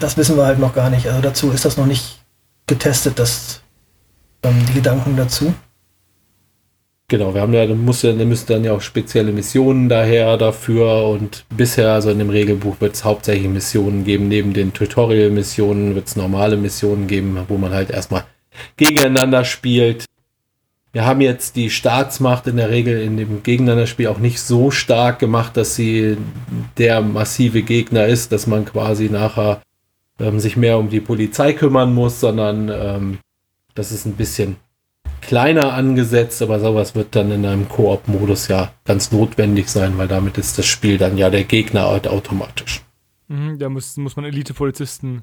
das 0.00 0.16
wissen 0.16 0.36
wir 0.36 0.46
halt 0.46 0.58
noch 0.58 0.74
gar 0.74 0.90
nicht. 0.90 1.06
Also 1.06 1.20
dazu 1.20 1.50
ist 1.50 1.64
das 1.64 1.76
noch 1.76 1.86
nicht 1.86 2.20
getestet, 2.66 3.18
das, 3.18 3.62
ähm, 4.44 4.64
die 4.68 4.74
Gedanken 4.74 5.16
dazu. 5.16 5.54
Genau, 7.08 7.34
wir 7.34 7.42
haben 7.42 7.52
ja, 7.52 7.66
muss 7.66 8.00
ja, 8.00 8.14
müssen 8.14 8.46
dann 8.48 8.64
ja 8.64 8.72
auch 8.72 8.80
spezielle 8.80 9.30
Missionen 9.30 9.90
daher 9.90 10.38
dafür 10.38 11.06
und 11.08 11.44
bisher, 11.54 11.92
also 11.92 12.10
in 12.10 12.18
dem 12.18 12.30
Regelbuch 12.30 12.80
wird 12.80 12.94
es 12.94 13.04
hauptsächlich 13.04 13.48
Missionen 13.48 14.04
geben, 14.04 14.28
neben 14.28 14.54
den 14.54 14.72
Tutorial-Missionen 14.72 15.94
wird 15.94 16.06
es 16.08 16.16
normale 16.16 16.56
Missionen 16.56 17.06
geben, 17.06 17.38
wo 17.48 17.58
man 17.58 17.72
halt 17.72 17.90
erstmal 17.90 18.24
gegeneinander 18.76 19.44
spielt. 19.44 20.06
Wir 20.92 21.04
haben 21.04 21.20
jetzt 21.20 21.56
die 21.56 21.68
Staatsmacht 21.68 22.46
in 22.46 22.56
der 22.56 22.70
Regel 22.70 23.02
in 23.02 23.18
dem 23.18 23.42
Gegeneinanderspiel 23.42 24.06
auch 24.06 24.18
nicht 24.18 24.40
so 24.40 24.70
stark 24.70 25.18
gemacht, 25.18 25.56
dass 25.58 25.74
sie 25.74 26.16
der 26.78 27.02
massive 27.02 27.62
Gegner 27.62 28.06
ist, 28.06 28.32
dass 28.32 28.46
man 28.46 28.64
quasi 28.64 29.10
nachher 29.10 29.60
ähm, 30.18 30.40
sich 30.40 30.56
mehr 30.56 30.78
um 30.78 30.88
die 30.88 31.00
Polizei 31.00 31.52
kümmern 31.52 31.92
muss, 31.92 32.20
sondern 32.20 32.70
ähm, 32.72 33.18
das 33.74 33.92
ist 33.92 34.06
ein 34.06 34.14
bisschen 34.14 34.56
kleiner 35.20 35.72
angesetzt, 35.72 36.42
aber 36.42 36.60
sowas 36.60 36.94
wird 36.94 37.16
dann 37.16 37.30
in 37.30 37.46
einem 37.46 37.68
Koop-Modus 37.68 38.48
ja 38.48 38.72
ganz 38.84 39.10
notwendig 39.10 39.68
sein, 39.68 39.96
weil 39.98 40.08
damit 40.08 40.38
ist 40.38 40.58
das 40.58 40.66
Spiel 40.66 40.98
dann 40.98 41.16
ja 41.16 41.30
der 41.30 41.44
Gegner 41.44 41.88
halt 41.88 42.06
automatisch. 42.06 42.82
Mhm, 43.28 43.58
da 43.58 43.68
muss, 43.68 43.96
muss 43.96 44.16
man 44.16 44.26
Elite-Polizisten. 44.26 45.22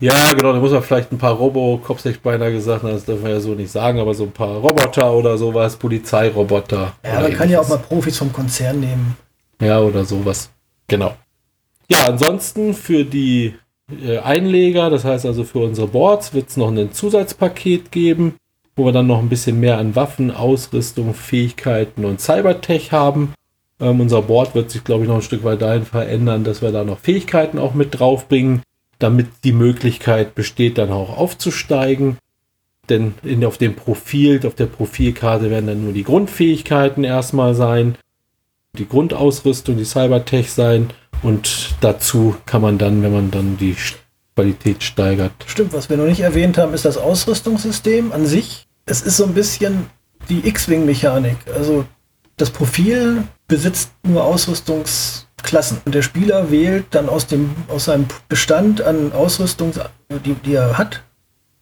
Ja, 0.00 0.32
genau, 0.32 0.52
da 0.52 0.58
muss 0.58 0.72
man 0.72 0.82
vielleicht 0.82 1.12
ein 1.12 1.18
paar 1.18 1.34
Robocops, 1.34 2.00
hätte 2.04 2.16
ich 2.16 2.20
beinahe 2.20 2.50
gesagt, 2.50 2.82
das 2.82 3.04
dürfen 3.04 3.22
wir 3.22 3.30
ja 3.30 3.40
so 3.40 3.54
nicht 3.54 3.70
sagen, 3.70 4.00
aber 4.00 4.14
so 4.14 4.24
ein 4.24 4.32
paar 4.32 4.56
Roboter 4.56 5.12
oder 5.12 5.38
sowas, 5.38 5.76
Polizeiroboter. 5.76 6.96
Ja, 7.04 7.20
man 7.20 7.32
kann 7.32 7.48
ja 7.48 7.60
auch 7.60 7.68
mal 7.68 7.78
Profis 7.78 8.18
vom 8.18 8.32
Konzern 8.32 8.80
nehmen. 8.80 9.16
Ja, 9.60 9.78
oder 9.78 10.04
sowas. 10.04 10.50
Genau. 10.88 11.14
Ja, 11.88 12.06
ansonsten 12.06 12.74
für 12.74 13.04
die 13.04 13.54
Einleger, 14.18 14.90
das 14.90 15.04
heißt 15.04 15.26
also 15.26 15.44
für 15.44 15.60
unsere 15.60 15.88
Boards, 15.88 16.34
wird 16.34 16.48
es 16.48 16.56
noch 16.56 16.70
ein 16.70 16.92
Zusatzpaket 16.92 17.92
geben 17.92 18.34
wo 18.76 18.86
wir 18.86 18.92
dann 18.92 19.06
noch 19.06 19.18
ein 19.18 19.28
bisschen 19.28 19.60
mehr 19.60 19.78
an 19.78 19.96
Waffen, 19.96 20.30
Ausrüstung, 20.30 21.14
Fähigkeiten 21.14 22.04
und 22.04 22.20
Cybertech 22.20 22.92
haben. 22.92 23.34
Ähm, 23.80 24.00
unser 24.00 24.22
Board 24.22 24.54
wird 24.54 24.70
sich, 24.70 24.84
glaube 24.84 25.02
ich, 25.02 25.08
noch 25.08 25.16
ein 25.16 25.22
Stück 25.22 25.44
weit 25.44 25.62
dahin 25.62 25.84
verändern, 25.84 26.44
dass 26.44 26.62
wir 26.62 26.72
da 26.72 26.84
noch 26.84 26.98
Fähigkeiten 26.98 27.58
auch 27.58 27.74
mit 27.74 27.98
draufbringen, 27.98 28.62
damit 28.98 29.26
die 29.44 29.52
Möglichkeit 29.52 30.34
besteht, 30.34 30.78
dann 30.78 30.90
auch 30.90 31.16
aufzusteigen. 31.16 32.16
Denn 32.88 33.14
in, 33.22 33.44
auf 33.44 33.58
dem 33.58 33.76
Profil, 33.76 34.44
auf 34.46 34.54
der 34.54 34.66
Profilkarte 34.66 35.50
werden 35.50 35.66
dann 35.66 35.84
nur 35.84 35.92
die 35.92 36.04
Grundfähigkeiten 36.04 37.04
erstmal 37.04 37.54
sein, 37.54 37.96
die 38.78 38.88
Grundausrüstung, 38.88 39.76
die 39.76 39.84
Cybertech 39.84 40.50
sein 40.50 40.90
und 41.22 41.74
dazu 41.80 42.36
kann 42.46 42.62
man 42.62 42.78
dann, 42.78 43.02
wenn 43.02 43.12
man 43.12 43.30
dann 43.30 43.56
die 43.56 43.76
Qualität 44.34 44.82
steigert. 44.82 45.32
Stimmt, 45.46 45.72
was 45.72 45.90
wir 45.90 45.96
noch 45.96 46.06
nicht 46.06 46.20
erwähnt 46.20 46.58
haben, 46.58 46.74
ist 46.74 46.84
das 46.84 46.96
Ausrüstungssystem 46.96 48.12
an 48.12 48.26
sich. 48.26 48.66
Es 48.86 49.02
ist 49.02 49.16
so 49.16 49.24
ein 49.24 49.34
bisschen 49.34 49.86
die 50.28 50.46
X-Wing-Mechanik. 50.46 51.36
Also 51.54 51.84
das 52.36 52.50
Profil 52.50 53.24
besitzt 53.46 53.90
nur 54.02 54.24
Ausrüstungsklassen 54.24 55.78
und 55.84 55.94
der 55.94 56.02
Spieler 56.02 56.50
wählt 56.50 56.86
dann 56.90 57.08
aus, 57.08 57.26
dem, 57.26 57.50
aus 57.68 57.84
seinem 57.84 58.06
Bestand 58.28 58.80
an 58.80 59.12
Ausrüstung, 59.12 59.72
die, 60.24 60.34
die 60.34 60.54
er 60.54 60.78
hat, 60.78 61.02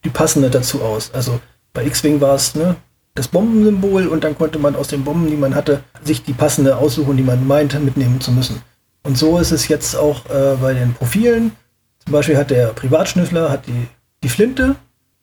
die 0.04 0.10
passende 0.10 0.50
dazu 0.50 0.82
aus. 0.82 1.10
Also 1.12 1.40
bei 1.72 1.84
X-Wing 1.84 2.20
war 2.20 2.34
es 2.34 2.54
ne, 2.54 2.76
das 3.14 3.28
Bombensymbol 3.28 4.06
und 4.06 4.24
dann 4.24 4.38
konnte 4.38 4.58
man 4.58 4.76
aus 4.76 4.88
den 4.88 5.04
Bomben, 5.04 5.28
die 5.28 5.36
man 5.36 5.54
hatte, 5.54 5.82
sich 6.04 6.22
die 6.22 6.32
passende 6.32 6.76
aussuchen, 6.76 7.16
die 7.16 7.22
man 7.22 7.46
meinte, 7.46 7.80
mitnehmen 7.80 8.20
zu 8.20 8.32
müssen. 8.32 8.62
Und 9.02 9.16
so 9.16 9.38
ist 9.38 9.50
es 9.50 9.68
jetzt 9.68 9.96
auch 9.96 10.26
äh, 10.26 10.56
bei 10.60 10.74
den 10.74 10.92
Profilen. 10.94 11.52
Zum 12.04 12.12
Beispiel 12.12 12.36
hat 12.36 12.50
der 12.50 12.68
Privatschnüffler 12.68 13.50
hat 13.50 13.66
die, 13.66 13.88
die 14.22 14.28
Flinte 14.28 14.76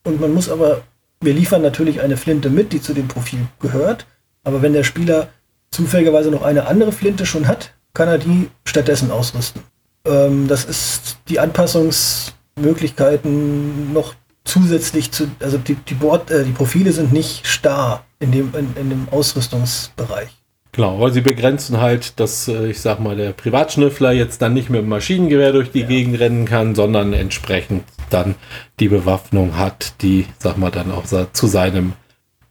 und 0.04 0.20
man 0.22 0.34
muss 0.34 0.50
aber, 0.50 0.82
wir 1.22 1.34
liefern 1.34 1.62
natürlich 1.62 2.02
eine 2.02 2.18
Flinte 2.18 2.50
mit, 2.50 2.74
die 2.74 2.82
zu 2.82 2.94
dem 2.94 3.08
Profil 3.08 3.48
gehört. 3.60 4.08
Aber 4.44 4.62
wenn 4.62 4.74
der 4.74 4.84
Spieler 4.84 5.30
zufälligerweise 5.72 6.30
noch 6.32 6.44
eine 6.44 6.68
andere 6.68 6.92
Flinte 6.92 7.26
schon 7.26 7.48
hat, 7.48 7.74
kann 7.94 8.08
er 8.08 8.18
die 8.18 8.50
stattdessen 8.64 9.12
ausrüsten. 9.12 9.62
Ähm, 10.06 10.48
das 10.48 10.64
ist 10.66 11.18
die 11.28 11.40
Anpassungsmöglichkeiten 11.40 13.94
noch 13.94 14.16
zusätzlich 14.46 15.12
zu, 15.12 15.30
also 15.40 15.58
die, 15.58 15.76
die, 15.76 15.96
Board, 15.96 16.32
äh, 16.32 16.46
die 16.46 16.52
Profile 16.52 16.94
sind 16.94 17.12
nicht 17.12 17.46
starr 17.46 18.06
in 18.20 18.32
dem, 18.32 18.56
in, 18.56 18.74
in 18.78 18.90
dem 18.90 19.10
Ausrüstungsbereich. 19.10 20.37
Genau, 20.78 21.00
weil 21.00 21.12
sie 21.12 21.22
begrenzen 21.22 21.82
halt, 21.82 22.20
dass, 22.20 22.48
äh, 22.48 22.68
ich 22.68 22.80
sag 22.80 23.00
mal, 23.00 23.16
der 23.16 23.32
Privatschnüffler 23.32 24.12
jetzt 24.12 24.44
dann 24.44 24.54
nicht 24.54 24.70
mit 24.70 24.82
dem 24.82 24.90
Maschinengewehr 24.90 25.52
durch 25.52 25.72
die 25.72 25.82
ja. 25.82 25.88
Gegend 25.88 26.20
rennen 26.20 26.46
kann, 26.46 26.76
sondern 26.76 27.14
entsprechend 27.14 27.84
dann 28.12 28.36
die 28.80 28.88
Bewaffnung 28.88 29.58
hat, 29.58 30.04
die, 30.04 30.28
sag 30.38 30.60
mal, 30.60 30.70
dann 30.70 30.92
auch 30.92 31.06
zu 31.34 31.48
seinem 31.48 31.94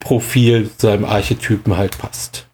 Profil, 0.00 0.68
zu 0.76 0.88
seinem 0.88 1.04
Archetypen 1.04 1.76
halt 1.76 1.98
passt. 1.98 2.48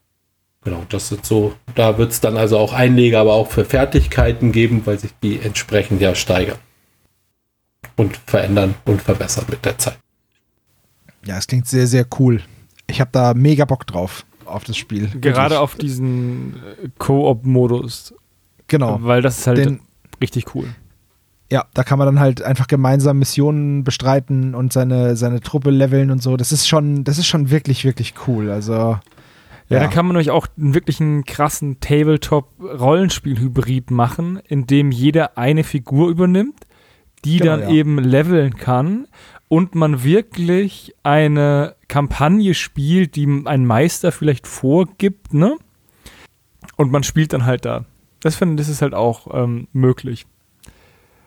Genau, 0.62 0.84
das 0.90 1.08
sind 1.08 1.24
so, 1.24 1.54
da 1.74 1.96
wird 1.96 2.12
es 2.12 2.20
dann 2.20 2.36
also 2.36 2.58
auch 2.58 2.74
Einleger, 2.74 3.20
aber 3.20 3.32
auch 3.32 3.50
für 3.50 3.64
Fertigkeiten 3.64 4.52
geben, 4.52 4.82
weil 4.84 4.98
sich 4.98 5.12
die 5.22 5.40
entsprechend 5.40 6.02
ja 6.02 6.14
steigern 6.14 6.58
und 7.96 8.18
verändern 8.26 8.74
und 8.84 9.00
verbessern 9.00 9.46
mit 9.48 9.64
der 9.64 9.78
Zeit. 9.78 9.96
Ja, 11.24 11.38
es 11.38 11.46
klingt 11.46 11.66
sehr, 11.66 11.86
sehr 11.86 12.04
cool. 12.18 12.42
Ich 12.88 13.00
habe 13.00 13.10
da 13.10 13.32
mega 13.32 13.64
Bock 13.64 13.86
drauf 13.86 14.26
auf 14.46 14.64
das 14.64 14.76
Spiel. 14.76 15.08
Gerade 15.08 15.54
Wirklich. 15.54 15.58
auf 15.58 15.76
diesen 15.76 16.56
äh, 16.56 16.88
Koop-Modus. 16.98 18.12
Genau. 18.68 18.98
Weil 19.02 19.22
das 19.22 19.38
ist 19.38 19.46
halt 19.46 19.56
Den, 19.58 19.80
richtig 20.20 20.54
cool. 20.54 20.66
Ja, 21.50 21.64
da 21.74 21.84
kann 21.84 21.98
man 21.98 22.06
dann 22.06 22.20
halt 22.20 22.42
einfach 22.42 22.66
gemeinsam 22.66 23.18
Missionen 23.18 23.84
bestreiten 23.84 24.54
und 24.54 24.72
seine, 24.72 25.16
seine 25.16 25.40
Truppe 25.40 25.70
leveln 25.70 26.10
und 26.10 26.22
so. 26.22 26.38
Das 26.38 26.50
ist 26.50 26.66
schon, 26.66 27.04
das 27.04 27.18
ist 27.18 27.26
schon 27.26 27.50
wirklich, 27.50 27.84
wirklich 27.84 28.14
cool. 28.26 28.50
Also. 28.50 28.72
Ja, 28.72 29.02
ja. 29.68 29.80
da 29.80 29.88
kann 29.88 30.06
man 30.06 30.16
euch 30.16 30.30
auch 30.30 30.46
einen 30.56 30.72
wirklich 30.74 30.98
einen 31.00 31.24
krassen 31.24 31.78
Tabletop-Rollenspiel-Hybrid 31.80 33.90
machen, 33.90 34.40
in 34.48 34.66
dem 34.66 34.90
jeder 34.90 35.36
eine 35.36 35.64
Figur 35.64 36.08
übernimmt, 36.08 36.64
die 37.24 37.36
genau, 37.36 37.58
dann 37.58 37.68
ja. 37.68 37.70
eben 37.70 37.98
leveln 37.98 38.56
kann 38.56 39.06
und 39.52 39.74
man 39.74 40.02
wirklich 40.02 40.94
eine 41.02 41.76
Kampagne 41.86 42.54
spielt, 42.54 43.16
die 43.16 43.26
ein 43.44 43.66
Meister 43.66 44.10
vielleicht 44.10 44.46
vorgibt, 44.46 45.34
ne? 45.34 45.58
Und 46.78 46.90
man 46.90 47.02
spielt 47.02 47.34
dann 47.34 47.44
halt 47.44 47.66
da. 47.66 47.84
Das 48.20 48.34
finde 48.34 48.56
das 48.56 48.70
ist 48.70 48.80
halt 48.80 48.94
auch 48.94 49.26
ähm, 49.30 49.68
möglich. 49.74 50.24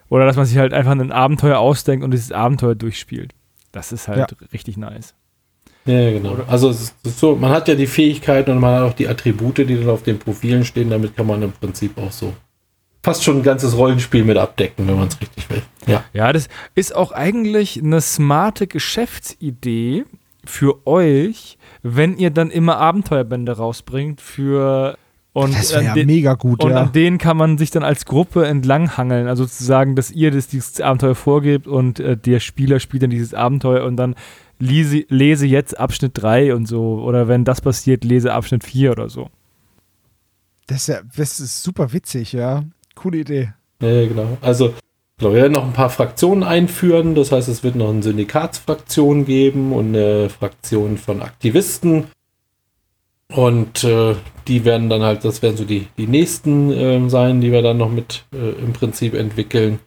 Oder 0.10 0.26
dass 0.26 0.38
man 0.38 0.48
sich 0.48 0.58
halt 0.58 0.74
einfach 0.74 0.94
ein 0.94 1.12
Abenteuer 1.12 1.60
ausdenkt 1.60 2.04
und 2.04 2.10
dieses 2.10 2.32
Abenteuer 2.32 2.74
durchspielt. 2.74 3.32
Das 3.72 3.92
ist 3.92 4.08
halt 4.08 4.32
ja. 4.32 4.48
richtig 4.52 4.76
nice. 4.78 5.14
Ja, 5.86 6.10
genau. 6.10 6.32
Oder? 6.32 6.50
Also 6.50 6.76
so, 7.04 7.36
man 7.36 7.52
hat 7.52 7.68
ja 7.68 7.76
die 7.76 7.86
Fähigkeiten 7.86 8.50
und 8.50 8.60
man 8.60 8.74
hat 8.74 8.90
auch 8.90 8.96
die 8.96 9.08
Attribute, 9.08 9.60
die 9.60 9.76
dann 9.76 9.88
auf 9.88 10.02
den 10.02 10.18
Profilen 10.18 10.66
stehen, 10.66 10.90
damit 10.90 11.16
kann 11.16 11.28
man 11.28 11.44
im 11.44 11.52
Prinzip 11.52 11.96
auch 12.00 12.12
so 12.12 12.34
fast 13.06 13.24
schon 13.24 13.38
ein 13.38 13.44
ganzes 13.44 13.78
Rollenspiel 13.78 14.24
mit 14.26 14.36
abdecken, 14.38 14.88
wenn 14.88 14.98
man 14.98 15.08
es 15.08 15.20
richtig 15.22 15.50
will. 15.50 15.62
Ja. 15.88 16.04
Ja, 16.14 16.34
das 16.34 16.50
ist 16.76 16.96
auch 16.96 17.12
eigentlich 17.12 17.82
eine 17.82 18.02
smarte 18.02 18.68
Geschäftsidee 18.68 20.04
für 20.44 20.86
euch, 20.86 21.58
wenn 21.84 22.18
ihr 22.18 22.30
dann 22.32 22.52
immer 22.52 22.78
Abenteuerbände 22.78 23.54
rausbringt 23.58 24.20
für 24.22 24.98
und, 25.34 25.54
Das 25.54 25.72
wäre 25.72 25.80
an 25.82 25.86
ja 25.88 25.94
den- 25.96 26.08
mega 26.08 26.34
gut, 26.36 26.64
und 26.64 26.72
ja. 26.72 26.82
an 26.84 26.92
denen 26.94 27.18
kann 27.18 27.36
man 27.36 27.58
sich 27.58 27.70
dann 27.70 27.84
als 27.84 28.06
Gruppe 28.06 28.46
entlanghangeln. 28.46 29.28
Also 29.28 29.44
sozusagen, 29.44 29.96
dass 29.96 30.10
ihr 30.12 30.32
das, 30.32 30.48
dieses 30.48 30.80
Abenteuer 30.80 31.14
vorgebt 31.16 31.68
und 31.68 32.00
äh, 32.00 32.16
der 32.16 32.40
Spieler 32.40 32.80
spielt 32.80 33.04
dann 33.04 33.10
dieses 33.10 33.34
Abenteuer 33.34 33.84
und 33.86 33.98
dann 33.98 34.16
lese, 34.60 35.04
lese 35.10 35.46
jetzt 35.46 35.78
Abschnitt 35.78 36.12
3 36.16 36.56
und 36.56 36.68
so. 36.68 37.02
Oder 37.04 37.28
wenn 37.28 37.44
das 37.44 37.60
passiert, 37.60 38.06
lese 38.06 38.32
Abschnitt 38.34 38.64
4 38.64 38.92
oder 38.92 39.10
so. 39.10 39.30
Das 40.68 40.78
ist, 40.84 40.88
ja, 40.88 41.02
das 41.18 41.40
ist 41.42 41.62
super 41.64 41.92
witzig, 41.94 42.32
ja. 42.34 42.64
Coole 42.96 43.20
Idee. 43.20 43.54
Ja, 43.82 44.08
genau. 44.08 44.38
Also, 44.42 44.74
wir 45.18 45.34
werden 45.34 45.54
noch 45.54 45.64
ein 45.64 45.74
paar 45.74 45.90
Fraktionen 45.90 46.44
einführen. 46.44 47.16
Das 47.16 47.32
heißt, 47.32 47.48
es 47.48 47.64
wird 47.64 47.76
noch 47.76 47.90
eine 47.90 48.04
Syndikatsfraktion 48.04 49.26
geben 49.26 49.74
und 49.74 49.96
eine 49.96 50.30
Fraktion 50.30 50.98
von 50.98 51.22
Aktivisten. 51.22 52.08
Und 53.34 53.84
äh, 53.84 54.16
die 54.48 54.66
werden 54.66 54.90
dann 54.90 55.02
halt, 55.02 55.26
das 55.26 55.42
werden 55.42 55.58
so 55.58 55.66
die, 55.66 55.88
die 55.98 56.08
nächsten 56.08 56.72
ähm, 56.72 57.10
sein, 57.10 57.42
die 57.42 57.52
wir 57.52 57.62
dann 57.62 57.78
noch 57.78 57.90
mit 57.90 58.26
äh, 58.34 58.52
im 58.62 58.74
Prinzip 58.74 59.14
entwickeln. 59.14 59.80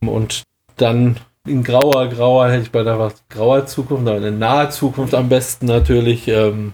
Und 0.00 0.42
dann 0.76 1.16
in 1.46 1.62
grauer, 1.62 2.08
grauer, 2.08 2.48
hätte 2.48 2.62
ich 2.62 2.70
bei 2.70 2.82
der 2.82 3.12
grauer 3.28 3.66
Zukunft, 3.66 4.08
aber 4.08 4.26
in 4.26 4.38
naher 4.38 4.70
Zukunft 4.70 5.14
am 5.14 5.28
besten 5.28 5.66
natürlich 5.66 6.28
ähm, 6.28 6.72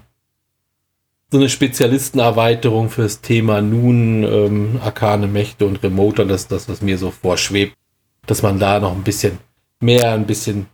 so 1.31 1.39
eine 1.39 1.49
Spezialistenerweiterung 1.49 2.91
fürs 2.91 3.21
Thema 3.21 3.61
nun 3.61 4.25
ähm, 4.25 4.81
arkane 4.83 5.29
Mächte 5.29 5.65
und 5.65 5.83
Remoter, 5.83 6.25
das 6.25 6.43
ist 6.43 6.53
das, 6.53 6.69
was 6.69 6.83
mir 6.83 6.99
so 6.99 7.11
vorschwebt, 7.11 7.75
dass 8.27 8.43
man 8.43 8.59
da 8.59 8.81
noch 8.81 8.95
ein 8.95 9.05
bisschen 9.05 9.39
mehr, 9.81 10.13
ein 10.13 10.27
bisschen 10.27 10.67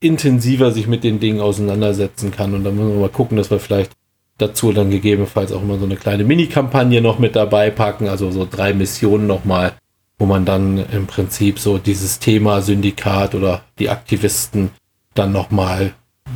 intensiver 0.00 0.70
sich 0.70 0.86
mit 0.86 1.02
den 1.02 1.18
Dingen 1.18 1.40
auseinandersetzen 1.40 2.30
kann. 2.30 2.54
Und 2.54 2.64
dann 2.64 2.76
müssen 2.76 2.92
wir 2.92 3.00
mal 3.00 3.08
gucken, 3.08 3.38
dass 3.38 3.50
wir 3.50 3.58
vielleicht 3.58 3.92
dazu 4.38 4.72
dann 4.72 4.90
gegebenenfalls 4.90 5.52
auch 5.52 5.62
mal 5.62 5.78
so 5.78 5.86
eine 5.86 5.96
kleine 5.96 6.24
Mini-Kampagne 6.24 7.00
noch 7.00 7.18
mit 7.18 7.34
dabei 7.34 7.70
packen, 7.70 8.08
also 8.08 8.30
so 8.30 8.46
drei 8.48 8.74
Missionen 8.74 9.26
nochmal, 9.26 9.72
wo 10.18 10.26
man 10.26 10.44
dann 10.44 10.84
im 10.92 11.06
Prinzip 11.06 11.58
so 11.58 11.78
dieses 11.78 12.18
Thema 12.18 12.60
Syndikat 12.60 13.34
oder 13.34 13.62
die 13.78 13.88
Aktivisten 13.88 14.70
dann 15.14 15.32
nochmal 15.32 15.94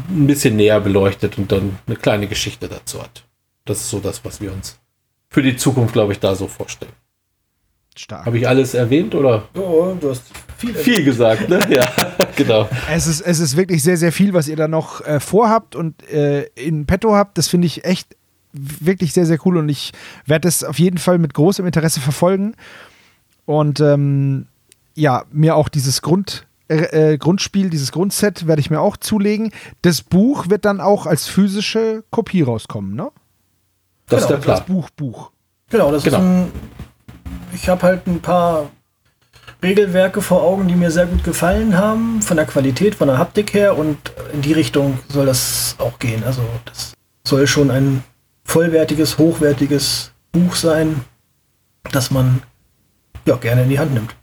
ein 0.09 0.27
bisschen 0.27 0.57
näher 0.57 0.81
beleuchtet 0.81 1.37
und 1.37 1.53
dann 1.53 1.79
eine 1.87 1.97
kleine 1.97 2.27
Geschichte 2.27 2.69
dazu 2.69 3.03
hat. 3.03 3.25
Das 3.71 3.79
ist 3.83 3.91
so 3.91 4.01
das, 4.01 4.25
was 4.25 4.41
wir 4.41 4.53
uns 4.53 4.81
für 5.29 5.43
die 5.43 5.57
Zukunft, 5.57 5.93
glaube 5.93 6.13
ich, 6.13 6.19
da 6.19 6.35
so 6.35 6.49
vorstellen. 6.49 6.91
Stark. 7.97 8.27
Habe 8.27 8.37
ich 8.39 8.49
alles 8.49 8.75
erwähnt 8.75 9.15
oder 9.15 9.45
Oh, 9.55 9.95
du 10.01 10.11
hast 10.11 10.25
viel. 10.59 10.75
viel 10.75 11.05
gesagt, 11.05 11.49
ne? 11.49 11.61
Ja, 11.71 11.87
genau. 12.37 12.69
Es 12.91 13.07
ist, 13.07 13.21
es 13.21 13.39
ist 13.39 13.57
wirklich 13.57 13.85
sehr, 13.85 13.97
sehr 13.97 14.11
viel, 14.11 14.33
was 14.35 14.49
ihr 14.49 14.57
da 14.57 14.67
noch 14.67 15.03
äh, 15.03 15.21
vorhabt 15.21 15.77
und 15.77 16.03
äh, 16.11 16.47
in 16.57 16.87
petto 16.87 17.15
habt. 17.15 17.39
Das 17.39 17.47
finde 17.47 17.69
ich 17.69 17.85
echt 17.85 18.17
wirklich 18.53 19.13
sehr, 19.13 19.27
sehr 19.27 19.39
cool 19.47 19.57
und 19.57 19.69
ich 19.69 19.93
werde 20.27 20.49
das 20.49 20.65
auf 20.65 20.81
jeden 20.81 20.99
Fall 20.99 21.19
mit 21.19 21.33
großem 21.33 21.65
Interesse 21.65 22.01
verfolgen. 22.01 22.57
Und 23.47 23.79
ähm, 23.79 24.49
ja, 24.97 25.25
mir 25.31 25.55
auch 25.55 25.69
dieses 25.69 26.03
Grund, 26.03 26.45
äh, 26.67 27.13
äh, 27.13 27.19
Grundspiel, 27.19 27.71
dieses 27.71 27.93
Grundset 27.93 28.49
werde 28.49 28.59
ich 28.59 28.71
mir 28.71 28.81
auch 28.81 28.97
zulegen. 28.97 29.53
Das 29.83 30.03
Buch 30.03 30.49
wird 30.49 30.65
dann 30.65 30.81
auch 30.81 31.07
als 31.07 31.29
physische 31.29 32.03
Kopie 32.11 32.43
rauskommen, 32.43 32.97
ne? 32.97 33.13
Das 34.11 34.27
Genau, 34.27 34.37
ist 34.39 34.47
der 34.47 34.55
Das 34.55 34.65
Plan. 34.65 34.77
Buch, 34.77 34.91
Buch. 34.91 35.31
Genau, 35.71 35.91
das 35.93 36.03
Genau. 36.05 36.19
ist 36.19 36.23
ein. 36.23 36.53
Ich 37.55 37.69
habe 37.69 37.83
halt 37.83 38.07
ein 38.07 38.21
paar 38.21 38.71
Regelwerke 39.63 40.23
vor 40.23 40.43
Augen, 40.43 40.69
die 40.69 40.75
mir 40.75 40.91
sehr 40.91 41.07
gut 41.07 41.23
gefallen 41.25 41.77
haben, 41.77 42.23
von 42.23 42.37
der 42.37 42.47
Qualität, 42.47 42.95
von 42.95 43.09
der 43.09 43.19
Haptik 43.19 43.55
her 43.55 43.77
und 43.77 43.97
in 44.33 44.43
die 44.43 44.53
Richtung 44.53 44.99
soll 45.09 45.27
das 45.27 45.75
auch 45.79 45.99
gehen. 45.99 46.23
Also 46.25 46.43
das 46.65 46.95
soll 47.27 47.47
schon 47.47 47.71
ein 47.71 48.03
vollwertiges, 48.45 49.19
hochwertiges 49.19 50.13
Buch 50.33 50.55
sein, 50.55 51.05
das 51.93 52.11
man 52.11 52.43
ja 53.27 53.37
gerne 53.37 53.65
in 53.65 53.69
die 53.69 53.79
Hand 53.79 53.93
nimmt. 53.95 54.15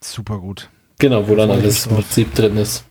Super 0.00 0.38
gut. 0.38 0.68
Genau, 0.98 1.26
wo 1.28 1.34
dann 1.34 1.50
alles 1.50 1.86
im. 1.86 1.96
Prinzip 1.96 2.34
drin 2.34 2.56
ist. 2.56 2.84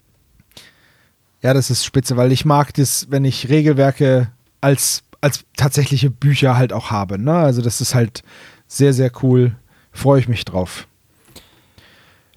Ja, 1.41 1.53
das 1.53 1.69
ist 1.69 1.85
spitze, 1.85 2.17
weil 2.17 2.31
ich 2.31 2.45
mag 2.45 2.73
das, 2.73 3.07
wenn 3.09 3.25
ich 3.25 3.49
Regelwerke 3.49 4.29
als, 4.61 5.03
als 5.23 5.45
tatsächliche 5.55 6.09
Bücher 6.09 6.57
halt 6.57 6.73
auch 6.73 6.91
habe. 6.91 7.17
Ne? 7.17 7.33
Also 7.33 7.61
das 7.61 7.79
ist 7.79 7.95
halt 7.95 8.23
sehr, 8.67 8.91
sehr 8.91 9.09
cool. 9.23 9.55
Freue 9.93 10.19
ich 10.19 10.27
mich 10.27 10.43
drauf. 10.43 10.85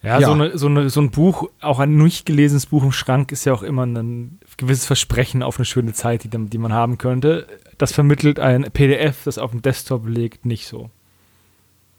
Ja, 0.02 0.20
Ja. 0.20 0.28
So, 0.28 0.32
eine, 0.34 0.56
so, 0.56 0.66
eine, 0.68 0.88
so 0.88 1.00
ein 1.00 1.10
Buch, 1.10 1.50
auch 1.60 1.80
ein 1.80 1.96
nicht 1.96 2.26
gelesenes 2.26 2.66
Buch 2.66 2.84
im 2.84 2.92
Schrank, 2.92 3.32
ist 3.32 3.44
ja 3.44 3.52
auch 3.52 3.64
immer 3.64 3.84
ein 3.84 4.38
gewisses 4.56 4.86
Versprechen 4.86 5.42
auf 5.42 5.58
eine 5.58 5.64
schöne 5.64 5.94
Zeit, 5.94 6.22
die, 6.22 6.28
die 6.28 6.58
man 6.58 6.72
haben 6.72 6.96
könnte. 6.96 7.48
Das 7.76 7.90
vermittelt 7.90 8.38
ein 8.38 8.62
PDF, 8.72 9.24
das 9.24 9.38
auf 9.38 9.50
dem 9.50 9.62
Desktop 9.62 10.06
liegt, 10.06 10.46
nicht 10.46 10.68
so. 10.68 10.90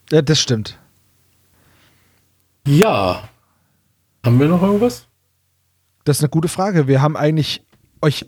Ja, 0.10 0.22
das 0.22 0.40
stimmt. 0.40 0.80
Ja. 2.66 3.28
Haben 4.26 4.40
wir 4.40 4.48
noch 4.48 4.62
irgendwas? 4.62 5.06
Das 6.06 6.18
ist 6.20 6.24
eine 6.24 6.30
gute 6.30 6.48
Frage. 6.48 6.88
Wir 6.88 7.02
haben 7.02 7.18
eigentlich 7.18 7.62
euch 8.02 8.26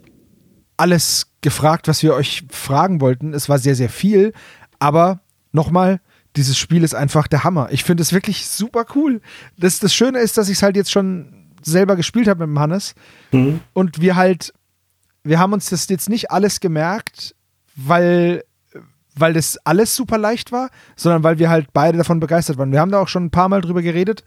alles 0.76 1.29
gefragt, 1.42 1.88
was 1.88 2.04
wir 2.04 2.14
euch 2.14 2.44
fragen 2.50 3.02
wollten. 3.02 3.34
Es 3.34 3.50
war 3.50 3.60
sehr, 3.60 3.76
sehr 3.76 3.90
viel. 3.90 4.34
Aber 4.80 5.22
nochmal, 5.52 6.02
dieses 6.36 6.58
Spiel 6.58 6.84
ist 6.84 6.96
einfach 6.96 7.28
der 7.28 7.44
Hammer. 7.44 7.70
Ich 7.72 7.84
finde 7.84 8.04
es 8.04 8.14
wirklich 8.14 8.48
super 8.48 8.86
cool. 8.96 9.22
Das, 9.58 9.80
das 9.80 9.94
Schöne 9.94 10.20
ist, 10.20 10.38
dass 10.38 10.50
ich 10.50 10.58
es 10.58 10.64
halt 10.64 10.76
jetzt 10.76 10.92
schon 10.92 11.48
selber 11.62 11.96
gespielt 11.96 12.28
habe 12.28 12.46
mit 12.46 12.56
dem 12.56 12.60
Hannes. 12.60 12.96
Mhm. 13.32 13.62
und 13.74 14.02
wir 14.02 14.16
halt, 14.16 14.54
wir 15.24 15.40
haben 15.40 15.54
uns 15.54 15.70
das 15.70 15.88
jetzt 15.90 16.10
nicht 16.10 16.32
alles 16.32 16.60
gemerkt, 16.60 17.36
weil, 17.76 18.44
weil 19.16 19.34
das 19.34 19.58
alles 19.66 19.96
super 19.96 20.18
leicht 20.18 20.52
war, 20.52 20.70
sondern 20.96 21.24
weil 21.24 21.40
wir 21.40 21.50
halt 21.50 21.68
beide 21.74 21.98
davon 21.98 22.20
begeistert 22.20 22.58
waren. 22.58 22.72
Wir 22.72 22.80
haben 22.80 22.92
da 22.92 23.00
auch 23.00 23.08
schon 23.08 23.26
ein 23.26 23.32
paar 23.32 23.50
Mal 23.50 23.62
drüber 23.62 23.82
geredet. 23.82 24.24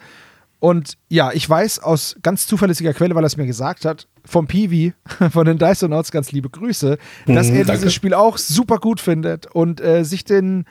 Und 0.63 0.97
ja, 1.09 1.33
ich 1.33 1.49
weiß 1.51 1.81
aus 1.81 2.15
ganz 2.23 2.47
zuverlässiger 2.47 2.95
Quelle, 2.95 3.17
weil 3.17 3.25
er 3.25 3.27
es 3.27 3.37
mir 3.37 3.47
gesagt 3.47 3.85
hat, 3.85 4.07
vom 4.25 4.47
Peewee, 4.47 4.93
von 5.33 5.45
den 5.45 5.59
Dysonauts, 5.59 6.13
ganz 6.13 6.31
liebe 6.31 6.51
Grüße, 6.51 6.99
dass 7.27 7.49
Mhm, 7.49 7.57
er 7.57 7.65
danke. 7.65 7.73
dieses 7.81 7.93
Spiel 7.95 8.15
auch 8.15 8.39
super 8.39 8.79
gut 8.79 9.01
findet 9.01 9.47
und 9.47 9.81
äh, 9.81 10.05
sich 10.05 10.25
den, 10.25 10.65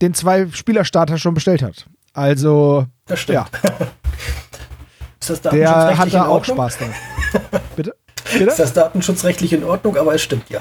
den 0.00 0.14
zwei-Spieler-Starter 0.14 1.18
schon 1.18 1.34
bestellt 1.34 1.60
hat. 1.62 1.86
Also, 2.14 2.86
Das 3.04 3.20
stimmt. 3.20 3.34
ja, 3.34 3.46
Ist 5.20 5.28
das 5.30 5.40
der 5.42 5.98
hat 5.98 6.14
da 6.14 6.26
auch? 6.26 6.42
Spaß 6.42 6.78
dran. 6.78 6.94
Bitte? 7.76 7.94
Bitte? 8.32 8.44
Ist 8.46 8.58
das 8.58 8.72
datenschutzrechtlich 8.72 9.52
in 9.52 9.62
Ordnung, 9.62 9.98
aber 9.98 10.14
es 10.14 10.22
stimmt 10.22 10.48
ja. 10.48 10.60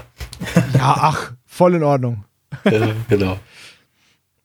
Ja, 0.73 0.97
ach, 0.99 1.31
voll 1.45 1.75
in 1.75 1.83
Ordnung. 1.83 2.25
äh, 2.65 2.89
genau. 3.07 3.39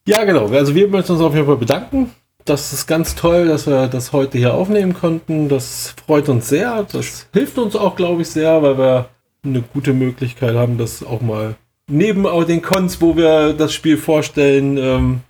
Ja, 0.07 0.23
genau. 0.23 0.47
Also 0.47 0.73
wir 0.73 0.87
möchten 0.87 1.11
uns 1.11 1.21
auf 1.21 1.33
jeden 1.33 1.45
Fall 1.45 1.57
bedanken. 1.57 2.11
Das 2.45 2.73
ist 2.73 2.87
ganz 2.87 3.15
toll, 3.15 3.47
dass 3.47 3.67
wir 3.67 3.87
das 3.87 4.11
heute 4.11 4.37
hier 4.37 4.53
aufnehmen 4.53 4.93
konnten. 4.93 5.47
Das 5.47 5.95
freut 6.05 6.27
uns 6.27 6.49
sehr. 6.49 6.85
Das 6.91 7.27
hilft 7.31 7.57
uns 7.57 7.75
auch, 7.75 7.95
glaube 7.95 8.21
ich, 8.21 8.29
sehr, 8.29 8.61
weil 8.61 8.77
wir 8.77 9.09
eine 9.45 9.61
gute 9.61 9.93
Möglichkeit 9.93 10.55
haben, 10.55 10.77
das 10.77 11.03
auch 11.03 11.21
mal 11.21 11.55
neben 11.89 12.25
auch 12.25 12.43
den 12.43 12.61
Cons, 12.61 13.01
wo 13.01 13.15
wir 13.15 13.53
das 13.53 13.73
Spiel 13.73 13.97
vorstellen, 13.97 14.77
ähm, 14.77 15.21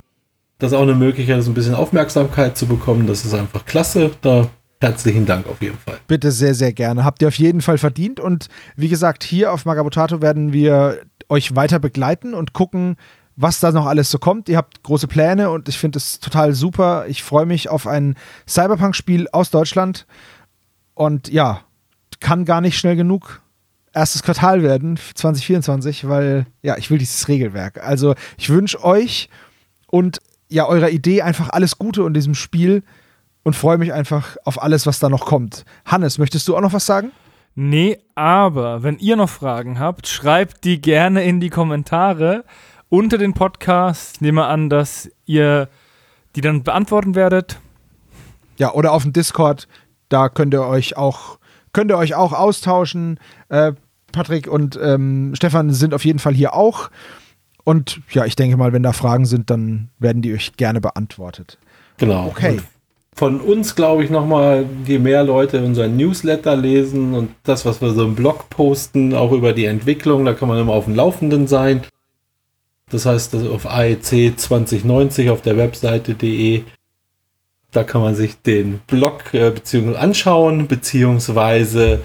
das 0.59 0.73
auch 0.73 0.81
eine 0.81 0.95
Möglichkeit 0.95 1.39
ist, 1.39 1.47
ein 1.47 1.53
bisschen 1.53 1.75
Aufmerksamkeit 1.75 2.57
zu 2.57 2.67
bekommen. 2.67 3.07
Das 3.07 3.25
ist 3.25 3.33
einfach 3.33 3.65
klasse. 3.65 4.11
Da 4.21 4.49
herzlichen 4.79 5.25
Dank 5.25 5.47
auf 5.47 5.61
jeden 5.61 5.77
Fall. 5.77 5.97
Bitte 6.07 6.31
sehr, 6.31 6.53
sehr 6.53 6.73
gerne. 6.73 7.03
Habt 7.03 7.21
ihr 7.21 7.27
auf 7.27 7.37
jeden 7.37 7.61
Fall 7.61 7.77
verdient. 7.77 8.19
Und 8.19 8.47
wie 8.75 8.89
gesagt, 8.89 9.23
hier 9.23 9.51
auf 9.51 9.65
Magabotato 9.65 10.21
werden 10.21 10.53
wir 10.53 10.99
euch 11.29 11.55
weiter 11.55 11.79
begleiten 11.79 12.33
und 12.33 12.53
gucken, 12.53 12.97
was 13.35 13.59
da 13.59 13.71
noch 13.71 13.85
alles 13.85 14.11
so 14.11 14.19
kommt. 14.19 14.49
Ihr 14.49 14.57
habt 14.57 14.83
große 14.83 15.07
Pläne 15.07 15.49
und 15.49 15.69
ich 15.69 15.77
finde 15.77 15.97
es 15.97 16.19
total 16.19 16.53
super. 16.53 17.05
Ich 17.07 17.23
freue 17.23 17.45
mich 17.45 17.69
auf 17.69 17.87
ein 17.87 18.15
Cyberpunk-Spiel 18.47 19.27
aus 19.31 19.49
Deutschland. 19.49 20.05
Und 20.93 21.29
ja, 21.29 21.61
kann 22.19 22.45
gar 22.45 22.61
nicht 22.61 22.77
schnell 22.77 22.95
genug 22.95 23.41
erstes 23.93 24.23
Quartal 24.23 24.63
werden, 24.63 24.97
2024, 25.13 26.07
weil 26.07 26.47
ja, 26.61 26.77
ich 26.77 26.89
will 26.89 26.97
dieses 26.97 27.27
Regelwerk. 27.27 27.83
Also 27.83 28.15
ich 28.37 28.49
wünsche 28.49 28.83
euch 28.83 29.29
und 29.87 30.19
ja, 30.49 30.67
eurer 30.67 30.89
Idee 30.89 31.21
einfach 31.21 31.49
alles 31.49 31.77
Gute 31.77 32.01
in 32.03 32.13
diesem 32.13 32.35
Spiel 32.35 32.83
und 33.43 33.55
freue 33.55 33.77
mich 33.77 33.93
einfach 33.93 34.37
auf 34.45 34.61
alles, 34.61 34.85
was 34.85 34.99
da 34.99 35.09
noch 35.09 35.25
kommt. 35.25 35.65
Hannes, 35.85 36.17
möchtest 36.17 36.47
du 36.47 36.55
auch 36.55 36.61
noch 36.61 36.73
was 36.73 36.85
sagen? 36.85 37.11
Nee, 37.55 37.99
aber 38.15 38.81
wenn 38.81 38.97
ihr 38.97 39.15
noch 39.15 39.29
Fragen 39.29 39.77
habt, 39.79 40.07
schreibt 40.07 40.63
die 40.63 40.81
gerne 40.81 41.23
in 41.23 41.39
die 41.39 41.49
Kommentare 41.49 42.45
unter 42.89 43.17
den 43.17 43.33
Podcast. 43.33 44.15
Ich 44.15 44.21
nehme 44.21 44.45
an, 44.45 44.69
dass 44.69 45.09
ihr 45.25 45.69
die 46.35 46.41
dann 46.41 46.63
beantworten 46.63 47.15
werdet. 47.15 47.59
Ja, 48.57 48.73
oder 48.73 48.91
auf 48.93 49.03
dem 49.03 49.13
Discord, 49.13 49.67
da 50.09 50.29
könnt 50.29 50.53
ihr 50.53 50.65
euch 50.65 50.97
auch, 50.97 51.39
könnt 51.73 51.91
ihr 51.91 51.97
euch 51.97 52.15
auch 52.15 52.33
austauschen. 52.33 53.19
Äh, 53.49 53.73
Patrick 54.11 54.47
und 54.47 54.79
ähm, 54.81 55.33
Stefan 55.35 55.71
sind 55.71 55.93
auf 55.93 56.05
jeden 56.05 56.19
Fall 56.19 56.33
hier 56.33 56.53
auch. 56.53 56.89
Und 57.63 58.01
ja, 58.11 58.25
ich 58.25 58.35
denke 58.35 58.57
mal, 58.57 58.73
wenn 58.73 58.83
da 58.83 58.93
Fragen 58.93 59.25
sind, 59.25 59.49
dann 59.49 59.89
werden 59.99 60.21
die 60.21 60.33
euch 60.33 60.55
gerne 60.57 60.81
beantwortet. 60.81 61.57
Genau. 61.97 62.27
Okay. 62.27 62.51
Und 62.51 62.63
von 63.15 63.41
uns 63.41 63.75
glaube 63.75 64.03
ich 64.03 64.09
nochmal, 64.09 64.65
je 64.85 64.99
mehr 64.99 65.23
Leute 65.23 65.63
unseren 65.63 65.97
Newsletter 65.97 66.55
lesen 66.55 67.13
und 67.13 67.29
das, 67.43 67.65
was 67.65 67.81
wir 67.81 67.91
so 67.91 68.05
im 68.05 68.15
Blog 68.15 68.49
posten, 68.49 69.13
auch 69.13 69.31
über 69.31 69.53
die 69.53 69.65
Entwicklung, 69.65 70.25
da 70.25 70.33
kann 70.33 70.47
man 70.47 70.59
immer 70.59 70.73
auf 70.73 70.85
dem 70.85 70.95
Laufenden 70.95 71.47
sein. 71.47 71.81
Das 72.93 73.07
heißt, 73.07 73.33
das 73.33 73.47
auf 73.47 73.65
AEC 73.65 74.39
2090 74.39 75.31
auf 75.31 75.41
der 75.41 75.57
Webseite.de, 75.57 76.63
da 77.71 77.83
kann 77.83 78.01
man 78.01 78.13
sich 78.13 78.39
den 78.39 78.81
Blog 78.85 79.33
äh, 79.33 79.49
beziehungsweise 79.49 79.99
anschauen, 79.99 80.67
beziehungsweise 80.67 82.01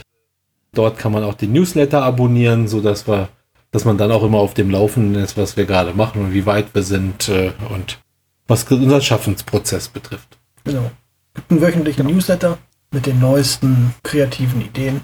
dort 0.72 0.98
kann 0.98 1.12
man 1.12 1.24
auch 1.24 1.34
den 1.34 1.52
Newsletter 1.52 2.02
abonnieren, 2.02 2.68
sodass 2.68 3.06
wir, 3.06 3.28
dass 3.70 3.84
man 3.84 3.98
dann 3.98 4.10
auch 4.10 4.22
immer 4.22 4.38
auf 4.38 4.54
dem 4.54 4.70
Laufenden 4.70 5.22
ist, 5.22 5.36
was 5.36 5.58
wir 5.58 5.66
gerade 5.66 5.92
machen 5.92 6.22
und 6.22 6.32
wie 6.32 6.46
weit 6.46 6.74
wir 6.74 6.82
sind 6.82 7.28
äh, 7.28 7.52
und 7.68 7.98
was 8.46 8.64
unseren 8.64 9.02
Schaffensprozess 9.02 9.88
betrifft. 9.88 10.38
Genau. 10.64 10.90
Gibt 11.34 11.50
einen 11.50 11.60
wöchentlichen 11.60 12.06
Newsletter 12.06 12.56
mit 12.92 13.04
den 13.04 13.20
neuesten 13.20 13.94
kreativen 14.02 14.62
Ideen 14.62 15.02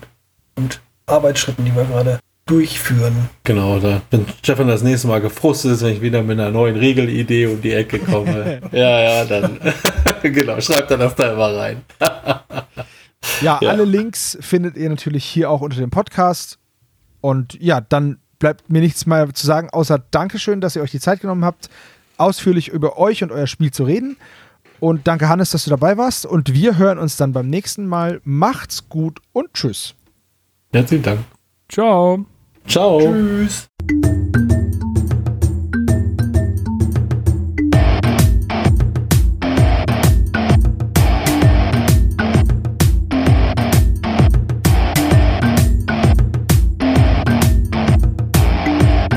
und 0.55 0.81
Arbeitsschritten, 1.05 1.67
die 1.67 1.77
wir 1.77 1.85
gerade 1.85 2.21
durchführen. 2.47 3.29
Genau, 3.45 3.79
da, 3.79 4.03
wenn 4.11 4.27
Stefan 4.43 4.69
das 4.69 4.83
nächste 4.83 5.09
Mal 5.09 5.21
gefrustet 5.21 5.73
ist, 5.73 5.83
wenn 5.83 5.95
ich 5.95 6.03
wieder 6.03 6.23
mit 6.23 6.39
einer 6.39 6.51
neuen 6.51 6.77
Regelidee 6.77 7.47
um 7.47 7.61
die 7.61 7.73
Ecke 7.73 7.99
komme. 7.99 8.61
ja, 8.73 9.01
ja, 9.01 9.25
dann 9.25 9.59
genau, 10.23 10.61
schreibt 10.61 10.91
er 10.91 10.99
das 10.99 11.15
da 11.15 11.33
immer 11.33 11.55
rein. 11.57 11.83
Ja, 13.41 13.59
Ja. 13.61 13.71
alle 13.71 13.85
Links 13.85 14.37
findet 14.41 14.77
ihr 14.77 14.89
natürlich 14.91 15.25
hier 15.25 15.51
auch 15.51 15.61
unter 15.63 15.79
dem 15.79 15.91
Podcast. 15.91 16.59
Und 17.21 17.55
ja, 17.61 17.81
dann 17.81 18.19
bleibt 18.39 18.69
mir 18.71 18.81
nichts 18.81 19.07
mehr 19.07 19.33
zu 19.33 19.47
sagen, 19.47 19.71
außer 19.71 19.99
Dankeschön, 20.11 20.61
dass 20.61 20.77
ihr 20.77 20.83
euch 20.83 20.91
die 20.91 21.01
Zeit 21.01 21.21
genommen 21.21 21.45
habt, 21.45 21.71
ausführlich 22.19 22.69
über 22.69 22.99
euch 22.99 23.23
und 23.23 23.33
euer 23.33 23.47
Spiel 23.47 23.71
zu 23.73 23.85
reden. 23.85 24.17
Und 24.81 25.07
danke, 25.07 25.31
Hannes, 25.31 25.51
dass 25.51 25.65
du 25.65 25.71
dabei 25.71 25.97
warst. 25.97 26.27
Und 26.27 26.53
wir 26.53 26.77
hören 26.77 26.99
uns 26.99 27.17
dann 27.17 27.33
beim 27.33 27.49
nächsten 27.49 27.87
Mal. 27.87 28.21
Macht's 28.25 28.91
gut 28.91 29.21
und 29.33 29.55
tschüss. 29.55 29.95
Herzlichen 30.73 31.03
Dank. 31.05 31.21
Ciao. 31.71 32.27
Ciao. 32.67 32.99
Tschüss. 32.99 33.69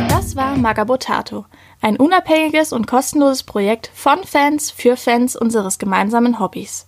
Das 0.10 0.36
war 0.36 0.57
Magabotato, 0.57 1.45
ein 1.82 1.98
unabhängiges 1.98 2.74
und 2.74 2.86
kostenloses 2.86 3.44
Projekt 3.44 3.90
von 3.94 4.24
Fans 4.24 4.72
für 4.72 4.98
Fans 4.98 5.36
unseres 5.36 5.80
gemeinsamen 5.80 6.40
Hobbys. 6.40 6.88